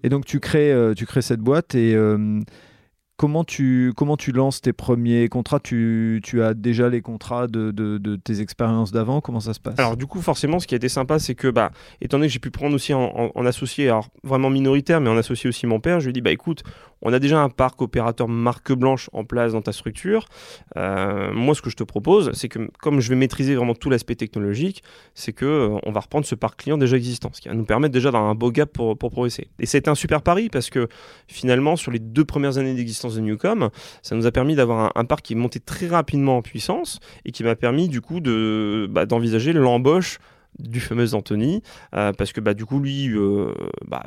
Et 0.08 0.10
donc 0.10 0.24
tu 0.24 0.40
crées, 0.40 0.72
euh, 0.72 0.94
tu 0.94 1.06
crées 1.06 1.22
cette 1.22 1.42
boîte 1.42 1.76
et 1.76 1.94
euh, 1.94 2.40
comment 3.18 3.44
tu, 3.44 3.92
comment 3.98 4.16
tu 4.16 4.32
lances 4.32 4.62
tes 4.62 4.72
premiers 4.72 5.28
contrats? 5.28 5.60
Tu, 5.60 6.22
tu, 6.24 6.42
as 6.42 6.54
déjà 6.54 6.88
les 6.88 7.02
contrats 7.02 7.48
de, 7.48 7.72
de, 7.72 8.16
tes 8.16 8.40
expériences 8.40 8.94
d'avant? 8.94 9.20
Comment 9.20 9.42
ça 9.42 9.54
se 9.54 9.60
passe? 9.60 9.78
Alors 9.78 9.98
du 9.98 10.06
coup 10.06 10.22
forcément 10.22 10.62
ce 10.62 10.68
qui 10.68 10.76
a 10.76 10.78
été 10.78 10.88
sympa 10.88 11.20
c'est 11.20 11.36
que 11.36 11.50
bah, 11.50 11.72
étant 12.00 12.20
donné 12.20 12.28
que 12.28 12.34
j'ai 12.34 12.40
pu 12.40 12.52
prendre 12.52 12.74
aussi 12.74 12.94
en, 12.94 13.32
en, 13.36 13.46
associé, 13.46 13.90
alors 13.90 14.08
vraiment 14.24 14.50
minoritaire 14.50 15.02
mais 15.02 15.10
en 15.10 15.18
associé 15.18 15.50
aussi 15.50 15.68
mon 15.68 15.82
père, 15.82 16.00
je 16.00 16.06
lui 16.06 16.12
ai 16.12 16.14
dit 16.14 16.22
bah 16.22 16.32
écoute 16.32 16.64
on 17.02 17.14
a 17.14 17.20
déjà 17.20 17.42
un 17.42 17.50
parc 17.50 17.82
opérateur 17.82 18.28
marque 18.28 18.72
blanche 18.74 19.10
en 19.14 19.24
place 19.24 19.54
dans 19.54 19.62
ta 19.62 19.72
structure. 19.72 20.26
Euh, 20.76 21.32
moi, 21.34 21.56
ce 21.56 21.62
que 21.62 21.70
je 21.70 21.76
te 21.76 21.84
propose, 21.84 22.32
c'est 22.34 22.50
que 22.50 22.70
comme 22.80 23.00
je 23.00 23.10
vais 23.10 23.16
maîtriser 23.16 23.56
vraiment 23.56 23.76
tout 23.76 23.90
l'aspect 23.90 24.16
technologique, 24.16 24.84
c'est 25.14 25.34
que 25.34 25.46
euh, 25.46 25.80
on 25.86 25.92
va 25.92 26.02
reprendre 26.02 26.26
ce 26.26 26.36
parc 26.36 26.62
client 26.62 26.78
déjà 26.78 26.98
existant, 26.98 27.30
ce 27.34 27.42
qui 27.42 27.50
va 27.50 27.54
nous 27.54 27.66
permettre 27.66 27.94
déjà 27.94 28.12
d'avoir 28.12 28.30
un 28.30 28.36
beau 28.36 28.52
gap 28.52 28.72
pour, 28.72 28.98
progresser. 28.98 29.50
Et 29.60 29.66
c'était 29.66 29.90
un 29.90 29.96
super 29.96 30.22
pari 30.22 30.50
parce 30.50 30.70
que 30.70 30.88
finalement, 31.28 31.76
sur 31.76 31.92
les 31.92 32.00
deux 32.00 32.26
premières 32.26 32.58
années 32.58 32.74
d'existence 32.74 33.16
de 33.16 33.22
Newcom, 33.22 33.70
ça 34.02 34.16
nous 34.16 34.26
a 34.26 34.32
permis 34.32 34.56
d'avoir 34.56 34.92
un, 34.96 35.06
parc 35.06 35.22
qui 35.22 35.34
est 35.34 35.38
monté 35.38 35.60
très 35.60 35.88
rapidement 35.88 36.38
en 36.38 36.42
puissance 36.42 37.00
et 37.26 37.32
qui 37.32 37.44
m'a 37.44 37.56
permis 37.56 37.88
du 37.88 38.02
coup 38.02 38.20
bah, 38.90 39.06
d'envisager 39.06 39.54
l'embauche 39.54 40.20
du 40.60 40.80
fameux 40.80 41.14
Anthony 41.14 41.62
euh, 41.96 42.12
parce 42.14 42.34
que 42.34 42.42
bah 42.42 42.54
du 42.54 42.66
coup 42.66 42.80
lui 42.80 43.14
bah, 43.86 44.04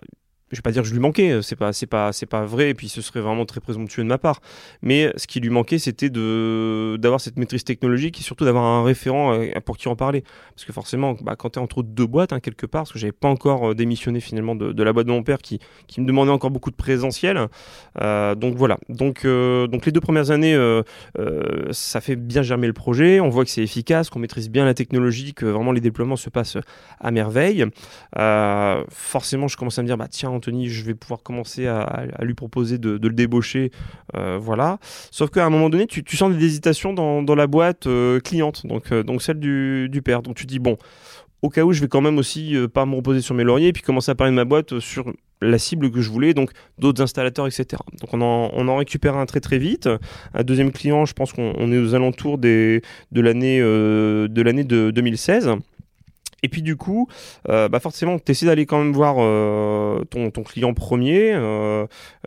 je 0.50 0.56
vais 0.56 0.62
pas 0.62 0.72
dire 0.72 0.82
que 0.82 0.88
je 0.88 0.92
lui 0.92 1.00
manquais, 1.00 1.30
euh, 1.30 1.42
c'est 1.42 1.56
pas 1.86 2.10
pas 2.28 2.44
vrai 2.44 2.70
et 2.70 2.74
puis 2.74 2.88
ce 2.88 3.02
serait 3.02 3.20
vraiment 3.20 3.44
très 3.44 3.60
présomptueux 3.60 4.02
de 4.02 4.08
ma 4.08 4.18
part. 4.18 4.40
Mais 4.82 5.12
ce 5.16 5.26
qui 5.26 5.40
lui 5.40 5.50
manquait 5.50 5.78
c'était 5.78 6.10
d'avoir 6.10 7.20
cette 7.20 7.36
maîtrise 7.36 7.64
technologique 7.64 8.18
et 8.18 8.22
surtout 8.22 8.44
d'avoir 8.44 8.64
un 8.64 8.82
référent 8.82 9.34
euh, 9.34 9.60
pour 9.64 9.76
qui 9.76 9.88
en 9.88 9.96
parler 9.96 10.24
parce 10.54 10.64
que 10.64 10.72
forcément 10.72 11.16
bah, 11.20 11.36
quand 11.36 11.50
tu 11.50 11.58
es 11.58 11.62
entre 11.62 11.82
deux 11.82 12.06
boîtes 12.06 12.32
hein, 12.32 12.40
quelque 12.40 12.66
part 12.66 12.82
parce 12.82 12.92
que 12.92 12.98
j'avais 12.98 13.12
pas 13.12 13.28
encore 13.28 13.70
euh, 13.70 13.74
démissionné 13.74 14.20
finalement 14.20 14.56
de, 14.56 14.82
la 14.82 14.92
boîte 14.92 15.06
de 15.06 15.12
mon 15.12 15.22
père 15.22 15.38
qui 15.38 15.60
me 15.98 16.06
demandait 16.06 16.32
encore 16.32 16.50
beaucoup 16.50 16.70
de 16.70 16.76
présentiel. 16.76 17.46
Donc 17.96 18.56
voilà. 18.56 18.78
Donc 18.88 19.26
donc 19.26 19.86
les 19.86 19.92
deux 19.92 20.00
premières 20.00 20.30
années 20.30 20.58
ça 21.70 22.00
fait 22.00 22.16
bien 22.16 22.42
germer 22.42 22.66
le 22.66 22.72
projet, 22.72 23.20
on 23.20 23.28
voit 23.28 23.44
que 23.44 23.50
c'est 23.50 23.62
efficace, 23.62 24.10
qu'on 24.10 24.18
maîtrise 24.18 24.50
bien 24.50 24.64
la 24.64 24.74
technologie, 24.74 25.34
que 25.34 25.46
vraiment 25.46 25.72
les 25.72 25.80
déploiements 25.80 26.16
se 26.16 26.30
passent 26.30 26.56
à 26.98 27.10
merveille. 27.10 27.64
forcément, 28.90 29.48
je 29.48 29.56
commence 29.56 29.78
à 29.78 29.82
me 29.82 29.86
dire 29.86 29.96
bah 29.96 30.08
tiens 30.08 30.39
Anthony, 30.40 30.68
je 30.68 30.84
vais 30.84 30.94
pouvoir 30.94 31.22
commencer 31.22 31.66
à, 31.66 32.08
lui 32.22 32.34
proposer 32.34 32.78
de, 32.78 32.98
le 33.00 33.14
débaucher. 33.14 33.70
voilà. 34.14 34.78
Sauf 35.10 35.30
qu'à 35.30 35.44
un 35.44 35.50
moment 35.50 35.70
donné, 35.70 35.86
tu, 35.86 36.16
sens 36.16 36.34
des 36.34 36.44
hésitations 36.44 36.92
dans, 36.92 37.34
la 37.34 37.46
boîte 37.46 37.86
cliente, 38.24 38.66
donc, 38.66 38.92
donc 38.92 39.22
celle 39.22 39.38
du, 39.38 40.02
père. 40.04 40.22
Donc 40.22 40.36
tu 40.36 40.46
dis, 40.46 40.58
bon, 40.58 40.76
au 41.42 41.48
cas 41.48 41.62
où 41.64 41.72
je 41.72 41.80
vais 41.80 41.88
quand 41.88 42.00
même 42.00 42.18
aussi 42.18 42.56
pas 42.72 42.86
me 42.86 42.96
reposer 42.96 43.20
sur 43.20 43.34
mes 43.34 43.44
lauriers 43.44 43.68
et 43.68 43.72
puis 43.72 43.82
commencer 43.82 44.10
à 44.10 44.14
parler 44.14 44.32
de 44.32 44.36
ma 44.36 44.44
boîte 44.44 44.78
sur 44.80 45.12
la 45.42 45.58
cible 45.58 45.90
que 45.90 46.00
je 46.00 46.10
voulais, 46.10 46.34
donc 46.34 46.50
d'autres 46.78 47.02
installateurs, 47.02 47.46
etc. 47.46 47.82
Donc 48.00 48.12
on 48.12 48.20
en, 48.20 48.76
récupère 48.76 49.16
un 49.16 49.26
très 49.26 49.40
très 49.40 49.58
vite. 49.58 49.88
Un 50.34 50.42
deuxième 50.42 50.72
client, 50.72 51.04
je 51.04 51.14
pense 51.14 51.32
qu'on 51.32 51.72
est 51.72 51.78
aux 51.78 51.94
alentours 51.94 52.38
de 52.38 52.80
l'année 53.12 53.60
euh, 53.60 54.28
de 54.28 54.42
l'année 54.42 54.64
de 54.64 54.90
2016. 54.90 55.50
Et 56.42 56.48
puis 56.48 56.62
du 56.62 56.76
coup, 56.76 57.08
euh, 57.48 57.68
bah 57.68 57.80
forcément, 57.80 58.18
tu 58.18 58.32
essaies 58.32 58.46
d'aller 58.46 58.66
quand 58.66 58.78
même 58.78 58.92
voir 58.92 59.16
euh, 59.18 60.04
ton, 60.10 60.30
ton, 60.30 60.42
client 60.42 60.74
premier. 60.74 61.30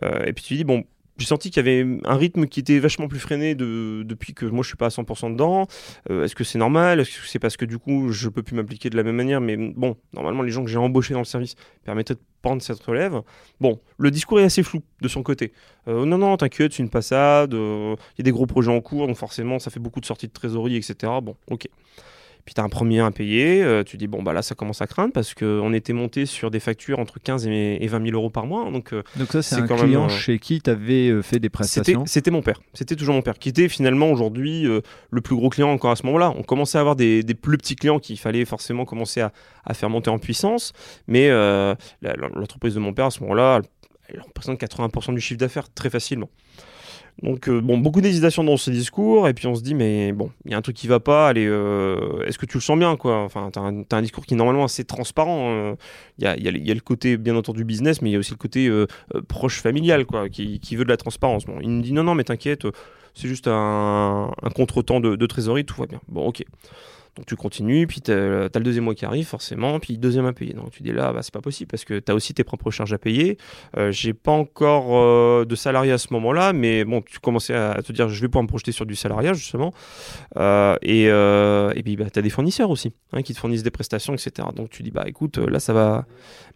et 0.02 0.32
puis 0.32 0.44
tu 0.44 0.54
dis, 0.54 0.64
bon, 0.64 0.84
j'ai 1.16 1.26
senti 1.26 1.50
qu'il 1.50 1.64
y 1.64 1.68
avait 1.68 1.86
un 2.04 2.16
rythme 2.16 2.46
qui 2.46 2.60
était 2.60 2.78
vachement 2.78 3.06
plus 3.06 3.20
freiné 3.20 3.54
de, 3.54 4.02
depuis 4.04 4.34
que 4.34 4.46
moi 4.46 4.62
je 4.62 4.68
suis 4.68 4.76
pas 4.76 4.86
à 4.86 4.90
100% 4.90 5.32
dedans. 5.32 5.66
Euh, 6.10 6.24
est-ce 6.24 6.34
que 6.34 6.44
c'est 6.44 6.58
normal? 6.58 7.00
Est-ce 7.00 7.20
que 7.20 7.26
c'est 7.26 7.38
parce 7.38 7.56
que 7.56 7.64
du 7.64 7.78
coup 7.78 8.10
je 8.10 8.28
peux 8.28 8.42
plus 8.42 8.56
m'appliquer 8.56 8.90
de 8.90 8.96
la 8.96 9.02
même 9.02 9.16
manière? 9.16 9.40
Mais 9.40 9.56
bon, 9.56 9.96
normalement 10.12 10.42
les 10.42 10.50
gens 10.50 10.64
que 10.64 10.70
j'ai 10.70 10.78
embauchés 10.78 11.14
dans 11.14 11.20
le 11.20 11.24
service 11.24 11.54
permettraient 11.84 12.14
de 12.14 12.20
prendre 12.42 12.60
cette 12.62 12.82
relève. 12.82 13.20
Bon, 13.60 13.80
le 13.98 14.10
discours 14.10 14.40
est 14.40 14.44
assez 14.44 14.62
flou 14.62 14.82
de 15.00 15.08
son 15.08 15.22
côté. 15.22 15.52
Euh, 15.86 16.04
non, 16.04 16.18
non, 16.18 16.36
t'inquiète, 16.36 16.72
c'est 16.72 16.82
une 16.82 16.90
passade. 16.90 17.54
Euh, 17.54 17.94
il 18.14 18.18
y 18.18 18.22
a 18.22 18.24
des 18.24 18.32
gros 18.32 18.46
projets 18.46 18.72
en 18.72 18.80
cours, 18.80 19.06
donc 19.06 19.16
forcément 19.16 19.58
ça 19.58 19.70
fait 19.70 19.80
beaucoup 19.80 20.00
de 20.00 20.06
sorties 20.06 20.28
de 20.28 20.32
trésorerie, 20.32 20.76
etc. 20.76 21.12
Bon, 21.22 21.36
ok. 21.48 21.68
Puis 22.44 22.54
tu 22.54 22.60
as 22.60 22.64
un 22.64 22.68
premier 22.68 22.98
impayé, 22.98 23.62
euh, 23.62 23.84
tu 23.84 23.96
dis 23.96 24.06
bon 24.06 24.22
bah 24.22 24.34
là 24.34 24.42
ça 24.42 24.54
commence 24.54 24.82
à 24.82 24.86
craindre 24.86 25.12
parce 25.14 25.32
qu'on 25.32 25.72
était 25.72 25.94
monté 25.94 26.26
sur 26.26 26.50
des 26.50 26.60
factures 26.60 26.98
entre 26.98 27.18
15 27.18 27.46
et 27.46 27.86
20 27.86 28.04
000 28.04 28.14
euros 28.14 28.28
par 28.28 28.46
mois. 28.46 28.70
Donc, 28.70 28.92
euh, 28.92 29.02
donc 29.16 29.32
ça 29.32 29.42
c'est 29.42 29.56
un 29.56 29.66
client 29.66 30.08
chez 30.10 30.38
qui 30.38 30.60
tu 30.60 30.68
avais 30.68 31.22
fait 31.22 31.38
des 31.38 31.48
prestations 31.48 32.04
C'était 32.06 32.30
mon 32.30 32.42
père, 32.42 32.60
c'était 32.74 32.96
toujours 32.96 33.14
mon 33.14 33.22
père, 33.22 33.38
qui 33.38 33.48
était 33.48 33.68
finalement 33.68 34.10
aujourd'hui 34.10 34.66
euh, 34.66 34.82
le 35.10 35.20
plus 35.22 35.36
gros 35.36 35.48
client 35.48 35.70
encore 35.70 35.92
à 35.92 35.96
ce 35.96 36.04
moment-là. 36.06 36.34
On 36.36 36.42
commençait 36.42 36.76
à 36.76 36.82
avoir 36.82 36.96
des, 36.96 37.22
plus 37.40 37.56
petits 37.56 37.76
clients 37.76 37.98
qu'il 37.98 38.18
fallait 38.18 38.44
forcément 38.44 38.84
commencer 38.84 39.22
à, 39.22 39.32
à, 39.64 39.72
faire 39.72 39.88
monter 39.88 40.10
en 40.10 40.18
puissance, 40.18 40.72
mais 41.06 41.30
l'entreprise 42.02 42.74
de 42.74 42.80
mon 42.80 42.92
père 42.92 43.06
à 43.06 43.10
ce 43.10 43.20
moment-là, 43.20 43.62
elle 44.08 44.20
représente 44.20 44.60
80% 44.60 45.14
du 45.14 45.20
chiffre 45.20 45.38
d'affaires 45.38 45.72
très 45.72 45.88
facilement. 45.88 46.28
Donc, 47.22 47.48
euh, 47.48 47.60
bon, 47.60 47.78
beaucoup 47.78 48.00
d'hésitation 48.00 48.42
dans 48.42 48.56
ce 48.56 48.70
discours, 48.70 49.28
et 49.28 49.34
puis 49.34 49.46
on 49.46 49.54
se 49.54 49.62
dit, 49.62 49.74
mais 49.74 50.12
bon, 50.12 50.30
il 50.44 50.50
y 50.50 50.54
a 50.54 50.58
un 50.58 50.62
truc 50.62 50.76
qui 50.76 50.88
va 50.88 51.00
pas, 51.00 51.28
allez, 51.28 51.46
euh, 51.46 52.24
est-ce 52.26 52.38
que 52.38 52.46
tu 52.46 52.56
le 52.56 52.60
sens 52.60 52.78
bien, 52.78 52.96
quoi? 52.96 53.22
Enfin, 53.22 53.50
t'as 53.52 53.60
un, 53.96 54.02
discours 54.02 54.26
qui 54.26 54.34
est 54.34 54.36
normalement 54.36 54.64
assez 54.64 54.84
transparent. 54.84 55.50
Hein. 55.50 55.76
Il 56.18 56.24
y, 56.24 56.26
a, 56.70 56.74
le 56.74 56.80
côté, 56.80 57.16
bien 57.16 57.36
entendu, 57.36 57.64
business, 57.64 58.02
mais 58.02 58.10
il 58.10 58.12
y 58.14 58.16
a 58.16 58.18
aussi 58.18 58.32
le 58.32 58.36
côté 58.36 58.66
euh, 58.68 58.86
proche 59.28 59.60
familial, 59.60 60.06
quoi, 60.06 60.28
qui, 60.28 60.76
veut 60.76 60.84
de 60.84 60.90
la 60.90 60.96
transparence. 60.96 61.44
Il 61.62 61.70
me 61.70 61.82
dit, 61.82 61.92
non, 61.92 62.02
non, 62.02 62.14
mais 62.14 62.24
t'inquiète, 62.24 62.66
c'est 63.14 63.28
juste 63.28 63.46
un, 63.46 64.32
un 64.42 64.50
contretemps 64.50 65.00
de 65.00 65.26
trésorerie, 65.26 65.64
tout 65.64 65.76
va 65.80 65.86
bien. 65.86 66.00
Bon, 66.08 66.26
ok. 66.26 66.44
Donc 67.16 67.26
tu 67.26 67.36
continues, 67.36 67.86
puis 67.86 68.00
tu 68.00 68.10
as, 68.10 68.48
le 68.52 68.60
deuxième 68.60 68.84
mois 68.84 68.94
qui 68.94 69.04
arrive 69.04 69.26
forcément, 69.26 69.78
puis 69.78 69.98
deuxième 69.98 70.26
à 70.26 70.32
payer. 70.32 70.52
Donc 70.52 70.72
tu 70.72 70.82
dis 70.82 70.90
là, 70.90 71.12
bah, 71.12 71.20
c'est 71.22 71.32
pas 71.32 71.40
possible 71.40 71.70
parce 71.70 71.84
que 71.84 72.00
tu 72.00 72.10
as 72.10 72.14
aussi 72.14 72.34
tes 72.34 72.42
propres 72.42 72.72
charges 72.72 72.92
à 72.92 72.98
payer. 72.98 73.38
Euh, 73.76 73.92
j'ai 73.92 74.14
pas 74.14 74.32
encore 74.32 74.96
euh, 74.96 75.44
de 75.44 75.54
salarié 75.54 75.92
à 75.92 75.98
ce 75.98 76.12
moment-là, 76.12 76.52
mais 76.52 76.84
bon, 76.84 77.02
tu 77.02 77.20
commençais 77.20 77.54
à, 77.54 77.80
te 77.82 77.92
dire 77.92 78.08
je 78.08 78.20
vais 78.20 78.26
pouvoir 78.26 78.42
me 78.42 78.48
projeter 78.48 78.72
sur 78.72 78.84
du 78.84 78.96
salariat 78.96 79.32
justement. 79.32 79.72
Euh, 80.36 80.76
et, 80.82 81.04
et, 81.04 81.82
puis 81.84 81.96
bah, 81.96 82.06
tu 82.12 82.18
as 82.18 82.22
des 82.22 82.30
fournisseurs 82.30 82.70
aussi 82.70 82.94
hein, 83.12 83.22
qui 83.22 83.32
te 83.32 83.38
fournissent 83.38 83.62
des 83.62 83.70
prestations, 83.70 84.14
etc. 84.14 84.48
Donc 84.54 84.70
tu 84.70 84.82
dis 84.82 84.90
bah 84.90 85.04
écoute, 85.06 85.38
là 85.38 85.60
ça 85.60 85.72
va. 85.72 86.06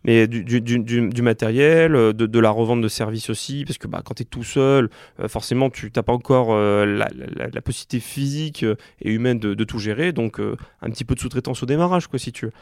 Mais 0.05 0.29
du, 0.29 1.23
matériel, 1.23 1.93
de, 1.93 2.13
de, 2.13 2.39
la 2.39 2.51
revente 2.51 2.81
de 2.81 2.89
services 2.89 3.31
aussi, 3.31 3.65
parce 3.65 3.79
que 3.79 3.89
bah, 3.89 4.01
quand 4.05 4.15
tu 4.15 4.23
es 4.23 4.27
tout 4.27 4.45
seul, 4.45 4.91
forcément 5.27 5.71
tu 5.71 5.91
n'as 5.95 6.03
pas 6.05 6.13
encore 6.13 6.57
la, 6.57 7.09
la, 7.53 7.61
possibilité 7.61 7.99
physique 7.99 8.65
et 9.03 9.11
humaine 9.11 9.41
de, 9.41 9.55
de 9.55 9.65
tout 9.65 9.81
gérer. 9.81 10.13
Donc 10.13 10.41
un 10.83 10.91
petit 10.91 11.05
peu 11.05 11.15
de 11.15 11.21
sous-traitance 11.21 11.63
au 11.63 11.67
démarrage, 11.67 12.07
quoi, 12.07 12.19
si 12.19 12.33
tu 12.33 12.47
veux. 12.47 12.53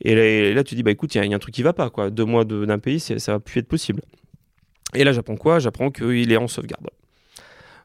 Et 0.00 0.54
là, 0.54 0.64
tu 0.64 0.74
dis, 0.74 0.82
bah 0.82 0.90
écoute, 0.90 1.14
il 1.14 1.24
y, 1.24 1.32
a 1.32 1.36
un 1.36 1.38
truc 1.38 1.54
qui 1.54 1.62
va 1.62 1.72
pas, 1.72 1.90
quoi. 1.90 2.10
Deux 2.10 2.24
mois 2.24 2.44
d'un 2.44 2.78
pays, 2.78 3.00
ça 3.00 3.32
va 3.32 3.40
plus 3.40 3.60
être 3.60 3.68
possible. 3.68 4.02
Et 4.94 5.04
là, 5.04 5.12
j'apprends 5.12 5.36
quoi? 5.36 5.58
J'apprends 5.58 5.90
qu'il 5.90 6.32
est 6.32 6.36
en 6.36 6.48
sauvegarde. 6.48 6.88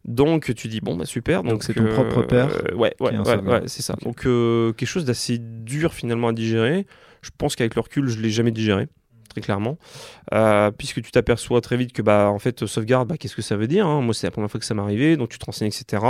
Donc 0.05 0.53
tu 0.53 0.67
dis 0.67 0.81
bon 0.81 0.95
bah 0.95 1.05
super. 1.05 1.43
Donc 1.43 1.63
c'est 1.63 1.73
ton 1.73 1.85
propre 1.85 2.23
père. 2.23 2.49
Euh, 2.51 2.75
ouais 2.75 2.93
ouais 2.99 3.17
ouais, 3.17 3.61
c'est 3.67 3.81
ça. 3.81 3.95
Donc 4.01 4.25
euh, 4.25 4.73
quelque 4.73 4.89
chose 4.89 5.05
d'assez 5.05 5.37
dur 5.37 5.93
finalement 5.93 6.29
à 6.29 6.33
digérer. 6.33 6.85
Je 7.21 7.29
pense 7.37 7.55
qu'avec 7.55 7.75
le 7.75 7.81
recul 7.81 8.07
je 8.09 8.19
l'ai 8.19 8.29
jamais 8.29 8.51
digéré 8.51 8.87
très 9.33 9.41
clairement, 9.41 9.77
euh, 10.33 10.71
puisque 10.71 11.01
tu 11.01 11.11
t'aperçois 11.11 11.59
très 11.61 11.75
vite 11.75 11.91
que 11.91 12.01
bah 12.01 12.29
en 12.29 12.39
fait 12.39 12.65
sauvegarde, 12.65 13.07
bah, 13.07 13.17
qu'est-ce 13.17 13.35
que 13.35 13.41
ça 13.41 13.57
veut 13.57 13.67
dire 13.67 13.87
hein? 13.87 14.01
Moi 14.01 14.13
c'est 14.13 14.27
la 14.27 14.31
première 14.31 14.49
fois 14.49 14.59
que 14.59 14.65
ça 14.65 14.75
m'est 14.75 14.81
arrivé, 14.81 15.17
donc 15.17 15.29
tu 15.29 15.39
te 15.39 15.45
renseignes, 15.45 15.69
etc. 15.69 16.03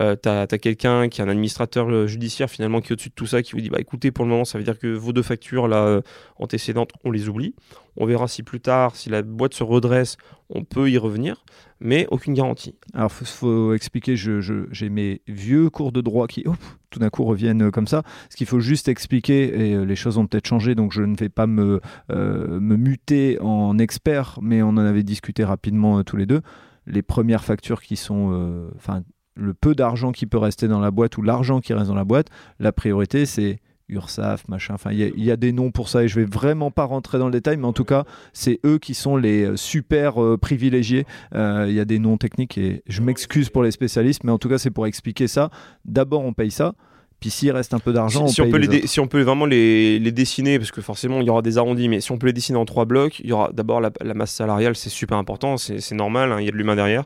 Euh, 0.00 0.16
tu 0.20 0.28
as, 0.28 0.46
quelqu'un 0.46 1.08
qui 1.08 1.20
est 1.20 1.24
un 1.24 1.28
administrateur 1.28 1.90
euh, 1.90 2.06
judiciaire 2.06 2.48
finalement 2.48 2.80
qui 2.80 2.88
est 2.88 2.92
au-dessus 2.92 3.08
de 3.08 3.14
tout 3.14 3.26
ça, 3.26 3.42
qui 3.42 3.52
vous 3.52 3.60
dit 3.60 3.70
bah 3.70 3.80
écoutez 3.80 4.12
pour 4.12 4.24
le 4.24 4.30
moment 4.30 4.44
ça 4.44 4.56
veut 4.56 4.64
dire 4.64 4.78
que 4.78 4.86
vos 4.86 5.12
deux 5.12 5.22
factures 5.22 5.66
là 5.66 5.84
euh, 5.84 6.02
antécédentes 6.36 6.92
on 7.04 7.10
les 7.10 7.28
oublie. 7.28 7.54
On 7.96 8.06
verra 8.06 8.26
si 8.26 8.42
plus 8.42 8.60
tard, 8.60 8.96
si 8.96 9.08
la 9.08 9.22
boîte 9.22 9.54
se 9.54 9.62
redresse, 9.62 10.16
on 10.50 10.64
peut 10.64 10.90
y 10.90 10.98
revenir, 10.98 11.44
mais 11.84 12.06
aucune 12.10 12.32
garantie. 12.32 12.74
Alors, 12.94 13.12
il 13.20 13.26
faut, 13.26 13.74
expliquer, 13.74 14.16
j'ai 14.16 14.88
mes 14.88 15.20
vieux 15.28 15.68
cours 15.68 15.92
de 15.92 16.00
droit 16.00 16.26
qui, 16.26 16.42
tout 16.90 16.98
d'un 16.98 17.10
coup, 17.10 17.24
reviennent 17.24 17.64
euh, 17.64 17.70
comme 17.70 17.86
ça. 17.86 18.02
Ce 18.30 18.36
qu'il 18.36 18.46
faut 18.46 18.58
juste 18.58 18.88
expliquer, 18.88 19.70
et 19.70 19.74
euh, 19.74 19.84
les 19.84 19.94
choses 19.94 20.16
ont 20.16 20.26
peut-être 20.26 20.46
changé, 20.46 20.74
donc 20.74 20.92
je 20.92 21.02
ne 21.02 21.14
vais 21.14 21.28
pas 21.28 21.46
me, 21.46 21.82
euh, 22.10 22.58
me 22.58 22.76
muter 22.76 23.38
en 23.40 23.78
expert, 23.78 24.38
mais 24.40 24.62
on 24.62 24.70
en 24.70 24.78
avait 24.78 25.02
discuté 25.02 25.44
rapidement 25.44 26.02
tous 26.02 26.16
les 26.16 26.26
deux. 26.26 26.40
Les 26.86 27.02
premières 27.02 27.44
factures 27.44 27.82
qui 27.82 27.96
sont, 27.96 28.66
enfin, 28.76 29.02
le 29.36 29.52
peu 29.52 29.74
d'argent 29.74 30.12
qui 30.12 30.26
peut 30.26 30.38
rester 30.38 30.68
dans 30.68 30.80
la 30.80 30.90
boîte 30.90 31.18
ou 31.18 31.22
l'argent 31.22 31.60
qui 31.60 31.74
reste 31.74 31.88
dans 31.88 31.94
la 31.94 32.04
boîte, 32.04 32.28
la 32.58 32.72
priorité, 32.72 33.26
c'est 33.26 33.58
URSAF, 33.88 34.48
machin. 34.48 34.74
Enfin, 34.74 34.92
il 34.92 35.24
y, 35.24 35.30
a 35.30 35.36
des 35.36 35.52
noms 35.52 35.70
pour 35.70 35.88
ça 35.88 36.02
et 36.02 36.08
je 36.08 36.18
vais 36.18 36.24
vraiment 36.24 36.70
pas 36.70 36.84
rentrer 36.84 37.18
dans 37.18 37.26
le 37.26 37.32
détail, 37.32 37.56
mais 37.58 37.66
en 37.66 37.72
tout 37.72 37.84
cas, 37.84 38.04
c'est 38.32 38.58
eux 38.64 38.78
qui 38.78 38.94
sont 38.94 39.16
les 39.16 39.44
euh, 39.44 39.56
super 39.56 40.22
euh, 40.22 40.38
privilégiés. 40.38 41.06
Euh, 41.34 41.66
il 41.68 41.74
y 41.74 41.80
a 41.80 41.84
des 41.84 41.98
noms 41.98 42.16
techniques 42.16 42.56
et 42.56 42.82
je 42.86 43.02
m'excuse 43.02 43.50
pour 43.50 43.62
les 43.62 43.70
spécialistes, 43.70 44.24
mais 44.24 44.32
en 44.32 44.38
tout 44.38 44.48
cas, 44.48 44.58
c'est 44.58 44.70
pour 44.70 44.86
expliquer 44.86 45.28
ça. 45.28 45.50
D'abord, 45.84 46.24
on 46.24 46.32
paye 46.32 46.50
ça. 46.50 46.74
Puis 47.20 47.30
s'il 47.30 47.52
reste 47.52 47.72
un 47.72 47.78
peu 47.78 47.92
d'argent, 47.92 48.26
si, 48.26 48.42
on, 48.42 48.50
peut 48.50 48.58
les, 48.58 48.86
si 48.86 49.00
on 49.00 49.06
peut 49.06 49.22
vraiment 49.22 49.46
les, 49.46 49.98
dessiner, 50.12 50.58
parce 50.58 50.70
que 50.70 50.82
forcément 50.82 51.20
il 51.20 51.26
y 51.26 51.30
aura 51.30 51.40
des 51.40 51.56
arrondis, 51.56 51.88
mais 51.88 52.02
si 52.02 52.12
on 52.12 52.18
peut 52.18 52.26
les 52.26 52.34
dessiner 52.34 52.58
en 52.58 52.66
trois 52.66 52.84
blocs, 52.84 53.20
il 53.20 53.28
y 53.28 53.32
aura 53.32 53.50
d'abord 53.52 53.80
la, 53.80 53.90
masse 54.14 54.32
salariale, 54.32 54.76
c'est 54.76 54.90
super 54.90 55.16
important, 55.16 55.56
c'est 55.56 55.92
normal, 55.92 56.32
hein, 56.32 56.40
il 56.40 56.44
y 56.44 56.48
a 56.48 56.50
de 56.50 56.56
l'humain 56.56 56.76
derrière. 56.76 57.04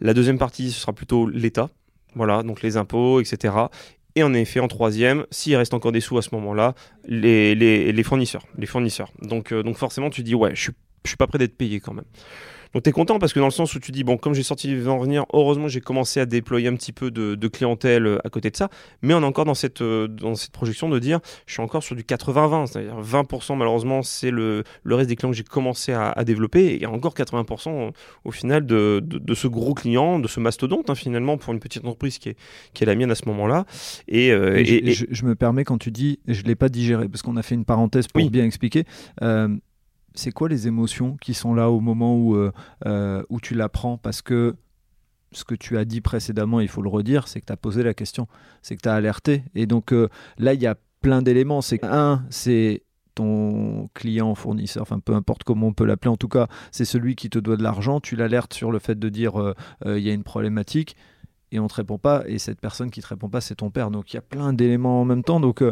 La 0.00 0.14
deuxième 0.14 0.38
partie, 0.38 0.70
ce 0.70 0.80
sera 0.80 0.94
plutôt 0.94 1.28
l'État, 1.28 1.68
voilà, 2.14 2.42
donc 2.42 2.62
les 2.62 2.78
impôts, 2.78 3.20
etc. 3.20 3.52
Et 4.18 4.24
en 4.24 4.34
effet, 4.34 4.58
en 4.58 4.66
troisième, 4.66 5.26
s'il 5.30 5.54
reste 5.54 5.74
encore 5.74 5.92
des 5.92 6.00
sous 6.00 6.18
à 6.18 6.22
ce 6.22 6.30
moment-là, 6.32 6.74
les, 7.06 8.02
fournisseurs. 8.02 8.42
Euh, 8.52 9.62
donc 9.62 9.76
forcément, 9.76 10.10
tu 10.10 10.24
dis, 10.24 10.34
ouais, 10.34 10.56
je 10.56 10.60
suis, 10.60 10.72
je 11.04 11.10
suis 11.10 11.16
pas 11.16 11.28
prêt 11.28 11.38
d'être 11.38 11.56
payé 11.56 11.78
quand 11.78 11.94
même. 11.94 12.04
Donc 12.74 12.82
tu 12.82 12.90
es 12.90 12.92
content 12.92 13.18
parce 13.18 13.32
que 13.32 13.40
dans 13.40 13.46
le 13.46 13.52
sens 13.52 13.74
où 13.74 13.80
tu 13.80 13.92
dis, 13.92 14.04
bon, 14.04 14.16
comme 14.16 14.34
j'ai 14.34 14.42
sorti 14.42 14.74
en 14.86 14.98
venir, 14.98 15.24
heureusement 15.32 15.68
j'ai 15.68 15.80
commencé 15.80 16.20
à 16.20 16.26
déployer 16.26 16.68
un 16.68 16.74
petit 16.74 16.92
peu 16.92 17.10
de, 17.10 17.48
clientèle 17.48 18.06
euh, 18.06 18.18
à 18.24 18.28
côté 18.28 18.50
de 18.50 18.56
ça, 18.56 18.68
mais 19.00 19.14
on 19.14 19.22
est 19.22 19.24
encore 19.24 19.46
dans 19.46 19.54
cette, 19.54 19.80
euh, 19.80 20.06
dans 20.06 20.34
cette 20.34 20.52
projection 20.52 20.88
de 20.90 20.98
dire, 20.98 21.20
je 21.46 21.54
suis 21.54 21.62
encore 21.62 21.82
sur 21.82 21.96
du 21.96 22.02
80-20, 22.02 22.66
c'est-à-dire 22.66 23.00
20% 23.00 23.56
malheureusement 23.56 24.02
c'est 24.02 24.30
le, 24.30 24.64
le 24.82 24.94
reste 24.94 25.08
des 25.08 25.16
clients 25.16 25.30
que 25.30 25.36
j'ai 25.36 25.44
commencé 25.44 25.92
à, 25.92 26.14
développer, 26.24 26.78
et 26.80 26.86
encore 26.86 27.14
80% 27.14 27.92
au 28.24 28.30
final 28.30 28.66
de, 28.66 29.00
de, 29.02 29.34
ce 29.34 29.48
gros 29.48 29.72
client, 29.72 30.18
de 30.18 30.28
ce 30.28 30.40
mastodonte 30.40 30.90
hein, 30.90 30.94
finalement 30.94 31.38
pour 31.38 31.52
une 31.54 31.60
petite 31.60 31.84
entreprise 31.84 32.18
qui 32.18 32.30
est, 32.30 32.36
qui 32.74 32.84
est 32.84 32.86
la 32.86 32.94
mienne 32.94 33.10
à 33.10 33.14
ce 33.14 33.26
moment-là. 33.26 33.64
Et, 34.08 34.30
euh, 34.30 34.62
je, 34.64 35.24
me 35.24 35.34
permets 35.34 35.64
quand 35.64 35.78
tu 35.78 35.90
dis, 35.90 36.18
je 36.26 36.42
ne 36.42 36.48
l'ai 36.48 36.54
pas 36.54 36.68
digéré, 36.68 37.08
parce 37.08 37.22
qu'on 37.22 37.36
a 37.36 37.42
fait 37.42 37.54
une 37.54 37.64
parenthèse 37.64 38.08
pour 38.08 38.28
bien 38.30 38.44
expliquer 38.44 38.84
c'est 40.14 40.32
quoi 40.32 40.48
les 40.48 40.66
émotions 40.66 41.16
qui 41.16 41.34
sont 41.34 41.54
là 41.54 41.70
au 41.70 41.80
moment 41.80 42.16
où, 42.16 42.34
euh, 42.34 42.52
euh, 42.86 43.22
où 43.28 43.40
tu 43.40 43.54
l'apprends? 43.54 43.98
Parce 43.98 44.22
que 44.22 44.56
ce 45.32 45.44
que 45.44 45.54
tu 45.54 45.76
as 45.76 45.84
dit 45.84 46.00
précédemment, 46.00 46.60
il 46.60 46.68
faut 46.68 46.82
le 46.82 46.88
redire, 46.88 47.28
c'est 47.28 47.40
que 47.40 47.46
tu 47.46 47.52
as 47.52 47.56
posé 47.56 47.82
la 47.82 47.94
question, 47.94 48.26
c'est 48.62 48.76
que 48.76 48.82
tu 48.82 48.88
as 48.88 48.94
alerté. 48.94 49.44
Et 49.54 49.66
donc 49.66 49.92
euh, 49.92 50.08
là, 50.38 50.54
il 50.54 50.62
y 50.62 50.66
a 50.66 50.76
plein 51.00 51.22
d'éléments. 51.22 51.60
C'est 51.60 51.84
un, 51.84 52.24
c'est 52.30 52.82
ton 53.14 53.88
client, 53.94 54.34
fournisseur, 54.34 54.82
enfin 54.82 55.00
peu 55.00 55.14
importe 55.14 55.44
comment 55.44 55.68
on 55.68 55.72
peut 55.72 55.84
l'appeler, 55.84 56.10
en 56.10 56.16
tout 56.16 56.28
cas, 56.28 56.46
c'est 56.70 56.84
celui 56.84 57.16
qui 57.16 57.30
te 57.30 57.38
doit 57.38 57.56
de 57.56 57.62
l'argent. 57.62 58.00
Tu 58.00 58.16
l'alertes 58.16 58.54
sur 58.54 58.70
le 58.70 58.78
fait 58.78 58.98
de 58.98 59.08
dire 59.08 59.54
il 59.84 59.98
y 59.98 60.08
a 60.08 60.12
une 60.12 60.22
problématique 60.22 60.96
et 61.50 61.58
on 61.58 61.66
te 61.66 61.74
répond 61.74 61.98
pas. 61.98 62.22
Et 62.26 62.38
cette 62.38 62.60
personne 62.60 62.90
qui 62.90 63.00
te 63.00 63.08
répond 63.08 63.28
pas, 63.28 63.40
c'est 63.40 63.56
ton 63.56 63.70
père. 63.70 63.90
Donc 63.90 64.12
il 64.12 64.16
y 64.16 64.18
a 64.18 64.22
plein 64.22 64.52
d'éléments 64.52 65.00
en 65.00 65.04
même 65.04 65.24
temps. 65.24 65.40
Donc 65.40 65.64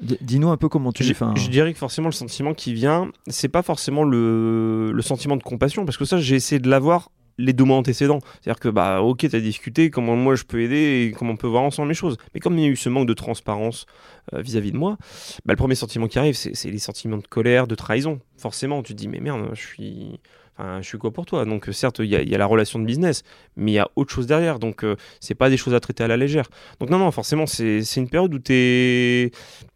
Dis-nous 0.00 0.48
un 0.48 0.56
peu 0.56 0.68
comment 0.68 0.92
tu 0.92 1.04
je, 1.04 1.12
je 1.12 1.48
dirais 1.48 1.72
que 1.72 1.78
forcément 1.78 2.08
le 2.08 2.12
sentiment 2.12 2.54
qui 2.54 2.74
vient, 2.74 3.10
c'est 3.28 3.48
pas 3.48 3.62
forcément 3.62 4.02
le, 4.04 4.92
le, 4.92 5.02
sentiment 5.02 5.36
de 5.36 5.42
compassion, 5.42 5.84
parce 5.84 5.96
que 5.96 6.04
ça 6.04 6.18
j'ai 6.18 6.34
essayé 6.34 6.58
de 6.58 6.68
l'avoir 6.68 7.10
les 7.38 7.52
deux 7.52 7.64
mois 7.64 7.76
antécédents. 7.76 8.20
C'est-à-dire 8.40 8.60
que, 8.60 8.68
bah, 8.68 9.02
ok, 9.02 9.28
tu 9.28 9.36
as 9.36 9.40
discuté, 9.40 9.90
comment 9.90 10.16
moi 10.16 10.34
je 10.34 10.44
peux 10.44 10.60
aider 10.60 11.06
et 11.08 11.12
comment 11.12 11.32
on 11.32 11.36
peut 11.36 11.46
voir 11.46 11.62
ensemble 11.62 11.88
les 11.88 11.94
choses. 11.94 12.16
Mais 12.32 12.40
comme 12.40 12.58
il 12.58 12.64
y 12.64 12.66
a 12.66 12.70
eu 12.70 12.76
ce 12.76 12.88
manque 12.88 13.08
de 13.08 13.14
transparence 13.14 13.86
euh, 14.32 14.40
vis-à-vis 14.40 14.72
de 14.72 14.76
moi, 14.76 14.96
bah, 15.44 15.52
le 15.52 15.56
premier 15.56 15.74
sentiment 15.74 16.06
qui 16.06 16.18
arrive, 16.18 16.36
c'est 16.36 16.70
les 16.70 16.78
sentiments 16.78 17.18
de 17.18 17.26
colère, 17.26 17.66
de 17.66 17.74
trahison. 17.74 18.20
Forcément, 18.36 18.82
tu 18.82 18.94
te 18.94 18.98
dis, 18.98 19.08
mais 19.08 19.20
merde, 19.20 19.50
je 19.52 19.60
suis 19.60 20.20
je 20.58 20.86
suis 20.86 20.98
quoi 20.98 21.10
pour 21.10 21.26
toi? 21.26 21.44
Donc, 21.44 21.68
certes, 21.72 21.98
il 21.98 22.06
y, 22.06 22.34
a 22.34 22.38
la 22.38 22.46
relation 22.46 22.78
de 22.78 22.84
business, 22.84 23.22
mais 23.56 23.72
il 23.72 23.74
y 23.74 23.78
a 23.78 23.88
autre 23.96 24.12
chose 24.12 24.26
derrière. 24.26 24.58
Donc, 24.58 24.84
euh, 24.84 24.96
c'est 25.20 25.34
pas 25.34 25.50
des 25.50 25.56
choses 25.56 25.74
à 25.74 25.80
traiter 25.80 26.04
à 26.04 26.08
la 26.08 26.16
légère. 26.16 26.48
Donc, 26.80 26.90
non, 26.90 26.98
non, 26.98 27.10
forcément, 27.10 27.46
c'est 27.46 27.96
une 27.96 28.08
période 28.08 28.32
où 28.32 28.38
tu 28.38 28.52
es. 28.52 29.30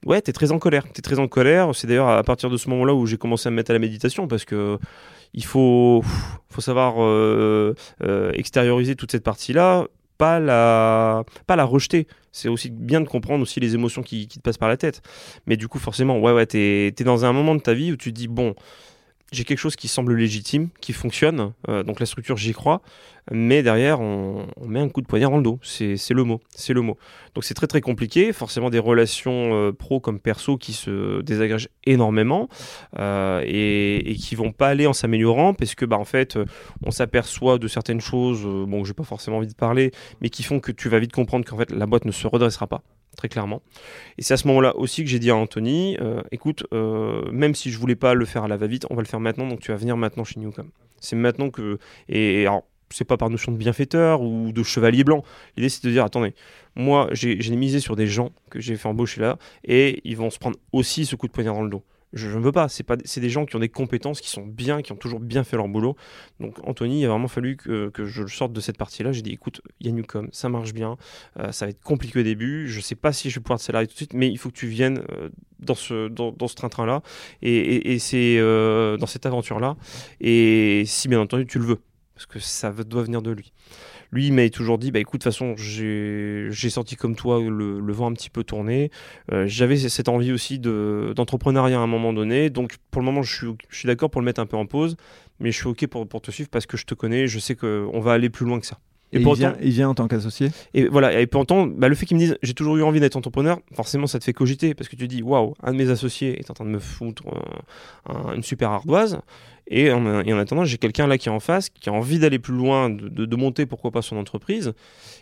Ouais, 0.06 0.20
très 0.20 0.52
en 0.52 0.58
colère. 0.58 0.84
Tu 0.84 0.98
es 0.98 1.02
très 1.02 1.18
en 1.18 1.28
colère. 1.28 1.74
C'est 1.74 1.86
d'ailleurs 1.86 2.08
à 2.08 2.22
partir 2.22 2.50
de 2.50 2.56
ce 2.56 2.68
moment-là 2.70 2.94
où 2.94 3.06
j'ai 3.06 3.18
commencé 3.18 3.48
à 3.48 3.50
me 3.50 3.56
mettre 3.56 3.70
à 3.70 3.74
la 3.74 3.80
méditation 3.80 4.28
parce 4.28 4.44
que 4.44 4.78
il 5.34 5.44
faut, 5.44 6.02
faut 6.48 6.60
savoir 6.60 6.94
euh, 6.98 7.74
euh, 8.02 8.32
extérioriser 8.32 8.96
toute 8.96 9.10
cette 9.10 9.24
partie-là, 9.24 9.86
pas 10.16 10.40
la, 10.40 11.24
pas 11.46 11.56
la 11.56 11.64
rejeter. 11.64 12.06
C'est 12.32 12.48
aussi 12.48 12.70
bien 12.70 13.00
de 13.00 13.08
comprendre 13.08 13.42
aussi 13.42 13.60
les 13.60 13.74
émotions 13.74 14.02
qui, 14.02 14.28
qui, 14.28 14.38
te 14.38 14.42
passent 14.42 14.58
par 14.58 14.68
la 14.68 14.76
tête. 14.76 15.02
Mais 15.46 15.56
du 15.56 15.68
coup, 15.68 15.78
forcément, 15.78 16.18
ouais, 16.20 16.32
ouais, 16.32 16.46
t'es 16.46 16.94
es 16.98 17.04
dans 17.04 17.24
un 17.24 17.32
moment 17.32 17.54
de 17.54 17.60
ta 17.60 17.74
vie 17.74 17.92
où 17.92 17.96
tu 17.96 18.12
te 18.12 18.18
dis, 18.18 18.28
bon, 18.28 18.54
j'ai 19.30 19.44
quelque 19.44 19.58
chose 19.58 19.76
qui 19.76 19.88
semble 19.88 20.14
légitime, 20.14 20.68
qui 20.80 20.92
fonctionne, 20.92 21.52
euh, 21.68 21.82
donc 21.82 22.00
la 22.00 22.06
structure 22.06 22.36
j'y 22.36 22.52
crois, 22.52 22.80
mais 23.30 23.62
derrière 23.62 24.00
on, 24.00 24.46
met 24.66 24.80
un 24.80 24.88
coup 24.88 25.02
de 25.02 25.06
poignard 25.06 25.30
dans 25.30 25.36
le 25.36 25.42
dos, 25.42 25.58
c'est 25.62 26.10
le 26.10 26.24
mot, 26.24 26.40
c'est 26.48 26.72
le 26.72 26.80
mot. 26.80 26.96
Donc 27.34 27.44
c'est 27.44 27.54
très 27.54 27.66
très 27.66 27.82
compliqué, 27.82 28.32
forcément 28.32 28.70
des 28.70 28.78
relations 28.78 29.54
euh, 29.54 29.72
pro 29.72 30.00
comme 30.00 30.18
perso 30.18 30.56
qui 30.56 30.72
se 30.72 31.20
désagrègent 31.20 31.68
énormément 31.84 32.48
euh, 32.98 33.42
et, 33.44 34.10
et, 34.10 34.14
qui 34.14 34.34
vont 34.34 34.52
pas 34.52 34.68
aller 34.68 34.86
en 34.86 34.94
s'améliorant 34.94 35.52
parce 35.52 35.74
que 35.74 35.84
bah 35.84 35.98
en 35.98 36.06
fait 36.06 36.38
on 36.84 36.90
s'aperçoit 36.90 37.58
de 37.58 37.68
certaines 37.68 38.00
choses, 38.00 38.44
bon 38.44 38.84
j'ai 38.84 38.94
pas 38.94 39.04
forcément 39.04 39.38
envie 39.38 39.46
de 39.46 39.54
parler, 39.54 39.92
mais 40.22 40.30
qui 40.30 40.42
font 40.42 40.60
que 40.60 40.72
tu 40.72 40.88
vas 40.88 40.98
vite 40.98 41.12
comprendre 41.12 41.44
qu'en 41.44 41.58
fait 41.58 41.70
la 41.70 41.86
boîte 41.86 42.06
ne 42.06 42.12
se 42.12 42.26
redressera 42.26 42.66
pas 42.66 42.82
très 43.18 43.28
clairement. 43.28 43.60
Et 44.16 44.22
c'est 44.22 44.32
à 44.32 44.36
ce 44.38 44.46
moment-là 44.48 44.74
aussi 44.76 45.04
que 45.04 45.10
j'ai 45.10 45.18
dit 45.18 45.30
à 45.30 45.36
Anthony, 45.36 45.98
euh, 46.00 46.22
écoute, 46.30 46.64
euh, 46.72 47.30
même 47.32 47.54
si 47.54 47.70
je 47.70 47.78
voulais 47.78 47.96
pas 47.96 48.14
le 48.14 48.24
faire 48.24 48.44
à 48.44 48.48
la 48.48 48.56
va-vite, 48.56 48.86
on 48.88 48.94
va 48.94 49.02
le 49.02 49.08
faire 49.08 49.20
maintenant, 49.20 49.46
donc 49.46 49.60
tu 49.60 49.72
vas 49.72 49.76
venir 49.76 49.96
maintenant 49.98 50.24
chez 50.24 50.40
Newcom. 50.40 50.70
C'est 51.00 51.16
maintenant 51.16 51.50
que... 51.50 51.78
Et, 52.08 52.46
alors, 52.46 52.64
c'est 52.90 53.04
pas 53.04 53.18
par 53.18 53.28
notion 53.28 53.52
de 53.52 53.58
bienfaiteur 53.58 54.22
ou 54.22 54.52
de 54.52 54.62
chevalier 54.62 55.04
blanc. 55.04 55.22
L'idée, 55.56 55.68
c'est 55.68 55.84
de 55.84 55.90
dire, 55.90 56.04
attendez, 56.04 56.34
moi, 56.76 57.08
j'ai 57.12 57.56
misé 57.56 57.80
sur 57.80 57.96
des 57.96 58.06
gens 58.06 58.30
que 58.50 58.60
j'ai 58.60 58.76
fait 58.76 58.88
embaucher 58.88 59.20
là, 59.20 59.36
et 59.64 60.00
ils 60.04 60.16
vont 60.16 60.30
se 60.30 60.38
prendre 60.38 60.56
aussi 60.72 61.04
ce 61.04 61.16
coup 61.16 61.26
de 61.26 61.32
poignard 61.32 61.54
dans 61.54 61.62
le 61.62 61.70
dos 61.70 61.82
je 62.12 62.28
ne 62.28 62.42
veux 62.42 62.52
pas. 62.52 62.68
C'est 62.68 63.20
des 63.20 63.30
gens 63.30 63.44
qui 63.44 63.56
ont 63.56 63.58
des 63.60 63.68
compétences, 63.68 64.20
qui 64.20 64.30
sont 64.30 64.46
bien, 64.46 64.82
qui 64.82 64.92
ont 64.92 64.96
toujours 64.96 65.20
bien 65.20 65.44
fait 65.44 65.56
leur 65.56 65.68
boulot. 65.68 65.96
Donc 66.40 66.56
Anthony, 66.66 67.00
il 67.00 67.04
a 67.04 67.08
vraiment 67.08 67.28
fallu 67.28 67.56
que, 67.56 67.90
que 67.90 68.04
je 68.06 68.26
sorte 68.26 68.52
de 68.52 68.60
cette 68.60 68.78
partie-là. 68.78 69.12
J'ai 69.12 69.22
dit, 69.22 69.32
écoute, 69.32 69.60
Yanucom, 69.80 70.28
ça 70.32 70.48
marche 70.48 70.72
bien, 70.72 70.96
euh, 71.38 71.52
ça 71.52 71.66
va 71.66 71.70
être 71.70 71.82
compliqué 71.82 72.20
au 72.20 72.22
début. 72.22 72.68
Je 72.68 72.80
sais 72.80 72.94
pas 72.94 73.12
si 73.12 73.30
je 73.30 73.38
vais 73.38 73.42
pouvoir 73.42 73.58
te 73.58 73.64
salarier 73.64 73.86
tout 73.86 73.94
de 73.94 73.98
suite, 73.98 74.14
mais 74.14 74.28
il 74.28 74.38
faut 74.38 74.48
que 74.48 74.56
tu 74.56 74.68
viennes 74.68 75.02
euh, 75.10 75.28
dans 75.58 75.74
ce 75.74 76.08
dans, 76.08 76.32
dans 76.32 76.48
ce 76.48 76.54
train-train-là 76.54 77.02
et, 77.42 77.92
et, 77.92 77.98
c'est 77.98 78.38
euh, 78.38 78.96
dans 78.96 79.06
cette 79.06 79.26
aventure-là. 79.26 79.76
Et 80.20 80.84
si 80.86 81.08
bien 81.08 81.20
entendu 81.20 81.46
tu 81.46 81.58
le 81.58 81.64
veux, 81.64 81.80
parce 82.14 82.26
que 82.26 82.38
ça 82.38 82.72
doit 82.72 83.02
venir 83.02 83.22
de 83.22 83.30
lui. 83.30 83.52
Lui, 84.10 84.28
il 84.28 84.32
m'a 84.32 84.48
toujours 84.48 84.78
dit, 84.78 84.90
bah 84.90 85.00
écoute, 85.00 85.20
de 85.20 85.24
toute 85.24 85.32
façon, 85.32 85.54
j'ai 85.56 86.70
senti 86.70 86.96
comme 86.96 87.14
toi 87.14 87.40
le, 87.40 87.92
vent 87.92 88.06
un 88.06 88.12
petit 88.12 88.30
peu 88.30 88.44
tourner. 88.44 88.90
Euh, 89.32 89.44
j'avais 89.46 89.76
cette 89.76 90.08
envie 90.08 90.32
aussi 90.32 90.58
d'entrepreneuriat 90.58 91.78
à 91.78 91.82
un 91.82 91.86
moment 91.86 92.12
donné. 92.12 92.50
Donc 92.50 92.76
pour 92.90 93.02
le 93.02 93.06
moment, 93.06 93.22
je 93.22 93.34
suis, 93.34 93.46
je 93.68 93.76
suis 93.76 93.86
d'accord 93.86 94.10
pour 94.10 94.20
le 94.20 94.24
mettre 94.24 94.40
un 94.40 94.46
peu 94.46 94.56
en 94.56 94.66
pause, 94.66 94.96
mais 95.40 95.52
je 95.52 95.56
suis 95.56 95.66
OK 95.66 95.86
pour, 95.86 96.06
pour 96.08 96.22
te 96.22 96.30
suivre 96.30 96.48
parce 96.48 96.66
que 96.66 96.76
je 96.76 96.86
te 96.86 96.94
connais, 96.94 97.26
je 97.26 97.38
sais 97.38 97.54
qu'on 97.54 98.00
va 98.00 98.12
aller 98.12 98.30
plus 98.30 98.46
loin 98.46 98.60
que 98.60 98.66
ça. 98.66 98.78
Et, 99.12 99.20
il, 99.20 99.34
vient, 99.34 99.56
il, 99.62 99.70
vient, 99.70 99.88
en 99.88 99.94
tant 99.94 100.06
qu'associé? 100.06 100.50
Et 100.74 100.86
voilà, 100.86 101.18
et 101.18 101.26
pourtant, 101.26 101.66
bah, 101.66 101.88
le 101.88 101.94
fait 101.94 102.04
qu'il 102.04 102.16
me 102.18 102.22
dise 102.22 102.36
j'ai 102.42 102.52
toujours 102.52 102.76
eu 102.76 102.82
envie 102.82 103.00
d'être 103.00 103.16
entrepreneur, 103.16 103.58
forcément 103.72 104.06
ça 104.06 104.18
te 104.18 104.24
fait 104.24 104.34
cogiter 104.34 104.74
parce 104.74 104.88
que 104.88 104.96
tu 104.96 105.08
dis 105.08 105.22
waouh, 105.22 105.54
un 105.62 105.72
de 105.72 105.78
mes 105.78 105.88
associés 105.88 106.38
est 106.38 106.50
en 106.50 106.54
train 106.54 106.66
de 106.66 106.70
me 106.70 106.78
foutre 106.78 107.22
euh, 108.10 108.34
une 108.34 108.42
super 108.42 108.70
ardoise. 108.70 109.20
Et 109.70 109.92
en, 109.92 110.04
en 110.06 110.38
attendant, 110.38 110.64
j'ai 110.64 110.78
quelqu'un 110.78 111.06
là 111.06 111.18
qui 111.18 111.28
est 111.28 111.32
en 111.32 111.40
face, 111.40 111.68
qui 111.68 111.90
a 111.90 111.92
envie 111.92 112.18
d'aller 112.18 112.38
plus 112.38 112.54
loin, 112.54 112.88
de, 112.88 113.26
de, 113.26 113.36
monter 113.36 113.66
pourquoi 113.66 113.90
pas 113.90 114.00
son 114.00 114.16
entreprise. 114.16 114.72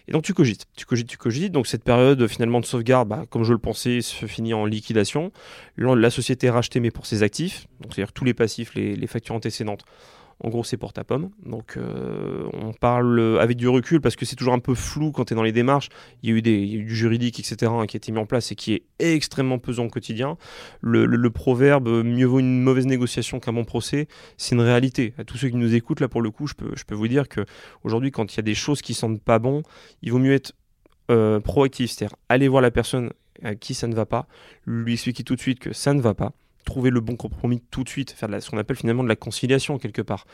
Et 0.07 0.13
donc 0.13 0.23
tu 0.23 0.35
cogites, 0.35 0.67
tu 0.77 0.87
cogites, 0.87 1.09
tu 1.09 1.19
cogites. 1.19 1.53
Donc 1.53 1.67
cette 1.67 1.83
période 1.83 2.27
finalement 2.29 2.61
de 2.61 2.67
sauvegarde, 2.67 3.09
bah, 3.09 3.25
comme 3.29 3.43
je 3.43 3.53
le 3.53 3.59
pensais, 3.59 4.01
se 4.03 4.27
finit 4.27 4.55
en 4.55 4.65
liquidation. 4.65 5.33
La 5.77 6.11
société 6.11 6.47
est 6.47 6.51
rachetée 6.51 6.79
mais 6.79 6.93
pour 6.93 7.07
ses 7.07 7.25
actifs, 7.25 7.67
donc 7.81 7.93
c'est-à-dire 7.95 8.13
tous 8.13 8.25
les 8.25 8.35
passifs, 8.35 8.75
les, 8.75 8.95
les 8.95 9.07
factures 9.09 9.35
antécédentes 9.35 9.85
en 10.41 10.51
gros, 10.51 10.64
c'est 10.64 10.76
porte 10.76 10.99
à 10.99 11.05
pomme. 11.05 11.30
Donc, 11.45 11.76
euh, 11.76 12.49
on 12.53 12.72
parle 12.72 13.39
avec 13.41 13.57
du 13.57 13.68
recul 13.68 14.01
parce 14.01 14.16
que 14.16 14.26
c'est 14.26 14.37
toujours 14.37 14.53
un 14.53 14.59
peu 14.59 14.74
flou 14.74 15.11
quand 15.11 15.24
tu 15.24 15.32
es 15.32 15.37
dans 15.37 15.43
les 15.43 15.53
démarches. 15.53 15.89
Il 16.22 16.30
y 16.30 16.32
a 16.32 16.37
eu, 16.37 16.43
du 16.43 16.95
juridique, 16.95 17.41
etc., 17.41 17.72
hein, 17.74 17.87
qui 17.87 17.97
a 17.97 17.99
été 17.99 18.12
mis 18.12 18.18
en 18.18 18.26
place 18.26 18.53
et 18.53 18.55
qui 18.55 18.74
est 18.74 18.82
extrêmement 18.99 19.59
pesant 19.59 19.87
au 19.87 19.89
quotidien. 19.89 20.37
Le, 20.82 21.30
proverbe 21.30 21.89
mieux 21.89 22.26
vaut 22.26 22.39
une 22.39 22.62
mauvaise 22.62 22.87
négociation 22.87 23.41
qu'un 23.41 23.53
bon 23.53 23.64
procès, 23.64 24.09
c'est 24.37 24.55
une 24.55 24.61
réalité. 24.61 25.14
À 25.18 25.24
tous 25.24 25.39
ceux 25.39 25.49
qui 25.49 25.57
nous 25.57 25.74
écoutent, 25.74 26.01
là, 26.01 26.09
pour 26.09 26.22
le 26.22 26.30
coup, 26.30 26.47
je 26.47 26.55
peux, 26.55 26.95
vous 26.95 27.09
dire 27.09 27.24
qu'aujourd'hui, 27.28 28.11
quand 28.11 28.32
il 28.32 28.37
y 28.37 28.41
a 28.41 28.43
des 28.43 28.55
choses 28.55 28.82
qui 28.82 28.95
sentent 28.95 29.22
pas 29.22 29.39
bon, 29.39 29.62
il 30.03 30.12
vaut 30.12 30.18
mieux 30.18 30.34
être 30.34 30.53
euh, 31.11 31.41
proactif, 31.41 31.91
c'est-à-dire 31.91 32.16
aller 32.28 32.49
voir 32.49 32.62
la 32.62 32.70
personne 32.70 33.11
à 33.43 33.55
qui 33.55 33.74
ça 33.74 33.87
ne 33.87 33.95
va 33.95 34.07
pas, 34.07 34.26
lui 34.66 34.95
expliquer 34.95 35.24
tout 35.24 35.34
de 35.34 35.41
suite 35.41 35.59
que 35.59 35.72
ça 35.72 35.95
ne 35.95 36.01
va 36.01 36.14
pas 36.14 36.32
trouver 36.67 36.91
le 36.91 37.01
bon 37.01 37.17
compromis 37.17 37.62
tout 37.71 37.85
de 37.85 37.89
suite, 37.89 38.11
faire 38.11 38.29
ce 38.43 38.51
qu'on 38.51 38.59
appelle 38.59 38.77
finalement 38.77 39.03
de 39.03 39.09
la 39.09 39.17
conciliation 39.17 39.79
quelque 39.79 40.03
part. 40.03 40.27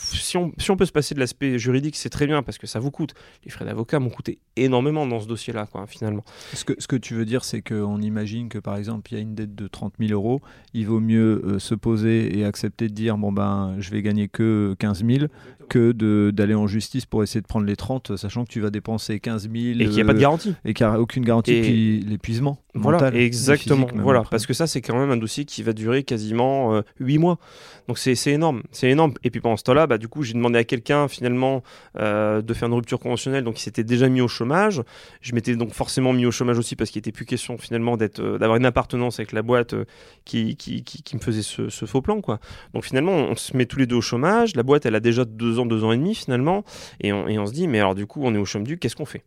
Si 0.00 0.36
on, 0.36 0.52
si 0.58 0.70
on 0.70 0.76
peut 0.76 0.86
se 0.86 0.92
passer 0.92 1.14
de 1.14 1.20
l'aspect 1.20 1.58
juridique, 1.58 1.96
c'est 1.96 2.08
très 2.08 2.26
bien 2.26 2.42
parce 2.42 2.58
que 2.58 2.66
ça 2.66 2.78
vous 2.78 2.90
coûte. 2.90 3.14
Les 3.44 3.50
frais 3.50 3.64
d'avocat 3.64 3.98
m'ont 3.98 4.10
coûté 4.10 4.38
énormément 4.56 5.06
dans 5.06 5.20
ce 5.20 5.28
dossier-là, 5.28 5.66
quoi, 5.66 5.86
finalement. 5.86 6.24
Ce 6.54 6.64
que, 6.64 6.74
ce 6.78 6.86
que 6.86 6.96
tu 6.96 7.14
veux 7.14 7.24
dire, 7.24 7.44
c'est 7.44 7.62
qu'on 7.62 8.00
imagine 8.00 8.48
que 8.48 8.58
par 8.58 8.76
exemple, 8.76 9.12
il 9.12 9.16
y 9.16 9.18
a 9.18 9.22
une 9.22 9.34
dette 9.34 9.54
de 9.54 9.66
30 9.66 9.94
000 9.98 10.12
euros, 10.12 10.40
il 10.74 10.86
vaut 10.86 11.00
mieux 11.00 11.42
euh, 11.44 11.58
se 11.58 11.74
poser 11.74 12.38
et 12.38 12.44
accepter 12.44 12.88
de 12.88 12.94
dire 12.94 13.18
bon 13.18 13.32
ben, 13.32 13.76
je 13.78 13.90
vais 13.90 14.02
gagner 14.02 14.28
que 14.28 14.74
15 14.78 15.04
000 15.04 15.26
que 15.68 16.30
d'aller 16.30 16.54
en 16.54 16.66
justice 16.66 17.06
pour 17.06 17.22
essayer 17.22 17.40
de 17.40 17.46
prendre 17.46 17.66
les 17.66 17.76
30, 17.76 18.16
sachant 18.16 18.44
que 18.44 18.50
tu 18.50 18.60
vas 18.60 18.70
dépenser 18.70 19.20
15 19.20 19.50
000. 19.52 19.54
Et 19.54 19.84
qu'il 19.84 19.90
n'y 19.90 20.00
a 20.00 20.04
pas 20.04 20.14
de 20.14 20.18
garantie. 20.18 20.54
Et 20.64 20.74
qu'il 20.74 20.86
n'y 20.86 20.92
a 20.92 21.00
aucune 21.00 21.24
garantie, 21.24 21.52
et 21.52 21.60
puis 21.60 22.00
l'épuisement. 22.00 22.58
Voilà, 22.74 23.12
exactement. 23.14 23.86
voilà, 23.94 24.22
parce 24.30 24.46
que 24.46 24.54
ça, 24.54 24.66
c'est 24.66 24.80
quand 24.80 24.98
même 24.98 25.10
un 25.10 25.16
dossier 25.16 25.44
qui 25.44 25.62
va 25.62 25.72
durer 25.72 26.02
quasiment 26.02 26.74
euh, 26.74 26.82
8 27.00 27.18
mois. 27.18 27.38
Donc 27.86 27.98
c'est 27.98 28.14
énorme, 28.26 28.62
c'est 28.72 28.90
énorme. 28.90 29.14
Et 29.24 29.30
puis 29.30 29.40
pendant 29.40 29.56
ce 29.56 29.64
temps-là, 29.64 29.86
bah, 29.88 29.98
du 29.98 30.08
coup, 30.08 30.22
j'ai 30.22 30.34
demandé 30.34 30.58
à 30.58 30.64
quelqu'un 30.64 31.08
finalement 31.08 31.62
euh, 31.98 32.42
de 32.42 32.54
faire 32.54 32.68
une 32.68 32.74
rupture 32.74 33.00
conventionnelle, 33.00 33.44
donc 33.44 33.58
il 33.58 33.62
s'était 33.62 33.84
déjà 33.84 34.08
mis 34.08 34.20
au 34.20 34.28
chômage. 34.28 34.82
Je 35.20 35.34
m'étais 35.34 35.56
donc 35.56 35.72
forcément 35.72 36.12
mis 36.12 36.26
au 36.26 36.30
chômage 36.30 36.58
aussi 36.58 36.76
parce 36.76 36.90
qu'il 36.90 37.00
n'était 37.00 37.12
plus 37.12 37.24
question 37.24 37.58
finalement 37.58 37.96
euh, 38.00 38.38
d'avoir 38.38 38.56
une 38.56 38.66
appartenance 38.66 39.18
avec 39.18 39.32
la 39.32 39.42
boîte 39.42 39.74
euh, 39.74 39.84
qui, 40.24 40.56
qui, 40.56 40.84
qui, 40.84 41.16
me 41.16 41.20
faisait 41.20 41.42
ce, 41.42 41.68
ce, 41.68 41.86
faux 41.86 42.02
plan. 42.02 42.20
Quoi. 42.20 42.38
Donc 42.74 42.84
finalement, 42.84 43.12
on 43.12 43.36
se 43.36 43.56
met 43.56 43.66
tous 43.66 43.78
les 43.78 43.86
deux 43.86 43.96
au 43.96 44.00
chômage. 44.00 44.54
La 44.54 44.62
boîte, 44.62 44.86
elle 44.86 44.94
a 44.94 45.00
déjà 45.00 45.24
deux 45.24 45.58
deux 45.64 45.84
ans 45.84 45.92
et 45.92 45.96
demi 45.96 46.14
finalement, 46.14 46.64
et 47.00 47.12
on, 47.12 47.46
se 47.46 47.52
dit, 47.52 47.66
mais 47.66 47.80
alors 47.80 47.94
du 47.94 48.06
coup, 48.06 48.20
on 48.22 48.34
est 48.34 48.38
au 48.38 48.44
chômage 48.44 48.68
du, 48.68 48.78
qu'est-ce 48.78 48.96
qu'on 48.96 49.06
fait? 49.06 49.24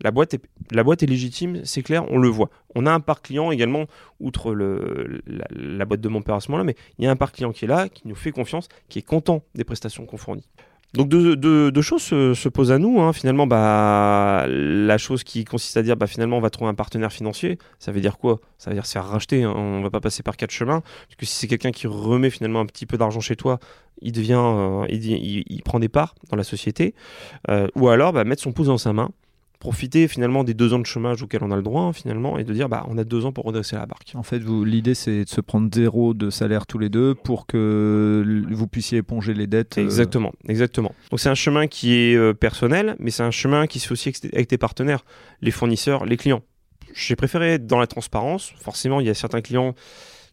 La 0.00 0.10
boîte, 0.10 0.34
est, 0.34 1.06
légitime, 1.06 1.60
c'est 1.64 1.82
clair, 1.82 2.04
on 2.10 2.18
le 2.18 2.28
voit. 2.28 2.50
On 2.74 2.86
a 2.86 2.92
un 2.92 3.00
parc 3.00 3.26
client 3.26 3.50
également, 3.50 3.86
outre 4.20 4.52
la, 4.54 5.84
boîte 5.84 6.00
de 6.00 6.08
mon 6.08 6.22
père 6.22 6.36
à 6.36 6.40
ce 6.40 6.50
moment-là, 6.50 6.64
mais 6.64 6.76
il 6.98 7.04
y 7.04 7.08
a 7.08 7.10
un 7.10 7.16
parc 7.16 7.36
client 7.36 7.52
qui 7.52 7.64
est 7.64 7.68
là, 7.68 7.88
qui 7.88 8.08
nous 8.08 8.14
fait 8.14 8.32
confiance, 8.32 8.68
qui 8.88 8.98
est 8.98 9.02
content 9.02 9.42
des 9.54 9.64
prestations 9.64 10.06
qu'on 10.06 10.16
fournit. 10.16 10.48
Donc 10.94 11.08
deux, 11.08 11.82
choses 11.82 12.02
se, 12.02 12.48
posent 12.48 12.70
à 12.70 12.78
nous. 12.78 13.00
Hein. 13.00 13.12
Finalement, 13.12 13.48
bah, 13.48 14.46
la 14.48 14.96
chose 14.96 15.24
qui 15.24 15.44
consiste 15.44 15.76
à 15.76 15.82
dire, 15.82 15.96
bah, 15.96 16.06
finalement, 16.06 16.38
on 16.38 16.40
va 16.40 16.50
trouver 16.50 16.70
un 16.70 16.74
partenaire 16.74 17.12
financier. 17.12 17.58
Ça 17.80 17.90
veut 17.90 18.00
dire 18.00 18.16
quoi? 18.16 18.38
Ça 18.58 18.70
veut 18.70 18.76
dire 18.76 18.86
se 18.86 18.92
faire 18.92 19.04
racheter. 19.04 19.42
Hein. 19.42 19.52
On 19.56 19.82
va 19.82 19.90
pas 19.90 20.00
passer 20.00 20.22
par 20.22 20.36
quatre 20.36 20.52
chemins. 20.52 20.82
Parce 20.82 21.16
que 21.18 21.26
si 21.26 21.34
c'est 21.34 21.48
quelqu'un 21.48 21.72
qui 21.72 21.88
remet 21.88 22.30
finalement 22.30 22.60
un 22.60 22.66
petit 22.66 22.86
peu 22.86 22.96
d'argent 22.96 23.18
chez 23.18 23.34
toi, 23.34 23.58
il 24.02 24.12
devient, 24.12 24.40
euh, 24.40 24.86
il, 24.88 25.62
prend 25.64 25.80
des 25.80 25.88
parts 25.88 26.14
dans 26.30 26.36
la 26.36 26.44
société. 26.44 26.94
Euh, 27.50 27.66
ou 27.74 27.88
alors, 27.88 28.12
bah, 28.12 28.22
mettre 28.22 28.42
son 28.42 28.52
pouce 28.52 28.68
dans 28.68 28.78
sa 28.78 28.92
main 28.92 29.10
profiter 29.64 30.08
finalement 30.08 30.44
des 30.44 30.52
deux 30.52 30.74
ans 30.74 30.78
de 30.78 30.84
chômage 30.84 31.22
auxquels 31.22 31.42
on 31.42 31.50
a 31.50 31.56
le 31.56 31.62
droit 31.62 31.84
hein, 31.84 31.94
finalement 31.94 32.36
et 32.36 32.44
de 32.44 32.52
dire 32.52 32.68
bah 32.68 32.84
on 32.90 32.98
a 32.98 33.04
deux 33.04 33.24
ans 33.24 33.32
pour 33.32 33.46
redresser 33.46 33.76
la 33.76 33.86
barque. 33.86 34.12
En 34.14 34.22
fait, 34.22 34.38
l'idée 34.40 34.92
c'est 34.92 35.24
de 35.24 35.28
se 35.30 35.40
prendre 35.40 35.74
zéro 35.74 36.12
de 36.12 36.28
salaire 36.28 36.66
tous 36.66 36.76
les 36.78 36.90
deux 36.90 37.14
pour 37.14 37.46
que 37.46 38.44
vous 38.50 38.66
puissiez 38.66 38.98
éponger 38.98 39.32
les 39.32 39.46
dettes. 39.46 39.78
Euh. 39.78 39.82
Exactement, 39.82 40.32
exactement. 40.48 40.94
Donc 41.10 41.18
c'est 41.18 41.30
un 41.30 41.34
chemin 41.34 41.66
qui 41.66 41.94
est 41.94 42.14
euh, 42.14 42.34
personnel, 42.34 42.94
mais 42.98 43.10
c'est 43.10 43.22
un 43.22 43.30
chemin 43.30 43.66
qui 43.66 43.78
se 43.78 43.86
fait 43.86 43.92
aussi 43.92 44.12
avec 44.34 44.48
tes 44.48 44.58
partenaires, 44.58 45.02
les 45.40 45.50
fournisseurs, 45.50 46.04
les 46.04 46.18
clients. 46.18 46.42
J'ai 46.92 47.16
préféré 47.16 47.54
être 47.54 47.66
dans 47.66 47.78
la 47.78 47.86
transparence. 47.86 48.52
Forcément, 48.60 49.00
il 49.00 49.06
y 49.06 49.10
a 49.10 49.14
certains 49.14 49.40
clients 49.40 49.74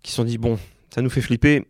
qui 0.04 0.12
se 0.12 0.18
sont 0.18 0.26
dit 0.26 0.40
bon, 0.40 0.60
ça 0.94 1.02
nous 1.02 1.10
fait 1.10 1.22
flipper, 1.22 1.66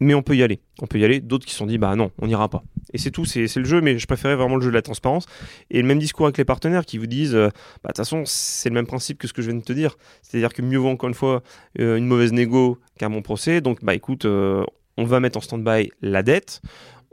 mais 0.00 0.14
on 0.14 0.22
peut 0.22 0.36
y 0.36 0.42
aller. 0.42 0.60
On 0.80 0.86
peut 0.86 0.98
y 0.98 1.04
aller. 1.04 1.20
D'autres 1.20 1.46
qui 1.46 1.52
se 1.52 1.58
sont 1.58 1.66
dit, 1.66 1.78
bah 1.78 1.94
non, 1.96 2.10
on 2.18 2.26
n'ira 2.26 2.48
pas. 2.48 2.64
Et 2.92 2.98
c'est 2.98 3.10
tout, 3.10 3.24
c'est 3.24 3.54
le 3.54 3.64
jeu, 3.64 3.80
mais 3.80 3.98
je 3.98 4.06
préférais 4.06 4.36
vraiment 4.36 4.56
le 4.56 4.62
jeu 4.62 4.70
de 4.70 4.74
la 4.74 4.82
transparence. 4.82 5.26
Et 5.70 5.80
le 5.80 5.88
même 5.88 5.98
discours 5.98 6.26
avec 6.26 6.38
les 6.38 6.44
partenaires 6.44 6.84
qui 6.84 6.98
vous 6.98 7.06
disent, 7.06 7.34
euh, 7.34 7.48
bah 7.82 7.88
de 7.88 7.88
toute 7.88 7.98
façon, 7.98 8.24
c'est 8.26 8.68
le 8.68 8.74
même 8.74 8.86
principe 8.86 9.18
que 9.18 9.28
ce 9.28 9.32
que 9.32 9.42
je 9.42 9.50
viens 9.50 9.58
de 9.58 9.64
te 9.64 9.72
dire. 9.72 9.96
C'est-à-dire 10.22 10.52
que 10.52 10.62
mieux 10.62 10.78
vaut 10.78 10.88
encore 10.88 11.08
une 11.08 11.14
fois 11.14 11.42
euh, 11.78 11.96
une 11.96 12.06
mauvaise 12.06 12.32
négo 12.32 12.78
qu'un 12.98 13.10
bon 13.10 13.22
procès. 13.22 13.60
Donc, 13.60 13.84
bah 13.84 13.94
écoute, 13.94 14.24
euh, 14.24 14.64
on 14.96 15.04
va 15.04 15.20
mettre 15.20 15.38
en 15.38 15.40
stand-by 15.40 15.90
la 16.02 16.22
dette 16.22 16.60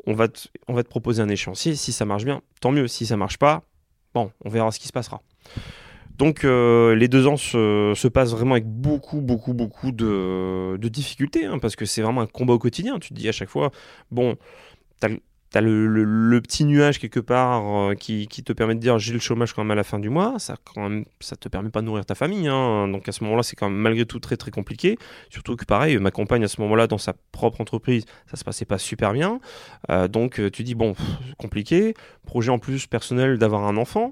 on 0.05 0.13
va, 0.13 0.27
te, 0.27 0.47
on 0.67 0.73
va 0.73 0.83
te 0.83 0.89
proposer 0.89 1.21
un 1.21 1.29
échéancier. 1.29 1.75
Si 1.75 1.91
ça 1.91 2.05
marche 2.05 2.25
bien, 2.25 2.41
tant 2.61 2.71
mieux. 2.71 2.87
Si 2.87 3.05
ça 3.05 3.17
marche 3.17 3.37
pas, 3.37 3.63
bon, 4.13 4.31
on 4.43 4.49
verra 4.49 4.71
ce 4.71 4.79
qui 4.79 4.87
se 4.87 4.93
passera. 4.93 5.21
Donc 6.19 6.43
euh, 6.43 6.95
les 6.95 7.07
deux 7.07 7.27
ans 7.27 7.37
se, 7.37 8.07
passent 8.09 8.31
vraiment 8.31 8.51
avec 8.51 8.67
beaucoup, 8.67 9.21
beaucoup, 9.21 9.53
beaucoup 9.53 9.93
de, 9.93 10.77
difficultés, 10.89 11.45
hein, 11.45 11.59
parce 11.59 11.77
que 11.77 11.85
c'est 11.85 12.01
vraiment 12.01 12.21
un 12.21 12.27
combat 12.27 12.53
au 12.53 12.59
quotidien. 12.59 12.99
Tu 12.99 13.09
te 13.09 13.13
dis 13.13 13.29
à 13.29 13.31
chaque 13.31 13.47
fois, 13.47 13.71
bon, 14.11 14.35
t'as 14.99 15.07
as 15.57 15.61
le, 15.61 16.39
petit 16.41 16.63
nuage 16.63 16.99
quelque 16.99 17.19
part 17.19 17.63
euh, 17.65 17.95
qui, 17.95 18.27
te 18.27 18.53
permet 18.53 18.75
de 18.75 18.79
dire 18.79 18.99
j'ai 18.99 19.13
le 19.13 19.19
chômage 19.19 19.53
quand 19.53 19.63
même 19.63 19.71
à 19.71 19.75
la 19.75 19.83
fin 19.83 19.99
du 19.99 20.09
mois, 20.09 20.35
ça 20.37 20.55
quand 20.63 20.87
même 20.87 21.05
ça 21.19 21.35
te 21.35 21.49
permet 21.49 21.69
pas 21.69 21.81
de 21.81 21.85
nourrir 21.85 22.05
ta 22.05 22.15
famille, 22.15 22.47
hein. 22.47 22.87
donc 22.87 23.09
à 23.09 23.11
ce 23.11 23.23
moment-là 23.23 23.43
c'est 23.43 23.55
quand 23.55 23.69
même 23.69 23.79
malgré 23.79 24.05
tout 24.05 24.19
très 24.19 24.37
très 24.37 24.51
compliqué, 24.51 24.97
surtout 25.29 25.55
que 25.55 25.65
pareil 25.65 25.97
ma 25.97 26.11
compagne 26.11 26.43
à 26.43 26.47
ce 26.47 26.61
moment-là 26.61 26.87
dans 26.87 26.97
sa 26.97 27.13
propre 27.31 27.61
entreprise 27.61 28.05
ça 28.29 28.37
se 28.37 28.43
passait 28.43 28.65
pas 28.65 28.77
super 28.77 29.11
bien, 29.13 29.39
euh, 29.89 30.07
donc 30.07 30.39
euh, 30.39 30.49
tu 30.49 30.63
dis 30.63 30.75
bon 30.75 30.95
compliqué, 31.37 31.93
projet 32.25 32.51
en 32.51 32.59
plus 32.59 32.87
personnel 32.87 33.37
d'avoir 33.37 33.63
un 33.65 33.77
enfant, 33.77 34.11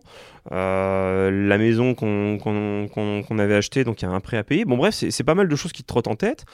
la 0.49 1.57
maison 1.57 1.93
qu'on 1.93 3.39
avait 3.39 3.55
achetée 3.55 3.83
donc 3.83 4.01
il 4.01 4.05
y 4.05 4.07
a 4.07 4.11
un 4.11 4.19
prêt 4.19 4.37
à 4.37 4.43
payer, 4.43 4.65
bon 4.65 4.77
bref 4.77 4.95
c'est 4.95 5.23
pas 5.23 5.35
mal 5.35 5.47
de 5.47 5.55
choses 5.55 5.71
qui 5.71 5.83
te 5.83 5.87
trottent 5.87 6.07
en 6.07 6.15
tête, 6.15 6.45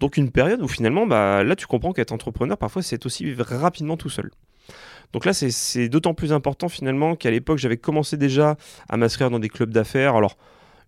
donc 0.00 0.16
une 0.16 0.30
période 0.30 0.62
où 0.62 0.68
finalement 0.68 1.06
bah, 1.06 1.44
là 1.44 1.54
tu 1.54 1.66
comprends 1.66 1.92
qu'être 1.92 2.12
entrepreneur 2.12 2.58
parfois 2.58 2.82
c'est 2.82 3.06
aussi 3.06 3.24
vivre 3.24 3.44
rapidement 3.44 3.96
tout 3.96 4.10
seul. 4.10 4.30
Donc 5.12 5.24
là, 5.24 5.32
c'est 5.32 5.88
d'autant 5.88 6.14
plus 6.14 6.32
important 6.32 6.68
finalement 6.68 7.16
qu'à 7.16 7.30
l'époque, 7.30 7.58
j'avais 7.58 7.76
commencé 7.76 8.16
déjà 8.16 8.56
à 8.88 8.96
m'inscrire 8.96 9.30
dans 9.30 9.40
des 9.40 9.48
clubs 9.48 9.72
d'affaires. 9.72 10.14
Alors, 10.14 10.36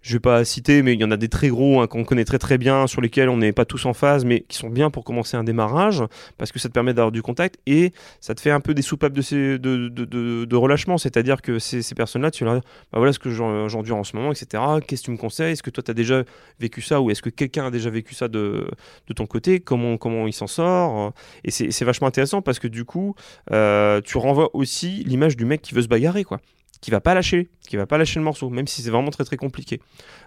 je 0.02 0.14
vais 0.14 0.20
pas 0.20 0.44
citer, 0.44 0.82
mais 0.82 0.94
il 0.94 1.00
y 1.00 1.04
en 1.04 1.10
a 1.10 1.16
des 1.16 1.28
très 1.28 1.48
gros 1.48 1.80
hein, 1.80 1.86
qu'on 1.86 2.04
connaît 2.04 2.24
très 2.24 2.38
très 2.38 2.58
bien, 2.58 2.86
sur 2.86 3.00
lesquels 3.00 3.28
on 3.28 3.36
n'est 3.36 3.52
pas 3.52 3.64
tous 3.64 3.86
en 3.86 3.94
phase, 3.94 4.24
mais 4.24 4.40
qui 4.40 4.56
sont 4.56 4.68
bien 4.68 4.90
pour 4.90 5.04
commencer 5.04 5.36
un 5.36 5.44
démarrage, 5.44 6.02
parce 6.38 6.52
que 6.52 6.58
ça 6.58 6.68
te 6.68 6.74
permet 6.74 6.92
d'avoir 6.92 7.12
du 7.12 7.22
contact 7.22 7.58
et 7.66 7.92
ça 8.20 8.34
te 8.34 8.40
fait 8.40 8.50
un 8.50 8.60
peu 8.60 8.74
des 8.74 8.82
soupapes 8.82 9.12
de, 9.12 10.54
relâchement, 10.56 10.98
c'est-à-dire 10.98 11.40
que 11.40 11.58
ces, 11.58 11.82
personnes-là, 11.94 12.30
tu 12.30 12.44
leur 12.44 12.56
dis, 12.56 12.60
bah 12.92 12.98
voilà 12.98 13.12
ce 13.12 13.18
que 13.18 13.30
j'endure 13.30 13.96
en 13.96 14.04
ce 14.04 14.16
moment, 14.16 14.32
etc. 14.32 14.62
Qu'est-ce 14.86 15.02
que 15.02 15.06
tu 15.06 15.10
me 15.12 15.16
conseilles? 15.16 15.52
Est-ce 15.52 15.62
que 15.62 15.70
toi 15.70 15.82
tu 15.82 15.90
as 15.90 15.94
déjà 15.94 16.24
vécu 16.58 16.82
ça 16.82 17.00
ou 17.00 17.10
est-ce 17.10 17.22
que 17.22 17.30
quelqu'un 17.30 17.66
a 17.66 17.70
déjà 17.70 17.90
vécu 17.90 18.14
ça 18.14 18.28
de, 18.28 18.66
de 19.06 19.12
ton 19.14 19.26
côté? 19.26 19.60
Comment, 19.60 19.96
comment 19.96 20.26
il 20.26 20.32
s'en 20.32 20.48
sort? 20.48 21.12
Et 21.44 21.50
c'est 21.50 21.84
vachement 21.84 22.08
intéressant 22.08 22.42
parce 22.42 22.58
que 22.58 22.68
du 22.68 22.84
coup, 22.84 23.14
euh, 23.52 24.00
tu 24.00 24.18
renvoies 24.18 24.50
aussi 24.54 25.04
l'image 25.04 25.36
du 25.36 25.44
mec 25.44 25.62
qui 25.62 25.74
veut 25.74 25.82
se 25.82 25.88
bagarrer, 25.88 26.24
quoi 26.24 26.40
qui 26.82 26.90
va 26.90 27.00
pas 27.00 27.14
lâcher, 27.14 27.48
qui 27.66 27.76
va 27.76 27.86
pas 27.86 27.96
lâcher 27.96 28.18
le 28.18 28.24
morceau, 28.24 28.50
même 28.50 28.66
si 28.66 28.82
c'est 28.82 28.90
vraiment 28.90 29.10
très 29.10 29.24
très 29.24 29.36
compliqué. 29.36 29.80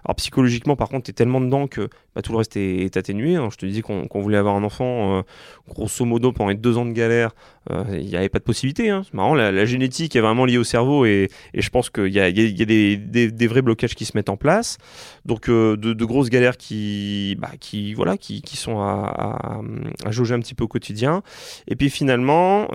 Alors 0.04 0.16
psychologiquement, 0.16 0.74
par 0.74 0.88
contre, 0.88 1.10
es 1.10 1.12
tellement 1.12 1.40
dedans 1.40 1.66
que 1.66 1.90
bah, 2.14 2.22
tout 2.22 2.32
le 2.32 2.38
reste 2.38 2.56
est, 2.56 2.96
atténué. 2.96 3.36
Hein. 3.36 3.50
Je 3.52 3.58
te 3.58 3.66
disais 3.66 3.82
qu'on 3.82 4.08
voulait 4.20 4.38
avoir 4.38 4.56
un 4.56 4.64
enfant, 4.64 5.18
euh, 5.18 5.22
grosso 5.68 6.06
modo, 6.06 6.32
pendant 6.32 6.48
les 6.48 6.56
deux 6.56 6.78
ans 6.78 6.86
de 6.86 6.92
galère, 6.92 7.34
euh, 7.70 7.84
il 7.92 8.06
n'y 8.06 8.16
avait 8.16 8.30
pas 8.30 8.38
de 8.38 8.44
possibilité. 8.44 8.88
Hein. 8.88 9.02
C'est 9.04 9.12
marrant, 9.12 9.34
la, 9.34 9.66
génétique 9.66 10.16
est 10.16 10.20
vraiment 10.20 10.46
liée 10.46 10.56
au 10.56 10.64
cerveau 10.64 11.04
et, 11.04 11.28
je 11.54 11.68
pense 11.68 11.90
qu'il 11.90 12.08
y 12.08 12.20
a, 12.20 12.32
des, 12.32 13.46
vrais 13.46 13.62
blocages 13.62 13.94
qui 13.94 14.06
se 14.06 14.16
mettent 14.16 14.30
en 14.30 14.38
place. 14.38 14.78
Donc 15.26 15.50
euh, 15.50 15.76
de, 15.76 16.04
grosses 16.06 16.30
galères 16.30 16.56
qui, 16.56 17.36
bah, 17.38 17.50
voilà, 17.96 18.16
qui, 18.16 18.42
sont 18.56 18.80
à, 18.80 19.60
à, 20.06 20.10
jauger 20.10 20.34
un 20.34 20.40
petit 20.40 20.54
peu 20.54 20.64
au 20.64 20.68
quotidien. 20.68 21.22
Et 21.68 21.76
puis 21.76 21.90
finalement 21.90 22.68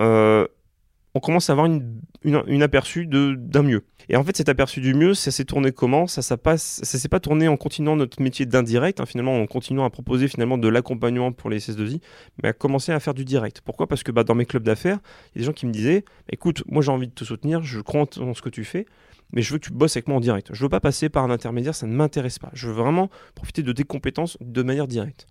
on 1.14 1.20
commence 1.20 1.50
à 1.50 1.52
avoir 1.52 1.66
une, 1.66 2.62
aperçu 2.62 3.06
d'un 3.06 3.62
mieux. 3.62 3.84
Et 4.08 4.16
en 4.16 4.24
fait, 4.24 4.36
cet 4.36 4.48
aperçu 4.48 4.80
du 4.80 4.94
mieux, 4.94 5.14
ça 5.14 5.30
s'est 5.30 5.44
tourné 5.44 5.70
comment? 5.72 6.06
Ça, 6.06 6.22
ça 6.22 6.36
ça 6.56 6.84
s'est 6.84 7.08
pas 7.08 7.20
tourné 7.20 7.48
en 7.48 7.56
continuant 7.56 7.96
notre 7.96 8.22
métier 8.22 8.46
d'indirect, 8.46 9.00
hein, 9.00 9.06
finalement, 9.06 9.36
en 9.36 9.46
continuant 9.46 9.84
à 9.84 9.90
proposer 9.90 10.26
finalement 10.26 10.58
de 10.58 10.68
l'accompagnement 10.68 11.32
pour 11.32 11.50
les 11.50 11.58
SS2I, 11.58 12.00
mais 12.42 12.50
à 12.50 12.52
commencer 12.52 12.92
à 12.92 13.00
faire 13.00 13.14
du 13.14 13.24
direct. 13.24 13.60
Pourquoi? 13.64 13.86
Parce 13.86 14.02
que 14.02 14.10
bah, 14.10 14.24
dans 14.24 14.34
mes 14.34 14.46
clubs 14.46 14.62
d'affaires, 14.62 14.98
il 15.34 15.38
y 15.38 15.38
a 15.38 15.42
des 15.42 15.44
gens 15.44 15.52
qui 15.52 15.66
me 15.66 15.72
disaient, 15.72 16.04
écoute, 16.30 16.62
moi 16.66 16.82
j'ai 16.82 16.90
envie 16.90 17.08
de 17.08 17.12
te 17.12 17.24
soutenir, 17.24 17.62
je 17.62 17.80
crois 17.80 18.06
en 18.18 18.34
ce 18.34 18.42
que 18.42 18.48
tu 18.48 18.64
fais, 18.64 18.86
mais 19.32 19.42
je 19.42 19.52
veux 19.52 19.58
que 19.58 19.66
tu 19.66 19.72
bosses 19.72 19.96
avec 19.96 20.08
moi 20.08 20.16
en 20.16 20.20
direct. 20.20 20.48
Je 20.52 20.62
veux 20.62 20.68
pas 20.68 20.80
passer 20.80 21.08
par 21.08 21.24
un 21.24 21.30
intermédiaire, 21.30 21.74
ça 21.74 21.86
ne 21.86 21.94
m'intéresse 21.94 22.38
pas. 22.38 22.50
Je 22.54 22.68
veux 22.68 22.74
vraiment 22.74 23.10
profiter 23.34 23.62
de 23.62 23.72
tes 23.72 23.84
compétences 23.84 24.36
de 24.40 24.62
manière 24.62 24.88
directe. 24.88 25.26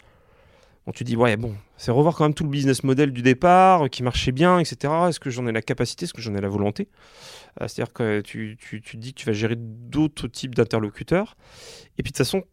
Bon, 0.86 0.92
tu 0.92 1.04
dis, 1.04 1.16
ouais, 1.16 1.38
bon, 1.38 1.56
c'est 1.78 1.92
revoir 1.92 2.16
quand 2.16 2.24
même 2.24 2.34
tout 2.34 2.44
le 2.44 2.50
business 2.50 2.84
model 2.84 3.12
du 3.12 3.22
départ, 3.22 3.90
qui 3.90 4.02
marchait 4.02 4.32
bien, 4.32 4.58
etc. 4.58 4.92
Est-ce 5.10 5.20
que 5.20 5.30
j'en 5.30 5.46
ai 5.46 5.52
la 5.52 5.62
capacité? 5.62 6.06
Est-ce 6.06 6.14
que 6.14 6.22
j'en 6.22 6.34
ai 6.34 6.42
la 6.42 6.50
volonté? 6.50 6.88
Euh, 7.62 7.68
C'est-à-dire 7.68 7.94
que 7.94 8.22
tu, 8.22 8.58
tu, 8.60 8.82
tu, 8.82 8.98
dis 8.98 9.14
que 9.14 9.20
tu 9.20 9.28
vas 9.28 9.34
gérer 9.34 9.56
d'autres 9.58 10.28
types 10.28 10.56
d'interlocuteurs. 10.56 11.38
Et 12.00 12.04
puis 12.04 12.12
de 12.12 12.18
toute 12.18 12.18
façon, 12.18 12.44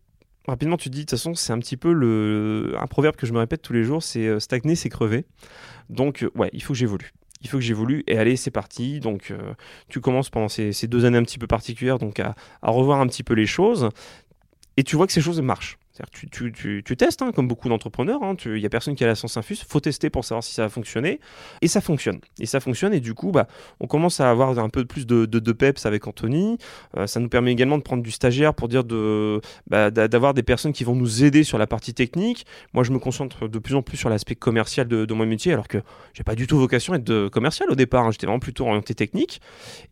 rapidement, 0.47 0.77
tu 0.77 0.91
te 0.91 0.95
dis, 0.95 1.01
de 1.01 1.05
toute 1.05 1.19
façon, 1.19 1.35
c'est 1.35 1.55
un 1.55 1.59
petit 1.59 1.79
peu 1.79 2.75
un 2.79 2.87
proverbe 2.87 3.17
que 3.17 3.27
je 3.27 3.33
me 3.33 3.39
répète 3.39 3.63
tous 3.63 3.73
les 3.73 3.83
jours, 3.83 4.03
c'est 4.03 4.27
euh, 4.27 4.41
stagner, 4.41 4.75
c'est 4.75 4.91
crever. 4.91 5.25
Donc, 5.89 6.23
euh, 6.23 6.31
ouais, 6.35 6.51
il 6.53 6.63
faut 6.63 6.75
que 6.75 6.79
j'évolue 6.79 7.13
il 7.41 7.49
faut 7.49 7.59
que 7.59 7.63
j'évolue 7.63 8.03
et 8.09 8.19
allez 8.19 8.35
c'est 8.35 8.51
parti 8.51 8.99
donc 8.99 9.33
tu 9.89 10.01
commences 10.01 10.29
pendant 10.29 10.49
ces, 10.49 10.73
ces, 10.73 10.89
deux 10.89 11.05
années 11.05 11.19
un 11.19 11.23
petit 11.23 11.39
peu 11.39 11.47
particulières 11.47 12.01
donc 12.01 12.19
à, 12.19 12.35
revoir 12.63 13.01
un 13.01 13.07
petit 13.07 13.23
peu 13.23 13.35
les 13.35 13.47
choses 13.47 13.91
et 14.77 14.83
tu 14.83 14.97
vois 14.97 15.07
que 15.07 15.13
ces 15.13 15.21
choses 15.21 15.41
marchent 15.41 15.79
tu, 16.11 16.97
testes, 16.97 17.23
hein, 17.23 17.33
comme 17.35 17.49
beaucoup 17.49 17.69
d'entrepreneurs. 17.69 18.23
Hein. 18.23 18.37
Il 18.45 18.55
n'y 18.55 18.67
a 18.67 18.69
personne 18.69 18.95
qui 18.95 19.05
a 19.05 19.07
la 19.07 19.15
sens 19.15 19.37
infuse. 19.37 19.65
faut 19.69 19.81
tester 19.81 20.11
pour 20.11 20.25
savoir 20.25 20.43
si 20.43 20.55
ça 20.55 20.63
va 20.63 20.69
fonctionner. 20.69 21.21
Et 21.63 21.69
ça 21.69 21.81
fonctionne. 21.81 22.21
Et 22.39 22.47
ça 22.47 22.61
fonctionne. 22.61 22.93
Et 22.93 23.01
du 23.01 23.15
coup, 23.15 23.31
bah, 23.31 23.47
on 23.81 23.87
commence 23.87 24.21
à 24.21 24.31
avoir 24.31 24.59
un 24.59 24.69
peu 24.69 24.85
plus 24.85 25.07
de, 25.07 25.53
peps 25.53 25.87
avec 25.87 26.07
Anthony. 26.07 26.59
Euh, 26.97 27.07
ça 27.07 27.21
nous 27.21 27.29
permet 27.29 27.53
également 27.53 27.79
de 27.79 27.83
prendre 27.83 28.03
du 28.03 28.11
stagiaire 28.11 28.55
pour 28.55 28.69
dire 28.69 28.85
bah, 29.67 29.91
d'avoir 29.91 30.35
des 30.35 30.43
personnes 30.43 30.73
qui 30.73 30.85
vont 30.85 30.95
nous 30.95 31.25
aider 31.25 31.45
sur 31.45 31.59
la 31.59 31.67
partie 31.67 31.95
technique. 31.95 32.47
Moi, 32.73 32.85
je 32.85 32.93
me 32.93 32.99
concentre 32.99 33.49
de 33.49 33.59
plus 33.59 33.75
en 33.75 33.83
plus 33.83 33.97
sur 33.97 34.09
l'aspect 34.09 34.35
commercial 34.35 34.87
de, 34.87 35.15
mon 35.15 35.27
métier, 35.27 35.53
alors 35.53 35.67
que 35.67 35.79
j'ai 36.15 36.23
pas 36.23 36.35
du 36.35 36.47
tout 36.47 36.59
vocation 36.59 36.93
à 36.93 36.97
être 36.97 37.05
de 37.05 37.29
commercial 37.29 37.71
au 37.71 37.75
départ. 37.75 38.07
Hein. 38.07 38.11
J'étais 38.13 38.27
vraiment 38.27 38.39
plutôt 38.39 38.67
orienté 38.67 38.95
technique. 38.95 39.41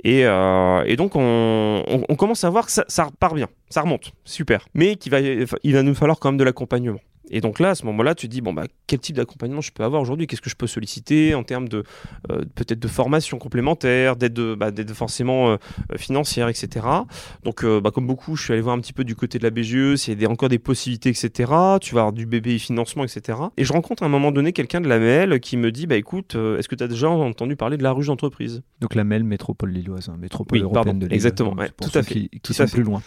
Et, 0.04 0.24
euh, 0.24 0.96
donc, 0.96 1.14
on, 1.14 1.84
on, 2.08 2.16
commence 2.16 2.44
à 2.44 2.50
voir 2.50 2.66
que 2.66 2.72
ça, 2.72 2.84
ça 2.88 3.04
repart 3.04 3.34
bien. 3.34 3.48
Ça 3.68 3.82
remonte. 3.82 4.12
Super. 4.24 4.66
Mais 4.74 4.96
qu'il 4.96 5.10
va, 5.10 5.20
il 5.20 5.72
va 5.72 5.82
nous 5.82 5.94
falloir 5.94 6.18
quand 6.18 6.30
même 6.30 6.38
de 6.38 6.44
l'accompagnement. 6.44 7.00
Et 7.30 7.40
donc 7.40 7.58
là, 7.58 7.70
à 7.70 7.74
ce 7.74 7.84
moment-là, 7.86 8.14
tu 8.14 8.28
te 8.28 8.32
dis, 8.32 8.40
bon, 8.40 8.52
bah, 8.52 8.64
quel 8.86 9.00
type 9.00 9.16
d'accompagnement 9.16 9.60
je 9.60 9.72
peux 9.72 9.82
avoir 9.82 10.00
aujourd'hui? 10.00 10.26
Qu'est-ce 10.26 10.40
que 10.40 10.50
je 10.50 10.56
peux 10.56 10.66
solliciter 10.66 11.34
en 11.34 11.42
termes 11.42 11.68
de 11.68 11.82
euh, 12.30 12.44
peut-être 12.54 12.78
de 12.78 12.88
formation 12.88 13.38
complémentaire, 13.38 14.16
d'aide 14.16 14.38
bah, 14.56 14.70
forcément 14.94 15.50
euh, 15.50 15.56
euh, 15.92 15.96
financière, 15.96 16.48
etc. 16.48 16.86
Donc, 17.44 17.64
bah, 17.64 17.90
comme 17.90 18.06
beaucoup, 18.06 18.36
je 18.36 18.44
suis 18.44 18.52
allé 18.52 18.62
voir 18.62 18.76
un 18.76 18.80
petit 18.80 18.92
peu 18.92 19.04
du 19.04 19.16
côté 19.16 19.38
de 19.38 19.44
la 19.44 19.50
BGE, 19.50 19.96
s'il 19.96 20.20
y 20.20 20.24
a 20.24 20.30
encore 20.30 20.48
des 20.48 20.58
possibilités, 20.58 21.10
etc. 21.10 21.30
Tu 21.80 21.94
vas 21.94 22.02
avoir 22.02 22.12
du 22.12 22.26
BBI 22.26 22.58
financement, 22.58 23.04
etc. 23.04 23.38
Et 23.56 23.64
je 23.64 23.72
rencontre 23.72 24.02
à 24.02 24.06
un 24.06 24.10
moment 24.10 24.32
donné 24.32 24.52
quelqu'un 24.52 24.80
de 24.80 24.88
la 24.88 24.98
MEL 24.98 25.40
qui 25.40 25.56
me 25.56 25.72
dit, 25.72 25.86
bah 25.86 25.96
écoute, 25.96 26.34
est-ce 26.34 26.68
que 26.68 26.74
tu 26.74 26.84
as 26.84 26.88
déjà 26.88 27.08
entendu 27.08 27.56
parler 27.56 27.76
de 27.76 27.82
la 27.82 27.92
ruche 27.92 28.06
d'entreprise? 28.06 28.62
Donc 28.80 28.94
la 28.94 29.04
MEL, 29.04 29.24
métropole 29.24 29.70
lilloise, 29.70 30.08
hein, 30.08 30.16
métropole 30.18 30.58
oui, 30.58 30.64
européenne 30.64 30.98
de 30.98 31.06
Lille. 31.06 31.14
Exactement, 31.14 31.56
tout 31.80 31.98
à 31.98 32.02
fait. 32.02 32.14
Qui, 32.14 32.30
qui 32.42 32.54
sont 32.54 32.66
plus 32.66 32.82
loin. 32.82 33.02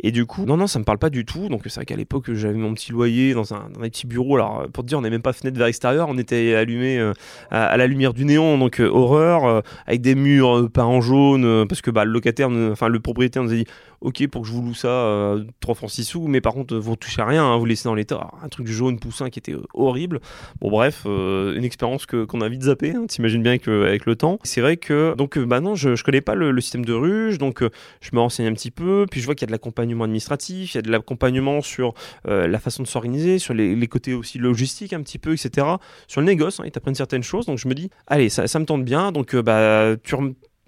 Et 0.00 0.12
du 0.12 0.26
coup, 0.26 0.44
non, 0.44 0.56
non, 0.56 0.66
ça 0.66 0.78
me 0.78 0.84
parle 0.84 0.98
pas 0.98 1.10
du 1.10 1.24
tout. 1.24 1.48
Donc 1.48 1.62
c'est 1.64 1.74
vrai 1.74 1.86
qu'à 1.86 1.96
l'époque, 1.96 2.32
j'avais 2.32 2.58
mon 2.58 2.74
petit 2.74 2.92
loyer 2.92 3.34
dans 3.34 3.54
un 3.54 3.63
dans 3.72 3.80
un 3.80 3.88
petit 3.88 4.06
bureau. 4.06 4.36
Alors, 4.36 4.66
pour 4.72 4.84
te 4.84 4.88
dire, 4.88 4.98
on 4.98 5.02
n'avait 5.02 5.14
même 5.14 5.22
pas 5.22 5.32
fenêtre 5.32 5.56
vers 5.56 5.66
l'extérieur, 5.66 6.08
on 6.08 6.18
était 6.18 6.54
allumé 6.54 6.98
euh, 6.98 7.12
à, 7.50 7.76
la 7.76 7.86
lumière 7.86 8.14
du 8.14 8.24
néon, 8.24 8.58
donc 8.58 8.80
euh, 8.80 8.88
horreur, 8.88 9.44
euh, 9.44 9.60
avec 9.86 10.00
des 10.00 10.14
murs 10.14 10.70
peints 10.72 10.84
en 10.84 11.00
jaune, 11.00 11.66
parce 11.68 11.80
que 11.80 11.90
bah, 11.90 12.04
le 12.04 12.12
locataire, 12.12 12.48
enfin 12.72 12.88
le 12.88 13.00
propriétaire 13.00 13.42
nous 13.42 13.52
a 13.52 13.54
dit 13.54 13.66
ok 14.04 14.26
pour 14.28 14.42
que 14.42 14.48
je 14.48 14.52
vous 14.52 14.62
loue 14.62 14.74
ça 14.74 15.36
3 15.60 15.74
francs 15.74 15.90
6 15.90 16.04
sous, 16.04 16.28
mais 16.28 16.40
par 16.40 16.54
contre, 16.54 16.76
vous 16.76 16.92
ne 16.92 16.96
touchez 16.96 17.20
à 17.20 17.26
rien, 17.26 17.44
hein, 17.44 17.56
vous 17.56 17.64
laissez 17.64 17.84
dans 17.88 17.94
l'état. 17.94 18.30
Un 18.42 18.48
truc 18.48 18.66
jaune 18.66 18.98
poussin 18.98 19.30
qui 19.30 19.38
était 19.38 19.54
horrible. 19.74 20.20
Bon, 20.60 20.70
bref, 20.70 21.04
une 21.04 21.64
expérience 21.64 22.06
qu'on 22.06 22.40
a 22.40 22.48
vite 22.48 22.62
zappé, 22.62 22.92
hein, 22.92 23.06
t'imagines 23.06 23.42
bien 23.42 23.52
avec 23.52 24.06
le 24.06 24.16
temps. 24.16 24.38
C'est 24.42 24.60
vrai 24.60 24.76
que, 24.76 25.14
donc, 25.16 25.38
bah 25.38 25.60
non, 25.60 25.74
je, 25.74 25.96
je 25.96 26.04
connais 26.04 26.20
pas 26.20 26.34
le, 26.34 26.60
système 26.60 26.84
de 26.84 26.92
ruche, 26.92 27.38
donc 27.38 27.62
je 28.00 28.10
me 28.12 28.20
renseigne 28.20 28.46
un 28.46 28.52
petit 28.54 28.70
peu, 28.70 29.06
puis 29.10 29.20
je 29.20 29.26
vois 29.26 29.34
qu'il 29.34 29.42
y 29.42 29.48
a 29.48 29.48
de 29.48 29.52
l'accompagnement 29.52 30.04
administratif, 30.04 30.74
il 30.74 30.76
y 30.76 30.78
a 30.78 30.82
de 30.82 30.90
l'accompagnement 30.90 31.60
sur 31.60 31.94
la 32.24 32.58
façon 32.58 32.82
de 32.82 32.88
s'organiser, 32.88 33.38
sur 33.38 33.54
les, 33.54 33.86
côtés 33.86 34.14
aussi 34.14 34.38
logistique 34.38 34.92
un 34.92 35.02
petit 35.02 35.18
peu, 35.18 35.32
etc. 35.32 35.66
Sur 36.08 36.20
le 36.20 36.26
négoce, 36.26 36.60
hein, 36.60 36.64
ils 36.66 36.70
t'apprennent 36.70 36.94
certaines 36.94 37.22
choses. 37.22 37.46
Donc 37.46 37.58
je 37.58 37.68
me 37.68 37.74
dis, 37.74 37.90
allez, 38.06 38.28
ça, 38.28 38.58
me 38.58 38.64
tente 38.64 38.84
bien. 38.84 39.12
Donc 39.12 39.34
euh, 39.34 39.42
bah, 39.42 39.96
tu 40.02 40.14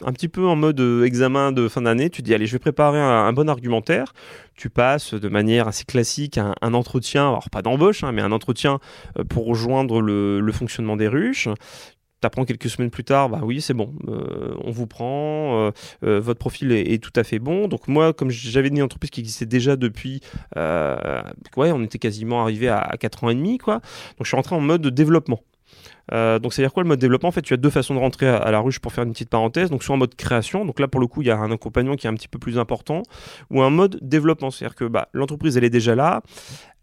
un 0.04 0.12
petit 0.12 0.28
peu 0.28 0.46
en 0.46 0.56
mode 0.56 0.80
euh, 0.80 1.04
examen 1.04 1.52
de 1.52 1.68
fin 1.68 1.82
d'année, 1.82 2.10
tu 2.10 2.22
dis 2.22 2.34
allez 2.34 2.46
je 2.46 2.52
vais 2.52 2.58
préparer 2.58 3.00
un, 3.00 3.32
bon 3.32 3.48
argumentaire, 3.48 4.12
tu 4.54 4.70
passes 4.70 5.14
de 5.14 5.28
manière 5.28 5.68
assez 5.68 5.84
classique 5.84 6.38
un, 6.38 6.74
entretien, 6.74 7.28
alors 7.28 7.50
pas 7.50 7.62
d'embauche, 7.62 8.04
hein, 8.04 8.12
mais 8.12 8.22
un 8.22 8.32
entretien 8.32 8.78
euh, 9.18 9.24
pour 9.24 9.46
rejoindre 9.46 10.00
le, 10.00 10.52
fonctionnement 10.52 10.96
des 10.96 11.08
ruches, 11.08 11.48
t'apprends 12.20 12.44
quelques 12.44 12.70
semaines 12.70 12.90
plus 12.90 13.04
tard, 13.04 13.28
bah 13.28 13.40
oui, 13.42 13.60
c'est 13.60 13.74
bon, 13.74 13.94
euh, 14.08 14.54
on 14.64 14.70
vous 14.70 14.86
prend, 14.86 15.70
votre 16.02 16.38
profil 16.38 16.72
est, 16.72 17.02
tout 17.02 17.12
à 17.14 17.24
fait 17.24 17.38
bon. 17.38 17.68
Donc 17.68 17.88
moi, 17.88 18.14
comme 18.14 18.30
j'avais 18.30 18.68
une 18.68 18.82
entreprise 18.82 19.10
qui 19.10 19.20
existait 19.20 19.46
déjà 19.46 19.76
depuis, 19.76 20.20
ouais, 20.56 21.72
on 21.72 21.82
était 21.82 21.98
quasiment 21.98 22.42
arrivé 22.42 22.68
à, 22.68 22.96
4 22.98 23.24
ans 23.24 23.30
et 23.30 23.34
demi, 23.34 23.58
quoi. 23.58 23.74
Donc 23.74 24.22
je 24.22 24.28
suis 24.28 24.36
rentré 24.36 24.56
en 24.56 24.60
mode 24.60 24.86
développement. 24.86 25.40
Donc 26.12 26.52
c'est-à-dire 26.52 26.72
quoi 26.72 26.82
le 26.82 26.88
mode 26.88 26.98
développement 26.98 27.28
En 27.28 27.32
fait, 27.32 27.42
tu 27.42 27.54
as 27.54 27.56
deux 27.56 27.70
façons 27.70 27.94
de 27.94 27.98
rentrer 27.98 28.28
à, 28.28 28.50
la 28.50 28.60
ruche 28.60 28.78
pour 28.78 28.92
faire 28.92 29.04
une 29.04 29.12
petite 29.12 29.30
parenthèse. 29.30 29.70
Donc 29.70 29.82
soit 29.82 29.94
en 29.94 29.98
mode 29.98 30.14
création, 30.14 30.64
donc 30.64 30.80
là 30.80 30.88
pour 30.88 31.00
le 31.00 31.06
coup 31.06 31.22
il 31.22 31.28
y 31.28 31.30
a 31.30 31.38
un 31.38 31.50
accompagnement 31.50 31.96
qui 31.96 32.06
est 32.06 32.10
un 32.10 32.14
petit 32.14 32.28
peu 32.28 32.38
plus 32.38 32.58
important, 32.58 33.02
ou 33.50 33.62
un 33.62 33.70
mode 33.70 33.98
développement, 34.02 34.50
c'est-à-dire 34.50 34.76
que 34.76 34.84
bah, 34.84 35.08
l'entreprise 35.12 35.56
elle 35.56 35.64
est 35.64 35.70
déjà 35.70 35.94
là, 35.94 36.22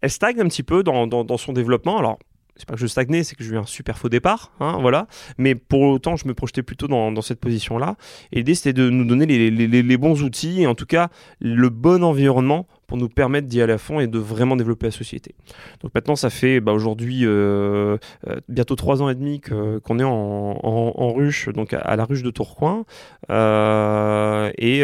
elle 0.00 0.10
stagne 0.10 0.40
un 0.40 0.48
petit 0.48 0.62
peu 0.62 0.82
dans, 0.82 1.38
son 1.38 1.52
développement. 1.52 1.98
Alors 1.98 2.18
c'est 2.56 2.68
pas 2.68 2.74
que 2.74 2.80
je 2.80 2.86
stagnais, 2.86 3.24
c'est 3.24 3.34
que 3.34 3.42
j'ai 3.42 3.50
eu 3.50 3.56
un 3.56 3.64
super 3.64 3.98
faux 3.98 4.08
départ, 4.08 4.52
hein, 4.60 4.78
voilà. 4.80 5.08
Mais 5.38 5.56
pour 5.56 5.80
autant, 5.80 6.14
je 6.14 6.28
me 6.28 6.34
projetais 6.34 6.62
plutôt 6.62 6.86
dans, 6.86 7.20
cette 7.20 7.40
position-là. 7.40 7.96
Et 8.30 8.36
l'idée, 8.36 8.54
c'était 8.54 8.72
de 8.72 8.90
nous 8.90 9.04
donner 9.04 9.26
les, 9.26 9.96
bons 9.96 10.22
outils 10.22 10.62
et 10.62 10.66
en 10.66 10.74
tout 10.74 10.86
cas 10.86 11.08
le 11.40 11.68
bon 11.68 12.04
environnement 12.04 12.66
pour 12.86 12.98
nous 12.98 13.08
permettre 13.08 13.48
d'y 13.48 13.60
aller 13.62 13.72
à 13.72 13.78
fond 13.78 14.00
et 14.00 14.06
de 14.06 14.18
vraiment 14.18 14.56
développer 14.56 14.86
la 14.86 14.92
société. 14.92 15.34
Donc 15.82 15.94
maintenant, 15.94 16.16
ça 16.16 16.30
fait 16.30 16.60
bah, 16.60 16.72
aujourd'hui 16.72 17.20
euh, 17.24 17.96
euh, 18.28 18.36
bientôt 18.48 18.76
trois 18.76 19.02
ans 19.02 19.08
et 19.08 19.14
demi 19.14 19.40
qu'on 19.40 19.98
est 19.98 20.04
en, 20.04 21.12
ruche, 21.12 21.48
donc 21.48 21.72
à, 21.72 21.96
la 21.96 22.04
ruche 22.04 22.22
de 22.22 22.30
Tourcoing. 22.30 22.84
Euh, 23.30 24.50
et 24.58 24.82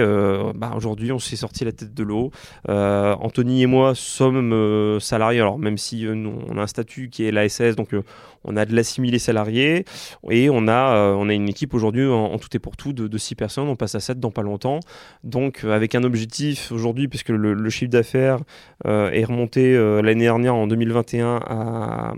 bah, 0.54 0.72
aujourd'hui, 0.76 1.12
on 1.12 1.18
s'est 1.18 1.36
sorti 1.36 1.64
la 1.64 1.72
tête 1.72 1.94
de 1.94 2.02
l'eau. 2.02 2.30
Anthony 2.68 3.62
et 3.62 3.66
moi 3.66 3.94
sommes 3.94 4.98
salariés, 5.00 5.40
alors 5.40 5.58
même 5.58 5.78
si 5.78 6.04
nous, 6.04 6.38
on 6.48 6.58
a 6.58 6.62
un 6.62 6.66
statut 6.66 7.10
qui 7.10 7.24
est 7.24 7.30
l'ASS, 7.30 7.76
donc 7.76 7.94
on 8.44 8.56
a 8.56 8.64
de 8.64 8.74
l'assimilé 8.74 9.18
salarié 9.18 9.84
et 10.30 10.50
on 10.50 10.68
a, 10.68 11.14
on 11.14 11.28
a 11.28 11.34
une 11.34 11.48
équipe 11.48 11.74
aujourd'hui 11.74 12.06
en, 12.06 12.38
tout 12.38 12.54
et 12.54 12.58
pour 12.58 12.76
tout 12.76 12.92
de, 12.92 13.18
six 13.18 13.34
personnes. 13.34 13.68
On 13.68 13.76
passe 13.76 13.94
à 13.94 14.00
7 14.00 14.18
dans 14.18 14.30
pas 14.30 14.42
longtemps. 14.42 14.80
Donc 15.24 15.64
avec 15.64 15.94
un 15.94 16.04
objectif 16.04 16.72
aujourd'hui, 16.72 17.08
puisque 17.08 17.30
le, 17.30 17.70
chiffre 17.70 17.90
d'affaires 17.90 18.38
euh, 18.86 19.10
est 19.10 19.24
remonté 19.24 19.74
euh, 19.76 20.02
l'année 20.02 20.24
dernière 20.24 20.54
en 20.54 20.66
2021 20.66 21.40
à, 21.46 22.14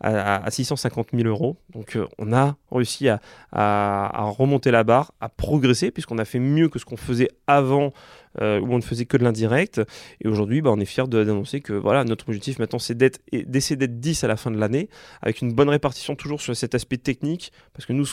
à, 0.00 0.50
650 0.50 1.08
000 1.12 1.28
euros. 1.28 1.56
Donc 1.74 1.96
euh, 1.96 2.06
on 2.18 2.32
a 2.32 2.56
réussi 2.70 3.08
à, 3.08 3.20
à, 3.52 4.22
remonter 4.24 4.70
la 4.70 4.84
barre, 4.84 5.12
à 5.20 5.28
progresser 5.28 5.90
puisqu'on 5.90 6.18
a 6.18 6.24
fait 6.24 6.38
mieux 6.38 6.68
que 6.68 6.78
ce 6.78 6.84
qu'on 6.84 6.96
faisait 6.96 7.28
avant 7.46 7.92
où 8.40 8.72
on 8.72 8.76
ne 8.76 8.82
faisait 8.82 9.06
que 9.06 9.16
de 9.16 9.24
l'indirect. 9.24 9.80
Et 10.20 10.28
aujourd'hui, 10.28 10.60
bah, 10.62 10.70
on 10.72 10.80
est 10.80 10.84
fier 10.84 11.08
d'annoncer 11.08 11.60
que 11.60 11.72
voilà, 11.72 12.04
notre 12.04 12.28
objectif 12.28 12.58
maintenant, 12.58 12.78
c'est 12.78 12.96
d'essayer 12.96 13.76
d'être 13.76 14.00
10 14.00 14.24
à 14.24 14.28
la 14.28 14.36
fin 14.36 14.50
de 14.50 14.58
l'année, 14.58 14.88
avec 15.22 15.42
une 15.42 15.52
bonne 15.52 15.68
répartition 15.68 16.14
toujours 16.16 16.40
sur 16.40 16.56
cet 16.56 16.74
aspect 16.74 16.98
technique, 16.98 17.52
parce 17.72 17.86
que 17.86 17.92
nous, 17.92 18.06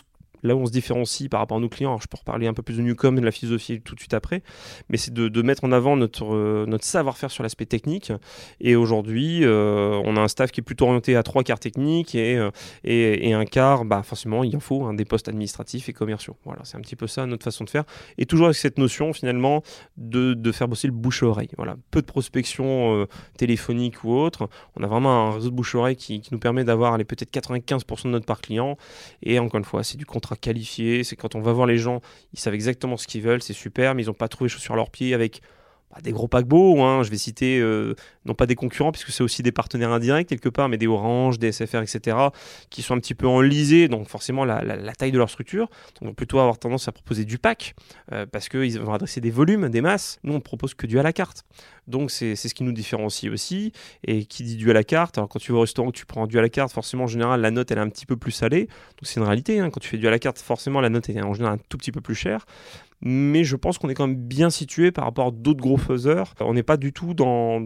là 0.43 0.55
où 0.55 0.59
on 0.59 0.65
se 0.65 0.71
différencie 0.71 1.29
par 1.29 1.39
rapport 1.39 1.57
à 1.57 1.59
nos 1.59 1.69
clients, 1.69 1.97
je 1.99 2.07
peux 2.07 2.17
reparler 2.17 2.47
un 2.47 2.53
peu 2.53 2.61
plus 2.61 2.77
de 2.77 2.81
Newcom 2.81 3.17
et 3.17 3.21
de 3.21 3.25
la 3.25 3.31
philosophie 3.31 3.81
tout 3.81 3.95
de 3.95 3.99
suite 3.99 4.13
après, 4.13 4.43
mais 4.89 4.97
c'est 4.97 5.13
de, 5.13 5.41
mettre 5.41 5.63
en 5.63 5.71
avant 5.71 5.97
notre, 5.97 6.33
euh, 6.33 6.65
notre 6.67 6.85
savoir-faire 6.85 7.31
sur 7.31 7.43
l'aspect 7.43 7.65
technique. 7.65 8.13
Et 8.61 8.75
aujourd'hui, 8.75 9.43
euh, 9.43 10.01
on 10.05 10.15
a 10.15 10.21
un 10.21 10.27
staff 10.27 10.51
qui 10.51 10.61
est 10.61 10.63
plutôt 10.63 10.85
orienté 10.85 11.15
à 11.15 11.23
trois 11.23 11.43
quarts 11.43 11.59
techniques 11.59 12.15
et, 12.15 12.37
euh, 12.37 12.51
et, 12.83 13.33
un 13.33 13.45
quart, 13.45 13.83
bah, 13.83 14.03
forcément, 14.03 14.43
il 14.43 14.55
en 14.55 14.59
faut 14.59 14.83
hein, 14.85 14.93
des 14.93 15.05
postes 15.05 15.27
administratifs 15.27 15.89
et 15.89 15.93
commerciaux. 15.93 16.37
Voilà, 16.45 16.61
c'est 16.63 16.77
un 16.77 16.81
petit 16.81 16.95
peu 16.95 17.07
ça 17.07 17.25
notre 17.25 17.43
façon 17.43 17.63
de 17.63 17.69
faire. 17.69 17.83
Et 18.17 18.25
toujours 18.25 18.47
avec 18.47 18.57
cette 18.57 18.77
notion 18.77 19.11
finalement 19.11 19.63
de, 19.97 20.51
faire 20.51 20.67
bosser 20.67 20.87
le 20.87 20.93
bouche-oreille. 20.93 21.49
Voilà, 21.57 21.75
peu 21.91 22.01
de 22.01 22.05
prospection 22.05 23.07
téléphonique 23.37 24.03
ou 24.03 24.13
autre. 24.13 24.49
On 24.75 24.83
a 24.83 24.87
vraiment 24.87 25.29
un 25.29 25.31
réseau 25.31 25.49
de 25.49 25.55
bouche-oreille 25.55 25.95
qui, 25.95 26.21
qui 26.21 26.29
nous 26.31 26.39
permet 26.39 26.63
d'avoir 26.63 26.97
peut-être 26.97 27.33
95% 27.33 28.05
de 28.05 28.09
notre 28.09 28.25
part 28.25 28.41
client. 28.41 28.77
Et 29.23 29.39
encore 29.39 29.57
une 29.57 29.65
fois, 29.65 29.83
c'est 29.83 29.97
du 29.97 30.05
contrat 30.05 30.32
qualifié. 30.35 31.03
C'est 31.03 31.15
quand 31.15 31.35
on 31.35 31.41
va 31.41 31.53
voir 31.53 31.67
les 31.67 31.77
gens, 31.77 32.01
ils 32.33 32.39
savent 32.39 32.53
exactement 32.53 32.97
ce 32.97 33.07
qu'ils 33.07 33.21
veulent, 33.21 33.41
c'est 33.41 33.53
super, 33.53 33.95
mais 33.95 34.03
ils 34.03 34.07
n'ont 34.07 34.13
pas 34.13 34.27
trouvé 34.27 34.49
chaussures 34.49 34.73
à 34.73 34.77
leurs 34.77 34.91
pieds 34.91 35.13
avec 35.13 35.41
bah, 35.93 36.01
des 36.01 36.11
gros 36.11 36.27
paquebots. 36.27 36.81
Hein. 36.81 37.03
Je 37.03 37.11
vais 37.11 37.17
citer 37.17 37.59
euh, 37.59 37.93
non 38.25 38.33
pas 38.33 38.47
des 38.47 38.55
concurrents, 38.55 38.91
puisque 38.91 39.11
c'est 39.11 39.23
aussi 39.23 39.43
des 39.43 39.51
partenaires 39.51 39.91
indirects 39.91 40.27
quelque 40.27 40.49
part, 40.49 40.67
mais 40.67 40.77
des 40.77 40.87
Orange, 40.87 41.37
des 41.37 41.51
SFR, 41.51 41.81
etc., 41.81 42.17
qui 42.69 42.81
sont 42.81 42.95
un 42.95 42.99
petit 42.99 43.13
peu 43.13 43.27
enlisés, 43.27 43.87
donc 43.87 44.07
forcément 44.07 44.43
la, 44.45 44.93
taille 44.97 45.11
de 45.11 45.17
leur 45.17 45.29
structure. 45.29 45.69
Donc 46.01 46.15
plutôt 46.15 46.39
avoir 46.39 46.57
tendance 46.57 46.87
à 46.87 46.91
proposer 46.91 47.25
du 47.25 47.37
pack, 47.37 47.75
euh, 48.11 48.25
parce 48.25 48.49
qu'ils 48.49 48.79
vont 48.79 48.93
adresser 48.93 49.21
des 49.21 49.31
volumes, 49.31 49.69
des 49.69 49.81
masses. 49.81 50.19
Nous, 50.23 50.33
on 50.33 50.39
propose 50.39 50.73
que 50.73 50.87
du 50.87 50.99
à 50.99 51.03
la 51.03 51.13
carte. 51.13 51.45
Donc 51.87 52.11
c'est 52.11 52.35
ce 52.35 52.53
qui 52.53 52.63
nous 52.63 52.71
différencie 52.71 53.31
aussi. 53.31 53.71
Et 54.05 54.25
qui 54.25 54.43
dit 54.43 54.55
du 54.55 54.69
à 54.71 54.73
la 54.73 54.83
carte, 54.83 55.17
alors 55.17 55.29
quand 55.29 55.39
tu 55.39 55.51
vas 55.51 55.59
au 55.59 55.61
restaurant, 55.61 55.91
tu 55.91 56.05
prends 56.05 56.27
du 56.27 56.39
à 56.39 56.41
la 56.41 56.49
carte, 56.49 56.71
forcément 56.71 57.03
en 57.03 57.07
général 57.07 57.41
la 57.41 57.51
note 57.51 57.71
elle 57.71 57.77
est 57.77 57.81
un 57.81 57.89
petit 57.89 58.05
peu 58.05 58.15
plus 58.15 58.31
salée. 58.31 58.65
Donc 58.65 59.03
c'est 59.03 59.19
une 59.19 59.25
réalité. 59.25 59.59
Hein. 59.59 59.69
Quand 59.69 59.79
tu 59.79 59.89
fais 59.89 59.97
du 59.97 60.07
à 60.07 60.11
la 60.11 60.19
carte, 60.19 60.39
forcément 60.39 60.81
la 60.81 60.89
note 60.89 61.09
est 61.09 61.21
en 61.21 61.33
général 61.33 61.55
un 61.55 61.61
tout 61.69 61.77
petit 61.77 61.91
peu 61.91 62.01
plus 62.01 62.15
chère 62.15 62.45
mais 63.05 63.43
je 63.43 63.55
pense 63.55 63.77
qu'on 63.77 63.89
est 63.89 63.93
quand 63.93 64.07
même 64.07 64.15
bien 64.15 64.49
situé 64.49 64.91
par 64.91 65.05
rapport 65.05 65.27
à 65.27 65.31
d'autres 65.31 65.61
gros 65.61 65.77
faiseurs. 65.77 66.33
On 66.39 66.53
n'est 66.53 66.63
pas 66.63 66.77
du 66.77 66.93
tout 66.93 67.13
dans, 67.13 67.59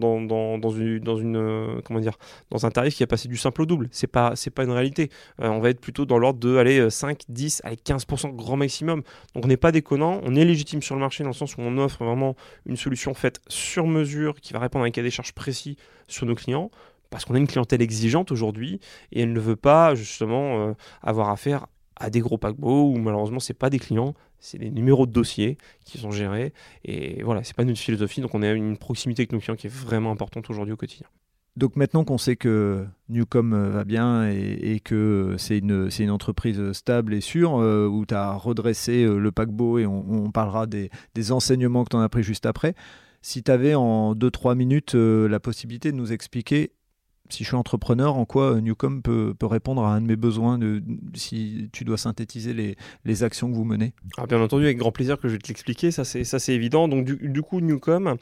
un 2.62 2.70
tarif 2.70 2.96
qui 2.96 3.02
a 3.04 3.06
passé 3.06 3.28
du 3.28 3.36
simple 3.36 3.62
au 3.62 3.66
double. 3.66 3.88
C'est 3.92 4.08
pas, 4.08 4.34
pas 4.54 4.64
une 4.64 4.70
réalité. 4.70 5.10
Euh, 5.40 5.48
on 5.48 5.60
va 5.60 5.70
être 5.70 5.80
plutôt 5.80 6.06
dans 6.06 6.18
l'ordre 6.18 6.40
de 6.40 6.56
aller 6.56 6.90
5, 6.90 7.22
10, 7.28 7.62
allez, 7.64 7.76
15% 7.76 8.34
grand 8.34 8.56
maximum. 8.56 9.02
Donc 9.34 9.44
on 9.44 9.48
n'est 9.48 9.56
pas 9.56 9.70
déconnant, 9.70 10.20
on 10.24 10.34
est 10.34 10.44
légitime 10.44 10.82
sur 10.82 10.96
le 10.96 11.00
marché 11.00 11.22
dans 11.22 11.30
le 11.30 11.34
sens 11.34 11.56
où 11.56 11.60
on 11.60 11.78
offre 11.78 12.04
vraiment 12.04 12.34
une 12.66 12.76
solution 12.76 13.14
faite 13.14 13.40
sur 13.48 13.86
mesure 13.86 14.40
qui 14.40 14.52
va 14.52 14.58
répondre 14.58 14.84
à 14.84 14.88
un 14.88 14.90
cas 14.90 15.02
des 15.02 15.10
charges 15.10 15.32
précis 15.32 15.76
sur 16.08 16.26
nos 16.26 16.34
clients 16.34 16.70
parce 17.10 17.24
qu'on 17.24 17.34
a 17.34 17.38
une 17.38 17.46
clientèle 17.46 17.80
exigeante 17.80 18.32
aujourd'hui 18.32 18.80
et 19.12 19.22
elle 19.22 19.32
ne 19.32 19.40
veut 19.40 19.56
pas 19.56 19.94
justement 19.94 20.68
euh, 20.68 20.72
avoir 21.02 21.30
affaire 21.30 21.66
à 21.96 22.10
des 22.10 22.20
gros 22.20 22.38
paquebots 22.38 22.92
où 22.92 22.98
malheureusement 22.98 23.40
c'est 23.40 23.54
pas 23.54 23.70
des 23.70 23.78
clients, 23.78 24.14
c'est 24.40 24.58
des 24.58 24.70
numéros 24.70 25.06
de 25.06 25.12
dossiers 25.12 25.58
qui 25.84 25.98
sont 25.98 26.10
gérés 26.10 26.52
et 26.84 27.22
voilà, 27.22 27.44
c'est 27.44 27.56
pas 27.56 27.64
notre 27.64 27.80
philosophie 27.80 28.20
donc 28.20 28.34
on 28.34 28.42
a 28.42 28.50
une 28.50 28.76
proximité 28.76 29.22
avec 29.22 29.32
nos 29.32 29.40
clients 29.40 29.56
qui 29.56 29.66
est 29.66 29.74
vraiment 29.74 30.10
importante 30.10 30.48
aujourd'hui 30.50 30.72
au 30.72 30.76
quotidien. 30.76 31.06
Donc 31.58 31.74
maintenant 31.74 32.04
qu'on 32.04 32.18
sait 32.18 32.36
que 32.36 32.86
Newcom 33.08 33.52
euh, 33.52 33.70
va 33.70 33.82
bien 33.82 34.28
et, 34.30 34.78
que 34.78 35.34
c'est 35.38 35.58
une, 35.58 35.88
une, 35.98 36.10
entreprise 36.12 36.70
stable 36.70 37.12
et 37.12 37.20
sûre, 37.20 37.60
euh, 37.60 37.88
où 37.88 38.06
tu 38.06 38.14
as 38.14 38.32
redressé 38.34 39.02
euh, 39.02 39.18
le 39.18 39.32
paquebot 39.32 39.80
et 39.80 39.84
on, 39.84 40.30
parlera 40.30 40.66
des, 40.66 40.88
des 41.16 41.32
enseignements 41.32 41.82
que 41.82 41.88
tu 41.90 41.96
en 41.96 42.00
as 42.00 42.08
pris 42.08 42.22
juste 42.22 42.46
après, 42.46 42.74
si 43.22 43.42
tu 43.42 43.50
avais 43.50 43.74
en 43.74 44.14
2-3 44.14 44.54
minutes 44.54 44.94
la 44.94 45.40
possibilité 45.40 45.90
de 45.90 45.96
nous 45.96 46.12
expliquer 46.12 46.70
si 47.30 47.44
je 47.44 47.48
suis 47.48 47.56
entrepreneur, 47.56 48.16
en 48.16 48.24
quoi 48.24 48.54
euh, 48.54 48.60
Newcom 48.60 49.02
peut, 49.02 49.34
répondre 49.42 49.84
à 49.84 49.94
un 49.94 50.00
de 50.00 50.06
mes 50.06 50.16
besoins 50.16 50.58
de, 50.58 50.82
si 51.14 51.68
tu 51.72 51.84
dois 51.84 51.96
synthétiser 51.96 52.52
les, 52.52 52.76
les 53.04 53.22
actions 53.22 53.50
que 53.50 53.54
vous 53.54 53.64
menez? 53.64 53.94
Ah, 54.16 54.26
Bien 54.26 54.40
entendu, 54.40 54.64
avec 54.64 54.78
grand 54.78 54.92
plaisir 54.92 55.18
que 55.18 55.28
je 55.28 55.34
vais 55.34 55.38
te 55.38 55.48
l'expliquer, 55.48 55.90
ça 55.90 56.04
c'est 56.04 56.54
évident. 56.54 56.88
Donc 56.88 57.04
du, 57.04 57.42
coup, 57.42 57.60
Newcom 57.60 58.16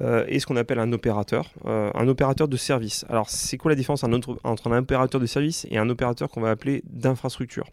euh, 0.00 0.24
est 0.26 0.38
ce 0.38 0.46
qu'on 0.46 0.56
appelle 0.56 0.78
un 0.78 0.92
opérateur, 0.92 1.52
euh, 1.66 1.90
un 1.94 2.08
opérateur 2.08 2.48
de 2.48 2.56
service. 2.56 3.04
Alors 3.08 3.30
c'est 3.30 3.56
quoi 3.56 3.70
la 3.70 3.76
différence 3.76 4.04
entre 4.04 4.38
un 4.44 4.78
opérateur 4.78 5.20
de 5.20 5.26
service 5.26 5.66
et 5.70 5.78
un 5.78 5.88
opérateur 5.88 6.28
qu'on 6.28 6.40
va 6.40 6.50
appeler 6.50 6.82
d'infrastructure? 6.86 7.68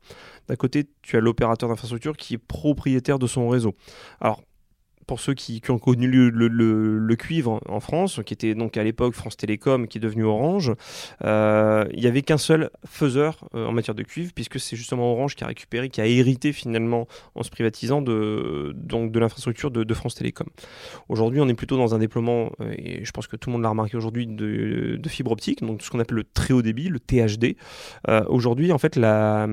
D'un 0.47 0.55
côté, 0.55 0.87
tu 1.01 1.17
as 1.17 1.19
l'opérateur 1.19 1.69
d'infrastructure 1.69 2.17
qui 2.17 2.35
est 2.35 2.37
propriétaire 2.37 3.19
de 3.19 3.27
son 3.27 3.49
réseau. 3.49 3.75
Alors 4.19 4.41
pour 5.11 5.19
ceux 5.19 5.33
qui, 5.33 5.61
ont 5.67 5.77
connu 5.77 6.07
le, 6.07 7.15
cuivre 7.17 7.59
en 7.67 7.81
France, 7.81 8.21
qui 8.25 8.33
était 8.33 8.55
donc 8.55 8.77
à 8.77 8.83
l'époque 8.85 9.13
France 9.13 9.35
Télécom, 9.35 9.89
qui 9.89 9.97
est 9.97 10.01
devenu 10.01 10.23
Orange, 10.23 10.71
euh, 11.25 11.85
il 11.91 11.99
n'y 11.99 12.07
avait 12.07 12.21
qu'un 12.21 12.37
seul 12.37 12.69
faiseur 12.87 13.43
euh, 13.53 13.65
en 13.65 13.73
matière 13.73 13.93
de 13.93 14.03
cuivre, 14.03 14.31
puisque 14.33 14.57
c'est 14.57 14.77
justement 14.77 15.11
Orange 15.11 15.35
qui 15.35 15.43
a 15.43 15.47
récupéré, 15.47 15.89
qui 15.89 15.99
a 15.99 16.05
hérité 16.05 16.53
finalement 16.53 17.09
en 17.35 17.43
se 17.43 17.49
privatisant 17.49 18.01
de, 18.01 18.73
de 18.73 19.19
l'infrastructure 19.19 19.69
de, 19.69 19.93
France 19.93 20.15
Télécom. 20.15 20.47
Aujourd'hui, 21.09 21.41
on 21.41 21.49
est 21.49 21.55
plutôt 21.55 21.75
dans 21.75 21.93
un 21.93 21.99
déploiement, 21.99 22.53
euh, 22.61 22.73
et 22.77 23.03
je 23.03 23.11
pense 23.11 23.27
que 23.27 23.35
tout 23.35 23.49
le 23.49 23.55
monde 23.55 23.63
l'a 23.63 23.69
remarqué 23.69 23.97
aujourd'hui, 23.97 24.27
de, 24.27 25.09
fibre 25.09 25.31
optique, 25.31 25.59
donc 25.61 25.81
ce 25.81 25.89
qu'on 25.89 25.99
appelle 25.99 26.15
le 26.15 26.23
très 26.23 26.53
haut 26.53 26.61
débit, 26.61 26.87
le 26.87 27.01
THD. 27.01 27.57
aujourd'hui, 28.29 28.71
en 28.71 28.77
fait, 28.77 28.95
la, 28.95 29.45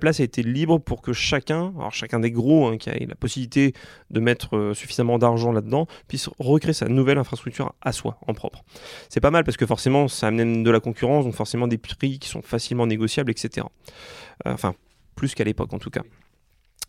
place 0.00 0.18
a 0.18 0.24
été 0.24 0.42
libre 0.42 0.78
pour 0.78 1.02
que 1.02 1.12
chacun, 1.12 1.72
alors 1.78 1.92
chacun 1.92 2.18
des 2.18 2.32
gros 2.32 2.66
hein, 2.66 2.78
qui 2.78 2.90
a 2.90 2.94
la 2.98 3.14
possibilité 3.14 3.74
de 4.10 4.18
mettre 4.18 4.72
suffisamment 4.74 5.03
d'argent 5.18 5.52
là-dedans, 5.52 5.86
puisse 6.08 6.28
recréer 6.38 6.72
sa 6.72 6.88
nouvelle 6.88 7.18
infrastructure 7.18 7.72
à 7.80 7.92
soi, 7.92 8.18
en 8.26 8.34
propre. 8.34 8.64
C'est 9.08 9.20
pas 9.20 9.30
mal 9.30 9.44
parce 9.44 9.56
que 9.56 9.66
forcément, 9.66 10.08
ça 10.08 10.28
amène 10.28 10.62
de 10.62 10.70
la 10.70 10.80
concurrence, 10.80 11.24
donc 11.24 11.34
forcément 11.34 11.68
des 11.68 11.78
prix 11.78 12.18
qui 12.18 12.28
sont 12.28 12.42
facilement 12.42 12.86
négociables, 12.86 13.30
etc. 13.30 13.66
Euh, 14.46 14.52
enfin, 14.52 14.74
plus 15.14 15.34
qu'à 15.34 15.44
l'époque 15.44 15.72
en 15.72 15.78
tout 15.78 15.90
cas. 15.90 16.02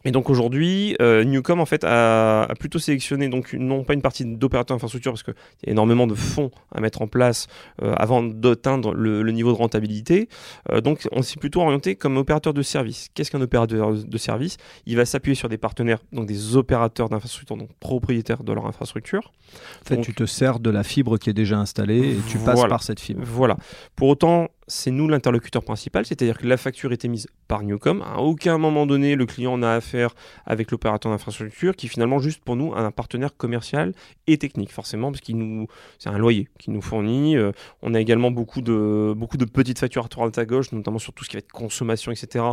Et 0.06 0.12
donc 0.12 0.30
aujourd'hui, 0.30 0.96
euh, 1.02 1.24
Newcom 1.24 1.60
en 1.60 1.66
fait 1.66 1.84
a, 1.84 2.48
plutôt 2.60 2.78
sélectionné 2.78 3.28
donc 3.28 3.54
non 3.54 3.84
pas 3.84 3.94
une 3.94 4.04
partie 4.04 4.24
d'opérateurs 4.24 4.78
d'infrastructure 4.78 5.12
parce 5.12 5.24
qu'il 5.24 5.34
y 5.66 5.70
a 5.70 5.72
énormément 5.72 6.06
de 6.06 6.14
fonds 6.14 6.52
à 6.74 6.80
mettre 6.80 7.02
en 7.02 7.08
place 7.08 7.48
euh, 7.82 7.94
avant 7.98 8.22
d'atteindre 8.22 8.94
le, 8.94 9.24
niveau 9.32 9.52
de 9.52 9.58
rentabilité. 9.58 10.30
Euh, 10.72 10.80
donc 10.80 11.08
on 11.12 11.24
s'est 11.24 11.38
plutôt 11.38 11.62
orienté 11.62 11.96
comme 11.96 12.18
opérateur 12.18 12.54
de 12.54 12.62
service. 12.62 13.10
Qu'est-ce 13.16 13.32
qu'un 13.32 13.42
opérateur 13.42 13.94
de 13.94 14.18
service? 14.18 14.58
Il 14.86 14.96
va 14.96 15.06
s'appuyer 15.06 15.36
sur 15.36 15.50
des 15.50 15.58
partenaires, 15.58 16.00
donc 16.14 16.28
des 16.28 16.56
opérateurs 16.56 17.10
d'infrastructure, 17.10 17.58
donc 17.58 17.70
propriétaires 17.80 18.44
de 18.44 18.54
leur 18.54 18.68
infrastructure. 18.68 19.34
En 19.82 19.86
fait, 19.86 20.02
tu 20.02 20.14
te 20.14 20.26
sers 20.26 20.60
de 20.60 20.70
la 20.70 20.84
fibre 20.84 21.18
qui 21.18 21.32
est 21.32 21.34
déjà 21.34 21.58
installée 21.58 22.12
et 22.12 22.18
tu 22.30 22.38
passes 22.38 22.66
par 22.68 22.84
cette 22.84 23.00
fibre. 23.00 23.22
Voilà. 23.26 23.58
Pour 23.96 24.10
autant, 24.10 24.50
c'est 24.68 24.92
nous 24.92 25.08
l'interlocuteur 25.08 25.64
principal, 25.64 26.06
c'est-à-dire 26.06 26.40
que 26.40 26.48
la 26.48 26.58
facture 26.58 26.92
était 26.92 27.08
mise 27.08 27.28
par 27.48 27.62
Newcom. 27.62 28.02
À 28.02 28.18
aucun 28.18 28.58
moment 28.58 28.88
donné, 28.88 29.16
le 29.16 29.26
client 29.26 29.58
n'a 29.58 29.74
affaire 29.74 30.16
avec 30.46 30.72
l'opérateur 30.72 31.12
d'infrastructure, 31.12 31.76
qui 31.76 31.88
finalement 31.88 32.20
juste 32.20 32.44
pour 32.44 32.56
nous 32.56 32.74
un 32.74 32.90
partenaire 32.92 33.36
commercial 33.38 33.94
et 34.26 34.38
technique, 34.38 34.72
forcément, 34.72 35.12
parce 35.12 35.22
qu'il 35.22 35.38
nous, 35.38 35.68
c'est 36.00 36.10
un 36.10 36.18
loyer 36.18 36.48
qui 36.58 36.72
nous 36.72 36.82
fournit. 36.82 37.38
Euh, 37.38 37.52
on 37.84 37.94
a 37.94 38.00
également 38.00 38.32
beaucoup 38.32 38.62
de, 38.62 39.14
beaucoup 39.16 39.38
de 39.38 39.46
petites 39.46 39.78
factures 39.78 40.06
à 40.06 40.08
droite 40.08 40.38
à 40.38 40.46
gauche, 40.46 40.72
notamment 40.72 41.00
sur 41.00 41.14
tout 41.14 41.24
ce 41.24 41.30
qui 41.30 41.36
va 41.36 41.40
être 41.40 41.52
consommation, 41.52 42.12
etc., 42.12 42.44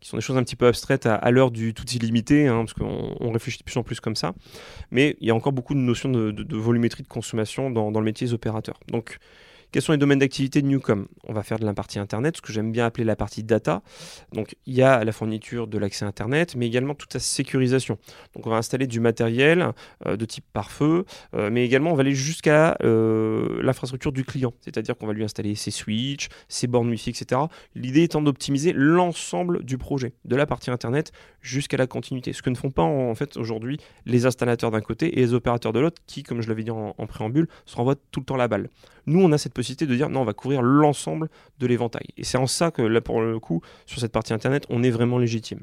qui 0.00 0.08
sont 0.08 0.16
des 0.16 0.22
choses 0.22 0.36
un 0.36 0.44
petit 0.44 0.56
peu 0.56 0.68
abstraites 0.68 1.06
à, 1.06 1.30
l'heure 1.30 1.50
du 1.50 1.74
tout 1.74 1.84
illimité, 1.86 2.46
hein, 2.46 2.64
parce 2.64 2.72
qu'on 2.72 3.32
réfléchit 3.32 3.58
de 3.58 3.64
plus 3.64 3.76
en 3.76 3.82
plus 3.82 4.00
comme 4.00 4.16
ça. 4.16 4.32
Mais 4.90 5.16
il 5.20 5.26
y 5.26 5.30
a 5.30 5.34
encore 5.34 5.52
beaucoup 5.52 5.74
de 5.74 5.80
notions 5.80 6.08
de, 6.08 6.56
volumétrie 6.56 7.02
de 7.02 7.08
consommation 7.08 7.70
dans, 7.70 7.90
dans 7.90 7.98
le 7.98 8.04
métier 8.04 8.26
des 8.26 8.32
opérateurs. 8.32 8.78
Donc, 8.86 9.18
Quels 9.70 9.82
sont 9.82 9.92
les 9.92 9.98
domaines 9.98 10.20
d'activité 10.20 10.62
de 10.62 10.66
Newcom? 10.66 11.08
On 11.24 11.34
va 11.34 11.42
faire 11.42 11.58
de 11.58 11.66
la 11.66 11.74
partie 11.74 11.98
Internet, 11.98 12.38
ce 12.38 12.42
que 12.42 12.54
j'aime 12.54 12.72
bien 12.72 12.86
appeler 12.86 13.04
la 13.04 13.16
partie 13.16 13.44
data. 13.44 13.82
Donc 14.32 14.56
il 14.64 14.72
y 14.72 14.80
a 14.80 15.04
la 15.04 15.12
fourniture 15.12 15.66
de 15.66 15.76
l'accès 15.76 16.06
Internet, 16.06 16.56
mais 16.56 16.66
également 16.66 16.94
toute 16.94 17.12
sa 17.12 17.18
sécurisation. 17.18 17.98
Donc 18.34 18.46
on 18.46 18.50
va 18.50 18.56
installer 18.56 18.86
du 18.86 18.98
matériel 18.98 19.72
euh, 20.06 20.16
de 20.16 20.24
type 20.24 20.46
pare-feu, 20.54 21.04
euh, 21.34 21.50
mais 21.52 21.66
également 21.66 21.92
on 21.92 21.94
va 21.94 22.00
aller 22.00 22.14
jusqu'à 22.14 22.78
euh, 22.82 23.60
l'infrastructure 23.62 24.10
du 24.10 24.24
client, 24.24 24.54
c'est-à-dire 24.62 24.96
qu'on 24.96 25.06
va 25.06 25.12
lui 25.12 25.22
installer 25.22 25.54
ses 25.54 25.70
switches, 25.70 26.30
ses 26.48 26.66
bornes 26.66 26.88
Wi-Fi, 26.88 27.10
etc. 27.10 27.42
L'idée 27.74 28.04
étant 28.04 28.22
d'optimiser 28.22 28.72
l'ensemble 28.72 29.64
du 29.64 29.76
projet, 29.76 30.14
de 30.24 30.34
la 30.34 30.46
partie 30.46 30.70
Internet 30.70 31.12
jusqu'à 31.42 31.76
la 31.76 31.86
continuité. 31.86 32.32
Ce 32.32 32.40
que 32.40 32.48
ne 32.48 32.56
font 32.56 32.70
pas 32.70 32.84
en, 32.84 33.14
fait 33.14 33.36
aujourd'hui 33.36 33.78
les 34.06 34.24
installateurs 34.24 34.70
d'un 34.70 34.80
côté 34.80 35.18
et 35.18 35.20
les 35.20 35.34
opérateurs 35.34 35.74
de 35.74 35.80
l'autre, 35.80 36.00
qui, 36.06 36.22
comme 36.22 36.40
je 36.40 36.48
l'avais 36.48 36.62
dit 36.62 36.70
en, 36.70 36.94
en 36.96 37.06
préambule, 37.06 37.48
se 37.66 37.76
renvoient 37.76 37.96
tout 38.10 38.20
le 38.20 38.24
temps 38.24 38.36
la 38.36 38.48
balle. 38.48 38.70
Nous, 39.08 39.20
on 39.20 39.32
a 39.32 39.38
cette 39.38 39.54
possibilité 39.54 39.86
de 39.86 39.96
dire 39.96 40.10
non, 40.10 40.20
on 40.20 40.24
va 40.24 40.34
couvrir 40.34 40.60
l'ensemble 40.62 41.28
de 41.58 41.66
l'éventail. 41.66 42.06
Et 42.18 42.24
c'est 42.24 42.36
en 42.36 42.46
ça 42.46 42.70
que 42.70 42.82
là, 42.82 43.00
pour 43.00 43.22
le 43.22 43.40
coup, 43.40 43.62
sur 43.86 44.00
cette 44.00 44.12
partie 44.12 44.34
Internet, 44.34 44.66
on 44.68 44.82
est 44.82 44.90
vraiment 44.90 45.18
légitime. 45.18 45.60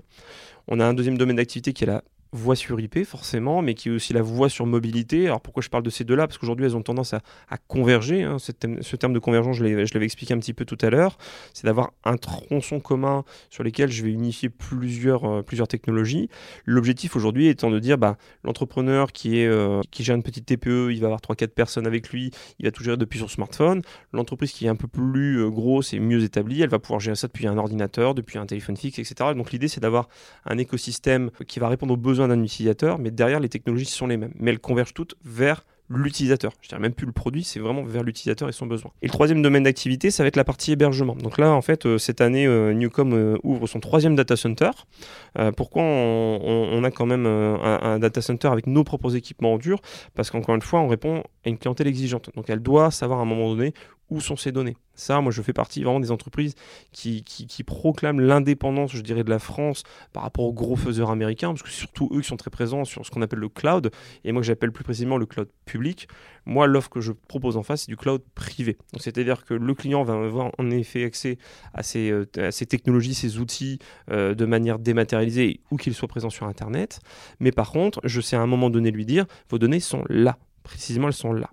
On 0.67 0.79
a 0.79 0.85
un 0.85 0.95
deuxième 0.95 1.17
domaine 1.17 1.35
d'activité 1.35 1.71
qui 1.71 1.83
est 1.83 1.87
la 1.87 2.03
voix 2.35 2.55
sur 2.55 2.79
IP 2.79 3.03
forcément, 3.05 3.61
mais 3.61 3.73
qui 3.73 3.89
est 3.89 3.91
aussi 3.91 4.13
la 4.13 4.21
voix 4.21 4.49
sur 4.49 4.65
mobilité. 4.65 5.25
Alors 5.25 5.41
pourquoi 5.41 5.63
je 5.63 5.69
parle 5.69 5.83
de 5.83 5.89
ces 5.89 6.03
deux-là? 6.03 6.27
Parce 6.27 6.37
qu'aujourd'hui 6.37 6.65
elles 6.65 6.75
ont 6.75 6.81
tendance 6.81 7.13
à, 7.13 7.21
converger. 7.67 8.23
Hein. 8.23 8.37
Ce, 8.39 8.51
terme, 8.51 9.13
de 9.13 9.19
convergence, 9.19 9.57
je 9.57 9.63
l'avais 9.63 10.05
expliqué 10.05 10.33
un 10.33 10.39
petit 10.39 10.53
peu 10.53 10.65
tout 10.65 10.77
à 10.81 10.89
l'heure. 10.89 11.17
C'est 11.53 11.65
d'avoir 11.65 11.93
un 12.03 12.17
tronçon 12.17 12.79
commun 12.79 13.23
sur 13.49 13.63
lequel 13.63 13.91
je 13.91 14.03
vais 14.03 14.11
unifier 14.11 14.49
plusieurs, 14.49 15.25
euh, 15.25 15.65
technologies. 15.67 16.29
L'objectif 16.65 17.15
aujourd'hui 17.15 17.47
étant 17.47 17.71
de 17.71 17.79
dire, 17.79 17.97
bah, 17.97 18.17
l'entrepreneur 18.43 19.07
euh, 19.25 19.81
qui 19.89 20.03
gère 20.03 20.15
une 20.15 20.23
petite 20.23 20.45
TPE, 20.45 20.91
il 20.91 20.99
va 20.99 21.07
avoir 21.07 21.21
3-4 21.21 21.47
personnes 21.47 21.87
avec 21.87 22.09
lui, 22.09 22.31
il 22.59 22.65
va 22.65 22.71
tout 22.71 22.83
gérer 22.83 22.97
depuis 22.97 23.19
son 23.19 23.27
smartphone. 23.27 23.81
L'entreprise 24.11 24.51
qui 24.51 24.65
est 24.65 24.69
un 24.69 24.75
peu 24.75 24.87
plus 24.87 25.39
euh, 25.39 25.49
grosse 25.49 25.93
et 25.93 25.99
mieux 25.99 26.23
établie, 26.23 26.61
elle 26.61 26.69
va 26.69 26.79
pouvoir 26.79 26.99
gérer 26.99 27.15
ça 27.15 27.27
depuis 27.27 27.47
un 27.47 27.57
ordinateur, 27.57 28.13
depuis 28.13 28.37
un 28.37 28.45
téléphone 28.45 28.77
fixe, 28.77 28.99
etc. 28.99 29.31
Donc 29.35 29.51
l'idée 29.51 29.67
c'est 29.67 29.81
d'avoir 29.81 30.07
un 30.45 30.57
écosystème 30.57 31.31
qui 31.47 31.59
va 31.59 31.69
répondre 31.69 31.93
aux 31.93 31.97
besoins 31.97 32.24
d'un 32.27 32.41
utilisateur, 32.43 32.99
mais 32.99 33.11
derrière 33.11 33.39
les 33.39 33.49
technologies 33.49 33.85
sont 33.85 34.07
les 34.07 34.17
mêmes. 34.17 34.33
Mais 34.39 34.51
elles 34.51 34.59
convergent 34.59 34.93
toutes 34.93 35.15
vers 35.23 35.63
l'utilisateur. 35.89 36.53
Je 36.61 36.69
dirais 36.69 36.81
même 36.81 36.93
plus 36.93 37.05
le 37.05 37.11
produit, 37.11 37.43
c'est 37.43 37.59
vraiment 37.59 37.83
vers 37.83 38.03
l'utilisateur 38.03 38.49
et 38.49 38.51
son 38.51 38.65
besoin. 38.65 38.91
Et 39.01 39.07
le 39.07 39.11
troisième 39.11 39.41
domaine 39.41 39.63
d'activité, 39.63 40.09
ça 40.09 40.23
va 40.23 40.27
être 40.27 40.35
la 40.35 40.43
partie 40.43 40.71
hébergement. 40.71 41.15
Donc 41.15 41.37
là, 41.37 41.51
en 41.51 41.61
fait, 41.61 41.85
euh, 41.85 41.97
cette 41.97 42.21
année, 42.21 42.47
euh, 42.47 42.73
Newcom 42.73 43.13
euh, 43.13 43.37
ouvre 43.43 43.67
son 43.67 43.79
troisième 43.79 44.15
data 44.15 44.35
center. 44.35 44.71
pourquoi 45.57 45.83
on, 45.83 46.83
a 46.83 46.91
quand 46.91 47.05
même 47.05 47.25
un, 47.25 47.99
data 47.99 48.21
center 48.21 48.47
avec 48.47 48.67
nos 48.67 48.83
propres 48.83 49.15
équipements 49.15 49.53
en 49.53 49.57
dur? 49.57 49.79
Parce 50.15 50.31
qu'encore 50.31 50.55
une 50.55 50.61
fois, 50.61 50.79
on 50.79 50.87
répond 50.87 51.23
à 51.45 51.49
une 51.49 51.57
clientèle 51.57 51.87
exigeante. 51.87 52.29
Donc 52.35 52.49
elle 52.49 52.61
doit 52.61 52.91
savoir 52.91 53.19
à 53.19 53.21
un 53.23 53.25
moment 53.25 53.53
donné 53.53 53.73
où 54.09 54.21
sont 54.21 54.35
ces 54.35 54.51
données. 54.51 54.77
Ça, 54.93 55.19
moi, 55.19 55.31
je 55.31 55.41
fais 55.41 55.53
partie 55.53 55.83
vraiment 55.83 55.99
des 55.99 56.11
entreprises 56.11 56.55
qui, 56.91 57.23
proclament 57.65 58.21
l'indépendance, 58.21 58.91
je 58.93 59.01
dirais, 59.01 59.23
de 59.23 59.29
la 59.29 59.39
France 59.39 59.83
par 60.13 60.23
rapport 60.23 60.45
aux 60.45 60.53
gros 60.53 60.75
faiseurs 60.75 61.09
américains, 61.09 61.49
parce 61.49 61.63
que 61.63 61.69
surtout 61.69 62.09
eux 62.13 62.21
qui 62.21 62.27
sont 62.27 62.37
très 62.37 62.49
présents 62.49 62.85
sur 62.85 63.05
ce 63.05 63.11
qu'on 63.11 63.21
appelle 63.21 63.39
le 63.39 63.49
cloud, 63.49 63.91
et 64.23 64.31
moi 64.31 64.41
que 64.41 64.47
j'appelle 64.47 64.71
plus 64.71 64.83
précisément 64.83 65.17
le 65.17 65.25
cloud 65.25 65.49
public. 65.65 66.07
Moi, 66.45 66.67
l'offre 66.67 66.89
que 66.89 67.01
je 67.01 67.11
propose 67.11 67.57
en 67.57 67.63
face, 67.63 67.81
c'est 67.81 67.89
du 67.91 67.97
cloud 67.97 68.21
privé. 68.35 68.77
C'est-à-dire 68.99 69.43
que 69.43 69.53
le 69.53 69.73
client 69.73 70.03
va 70.03 70.13
avoir 70.13 70.51
en 70.57 70.69
effet 70.69 71.03
accès 71.03 71.37
à 71.73 71.81
ces, 71.81 72.11
euh, 72.11 72.25
technologies, 72.69 73.15
ces 73.15 73.39
outils 73.39 73.79
euh, 74.11 74.35
de 74.35 74.45
manière 74.45 74.79
dématérialisée, 74.79 75.59
ou 75.71 75.77
qu'il 75.77 75.93
soit 75.93 76.07
présent 76.07 76.29
sur 76.29 76.45
Internet. 76.45 76.99
Mais 77.39 77.51
par 77.51 77.71
contre, 77.71 77.99
je 78.03 78.21
sais 78.21 78.35
à 78.35 78.41
un 78.41 78.47
moment 78.47 78.69
donné 78.69 78.91
lui 78.91 79.05
dire, 79.05 79.25
vos 79.49 79.57
données 79.57 79.79
sont 79.79 80.03
là. 80.07 80.37
Précisément, 80.63 81.07
elles 81.07 81.13
sont 81.13 81.33
là. 81.33 81.49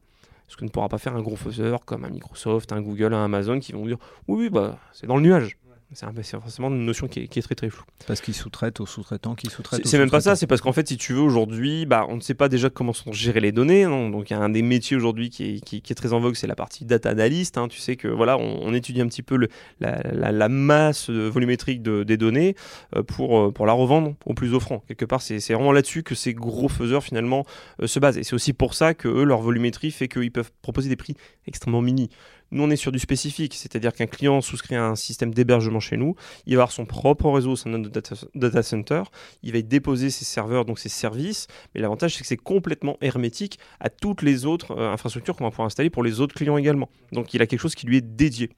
Ce 0.53 0.57
que 0.59 0.67
ne 0.67 0.69
pourra 0.69 0.91
pas 0.91 0.99
faire 0.99 1.17
un 1.17 1.23
gros 1.23 1.35
faiseur 1.35 1.87
comme 1.87 2.05
un 2.05 2.11
Microsoft, 2.11 2.73
un 2.73 2.83
Google, 2.83 3.15
un 3.15 3.25
Amazon 3.25 3.59
qui 3.59 3.73
vont 3.73 3.87
dire 3.87 3.97
oui, 4.29 4.37
oui 4.39 4.51
bah, 4.51 4.79
c'est 4.93 5.07
dans 5.07 5.17
le 5.17 5.23
nuage. 5.23 5.57
C'est 5.95 6.41
forcément 6.41 6.69
une 6.69 6.85
notion 6.85 7.07
qui 7.09 7.21
est, 7.21 7.43
très 7.43 7.55
très 7.55 7.69
floue. 7.69 7.85
Parce 8.07 8.21
qu'ils 8.21 8.35
sous-traitent 8.35 8.81
aux 8.81 8.87
sous-traitants 8.87 9.35
qui 9.35 9.49
sous-traitent. 9.49 9.87
C'est 9.87 9.99
même 9.99 10.11
pas 10.11 10.21
ça, 10.21 10.37
c'est 10.37 10.47
parce 10.47 10.61
qu'en 10.61 10.73
fait, 10.73 10.89
si 10.89 10.97
tu 10.97 11.13
veux, 11.13 11.21
aujourd'hui, 11.21 11.87
bah, 11.87 12.07
on 12.09 12.17
ne 12.17 12.21
sait 12.21 12.35
pas 12.35 12.49
déjà 12.49 12.71
comment 12.71 12.93
sont 12.93 13.13
gérées 13.13 13.41
les 13.41 13.53
données. 13.53 13.85
Hein. 13.85 14.11
donc, 14.11 14.31
il 14.31 14.33
y 14.33 14.37
a 14.37 14.41
un 14.41 14.49
des 14.49 14.63
métiers 14.63 14.97
aujourd'hui 14.97 15.31
qui 15.31 15.57
est, 15.57 15.61
qui, 15.61 15.77
est, 15.77 15.95
très 15.95 16.13
en 16.13 16.21
vogue, 16.21 16.35
c'est 16.35 16.47
la 16.47 16.55
partie 16.55 16.85
data 16.85 17.11
analyst. 17.11 17.59
Hein. 17.59 17.69
tu 17.69 17.79
sais 17.79 17.97
que 17.97 18.09
voilà, 18.09 18.39
on, 18.39 18.73
étudie 18.73 19.03
un 19.03 19.07
petit 19.07 19.23
peu 19.23 19.37
le, 19.37 19.49
la, 19.81 20.49
masse 20.49 21.11
volumétrique 21.11 21.83
de, 21.83 22.05
des 22.05 22.17
données 22.17 22.55
euh, 22.97 23.03
pour, 23.03 23.39
euh, 23.39 23.53
pour 23.53 23.67
la 23.67 23.73
revendre 23.73 24.15
au 24.25 24.35
plus 24.35 24.55
offrant. 24.55 24.83
Quelque 24.89 25.05
part, 25.05 25.21
c'est 25.21 25.39
vraiment 25.53 25.73
là-dessus 25.73 26.03
que 26.03 26.15
ces 26.15 26.33
gros 26.35 26.69
faiseurs 26.69 27.05
finalement 27.05 27.45
euh, 27.83 27.87
se 27.87 27.99
basent. 27.99 28.19
Et 28.19 28.25
c'est 28.25 28.35
aussi 28.35 28.53
pour 28.53 28.75
ça 28.75 28.95
que 28.95 29.09
eux, 29.09 29.25
leur 29.25 29.41
volumétrie 29.41 29.91
fait 29.91 30.09
qu'ils 30.09 30.33
peuvent 30.33 30.53
proposer 30.63 30.89
des 30.89 30.97
prix 30.97 31.17
extrêmement 31.47 31.83
mini. 31.83 32.09
Nous, 32.53 32.63
on 32.63 32.71
est 32.71 32.77
sur 32.77 32.93
du 32.93 32.99
spécifique, 32.99 33.55
c'est-à-dire 33.55 33.93
qu'un 33.95 34.07
client 34.07 34.41
souscrit 34.43 34.75
à 34.75 34.85
un 34.85 34.95
système 34.95 35.33
d'hébergement 35.33 35.81
chez 35.81 35.97
nous, 35.97 36.15
il 36.47 36.57
va 36.57 36.63
avoir 36.63 36.73
son 36.73 36.85
propre 36.85 37.31
réseau 37.31 37.55
de 37.55 37.69
notre 37.71 37.91
data, 38.35 38.63
center, 38.63 39.03
il 39.43 39.53
va 39.53 39.59
y 39.59 39.65
déposer 39.65 40.11
ses 40.11 40.25
serveurs, 40.25 40.65
donc 40.65 40.79
ses 40.79 40.91
services, 40.91 41.47
mais 41.75 41.81
l'avantage, 41.81 42.15
c'est 42.15 42.21
que 42.21 42.27
c'est 42.27 42.37
complètement 42.37 42.99
hermétique 43.01 43.59
à 43.81 43.89
toutes 43.89 44.23
les 44.23 44.45
autres 44.45 44.73
euh, 44.73 44.93
infrastructures 44.93 45.35
qu'on 45.35 45.45
va 45.45 45.51
pouvoir 45.51 45.67
installer 45.67 45.91
pour 45.91 46.03
les 46.03 46.21
autres 46.21 46.35
clients 46.35 46.59
également. 46.59 46.91
Donc, 47.11 47.33
il 47.35 47.41
a 47.41 47.47
quelque 47.47 47.61
chose 47.61 47.75
qui 47.75 47.87
lui 47.87 47.97
est 47.97 48.01
dédié. 48.03 48.49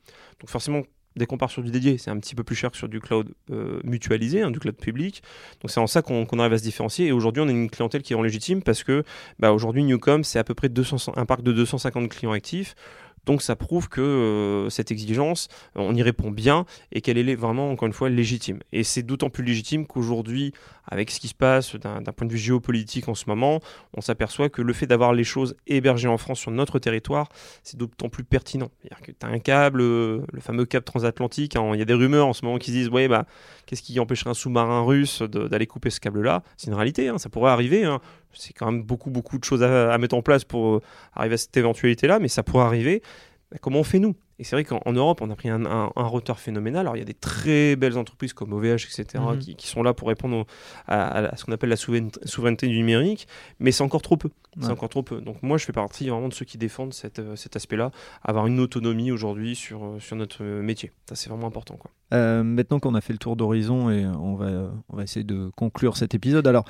Donc, 0.40 0.50
forcément, 0.50 0.82
dès 1.16 1.26
qu'on 1.26 1.38
part 1.38 1.50
sur 1.50 1.62
du 1.62 1.70
dédié, 1.70 1.98
c'est 1.98 2.10
un 2.10 2.18
petit 2.18 2.34
peu 2.34 2.44
plus 2.44 2.56
cher 2.56 2.70
que 2.70 2.76
sur 2.76 2.88
du 2.88 3.00
cloud 3.00 3.34
euh, 3.50 3.80
mutualisé, 3.84 4.42
hein, 4.42 4.50
du 4.50 4.58
cloud 4.58 4.76
public. 4.76 5.22
Donc 5.60 5.70
c'est 5.70 5.80
en 5.80 5.86
ça 5.86 6.02
qu'on 6.02 6.26
arrive 6.38 6.52
à 6.52 6.58
se 6.58 6.62
différencier. 6.62 7.06
Et 7.06 7.12
aujourd'hui, 7.12 7.42
on 7.42 7.48
a 7.48 7.50
une 7.50 7.70
clientèle 7.70 8.02
qui 8.02 8.12
est 8.12 8.16
en 8.16 8.22
légitime 8.22 8.62
parce 8.62 8.82
que 8.82 9.04
bah, 9.38 9.52
aujourd'hui, 9.52 9.84
Newcom, 9.84 10.24
c'est 10.24 10.38
à 10.38 10.44
peu 10.44 10.54
près 10.54 10.68
200, 10.68 11.12
un 11.16 11.26
parc 11.26 11.42
de 11.42 11.52
250 11.52 12.08
clients 12.08 12.32
actifs. 12.32 12.74
Donc 13.26 13.42
ça 13.42 13.56
prouve 13.56 13.88
que 13.88 14.00
euh, 14.00 14.70
cette 14.70 14.90
exigence, 14.90 15.48
on 15.74 15.94
y 15.94 16.02
répond 16.02 16.30
bien 16.30 16.66
et 16.92 17.00
qu'elle 17.00 17.18
est 17.18 17.34
vraiment, 17.34 17.70
encore 17.70 17.86
une 17.86 17.92
fois, 17.92 18.08
légitime. 18.08 18.60
Et 18.72 18.84
c'est 18.84 19.02
d'autant 19.02 19.30
plus 19.30 19.44
légitime 19.44 19.86
qu'aujourd'hui, 19.86 20.52
avec 20.86 21.10
ce 21.10 21.20
qui 21.20 21.28
se 21.28 21.34
passe 21.34 21.76
d'un 21.76 22.02
point 22.02 22.26
de 22.26 22.32
vue 22.32 22.38
géopolitique 22.38 23.08
en 23.08 23.14
ce 23.14 23.24
moment, 23.26 23.60
on 23.96 24.00
s'aperçoit 24.00 24.48
que 24.48 24.62
le 24.62 24.72
fait 24.72 24.86
d'avoir 24.86 25.12
les 25.12 25.24
choses 25.24 25.56
hébergées 25.66 26.08
en 26.08 26.18
France 26.18 26.40
sur 26.40 26.50
notre 26.50 26.78
territoire, 26.78 27.28
c'est 27.62 27.78
d'autant 27.78 28.08
plus 28.08 28.24
pertinent. 28.24 28.70
C'est-à-dire 28.80 29.06
que 29.06 29.12
tu 29.12 29.26
as 29.26 29.28
un 29.28 29.38
câble, 29.38 29.80
euh, 29.80 30.20
le 30.32 30.40
fameux 30.40 30.66
câble 30.66 30.84
transatlantique, 30.84 31.56
hein, 31.56 31.70
il 31.72 31.78
y 31.78 31.82
a 31.82 31.86
des 31.86 31.94
rumeurs 31.94 32.26
en 32.26 32.32
ce 32.32 32.44
moment 32.44 32.58
qui 32.58 32.70
disent, 32.70 32.88
ouais, 32.88 33.08
bah, 33.08 33.26
qu'est-ce 33.66 33.82
qui 33.82 33.98
empêcherait 34.00 34.30
un 34.30 34.34
sous-marin 34.34 34.82
russe 34.82 35.22
d'aller 35.22 35.66
couper 35.66 35.90
ce 35.90 36.00
câble-là? 36.00 36.42
C'est 36.56 36.68
une 36.68 36.74
réalité, 36.74 37.08
hein, 37.08 37.18
ça 37.18 37.28
pourrait 37.28 37.50
arriver. 37.50 37.84
Hein. 37.84 38.00
C'est 38.32 38.52
quand 38.52 38.70
même 38.70 38.82
beaucoup, 38.82 39.10
beaucoup 39.10 39.38
de 39.38 39.44
choses 39.44 39.62
à, 39.62 39.96
mettre 39.98 40.16
en 40.16 40.22
place 40.22 40.44
pour 40.44 40.76
euh, 40.76 40.82
arriver 41.14 41.34
à 41.34 41.38
cette 41.38 41.56
éventualité-là, 41.56 42.18
mais 42.18 42.28
ça 42.28 42.42
pourrait 42.42 42.64
arriver. 42.64 43.02
Bah, 43.50 43.58
comment 43.60 43.80
on 43.80 43.84
fait 43.84 43.98
nous? 43.98 44.16
Et 44.38 44.44
c'est 44.44 44.56
vrai 44.56 44.64
qu'en 44.64 44.92
Europe, 44.92 45.20
on 45.22 45.30
a 45.30 45.36
pris 45.36 45.48
un, 45.48 45.64
un, 45.64 46.06
retard 46.06 46.40
phénoménal. 46.40 46.80
Alors, 46.80 46.96
il 46.96 46.98
y 46.98 47.02
a 47.02 47.06
des 47.06 47.14
très 47.14 47.76
belles 47.76 47.96
entreprises 47.96 48.32
comme 48.32 48.52
OVH, 48.52 48.86
etc., 48.86 49.04
mhm. 49.14 49.38
qui, 49.38 49.68
sont 49.68 49.82
là 49.82 49.94
pour 49.94 50.08
répondre 50.08 50.44
à, 50.88 51.36
ce 51.36 51.44
qu'on 51.44 51.52
appelle 51.52 51.70
la 51.70 51.76
souveraineté, 51.76 52.66
du 52.66 52.76
numérique, 52.76 53.28
mais 53.60 53.70
c'est 53.70 53.84
encore 53.84 54.02
trop 54.02 54.16
peu. 54.16 54.30
C'est 54.60 54.70
encore 54.70 54.88
trop 54.88 55.02
peu. 55.02 55.20
Donc, 55.20 55.42
moi, 55.42 55.58
je 55.58 55.64
fais 55.64 55.72
partie 55.72 56.08
vraiment 56.08 56.28
de 56.28 56.34
ceux 56.34 56.44
qui 56.44 56.58
défendent 56.58 56.94
cette, 56.94 57.18
euh, 57.18 57.34
cet 57.34 57.56
aspect-là, 57.56 57.90
avoir 58.22 58.46
une 58.46 58.60
autonomie 58.60 59.10
aujourd'hui 59.10 59.56
sur, 59.56 59.84
euh, 59.84 59.98
sur 59.98 60.14
notre 60.14 60.44
métier. 60.44 60.92
Ça, 61.08 61.16
c'est 61.16 61.28
vraiment 61.28 61.48
important. 61.48 61.76
Quoi. 61.76 61.90
Euh, 62.12 62.44
maintenant 62.44 62.78
qu'on 62.78 62.94
a 62.94 63.00
fait 63.00 63.12
le 63.12 63.18
tour 63.18 63.34
d'horizon 63.34 63.90
et 63.90 64.06
on 64.06 64.36
va, 64.36 64.70
on 64.88 64.96
va 64.96 65.02
essayer 65.02 65.24
de 65.24 65.50
conclure 65.56 65.96
cet 65.96 66.14
épisode. 66.14 66.46
Alors, 66.46 66.64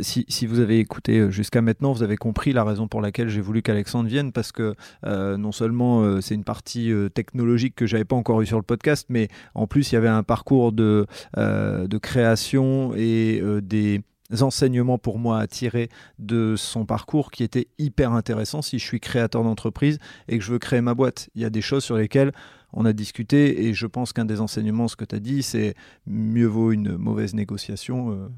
si, 0.00 0.24
si, 0.28 0.46
vous 0.46 0.58
avez 0.58 0.80
écouté 0.80 1.30
jusqu'à 1.30 1.62
maintenant, 1.62 1.92
vous 1.92 2.02
avez 2.02 2.16
compris 2.16 2.52
la 2.52 2.64
raison 2.64 2.88
pour 2.88 3.00
laquelle 3.00 3.28
j'ai 3.28 3.40
voulu 3.40 3.62
qu'Alexandre 3.62 4.08
vienne, 4.08 4.32
parce 4.32 4.50
que 4.50 4.74
non 5.04 5.52
seulement 5.52 6.20
c'est 6.20 6.34
une 6.34 6.42
partie 6.42 6.92
technologique 7.08 7.74
que 7.74 7.86
j'avais 7.86 8.04
pas 8.04 8.16
encore 8.16 8.40
eu 8.40 8.46
sur 8.46 8.58
le 8.58 8.62
podcast, 8.62 9.06
mais 9.08 9.28
en 9.54 9.66
plus 9.66 9.92
il 9.92 9.94
y 9.94 9.98
avait 9.98 10.08
un 10.08 10.22
parcours 10.22 10.72
de, 10.72 11.06
euh, 11.36 11.86
de 11.86 11.98
création 11.98 12.94
et 12.94 13.40
euh, 13.42 13.60
des 13.60 14.02
enseignements 14.40 14.98
pour 14.98 15.18
moi 15.18 15.38
à 15.38 15.46
tirer 15.46 15.88
de 16.18 16.54
son 16.56 16.84
parcours 16.84 17.30
qui 17.30 17.42
était 17.44 17.68
hyper 17.78 18.12
intéressant 18.12 18.62
si 18.62 18.78
je 18.78 18.84
suis 18.84 19.00
créateur 19.00 19.42
d'entreprise 19.42 19.98
et 20.28 20.38
que 20.38 20.44
je 20.44 20.52
veux 20.52 20.58
créer 20.58 20.80
ma 20.80 20.94
boîte. 20.94 21.30
Il 21.34 21.42
y 21.42 21.44
a 21.44 21.50
des 21.50 21.62
choses 21.62 21.84
sur 21.84 21.96
lesquelles 21.96 22.32
on 22.72 22.84
a 22.84 22.92
discuté 22.92 23.64
et 23.66 23.74
je 23.74 23.86
pense 23.86 24.12
qu'un 24.12 24.26
des 24.26 24.40
enseignements, 24.40 24.88
ce 24.88 24.96
que 24.96 25.04
tu 25.04 25.14
as 25.14 25.20
dit, 25.20 25.42
c'est 25.42 25.74
mieux 26.06 26.46
vaut 26.46 26.72
une 26.72 26.96
mauvaise 26.96 27.34
négociation 27.34 28.12
euh, 28.12 28.28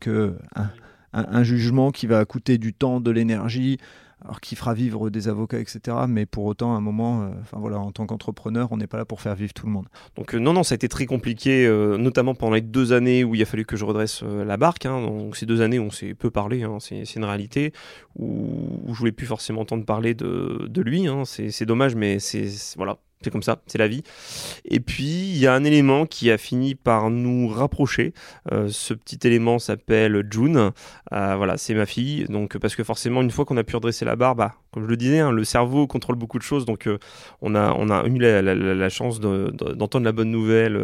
que 0.00 0.36
un, 1.12 1.42
jugement 1.42 1.90
qui 1.90 2.06
va 2.06 2.24
coûter 2.26 2.58
du 2.58 2.74
temps, 2.74 3.00
de 3.00 3.10
l'énergie, 3.10 3.78
alors 4.24 4.40
qui 4.40 4.56
fera 4.56 4.74
vivre 4.74 5.10
des 5.10 5.28
avocats, 5.28 5.60
etc. 5.60 5.96
Mais 6.08 6.26
pour 6.26 6.44
autant, 6.44 6.74
à 6.74 6.78
un 6.78 6.80
moment, 6.80 7.22
euh, 7.22 7.28
voilà, 7.52 7.78
en 7.78 7.92
tant 7.92 8.06
qu'entrepreneur, 8.06 8.68
on 8.72 8.76
n'est 8.76 8.86
pas 8.86 8.98
là 8.98 9.04
pour 9.04 9.20
faire 9.20 9.34
vivre 9.34 9.52
tout 9.52 9.66
le 9.66 9.72
monde. 9.72 9.86
Donc 10.16 10.34
euh, 10.34 10.38
non, 10.38 10.52
non, 10.52 10.62
ça 10.62 10.74
a 10.74 10.76
été 10.76 10.88
très 10.88 11.06
compliqué, 11.06 11.66
euh, 11.66 11.96
notamment 11.96 12.34
pendant 12.34 12.54
les 12.54 12.60
deux 12.60 12.92
années 12.92 13.24
où 13.24 13.34
il 13.34 13.42
a 13.42 13.44
fallu 13.44 13.64
que 13.64 13.76
je 13.76 13.84
redresse 13.84 14.22
la 14.22 14.56
barque. 14.56 14.86
Hein. 14.86 15.00
donc 15.02 15.36
ces 15.36 15.46
deux 15.46 15.60
années 15.60 15.78
où 15.78 15.84
on 15.84 15.90
s'est 15.90 16.14
peu 16.14 16.30
parlé, 16.30 16.62
hein, 16.62 16.78
c'est 16.80 17.14
une 17.14 17.24
réalité, 17.24 17.72
où, 18.16 18.84
je 18.88 18.94
voulais 18.94 19.12
plus 19.12 19.26
forcément 19.26 19.60
entendre 19.60 19.84
parler 19.84 20.14
de, 20.14 20.66
de 20.68 20.82
lui. 20.82 21.06
Hein. 21.06 21.22
c'est 21.24 21.66
dommage, 21.66 21.94
mais 21.94 22.18
c'est 22.18 22.48
voilà, 22.76 22.98
c'est 23.22 23.30
comme 23.30 23.42
ça, 23.42 23.60
c'est 23.66 23.78
la 23.78 23.88
vie. 23.88 24.02
Et 24.64 24.80
puis, 24.80 25.04
il 25.04 25.38
y 25.38 25.46
a 25.46 25.54
un 25.54 25.64
élément 25.64 26.06
qui 26.06 26.30
a 26.30 26.38
fini 26.38 26.74
par 26.74 27.10
nous 27.10 27.48
rapprocher. 27.48 28.12
Euh, 28.52 28.68
ce 28.68 28.94
petit 28.94 29.18
élément 29.26 29.58
s'appelle 29.58 30.24
June. 30.30 30.70
Euh, 31.12 31.36
voilà, 31.36 31.56
c'est 31.56 31.74
ma 31.74 31.86
fille. 31.86 32.26
Donc, 32.28 32.58
parce 32.58 32.76
que 32.76 32.84
forcément, 32.84 33.20
une 33.22 33.30
fois 33.30 33.44
qu'on 33.44 33.56
a 33.56 33.64
pu 33.64 33.74
redresser 33.74 34.04
la 34.04 34.14
barre, 34.14 34.36
bah, 34.36 34.54
comme 34.72 34.84
je 34.84 34.88
le 34.88 34.96
disais, 34.96 35.18
hein, 35.18 35.32
le 35.32 35.42
cerveau 35.44 35.86
contrôle 35.88 36.16
beaucoup 36.16 36.38
de 36.38 36.44
choses. 36.44 36.64
Donc, 36.64 36.86
euh, 36.86 36.98
on, 37.42 37.56
a, 37.56 37.74
on 37.76 37.90
a 37.90 38.04
eu 38.06 38.18
la, 38.18 38.88
chance 38.88 39.20
d'entendre 39.20 40.04
la 40.04 40.12
bonne 40.12 40.30
nouvelle, 40.30 40.82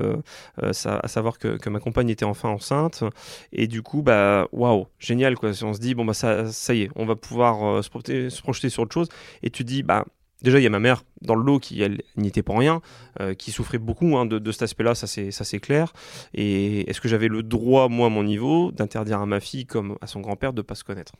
à 0.60 0.72
savoir 1.08 1.38
que, 1.38 1.68
ma 1.68 1.78
compagne 1.78 2.08
était 2.08 2.24
enfin 2.24 2.48
enceinte. 2.48 3.04
Et 3.52 3.68
du 3.68 3.82
coup, 3.82 4.02
bah, 4.02 4.48
waouh, 4.52 4.86
génial, 4.98 5.36
quoi. 5.36 5.50
On 5.62 5.72
se 5.72 5.78
dit, 5.78 5.94
bon, 5.94 6.04
bah, 6.04 6.14
ça, 6.14 6.46
ça 6.46 6.74
y 6.74 6.82
est, 6.82 6.90
on 6.96 7.06
va 7.06 7.14
pouvoir 7.14 7.82
se 7.82 7.90
projeter, 7.90 8.28
se 8.28 8.42
projeter 8.42 8.70
sur 8.70 8.82
autre 8.82 8.94
chose. 8.94 9.08
Et 9.42 9.50
tu 9.50 9.62
dis, 9.62 9.82
bah, 9.82 10.04
Déjà, 10.44 10.60
il 10.60 10.62
y 10.62 10.66
a 10.66 10.70
ma 10.70 10.78
mère 10.78 11.04
dans 11.22 11.36
le 11.36 11.42
lot 11.42 11.58
qui, 11.58 11.82
n'y 12.18 12.28
était 12.28 12.42
pour 12.42 12.58
rien, 12.58 12.82
euh, 13.18 13.32
qui 13.32 13.50
souffrait 13.50 13.78
beaucoup 13.78 14.18
hein, 14.18 14.26
de, 14.26 14.52
cet 14.52 14.60
aspect-là, 14.60 14.94
ça 14.94 15.06
c'est 15.06 15.60
clair. 15.60 15.94
Et 16.34 16.88
est-ce 16.90 17.00
que 17.00 17.08
j'avais 17.08 17.28
le 17.28 17.42
droit, 17.42 17.88
moi, 17.88 18.08
à 18.08 18.10
mon 18.10 18.22
niveau, 18.22 18.70
d'interdire 18.70 19.20
à 19.20 19.26
ma 19.26 19.40
fille 19.40 19.64
comme 19.64 19.96
à 20.02 20.06
son 20.06 20.20
grand-père 20.20 20.52
de 20.52 20.58
ne 20.58 20.62
pas 20.62 20.74
se 20.74 20.84
connaître? 20.84 21.14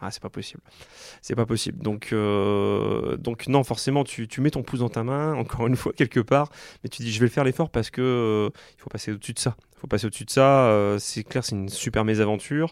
Ah, 0.00 0.12
c'est 0.12 0.22
pas 0.22 0.30
possible. 0.30 0.62
C'est 1.22 1.34
pas 1.34 1.44
possible. 1.44 1.82
Donc, 1.82 2.10
euh, 2.12 3.16
donc 3.16 3.48
non, 3.48 3.64
forcément, 3.64 4.04
tu, 4.04 4.28
mets 4.40 4.52
ton 4.52 4.62
pouce 4.62 4.78
dans 4.78 4.88
ta 4.88 5.02
main, 5.02 5.34
encore 5.38 5.66
une 5.66 5.74
fois, 5.74 5.92
quelque 5.92 6.20
part, 6.20 6.48
mais 6.84 6.88
tu 6.88 7.02
dis, 7.02 7.10
je 7.10 7.18
vais 7.18 7.26
faire 7.26 7.42
l'effort 7.42 7.70
parce 7.70 7.90
que 7.90 8.00
euh, 8.00 8.50
il 8.76 8.80
faut 8.80 8.90
passer 8.90 9.10
au-dessus 9.10 9.32
de 9.32 9.40
ça. 9.40 9.56
Il 9.74 9.80
faut 9.80 9.88
passer 9.88 10.06
au-dessus 10.06 10.24
de 10.24 10.30
ça. 10.30 10.96
c'est 11.00 11.24
clair, 11.24 11.44
c'est 11.44 11.56
une 11.56 11.68
super 11.68 12.04
mésaventure. 12.04 12.70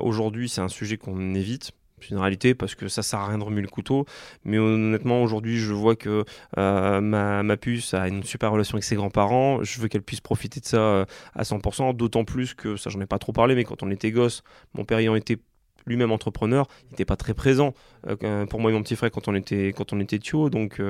Aujourd'hui, 0.00 0.48
c'est 0.48 0.60
un 0.60 0.68
sujet 0.68 0.96
qu'on 0.96 1.34
évite 1.36 1.70
c'est 2.02 2.10
une 2.10 2.20
réalité 2.20 2.54
parce 2.54 2.74
que 2.74 2.88
ça 2.88 3.02
sert 3.02 3.20
à 3.20 3.28
rien 3.28 3.38
de 3.38 3.44
remuer 3.44 3.62
le 3.62 3.68
couteau. 3.68 4.04
Mais 4.44 4.58
honnêtement, 4.58 5.22
aujourd'hui, 5.22 5.58
je 5.58 5.72
vois 5.72 5.96
que 5.96 6.24
euh, 6.58 7.00
ma, 7.00 7.56
puce 7.56 7.94
a 7.94 8.08
une 8.08 8.22
super 8.22 8.52
relation 8.52 8.74
avec 8.74 8.84
ses 8.84 8.96
grands-parents. 8.96 9.62
Je 9.62 9.80
veux 9.80 9.88
qu'elle 9.88 10.02
puisse 10.02 10.20
profiter 10.20 10.60
de 10.60 10.66
ça 10.66 10.78
euh, 10.78 11.04
à 11.34 11.42
100%. 11.42 11.94
D'autant 11.96 12.24
plus 12.24 12.54
que, 12.54 12.76
ça, 12.76 12.90
j'en 12.90 13.00
ai 13.00 13.06
pas 13.06 13.18
trop 13.18 13.32
parlé, 13.32 13.54
mais 13.54 13.64
quand 13.64 13.82
on 13.82 13.90
était 13.90 14.10
gosse, 14.10 14.42
mon 14.74 14.84
père 14.84 14.98
ayant 14.98 15.14
été 15.14 15.38
lui-même 15.84 16.12
entrepreneur, 16.12 16.68
il 16.84 16.90
n'était 16.90 17.04
pas 17.04 17.16
très 17.16 17.34
présent 17.34 17.74
euh, 18.06 18.46
pour 18.46 18.60
moi 18.60 18.70
et 18.70 18.74
mon 18.74 18.82
petit 18.82 18.94
frère 18.94 19.10
quand 19.10 19.26
on 19.26 19.34
était 19.34 19.72
quand 19.72 19.92
on 19.92 19.98
était. 19.98 20.20
Donc 20.50 20.80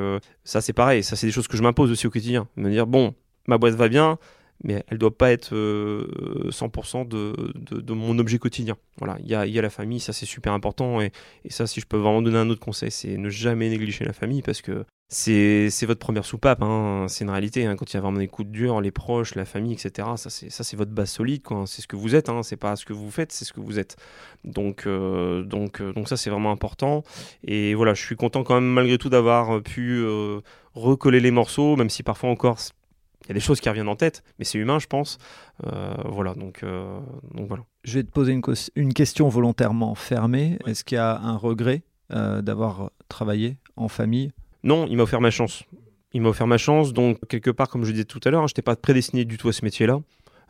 ça 0.45 0.61
c'est 0.61 0.75
pareil, 0.75 1.03
ça 1.03 1.17
c'est 1.17 1.27
des 1.27 1.33
choses 1.33 1.49
que 1.49 1.57
je 1.57 1.63
m'impose 1.63 1.91
aussi 1.91 2.07
au 2.07 2.11
quotidien. 2.11 2.47
Me 2.57 2.69
dire 2.69 2.87
bon, 2.87 3.15
ma 3.47 3.57
boîte 3.57 3.75
va 3.75 3.89
bien, 3.89 4.19
mais 4.63 4.85
elle 4.89 4.97
ne 4.97 4.99
doit 4.99 5.17
pas 5.17 5.33
être 5.33 5.53
100% 5.53 5.55
euh, 7.15 7.35
de, 7.55 7.81
de, 7.81 7.93
mon 7.93 8.19
objet 8.19 8.39
quotidien. 8.39 8.77
Voilà, 8.99 9.17
il 9.21 9.29
y 9.29 9.35
a, 9.35 9.47
y 9.47 9.59
a, 9.59 9.63
la 9.63 9.71
famille, 9.71 10.01
ça 10.01 10.13
c'est 10.13 10.27
super 10.27 10.53
important, 10.53 11.01
et, 11.01 11.13
et, 11.45 11.51
ça 11.51 11.67
si 11.67 11.81
je 11.81 11.87
peux 11.87 11.97
vraiment 11.97 12.23
donner 12.23 12.39
un 12.39 12.51
autre 12.51 12.61
conseil, 12.61 12.91
c'est 12.91 13.17
ne 13.17 13.29
jamais 13.29 13.69
négliger 13.69 14.05
la 14.05 14.13
famille, 14.13 14.43
parce 14.43 14.63
que 14.63 14.85
c'est 15.13 15.87
votre 15.87 16.01
première 16.01 16.25
soupape, 16.25 16.63
hein. 16.63 17.07
c'est 17.09 17.25
une 17.25 17.31
réalité, 17.31 17.67
hein. 17.67 17.77
quand 17.77 17.93
il 17.93 17.95
y 17.95 17.99
a 17.99 18.01
vraiment 18.01 18.19
des 18.19 18.29
coups 18.29 18.49
de 18.49 18.53
dur, 18.53 18.81
les 18.81 18.91
proches, 18.91 19.35
la 19.35 19.45
famille, 19.45 19.75
etc., 19.75 20.09
ça 20.17 20.31
c'est 20.31 20.77
votre 20.77 20.91
base 20.91 21.11
solide, 21.11 21.43
c'est 21.67 21.83
ce 21.83 21.87
que 21.87 21.97
vous 21.97 22.15
êtes, 22.15 22.31
hein. 22.31 22.43
c'est 22.43 22.57
pas 22.57 22.77
ce 22.77 22.87
que 22.87 22.95
vous 22.95 23.11
faites, 23.11 23.31
c'est 23.31 23.45
ce 23.45 23.53
que 23.53 23.61
vous 23.61 23.79
êtes. 23.79 23.97
Donc, 24.45 24.87
euh, 24.87 25.43
donc, 25.43 25.83
euh, 25.83 25.93
donc 25.93 26.09
ça 26.09 26.17
c'est 26.17 26.31
vraiment 26.31 26.51
important, 26.51 27.03
et 27.45 27.75
voilà, 27.75 27.93
je 27.93 28.03
suis 28.03 28.17
content 28.17 28.43
quand 28.43 28.55
même 28.55 28.71
malgré 28.71 28.97
tout 28.97 29.11
d'avoir 29.11 29.63
pu 29.63 30.03
recoller 30.75 31.21
les 31.21 31.31
morceaux, 31.31 31.77
même 31.77 31.91
si 31.91 32.03
parfois 32.03 32.31
encore 32.31 32.59
il 33.24 33.28
y 33.28 33.31
a 33.32 33.35
des 33.35 33.40
choses 33.40 33.61
qui 33.61 33.69
reviennent 33.69 33.89
en 33.89 33.97
tête, 33.97 34.23
mais 34.39 34.44
c'est 34.44 34.59
humain, 34.59 34.78
je 34.78 34.86
pense. 34.86 35.19
Euh, 35.66 35.94
voilà, 36.05 36.35
donc, 36.35 36.62
euh, 36.62 37.01
donc, 37.35 37.49
voilà. 37.49 37.65
Je 37.85 37.94
vais 37.99 38.05
te 38.05 38.11
poser 38.11 38.32
une, 38.32 38.43
une 38.74 38.93
question 38.93 39.28
volontairement 39.28 39.94
fermée. 39.94 40.59
Est-ce 40.66 40.85
qu'il 40.85 40.97
y 40.97 40.99
a 40.99 41.19
un 41.19 41.36
regret 41.36 41.82
euh, 42.12 42.43
d'avoir 42.43 42.90
travaillé 43.09 43.59
en 43.77 43.89
famille? 43.89 44.32
Non, 44.65 44.86
il 44.86 44.97
m'a 44.97 45.05
offert 45.05 45.20
ma 45.20 45.31
chance. 45.31 45.65
Il 46.12 46.20
m'a 46.20 46.28
offert 46.28 46.47
ma 46.47 46.59
chance, 46.59 46.93
donc 46.93 47.19
quelque 47.28 47.51
part, 47.51 47.69
comme 47.69 47.85
je 47.85 47.93
disais 47.93 48.05
tout 48.05 48.20
à 48.24 48.31
l'heure, 48.31 48.43
hein, 48.43 48.47
je 48.47 48.53
n'étais 48.53 48.62
pas 48.62 48.77
prédestiné 48.77 49.24
du 49.24 49.39
tout 49.39 49.49
à 49.49 49.53
ce 49.53 49.65
métier-là. 49.65 50.01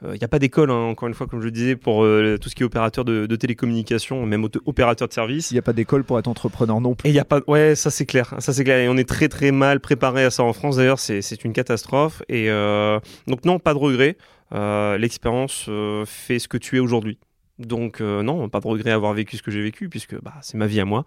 Il 0.03 0.09
euh, 0.09 0.17
n'y 0.17 0.25
a 0.25 0.29
pas 0.29 0.39
d'école, 0.39 0.71
hein, 0.71 0.75
encore 0.75 1.09
une 1.09 1.15
fois, 1.15 1.27
comme 1.27 1.41
je 1.41 1.45
le 1.45 1.53
disais, 1.53 1.77
pour 1.77 2.03
euh, 2.03 2.37
tout 2.41 2.49
ce 2.49 2.55
qui 2.55 2.63
est 2.63 2.67
opérateur 2.67 3.05
de, 3.05 3.27
de 3.27 3.37
télécommunications, 3.37 4.27
même 4.27 4.49
opérateur 4.67 5.07
de 5.07 5.13
service. 5.13 5.51
Il 5.51 5.55
n'y 5.55 5.59
a 5.59 5.63
pas 5.63 5.73
d'école 5.73 6.03
pour 6.03 6.19
être 6.19 6.27
entrepreneur 6.29 6.81
non 6.81 6.95
plus. 6.95 7.09
Et 7.09 7.13
il 7.13 7.15
y 7.15 7.21
a 7.21 7.25
pas, 7.25 7.41
ouais, 7.47 7.75
ça 7.77 7.91
c'est 7.91 8.07
clair, 8.07 8.35
ça 8.39 8.53
c'est 8.53 8.65
clair. 8.65 8.79
Et 8.79 8.89
on 8.89 8.97
est 8.97 9.09
très 9.09 9.29
très 9.29 9.53
mal 9.53 9.79
préparé 9.81 10.25
à 10.25 10.31
ça 10.31 10.43
en 10.43 10.53
France. 10.53 10.77
D'ailleurs, 10.77 10.99
c'est 10.99 11.45
une 11.45 11.53
catastrophe. 11.53 12.23
Et 12.29 12.51
euh, 12.51 12.99
donc 13.29 13.45
non, 13.45 13.59
pas 13.59 13.75
de 13.75 13.79
regret. 13.79 14.17
L'expérience 14.53 15.71
fait 16.05 16.39
ce 16.39 16.49
que 16.49 16.59
tu 16.59 16.77
es 16.77 16.81
aujourd'hui. 16.81 17.19
Donc 17.59 18.01
non, 18.01 18.49
pas 18.49 18.61
de 18.61 18.67
regret 18.67 18.91
à 18.91 18.95
avoir 18.95 19.15
vécu 19.15 19.37
ce 19.37 19.43
que 19.43 19.51
j'ai 19.51 19.63
vécu, 19.63 19.89
puisque 19.89 20.21
bah, 20.21 20.35
c'est 20.43 20.59
ma 20.59 20.67
vie 20.67 20.81
à 20.81 20.85
moi. 20.85 21.05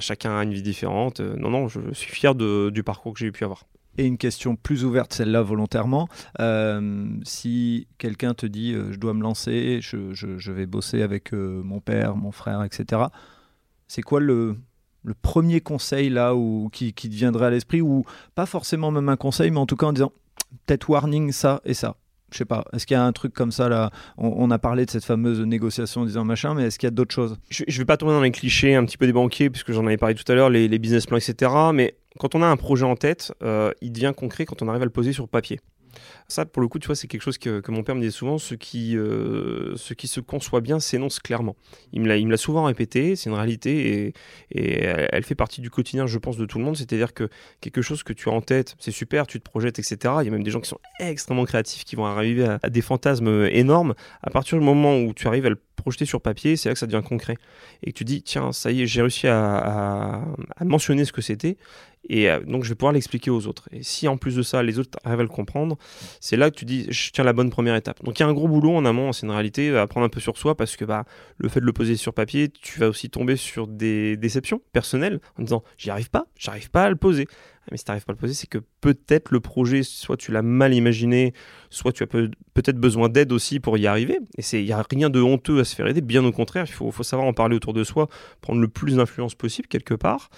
chacun 0.00 0.38
a 0.38 0.42
une 0.42 0.52
vie 0.54 0.62
différente. 0.62 1.20
non, 1.20 1.50
non, 1.50 1.68
je 1.68 1.80
suis 1.92 2.12
fier 2.12 2.34
de, 2.34 2.70
du 2.70 2.82
parcours 2.82 3.12
que 3.12 3.20
j'ai 3.20 3.30
pu 3.30 3.44
avoir. 3.44 3.66
Et 3.98 4.06
une 4.06 4.18
question 4.18 4.56
plus 4.56 4.84
ouverte, 4.84 5.12
celle-là 5.12 5.42
volontairement. 5.42 6.08
Euh, 6.40 7.08
si 7.24 7.88
quelqu'un 7.98 8.34
te 8.34 8.46
dit 8.46 8.72
euh, 8.72 8.92
je 8.92 8.98
dois 8.98 9.14
me 9.14 9.22
lancer, 9.22 9.80
je, 9.80 10.50
vais 10.52 10.66
bosser 10.66 11.02
avec 11.02 11.32
euh, 11.32 11.62
mon 11.62 11.80
père, 11.80 12.16
mon 12.16 12.32
frère, 12.32 12.62
etc., 12.62 13.02
c'est 13.88 14.02
quoi 14.02 14.20
le, 14.20 14.56
premier 15.22 15.60
conseil 15.60 16.10
là 16.10 16.34
où, 16.34 16.68
qui, 16.72 16.92
qui 16.92 17.08
viendrait 17.08 17.46
à 17.46 17.50
l'esprit? 17.50 17.80
Ou 17.80 18.04
pas 18.34 18.46
forcément 18.46 18.90
même 18.90 19.08
un 19.08 19.16
conseil, 19.16 19.50
mais 19.50 19.60
en 19.60 19.66
tout 19.66 19.76
cas 19.76 19.86
en 19.86 19.92
disant 19.92 20.12
peut-être 20.66 20.88
warning 20.88 21.32
ça 21.32 21.60
et 21.64 21.74
ça 21.74 21.96
je 22.32 22.38
sais 22.38 22.44
pas, 22.44 22.64
est-ce 22.72 22.86
qu'il 22.86 22.96
y 22.96 22.98
a 22.98 23.04
un 23.04 23.12
truc 23.12 23.32
comme 23.32 23.52
ça 23.52 23.68
là? 23.68 23.90
On, 24.18 24.50
a 24.50 24.58
parlé 24.58 24.84
de 24.84 24.90
cette 24.90 25.04
fameuse 25.04 25.40
négociation 25.40 26.02
en 26.02 26.04
disant 26.06 26.24
machin, 26.24 26.54
mais 26.54 26.64
est-ce 26.64 26.78
qu'il 26.78 26.86
y 26.86 26.88
a 26.88 26.90
d'autres 26.90 27.14
choses? 27.14 27.38
Je, 27.50 27.64
je 27.66 27.78
vais 27.78 27.84
pas 27.84 27.96
tomber 27.96 28.12
dans 28.12 28.20
les 28.20 28.32
clichés 28.32 28.74
un 28.74 28.84
petit 28.84 28.98
peu 28.98 29.06
des 29.06 29.12
banquiers, 29.12 29.48
puisque 29.48 29.72
j'en 29.72 29.86
avais 29.86 29.96
parlé 29.96 30.14
tout 30.14 30.30
à 30.30 30.34
l'heure, 30.34 30.50
les, 30.50 30.66
les 30.66 30.78
business 30.78 31.06
plans, 31.06 31.18
etc. 31.18 31.52
Mais 31.72 31.94
quand 32.18 32.34
on 32.34 32.42
a 32.42 32.46
un 32.46 32.56
projet 32.56 32.84
en 32.84 32.96
tête, 32.96 33.32
euh, 33.42 33.72
il 33.80 33.92
devient 33.92 34.12
concret 34.16 34.44
quand 34.44 34.62
on 34.62 34.68
arrive 34.68 34.82
à 34.82 34.86
le 34.86 34.90
poser 34.90 35.12
sur 35.12 35.28
papier. 35.28 35.60
Ça, 36.28 36.44
pour 36.44 36.60
le 36.60 36.68
coup, 36.68 36.78
tu 36.78 36.86
vois, 36.86 36.96
c'est 36.96 37.06
quelque 37.06 37.22
chose 37.22 37.38
que, 37.38 37.62
mon 37.70 37.82
père 37.82 37.94
me 37.94 38.00
disait 38.00 38.12
souvent. 38.12 38.38
Ce 38.38 38.54
qui, 38.54 38.96
euh, 38.96 39.76
ce 39.76 39.94
qui 39.94 40.08
se 40.08 40.20
conçoit 40.20 40.60
bien 40.60 40.80
s'énonce 40.80 41.20
clairement. 41.20 41.56
Il 41.92 42.02
me 42.02 42.30
l'a 42.30 42.36
souvent 42.36 42.64
répété, 42.64 43.16
c'est 43.16 43.30
une 43.30 43.36
réalité 43.36 44.06
et, 44.06 44.14
et, 44.50 44.82
elle 44.84 45.24
fait 45.24 45.34
partie 45.34 45.60
du 45.60 45.70
quotidien, 45.70 46.06
je 46.06 46.18
pense, 46.18 46.36
de 46.36 46.44
tout 46.44 46.58
le 46.58 46.64
monde. 46.64 46.76
C'est-à-dire 46.76 47.14
que 47.14 47.28
quelque 47.60 47.82
chose 47.82 48.02
que 48.02 48.12
tu 48.12 48.28
as 48.28 48.32
en 48.32 48.40
tête, 48.40 48.76
c'est 48.78 48.90
super, 48.90 49.26
tu 49.26 49.38
te 49.38 49.44
projettes, 49.48 49.78
etc. 49.78 49.96
Il 50.20 50.24
y 50.24 50.28
a 50.28 50.30
même 50.30 50.42
des 50.42 50.50
gens 50.50 50.60
qui 50.60 50.68
sont 50.68 50.80
extrêmement 50.98 51.44
créatifs, 51.44 51.84
qui 51.84 51.96
vont 51.96 52.06
arriver 52.06 52.56
à, 52.62 52.68
des 52.68 52.82
fantasmes 52.82 53.46
énormes. 53.50 53.94
À 54.22 54.30
partir 54.30 54.58
du 54.58 54.64
moment 54.64 54.98
où 54.98 55.14
tu 55.14 55.26
arrives 55.28 55.46
à 55.46 55.50
le 55.50 55.60
projeter 55.76 56.04
sur 56.04 56.20
papier, 56.20 56.56
c'est 56.56 56.68
là 56.68 56.72
que 56.72 56.78
ça 56.80 56.86
devient 56.86 57.04
concret. 57.06 57.36
Et 57.82 57.92
que 57.92 57.98
tu 57.98 58.04
dis, 58.04 58.22
tiens, 58.22 58.52
ça 58.52 58.72
y 58.72 58.82
est, 58.82 58.86
j'ai 58.86 59.02
réussi 59.02 59.28
à, 59.28 60.24
mentionner 60.64 61.04
ce 61.04 61.12
que 61.12 61.22
c'était, 61.22 61.56
et 62.08 62.30
euh, 62.30 62.40
donc 62.40 62.64
je 62.64 62.68
vais 62.68 62.74
pouvoir 62.74 62.92
l'expliquer 62.92 63.30
aux 63.30 63.46
autres. 63.46 63.68
Et 63.72 63.82
si 63.82 64.08
en 64.08 64.16
plus 64.16 64.36
de 64.36 64.42
ça, 64.42 64.62
les 64.62 64.78
autres 64.78 64.98
arrivent 65.04 65.20
à 65.20 65.24
le 65.24 65.28
comprendre, 65.28 65.76
c'est 66.20 66.36
là 66.36 66.50
que 66.50 66.56
tu 66.56 66.64
dis, 66.64 66.86
je 66.90 67.10
tiens 67.10 67.24
la 67.24 67.32
bonne 67.32 67.50
première 67.50 67.74
étape. 67.74 68.02
Donc 68.04 68.18
il 68.18 68.22
y 68.22 68.26
a 68.26 68.28
un 68.28 68.34
gros 68.34 68.48
boulot 68.48 68.74
en 68.74 68.84
amont, 68.84 69.12
c'est 69.12 69.26
une 69.26 69.32
réalité, 69.32 69.76
à 69.76 69.86
prendre 69.86 70.06
un 70.06 70.10
peu 70.10 70.20
sur 70.20 70.36
soi, 70.36 70.56
parce 70.56 70.76
que 70.76 70.84
bah, 70.84 71.04
le 71.38 71.48
fait 71.48 71.60
de 71.60 71.66
le 71.66 71.72
poser 71.72 71.96
sur 71.96 72.14
papier, 72.14 72.48
tu 72.48 72.80
vas 72.80 72.88
aussi 72.88 73.10
tomber 73.10 73.36
sur 73.36 73.66
des 73.66 74.16
déceptions 74.16 74.60
personnelles, 74.72 75.20
en 75.38 75.42
disant, 75.42 75.62
j'y 75.78 75.90
arrive 75.90 76.10
pas, 76.10 76.26
j'arrive 76.36 76.70
pas 76.70 76.84
à 76.84 76.90
le 76.90 76.96
poser. 76.96 77.26
Ah, 77.66 77.70
mais 77.72 77.78
si 77.78 77.84
tu 77.84 77.90
pas 77.90 77.94
à 77.94 78.12
le 78.12 78.14
poser, 78.14 78.34
c'est 78.34 78.46
que 78.46 78.58
peut-être 78.80 79.32
le 79.32 79.40
projet, 79.40 79.82
soit 79.82 80.16
tu 80.16 80.30
l'as 80.30 80.42
mal 80.42 80.72
imaginé, 80.72 81.32
soit 81.68 81.90
tu 81.92 82.04
as 82.04 82.06
peut-être 82.06 82.78
besoin 82.78 83.08
d'aide 83.08 83.32
aussi 83.32 83.58
pour 83.58 83.76
y 83.76 83.88
arriver. 83.88 84.20
Et 84.38 84.42
il 84.52 84.64
n'y 84.64 84.72
a 84.72 84.84
rien 84.88 85.10
de 85.10 85.20
honteux 85.20 85.58
à 85.58 85.64
se 85.64 85.74
faire 85.74 85.88
aider, 85.88 86.00
bien 86.00 86.24
au 86.24 86.30
contraire, 86.30 86.66
il 86.68 86.72
faut, 86.72 86.92
savoir 87.02 87.26
en 87.26 87.32
parler 87.32 87.56
autour 87.56 87.72
de 87.72 87.82
soi, 87.82 88.08
prendre 88.40 88.60
le 88.60 88.68
plus 88.68 88.96
d'influence 88.96 89.34
possible 89.34 89.66
quelque 89.66 89.94
part, 89.94 90.30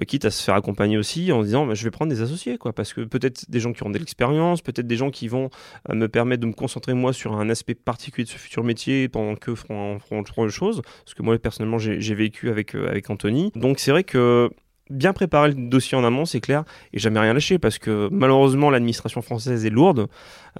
euh, 0.00 0.04
quitte 0.04 0.24
à 0.24 0.30
se 0.30 0.42
faire 0.42 0.54
accompagner 0.54 0.98
aussi 0.98 1.32
en 1.32 1.42
disant 1.42 1.66
bah, 1.66 1.74
je 1.74 1.82
vais 1.82 1.90
prendre 1.90 2.10
des 2.10 2.22
associés, 2.22 2.58
quoi, 2.58 2.72
parce 2.72 2.92
que 2.92 3.00
peut-être 3.00 3.50
des 3.50 3.58
gens 3.58 3.72
qui 3.72 3.82
ont 3.82 3.90
de 3.90 3.98
l'expérience, 3.98 4.62
peut-être 4.62 4.86
des 4.86 4.96
gens 4.96 5.10
qui 5.10 5.26
vont 5.26 5.50
euh, 5.90 5.94
me 5.94 6.08
permettre 6.08 6.42
de 6.42 6.46
me 6.46 6.52
concentrer 6.52 6.94
moi 6.94 7.12
sur 7.12 7.34
un 7.34 7.50
aspect 7.50 7.74
particulier 7.74 8.24
de 8.24 8.30
ce 8.30 8.38
futur 8.38 8.62
métier 8.62 9.08
pendant 9.08 9.34
que 9.34 9.56
feront, 9.56 9.98
feront 9.98 10.20
autre 10.20 10.48
chose, 10.48 10.80
parce 11.04 11.14
que 11.14 11.22
moi 11.22 11.36
personnellement 11.38 11.78
j'ai 11.78 12.14
vécu 12.14 12.50
avec, 12.50 12.76
euh, 12.76 12.88
avec 12.88 13.10
Anthony. 13.10 13.50
Donc 13.56 13.80
c'est 13.80 13.90
vrai 13.90 14.04
que 14.04 14.48
bien 14.90 15.12
préparer 15.12 15.48
le 15.48 15.68
dossier 15.68 15.96
en 15.96 16.04
amont, 16.04 16.24
c'est 16.24 16.40
clair, 16.40 16.64
et 16.92 16.98
jamais 16.98 17.20
rien 17.20 17.34
lâcher 17.34 17.58
parce 17.58 17.78
que 17.78 18.08
malheureusement 18.10 18.70
l'administration 18.70 19.22
française 19.22 19.64
est 19.64 19.70
lourde. 19.70 20.08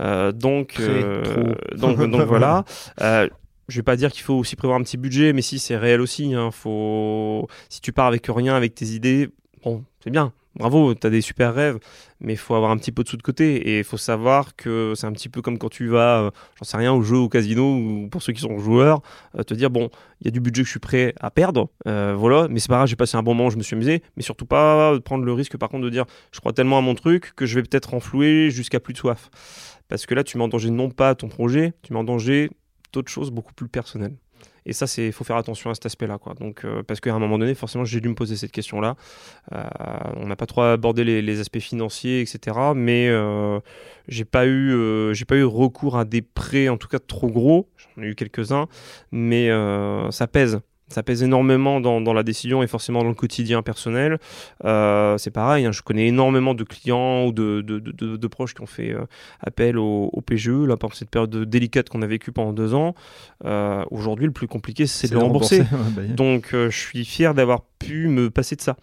Euh, 0.01 0.33
donc, 0.33 0.77
euh, 0.81 1.55
donc, 1.77 1.99
donc, 1.99 2.23
voilà. 2.27 2.65
Euh, 3.01 3.29
je 3.69 3.77
vais 3.77 3.83
pas 3.83 3.97
dire 3.97 4.11
qu'il 4.11 4.23
faut 4.23 4.35
aussi 4.35 4.57
prévoir 4.57 4.79
un 4.79 4.83
petit 4.83 4.97
budget, 4.97 5.33
mais 5.33 5.43
si 5.43 5.59
c'est 5.59 5.77
réel 5.77 6.01
aussi. 6.01 6.35
Hein, 6.35 6.51
faut... 6.51 7.49
Si 7.69 7.81
tu 7.81 7.93
pars 7.93 8.07
avec 8.07 8.27
rien, 8.29 8.55
avec 8.55 8.75
tes 8.75 8.87
idées, 8.87 9.29
bon, 9.63 9.85
c'est 10.03 10.11
bien 10.11 10.33
bravo, 10.59 10.94
tu 10.94 11.06
as 11.06 11.10
des 11.10 11.20
super 11.20 11.55
rêves, 11.55 11.78
mais 12.20 12.35
il 12.35 12.36
faut 12.36 12.55
avoir 12.55 12.70
un 12.70 12.76
petit 12.76 12.93
peu 12.93 13.05
de 13.05 13.09
sous 13.09 13.16
de 13.16 13.22
côté. 13.22 13.56
Et 13.56 13.78
il 13.78 13.85
faut 13.85 13.97
savoir 13.97 14.56
que 14.56 14.93
c'est 14.97 15.06
un 15.06 15.12
petit 15.12 15.28
peu 15.28 15.40
comme 15.40 15.59
quand 15.59 15.68
tu 15.68 15.89
vas, 15.89 16.20
euh, 16.20 16.30
j'en 16.56 16.64
sais 16.64 16.76
rien, 16.76 16.93
au 16.93 17.02
jeu, 17.02 17.16
au 17.16 17.28
casino, 17.28 17.76
ou 17.76 18.09
pour 18.10 18.22
ceux 18.22 18.32
qui 18.32 18.40
sont 18.40 18.59
joueurs, 18.59 19.01
euh, 19.39 19.43
te 19.43 19.55
dire, 19.55 19.70
bon, 19.70 19.90
il 20.20 20.26
y 20.26 20.28
a 20.28 20.30
du 20.30 20.40
budget 20.40 20.62
que 20.62 20.66
je 20.66 20.72
suis 20.72 20.80
prêt 20.80 21.14
à 21.20 21.30
perdre, 21.30 21.68
euh, 21.86 22.14
voilà, 22.16 22.48
mais 22.48 22.59
c'est 22.59 22.68
pas 22.68 22.76
grave, 22.76 22.89
j'ai 22.89 22.97
passé 22.97 23.16
un 23.16 23.22
bon 23.22 23.35
moment, 23.35 23.51
je 23.51 23.56
me 23.56 23.62
suis 23.62 23.74
amusé, 23.74 24.02
mais 24.16 24.22
surtout 24.22 24.47
pas 24.47 24.98
prendre 25.01 25.24
le 25.24 25.32
risque, 25.32 25.56
par 25.56 25.68
contre, 25.68 25.85
de 25.85 25.90
dire, 25.90 26.05
je 26.32 26.40
crois 26.40 26.52
tellement 26.52 26.78
à 26.78 26.82
mon 26.82 26.94
truc 26.94 27.32
que 27.36 27.47
je 27.47 27.55
vais 27.55 27.62
peut-être 27.62 27.90
renflouer 27.90 28.51
jusqu'à 28.51 28.80
plus 28.80 28.93
de 28.93 28.98
soif. 28.98 29.30
Parce 29.89 30.05
que 30.06 30.14
là, 30.14 30.24
tu 30.24 30.36
mets 30.36 30.44
en 30.44 30.48
danger 30.48 30.70
non 30.70 30.90
pas 30.90 31.14
ton 31.14 31.28
projet, 31.28 31.72
tu 31.82 31.93
mets 31.93 31.98
en 31.98 32.05
danger 32.05 32.51
d'autres 32.93 33.10
choses 33.10 33.30
beaucoup 33.30 33.55
plus 33.55 33.68
personnelles. 33.68 34.16
Et 34.69 34.74
ça, 34.74 34.86
c'est 34.86 35.11
faut 35.12 35.24
faire 35.24 35.36
attention 35.36 35.70
à 35.70 35.74
cet 35.74 35.86
aspect-là, 35.86 36.19
quoi. 36.19 36.35
Donc, 36.35 36.65
euh, 36.65 36.82
parce 36.82 37.01
qu'à 37.01 37.15
un 37.15 37.19
moment 37.19 37.39
donné, 37.39 37.55
forcément, 37.55 37.86
j'ai 37.86 38.03
dû 38.03 38.09
me 38.11 38.15
poser 38.15 38.36
cette 38.36 38.53
question-là. 38.53 38.97
Euh, 39.53 39.65
on 40.16 40.27
n'a 40.27 40.36
pas 40.36 40.45
trop 40.45 40.61
abordé 40.61 41.05
les, 41.05 41.40
aspects 41.40 41.59
financiers, 41.59 42.20
etc. 42.20 42.57
Mais 42.77 43.09
euh, 43.09 43.61
j'ai 44.09 44.27
pas 44.27 44.47
eu, 44.47 45.15
j'ai 45.15 45.24
pas 45.24 45.36
eu 45.36 45.45
recours 45.45 45.97
à 45.97 46.05
des 46.05 46.20
prêts, 46.20 46.69
en 46.69 46.77
tout 46.77 46.89
cas 46.89 46.99
trop 46.99 47.28
gros. 47.28 47.70
J'en 47.97 48.03
ai 48.03 48.09
eu 48.09 48.15
quelques-uns, 48.15 48.69
mais 49.11 49.49
ça 50.11 50.27
pèse 50.27 50.61
ça 50.89 51.02
pèse 51.02 51.23
énormément 51.23 51.81
dans, 51.81 52.01
dans, 52.01 52.12
la 52.12 52.23
décision 52.23 52.62
et 52.62 52.66
forcément 52.66 53.02
dans 53.02 53.09
le 53.09 53.15
quotidien 53.15 53.62
personnel. 53.62 54.19
Euh, 54.65 55.19
c'est 55.19 55.31
pareil, 55.31 55.66
hein, 55.66 55.73
je 55.73 55.82
connais 55.82 56.09
énormément 56.09 56.55
de 56.55 56.65
clients 56.65 57.27
ou 57.27 57.32
de, 57.32 57.60
de, 57.60 57.78
de, 57.78 58.16
de 58.16 58.27
proches 58.27 58.55
qui 58.55 58.62
ont 58.62 58.66
fait 58.66 58.93
euh, 58.93 59.05
appel 59.40 59.78
au, 59.78 60.10
au, 60.12 60.20
PGE 60.20 60.66
là, 60.66 60.77
pendant 60.77 60.94
cette 60.94 61.10
période 61.10 61.44
délicate 61.44 61.89
qu'on 61.89 62.02
a 62.02 62.06
vécue 62.06 62.32
pendant 62.32 62.52
deux 62.52 62.74
ans. 62.74 62.94
Euh, 63.44 63.85
Aujourd'hui, 63.90 64.27
le 64.27 64.32
plus 64.32 64.48
compliqué, 64.48 64.86
c'est 64.86 65.09
de 65.09 65.15
le 65.15 65.20
rembourser. 65.20 65.62
Bah, 65.94 66.02
Donc, 66.02 66.48
je 66.52 66.69
suis 66.70 67.05
fier 67.05 67.35
d'avoir 67.35 67.62
pu 67.78 68.09
me 68.09 68.31
passer 68.31 68.56
de 68.56 68.60
ça. 68.60 68.77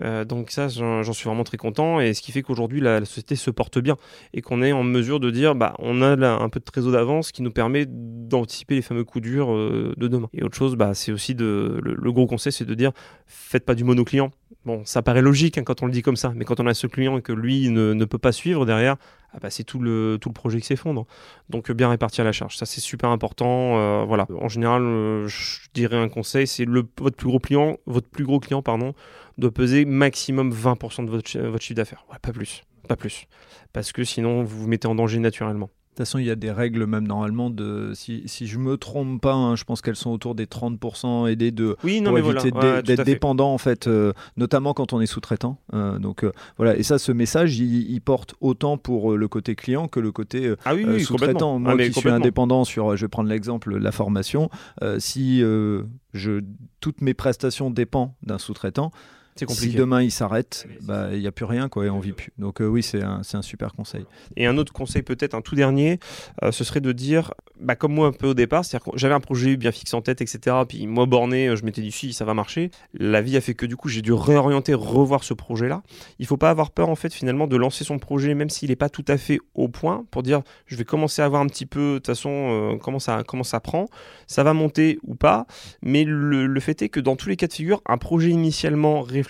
Euh, 0.00 0.24
donc 0.24 0.50
ça, 0.50 0.68
j'en 0.68 1.12
suis 1.12 1.26
vraiment 1.26 1.44
très 1.44 1.56
content 1.56 2.00
et 2.00 2.14
ce 2.14 2.22
qui 2.22 2.32
fait 2.32 2.42
qu'aujourd'hui 2.42 2.80
la, 2.80 3.04
société 3.04 3.36
se 3.36 3.50
porte 3.50 3.78
bien 3.78 3.96
et 4.32 4.40
qu'on 4.40 4.62
est 4.62 4.72
en 4.72 4.82
mesure 4.82 5.20
de 5.20 5.30
dire, 5.30 5.54
bah, 5.54 5.74
on 5.78 6.02
a 6.02 6.28
un 6.28 6.48
peu 6.48 6.60
de 6.60 6.64
trésor 6.64 6.92
d'avance 6.92 7.32
qui 7.32 7.42
nous 7.42 7.50
permet 7.50 7.84
d'anticiper 7.86 8.76
les 8.76 8.82
fameux 8.82 9.04
coups 9.04 9.22
durs 9.22 9.52
euh, 9.52 9.94
de 9.96 10.08
demain. 10.08 10.28
Et 10.32 10.42
autre 10.42 10.56
chose, 10.56 10.76
bah, 10.76 10.94
c'est 10.94 11.12
aussi 11.12 11.34
le, 11.34 11.80
gros 12.12 12.26
conseil, 12.26 12.52
c'est 12.52 12.64
de 12.64 12.74
dire, 12.74 12.92
faites 13.26 13.64
pas 13.64 13.74
du 13.74 13.84
mono 13.84 14.04
client. 14.04 14.30
Bon, 14.64 14.82
ça 14.84 15.02
paraît 15.02 15.22
logique 15.22 15.58
hein, 15.58 15.64
quand 15.64 15.82
on 15.82 15.86
le 15.86 15.92
dit 15.92 16.02
comme 16.02 16.16
ça, 16.16 16.32
mais 16.36 16.44
quand 16.44 16.60
on 16.60 16.66
a 16.66 16.74
ce 16.74 16.86
client 16.86 17.18
et 17.18 17.22
que 17.22 17.32
lui 17.32 17.68
ne, 17.68 18.04
peut 18.04 18.18
pas 18.18 18.32
suivre 18.32 18.64
derrière, 18.64 18.96
ah 19.34 19.38
bah, 19.40 19.50
c'est 19.50 19.64
tout 19.64 19.80
le, 19.80 20.18
tout 20.20 20.28
le 20.28 20.34
projet 20.34 20.60
qui 20.60 20.66
s'effondre. 20.66 21.06
Donc 21.48 21.70
bien 21.72 21.88
répartir 21.88 22.24
la 22.24 22.32
charge, 22.32 22.56
ça 22.56 22.66
c'est 22.66 22.80
super 22.80 23.10
important. 23.10 23.78
Euh, 23.78 24.04
voilà. 24.06 24.26
En 24.40 24.48
général, 24.48 24.82
je 25.26 25.68
dirais 25.74 25.96
un 25.96 26.08
conseil, 26.08 26.46
c'est 26.46 26.66
votre 26.66 27.16
plus 27.16 27.26
gros 27.26 27.40
client, 27.40 27.78
votre 27.86 28.08
plus 28.08 28.24
gros 28.24 28.38
client 28.38 28.62
pardon, 28.62 28.94
doit 29.38 29.52
peser 29.52 29.84
maximum 29.84 30.52
20% 30.52 31.04
de 31.04 31.10
votre, 31.10 31.38
votre 31.38 31.62
chiffre 31.62 31.76
d'affaires. 31.76 32.04
Ouais, 32.10 32.18
pas 32.20 32.32
plus, 32.32 32.62
pas 32.88 32.96
plus. 32.96 33.26
Parce 33.72 33.92
que 33.92 34.04
sinon, 34.04 34.42
vous 34.42 34.62
vous 34.62 34.68
mettez 34.68 34.88
en 34.88 34.94
danger 34.94 35.18
naturellement. 35.18 35.70
De 35.92 35.96
toute 35.96 36.06
façon, 36.06 36.18
il 36.20 36.24
y 36.24 36.30
a 36.30 36.36
des 36.36 36.50
règles 36.50 36.86
même 36.86 37.06
normalement 37.06 37.50
de 37.50 37.92
si, 37.92 38.22
si 38.24 38.46
je 38.46 38.56
me 38.56 38.78
trompe 38.78 39.20
pas, 39.20 39.34
hein, 39.34 39.56
je 39.56 39.64
pense 39.64 39.82
qu'elles 39.82 39.94
sont 39.94 40.08
autour 40.08 40.34
des 40.34 40.46
30% 40.46 41.30
aidés 41.30 41.50
de 41.50 41.76
oui, 41.84 42.00
non, 42.00 42.12
pour 42.12 42.30
éviter 42.30 42.50
d'être 42.50 43.04
dépendant 43.04 43.52
en 43.52 43.58
fait, 43.58 43.88
euh, 43.88 44.14
notamment 44.38 44.72
quand 44.72 44.94
on 44.94 45.02
est 45.02 45.06
sous-traitant. 45.06 45.58
Euh, 45.74 45.98
donc 45.98 46.24
euh, 46.24 46.32
voilà, 46.56 46.78
et 46.78 46.82
ça, 46.82 46.98
ce 46.98 47.12
message, 47.12 47.58
il, 47.58 48.00
porte 48.00 48.34
autant 48.40 48.78
pour 48.78 49.18
le 49.18 49.28
côté 49.28 49.54
client 49.54 49.86
que 49.86 50.00
le 50.00 50.12
côté 50.12 50.54
ah 50.64 50.74
oui, 50.74 51.04
sous-traitant. 51.04 51.58
Moi 51.58 51.74
ah, 51.78 51.82
qui 51.82 51.92
suis 51.92 52.08
indépendant 52.08 52.64
sur, 52.64 52.96
je 52.96 53.04
vais 53.04 53.10
prendre 53.10 53.28
l'exemple, 53.28 53.76
la 53.76 53.92
formation, 53.92 54.48
si 54.96 55.40
je, 55.40 56.40
toutes 56.80 57.02
mes 57.02 57.12
prestations 57.12 57.68
dépendent 57.68 58.14
d'un 58.22 58.38
sous-traitant, 58.38 58.92
si 59.36 59.70
demain 59.70 60.02
il 60.02 60.10
s'arrête, 60.10 60.66
bah, 60.82 61.08
il 61.12 61.20
n'y 61.20 61.26
a 61.26 61.32
plus 61.32 61.44
rien 61.44 61.68
quoi, 61.68 61.86
et 61.86 61.90
on 61.90 62.00
vit 62.00 62.12
plus. 62.12 62.32
Donc 62.38 62.60
euh, 62.60 62.66
oui, 62.66 62.82
c'est 62.82 63.02
un, 63.02 63.22
un, 63.32 63.42
super 63.42 63.72
conseil. 63.72 64.04
Et 64.36 64.46
un 64.46 64.58
autre 64.58 64.72
conseil 64.72 65.02
peut-être, 65.02 65.34
un 65.34 65.40
tout 65.40 65.54
dernier, 65.54 65.98
euh, 66.42 66.52
ce 66.52 66.64
serait 66.64 66.80
de 66.80 66.92
dire, 66.92 67.32
bah, 67.60 67.74
comme 67.74 67.94
moi 67.94 68.08
un 68.08 68.12
peu 68.12 68.28
au 68.28 68.34
départ, 68.34 68.64
c'est-à-dire 68.64 68.92
que 68.92 68.98
j'avais 68.98 69.14
un 69.14 69.20
projet 69.20 69.56
bien 69.56 69.72
fixe 69.72 69.94
en 69.94 70.02
tête, 70.02 70.20
etc. 70.20 70.56
Puis 70.68 70.86
moi 70.86 71.06
borné, 71.06 71.48
euh, 71.48 71.56
je 71.56 71.64
m'étais 71.64 71.80
dit 71.80 71.92
si 71.92 72.12
ça 72.12 72.24
va 72.24 72.34
marcher. 72.34 72.70
La 72.94 73.22
vie 73.22 73.36
a 73.36 73.40
fait 73.40 73.54
que 73.54 73.66
du 73.66 73.76
coup 73.76 73.88
j'ai 73.88 74.02
dû 74.02 74.12
réorienter, 74.12 74.74
revoir 74.74 75.24
ce 75.24 75.34
projet-là. 75.34 75.82
Il 76.18 76.26
faut 76.26 76.36
pas 76.36 76.50
avoir 76.50 76.70
peur 76.70 76.88
en 76.88 76.96
fait 76.96 77.12
finalement 77.12 77.46
de 77.46 77.56
lancer 77.56 77.84
son 77.84 77.98
projet, 77.98 78.34
même 78.34 78.50
s'il 78.50 78.68
n'est 78.68 78.76
pas 78.76 78.90
tout 78.90 79.04
à 79.08 79.16
fait 79.16 79.38
au 79.54 79.68
point, 79.68 80.04
pour 80.10 80.22
dire 80.22 80.42
je 80.66 80.76
vais 80.76 80.84
commencer 80.84 81.22
à 81.22 81.28
voir 81.28 81.40
un 81.40 81.46
petit 81.46 81.66
peu 81.66 81.94
de 81.94 81.98
toute 81.98 82.06
façon 82.06 82.78
comment 82.82 82.98
ça 82.98 83.22
comment 83.26 83.44
ça 83.44 83.60
prend, 83.60 83.86
ça 84.26 84.42
va 84.42 84.52
monter 84.52 84.98
ou 85.02 85.14
pas. 85.14 85.46
Mais 85.82 86.04
le, 86.04 86.46
le 86.46 86.60
fait 86.60 86.82
est 86.82 86.88
que 86.88 87.00
dans 87.00 87.16
tous 87.16 87.28
les 87.28 87.36
cas 87.36 87.46
de 87.46 87.52
figure, 87.52 87.80
un 87.86 87.98
projet 87.98 88.30
initialement 88.30 89.00
réfléchi, 89.02 89.21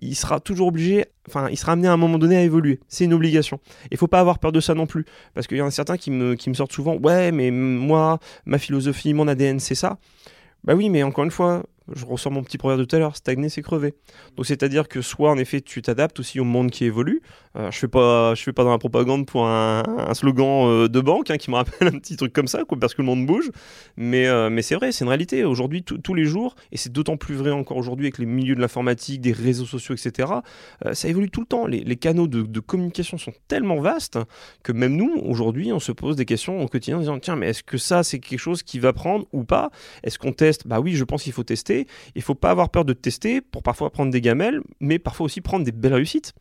il 0.00 0.14
sera 0.14 0.40
toujours 0.40 0.68
obligé, 0.68 1.06
enfin, 1.28 1.48
il 1.50 1.56
sera 1.56 1.72
amené 1.72 1.88
à 1.88 1.92
un 1.92 1.96
moment 1.96 2.18
donné 2.18 2.36
à 2.36 2.42
évoluer. 2.42 2.80
C'est 2.88 3.04
une 3.04 3.14
obligation. 3.14 3.60
Il 3.90 3.96
faut 3.96 4.06
pas 4.06 4.20
avoir 4.20 4.38
peur 4.38 4.52
de 4.52 4.60
ça 4.60 4.74
non 4.74 4.86
plus. 4.86 5.04
Parce 5.34 5.46
qu'il 5.46 5.56
y 5.58 5.62
en 5.62 5.66
a 5.66 5.70
certains 5.70 5.96
qui 5.96 6.10
me, 6.10 6.34
qui 6.34 6.50
me 6.50 6.54
sortent 6.54 6.72
souvent, 6.72 6.96
ouais, 6.96 7.32
mais 7.32 7.50
moi, 7.50 8.18
ma 8.46 8.58
philosophie, 8.58 9.14
mon 9.14 9.28
ADN, 9.28 9.60
c'est 9.60 9.74
ça. 9.74 9.98
Bah 10.64 10.74
oui, 10.74 10.88
mais 10.88 11.02
encore 11.02 11.24
une 11.24 11.30
fois, 11.30 11.62
je 11.92 12.04
ressors 12.06 12.32
mon 12.32 12.42
petit 12.42 12.58
proverbe 12.58 12.80
de 12.80 12.84
tout 12.84 12.96
à 12.96 12.98
l'heure, 12.98 13.16
stagner 13.16 13.48
c'est 13.48 13.62
crever. 13.62 13.94
Donc 14.36 14.46
c'est-à-dire 14.46 14.88
que 14.88 15.02
soit 15.02 15.30
en 15.30 15.36
effet 15.36 15.60
tu 15.60 15.82
t'adaptes 15.82 16.18
aussi 16.20 16.40
au 16.40 16.44
monde 16.44 16.70
qui 16.70 16.84
évolue. 16.84 17.20
Euh, 17.56 17.70
je 17.70 17.78
fais 17.78 17.88
pas, 17.88 18.34
je 18.34 18.42
fais 18.42 18.52
pas 18.52 18.64
dans 18.64 18.70
la 18.70 18.78
propagande 18.78 19.26
pour 19.26 19.46
un, 19.46 19.82
slogan 20.14 20.68
euh, 20.68 20.88
de 20.88 21.00
banque 21.00 21.30
hein, 21.30 21.36
qui 21.36 21.50
me 21.50 21.56
rappelle 21.56 21.88
un 21.88 21.98
petit 21.98 22.16
truc 22.16 22.32
comme 22.32 22.48
ça, 22.48 22.62
parce 22.80 22.94
que 22.94 23.02
le 23.02 23.06
monde 23.06 23.26
bouge. 23.26 23.50
Mais, 23.96 24.26
euh, 24.26 24.50
mais 24.50 24.62
c'est 24.62 24.74
vrai, 24.74 24.92
c'est 24.92 25.04
une 25.04 25.08
réalité. 25.08 25.44
Aujourd'hui, 25.44 25.82
tous 25.82 26.14
les 26.14 26.24
jours, 26.24 26.56
et 26.72 26.76
c'est 26.76 26.90
d'autant 26.90 27.16
plus 27.16 27.34
vrai 27.34 27.50
encore 27.50 27.76
aujourd'hui 27.76 28.06
avec 28.06 28.18
les 28.18 28.26
milieux 28.26 28.54
de 28.54 28.60
l'informatique, 28.60 29.20
des 29.20 29.32
réseaux 29.32 29.66
sociaux, 29.66 29.94
etc. 29.94 30.28
ça 30.92 31.08
évolue 31.08 31.30
tout 31.30 31.40
le 31.40 31.46
temps. 31.46 31.66
Les, 31.66 31.80
les 31.80 31.96
canaux 31.96 32.26
de, 32.26 32.42
de, 32.42 32.60
communication 32.60 33.18
sont 33.18 33.32
tellement 33.46 33.80
vastes 33.80 34.18
que 34.62 34.72
même 34.72 34.96
nous, 34.96 35.12
aujourd'hui, 35.22 35.72
on 35.72 35.80
se 35.80 35.92
pose 35.92 36.16
des 36.16 36.24
questions 36.24 36.62
au 36.62 36.68
quotidien 36.68 36.96
en 36.96 37.00
disant 37.00 37.18
tiens, 37.18 37.36
mais 37.36 37.50
est-ce 37.50 37.62
que 37.62 37.78
ça 37.78 38.02
c'est 38.02 38.18
quelque 38.18 38.38
chose 38.38 38.62
qui 38.62 38.78
va 38.78 38.92
prendre 38.92 39.26
ou 39.32 39.44
pas? 39.44 39.70
Est-ce 40.02 40.18
qu'on 40.18 40.32
teste? 40.32 40.66
Bah 40.66 40.80
oui, 40.80 40.94
je 40.94 41.04
pense 41.04 41.22
qu'il 41.22 41.32
faut 41.32 41.44
tester 41.44 41.73
il 42.14 42.22
faut 42.22 42.34
pas 42.34 42.50
avoir 42.50 42.70
peur 42.70 42.84
de 42.84 42.92
tester 42.92 43.40
pour 43.40 43.62
parfois 43.62 43.90
prendre 43.90 44.10
des 44.10 44.20
gamelles, 44.20 44.60
mais 44.80 44.98
parfois 44.98 45.26
aussi 45.26 45.40
prendre 45.40 45.64
des 45.64 45.72
belles 45.72 45.94
réussites. 45.94 46.32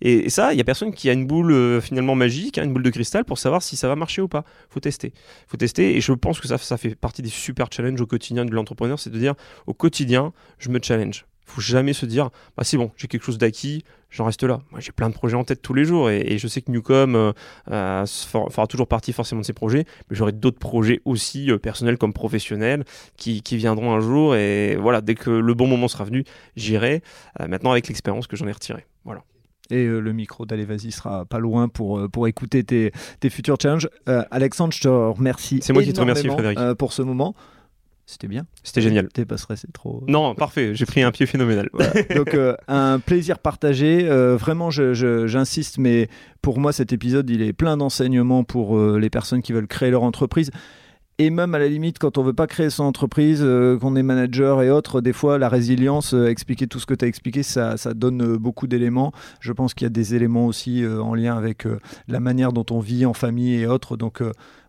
Et, 0.00 0.30
ça, 0.30 0.52
il 0.52 0.58
y 0.58 0.60
a 0.60 0.64
personne 0.64 0.92
qui 0.92 1.10
a 1.10 1.12
une 1.12 1.26
boule 1.26 1.52
euh, 1.52 1.80
finalement 1.80 2.14
magique, 2.14 2.58
hein, 2.58 2.64
une 2.64 2.72
boule 2.72 2.82
de 2.82 2.90
cristal 2.90 3.24
pour 3.24 3.38
savoir 3.38 3.62
si 3.62 3.76
ça 3.76 3.88
va 3.88 3.96
marcher 3.96 4.22
ou 4.22 4.28
pas. 4.28 4.44
Faut 4.70 4.80
tester. 4.80 5.12
Faut 5.46 5.56
tester. 5.56 5.96
Et 5.96 6.00
je 6.00 6.12
pense 6.12 6.40
que 6.40 6.48
ça, 6.48 6.58
ça 6.58 6.76
fait 6.76 6.94
partie 6.94 7.22
des 7.22 7.28
super 7.28 7.68
challenges 7.70 8.00
au 8.00 8.06
quotidien 8.06 8.44
de 8.44 8.54
l'entrepreneur, 8.54 8.98
c'est 8.98 9.10
de 9.10 9.18
dire 9.18 9.34
au 9.66 9.74
quotidien, 9.74 10.32
je 10.58 10.70
me 10.70 10.78
challenge 10.82 11.26
faut 11.50 11.60
jamais 11.60 11.92
se 11.92 12.06
dire 12.06 12.30
bah 12.56 12.64
c'est 12.64 12.76
bon 12.76 12.90
j'ai 12.96 13.08
quelque 13.08 13.24
chose 13.24 13.38
d'acquis 13.38 13.84
j'en 14.10 14.24
reste 14.24 14.42
là 14.42 14.60
moi 14.70 14.80
j'ai 14.80 14.92
plein 14.92 15.08
de 15.08 15.14
projets 15.14 15.36
en 15.36 15.44
tête 15.44 15.62
tous 15.62 15.74
les 15.74 15.84
jours 15.84 16.10
et, 16.10 16.38
je 16.38 16.48
sais 16.48 16.62
que 16.62 16.70
Newcom 16.70 17.14
euh, 17.14 17.32
euh, 17.70 18.06
fera 18.06 18.66
toujours 18.66 18.86
partie 18.86 19.12
forcément 19.12 19.40
de 19.40 19.46
ces 19.46 19.52
projets 19.52 19.84
mais 20.08 20.16
j'aurai 20.16 20.32
d'autres 20.32 20.58
projets 20.58 21.00
aussi 21.04 21.50
euh, 21.50 21.58
personnels 21.58 21.98
comme 21.98 22.12
professionnels 22.12 22.84
qui, 23.16 23.42
qui, 23.42 23.56
viendront 23.56 23.92
un 23.92 24.00
jour 24.00 24.36
et 24.36 24.76
voilà 24.76 25.00
dès 25.00 25.14
que 25.14 25.30
le 25.30 25.54
bon 25.54 25.66
moment 25.66 25.88
sera 25.88 26.04
venu 26.04 26.24
j'irai 26.56 27.02
maintenant 27.38 27.72
avec 27.72 27.88
l'expérience 27.88 28.26
que 28.26 28.36
j'en 28.36 28.46
ai 28.46 28.52
retirée 28.52 28.86
voilà 29.04 29.22
et 29.70 29.86
le 29.86 30.12
micro 30.12 30.46
d'Allez 30.46 30.64
Vas-y 30.64 30.90
sera 30.90 31.24
pas 31.24 31.38
loin 31.38 31.68
pour, 31.68 32.08
pour 32.10 32.26
écouter 32.26 32.64
tes, 32.64 32.90
tes 33.20 33.30
futurs 33.30 33.56
challenges. 33.62 33.88
Alexandre, 34.32 34.74
je 34.74 34.80
te 34.80 34.88
remercie. 34.88 35.60
C'est 35.62 35.72
moi 35.72 35.84
qui 35.84 35.92
te 35.92 36.00
remercie, 36.00 36.26
Frédéric. 36.26 36.58
pour 36.76 36.92
ce 36.92 37.02
moment. 37.02 37.36
C'était 38.10 38.26
bien. 38.26 38.44
C'était 38.64 38.80
génial. 38.80 39.06
T'es 39.06 39.24
pas 39.24 39.36
stressé 39.36 39.68
trop. 39.72 40.02
Non, 40.08 40.34
parfait. 40.34 40.74
J'ai 40.74 40.84
pris 40.84 41.00
un 41.00 41.12
pied 41.12 41.26
phénoménal. 41.26 41.68
Donc 42.16 42.34
euh, 42.34 42.56
un 42.66 42.98
plaisir 42.98 43.38
partagé. 43.38 44.08
Euh, 44.10 44.36
vraiment, 44.36 44.68
j'insiste, 44.72 45.78
mais 45.78 46.08
pour 46.42 46.58
moi, 46.58 46.72
cet 46.72 46.92
épisode, 46.92 47.30
il 47.30 47.40
est 47.40 47.52
plein 47.52 47.76
d'enseignements 47.76 48.42
pour 48.42 48.76
euh, 48.76 48.98
les 48.98 49.10
personnes 49.10 49.42
qui 49.42 49.52
veulent 49.52 49.68
créer 49.68 49.92
leur 49.92 50.02
entreprise. 50.02 50.50
Et 51.22 51.28
même 51.28 51.54
à 51.54 51.58
la 51.58 51.68
limite, 51.68 51.98
quand 51.98 52.16
on 52.16 52.22
veut 52.22 52.32
pas 52.32 52.46
créer 52.46 52.70
son 52.70 52.84
entreprise, 52.84 53.46
qu'on 53.80 53.94
est 53.94 54.02
manager 54.02 54.62
et 54.62 54.70
autres, 54.70 55.00
des 55.00 55.12
fois, 55.12 55.38
la 55.38 55.50
résilience, 55.50 56.14
expliquer 56.14 56.66
tout 56.66 56.78
ce 56.78 56.86
que 56.86 56.94
tu 56.94 57.04
as 57.04 57.08
expliqué, 57.08 57.42
ça, 57.42 57.76
ça 57.76 57.92
donne 57.92 58.36
beaucoup 58.36 58.66
d'éléments. 58.66 59.12
Je 59.40 59.52
pense 59.52 59.74
qu'il 59.74 59.84
y 59.84 59.86
a 59.86 59.90
des 59.90 60.14
éléments 60.14 60.46
aussi 60.46 60.82
en 60.86 61.14
lien 61.14 61.36
avec 61.36 61.66
la 62.08 62.20
manière 62.20 62.52
dont 62.52 62.64
on 62.70 62.80
vit 62.80 63.04
en 63.04 63.12
famille 63.12 63.54
et 63.54 63.66
autres. 63.66 63.98
Donc 63.98 64.22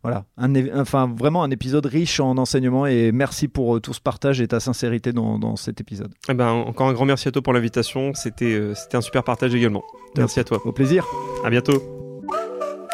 voilà, 0.04 0.26
un, 0.38 0.80
enfin 0.80 1.14
vraiment 1.16 1.44
un 1.44 1.52
épisode 1.52 1.86
riche 1.86 2.20
en 2.20 2.38
enseignements 2.38 2.88
et 2.88 3.12
merci 3.12 3.48
pour 3.48 3.76
euh, 3.76 3.80
tout 3.80 3.94
ce 3.94 4.02
partage 4.02 4.42
et 4.42 4.48
ta 4.48 4.60
sincérité 4.60 5.14
dans, 5.14 5.56
cet 5.56 5.80
épisode. 5.80 6.12
Eh 6.28 6.34
ben, 6.34 6.48
encore 6.48 6.88
un 6.88 6.94
grand 6.94 7.06
merci 7.06 7.28
à 7.28 7.32
toi 7.32 7.42
pour 7.42 7.54
l'invitation, 7.54 8.14
c'était 8.16 8.54
euh, 8.54 8.74
c'était 8.74 8.98
un 8.98 9.02
super 9.02 9.24
partage 9.24 9.54
également. 9.54 9.84
Merci 10.18 10.40
à 10.40 10.44
toi. 10.44 10.60
Au 10.66 10.72
plaisir. 10.72 11.06
À 11.44 11.50
bientôt. 11.50 11.84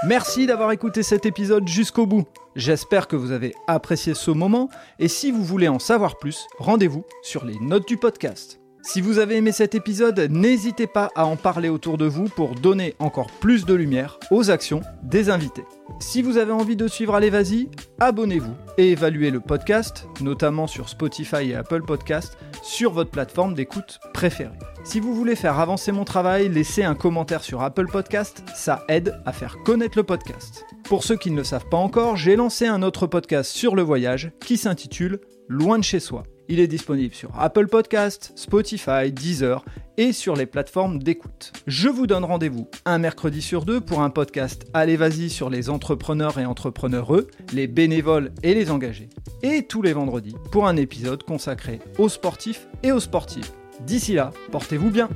Merci 0.05 0.47
d'avoir 0.47 0.71
écouté 0.71 1.01
cet 1.01 1.25
épisode 1.25 1.67
jusqu'au 1.67 2.05
bout. 2.05 2.25
J'espère 2.57 3.07
que 3.07 3.15
vous 3.15 3.31
avez 3.31 3.53
apprécié 3.67 4.15
ce 4.15 4.31
moment 4.31 4.67
et 4.97 5.07
si 5.07 5.29
vous 5.29 5.43
voulez 5.43 5.67
en 5.67 5.77
savoir 5.77 6.17
plus, 6.17 6.47
rendez-vous 6.57 7.05
sur 7.21 7.45
les 7.45 7.59
notes 7.59 7.88
du 7.88 7.97
podcast. 7.97 8.59
Si 8.81 8.99
vous 8.99 9.19
avez 9.19 9.35
aimé 9.35 9.51
cet 9.51 9.75
épisode, 9.75 10.27
n'hésitez 10.31 10.88
pas 10.88 11.11
à 11.13 11.27
en 11.27 11.35
parler 11.35 11.69
autour 11.69 11.99
de 11.99 12.05
vous 12.05 12.29
pour 12.29 12.55
donner 12.55 12.95
encore 12.97 13.29
plus 13.29 13.65
de 13.65 13.75
lumière 13.75 14.19
aux 14.31 14.49
actions 14.49 14.81
des 15.03 15.29
invités. 15.29 15.65
Si 15.99 16.23
vous 16.23 16.38
avez 16.38 16.51
envie 16.51 16.75
de 16.75 16.88
suivre 16.88 17.13
Allez 17.13 17.29
Vas-y, 17.29 17.69
abonnez-vous 17.99 18.55
et 18.79 18.91
évaluez 18.91 19.29
le 19.29 19.39
podcast, 19.39 20.07
notamment 20.19 20.65
sur 20.65 20.89
Spotify 20.89 21.51
et 21.51 21.55
Apple 21.55 21.84
Podcast, 21.84 22.39
sur 22.63 22.91
votre 22.91 23.11
plateforme 23.11 23.53
d'écoute 23.53 23.99
préférée. 24.15 24.57
Si 24.84 24.99
vous 24.99 25.13
voulez 25.13 25.35
faire 25.35 25.59
avancer 25.59 25.91
mon 25.91 26.05
travail, 26.05 26.49
laissez 26.49 26.84
un 26.84 26.95
commentaire 26.95 27.43
sur 27.43 27.61
Apple 27.61 27.88
Podcast, 27.88 28.43
ça 28.55 28.84
aide 28.88 29.21
à 29.27 29.31
faire 29.31 29.57
connaître 29.63 29.97
le 29.97 30.03
podcast. 30.03 30.65
Pour 30.88 31.03
ceux 31.03 31.18
qui 31.18 31.31
ne 31.31 31.35
le 31.38 31.43
savent 31.43 31.68
pas 31.68 31.77
encore, 31.77 32.15
j'ai 32.15 32.38
lancé 32.38 32.65
un 32.65 32.81
autre 32.81 33.07
podcast 33.07 33.51
sur 33.51 33.76
le 33.76 33.81
voyage 33.81 34.31
qui 34.39 34.57
s'intitule 34.57 35.19
Loin 35.49 35.80
de 35.80 35.84
chez 35.84 35.99
soi. 35.99 36.23
Il 36.49 36.61
est 36.61 36.68
disponible 36.68 37.14
sur 37.14 37.30
Apple 37.38 37.68
Podcast, 37.68 38.31
Spotify, 38.35 39.11
Deezer 39.11 39.65
et 39.97 40.14
sur 40.14 40.35
les 40.38 40.45
plateformes 40.45 41.03
d'écoute. 41.03 41.51
Je 41.68 41.89
vous 41.89 42.07
donne 42.07 42.23
rendez-vous 42.23 42.69
un 42.85 42.99
mercredi 42.99 43.41
sur 43.41 43.65
deux 43.65 43.81
pour 43.81 44.01
un 44.01 44.09
podcast 44.09 44.65
Allez 44.73 44.95
Vas-y 44.95 45.30
sur 45.30 45.49
les 45.49 45.69
entrepreneurs 45.69 46.39
et 46.39 46.45
entrepreneureux, 46.45 47.27
les 47.51 47.68
bénévoles 47.68 48.31
et 48.43 48.53
les 48.53 48.72
engagés. 48.72 49.09
et 49.43 49.64
tous 49.64 49.81
les 49.81 49.91
vendredis 49.93 50.35
pour 50.53 50.68
un 50.68 50.77
épisode 50.77 51.23
consacré 51.23 51.80
aux 51.97 52.09
sportifs 52.09 52.68
et 52.84 52.93
aux 52.93 53.01
sportives. 53.01 53.51
D'ici 53.81 54.14
là, 54.14 54.31
portez-vous 54.51 54.89
bien. 54.89 55.09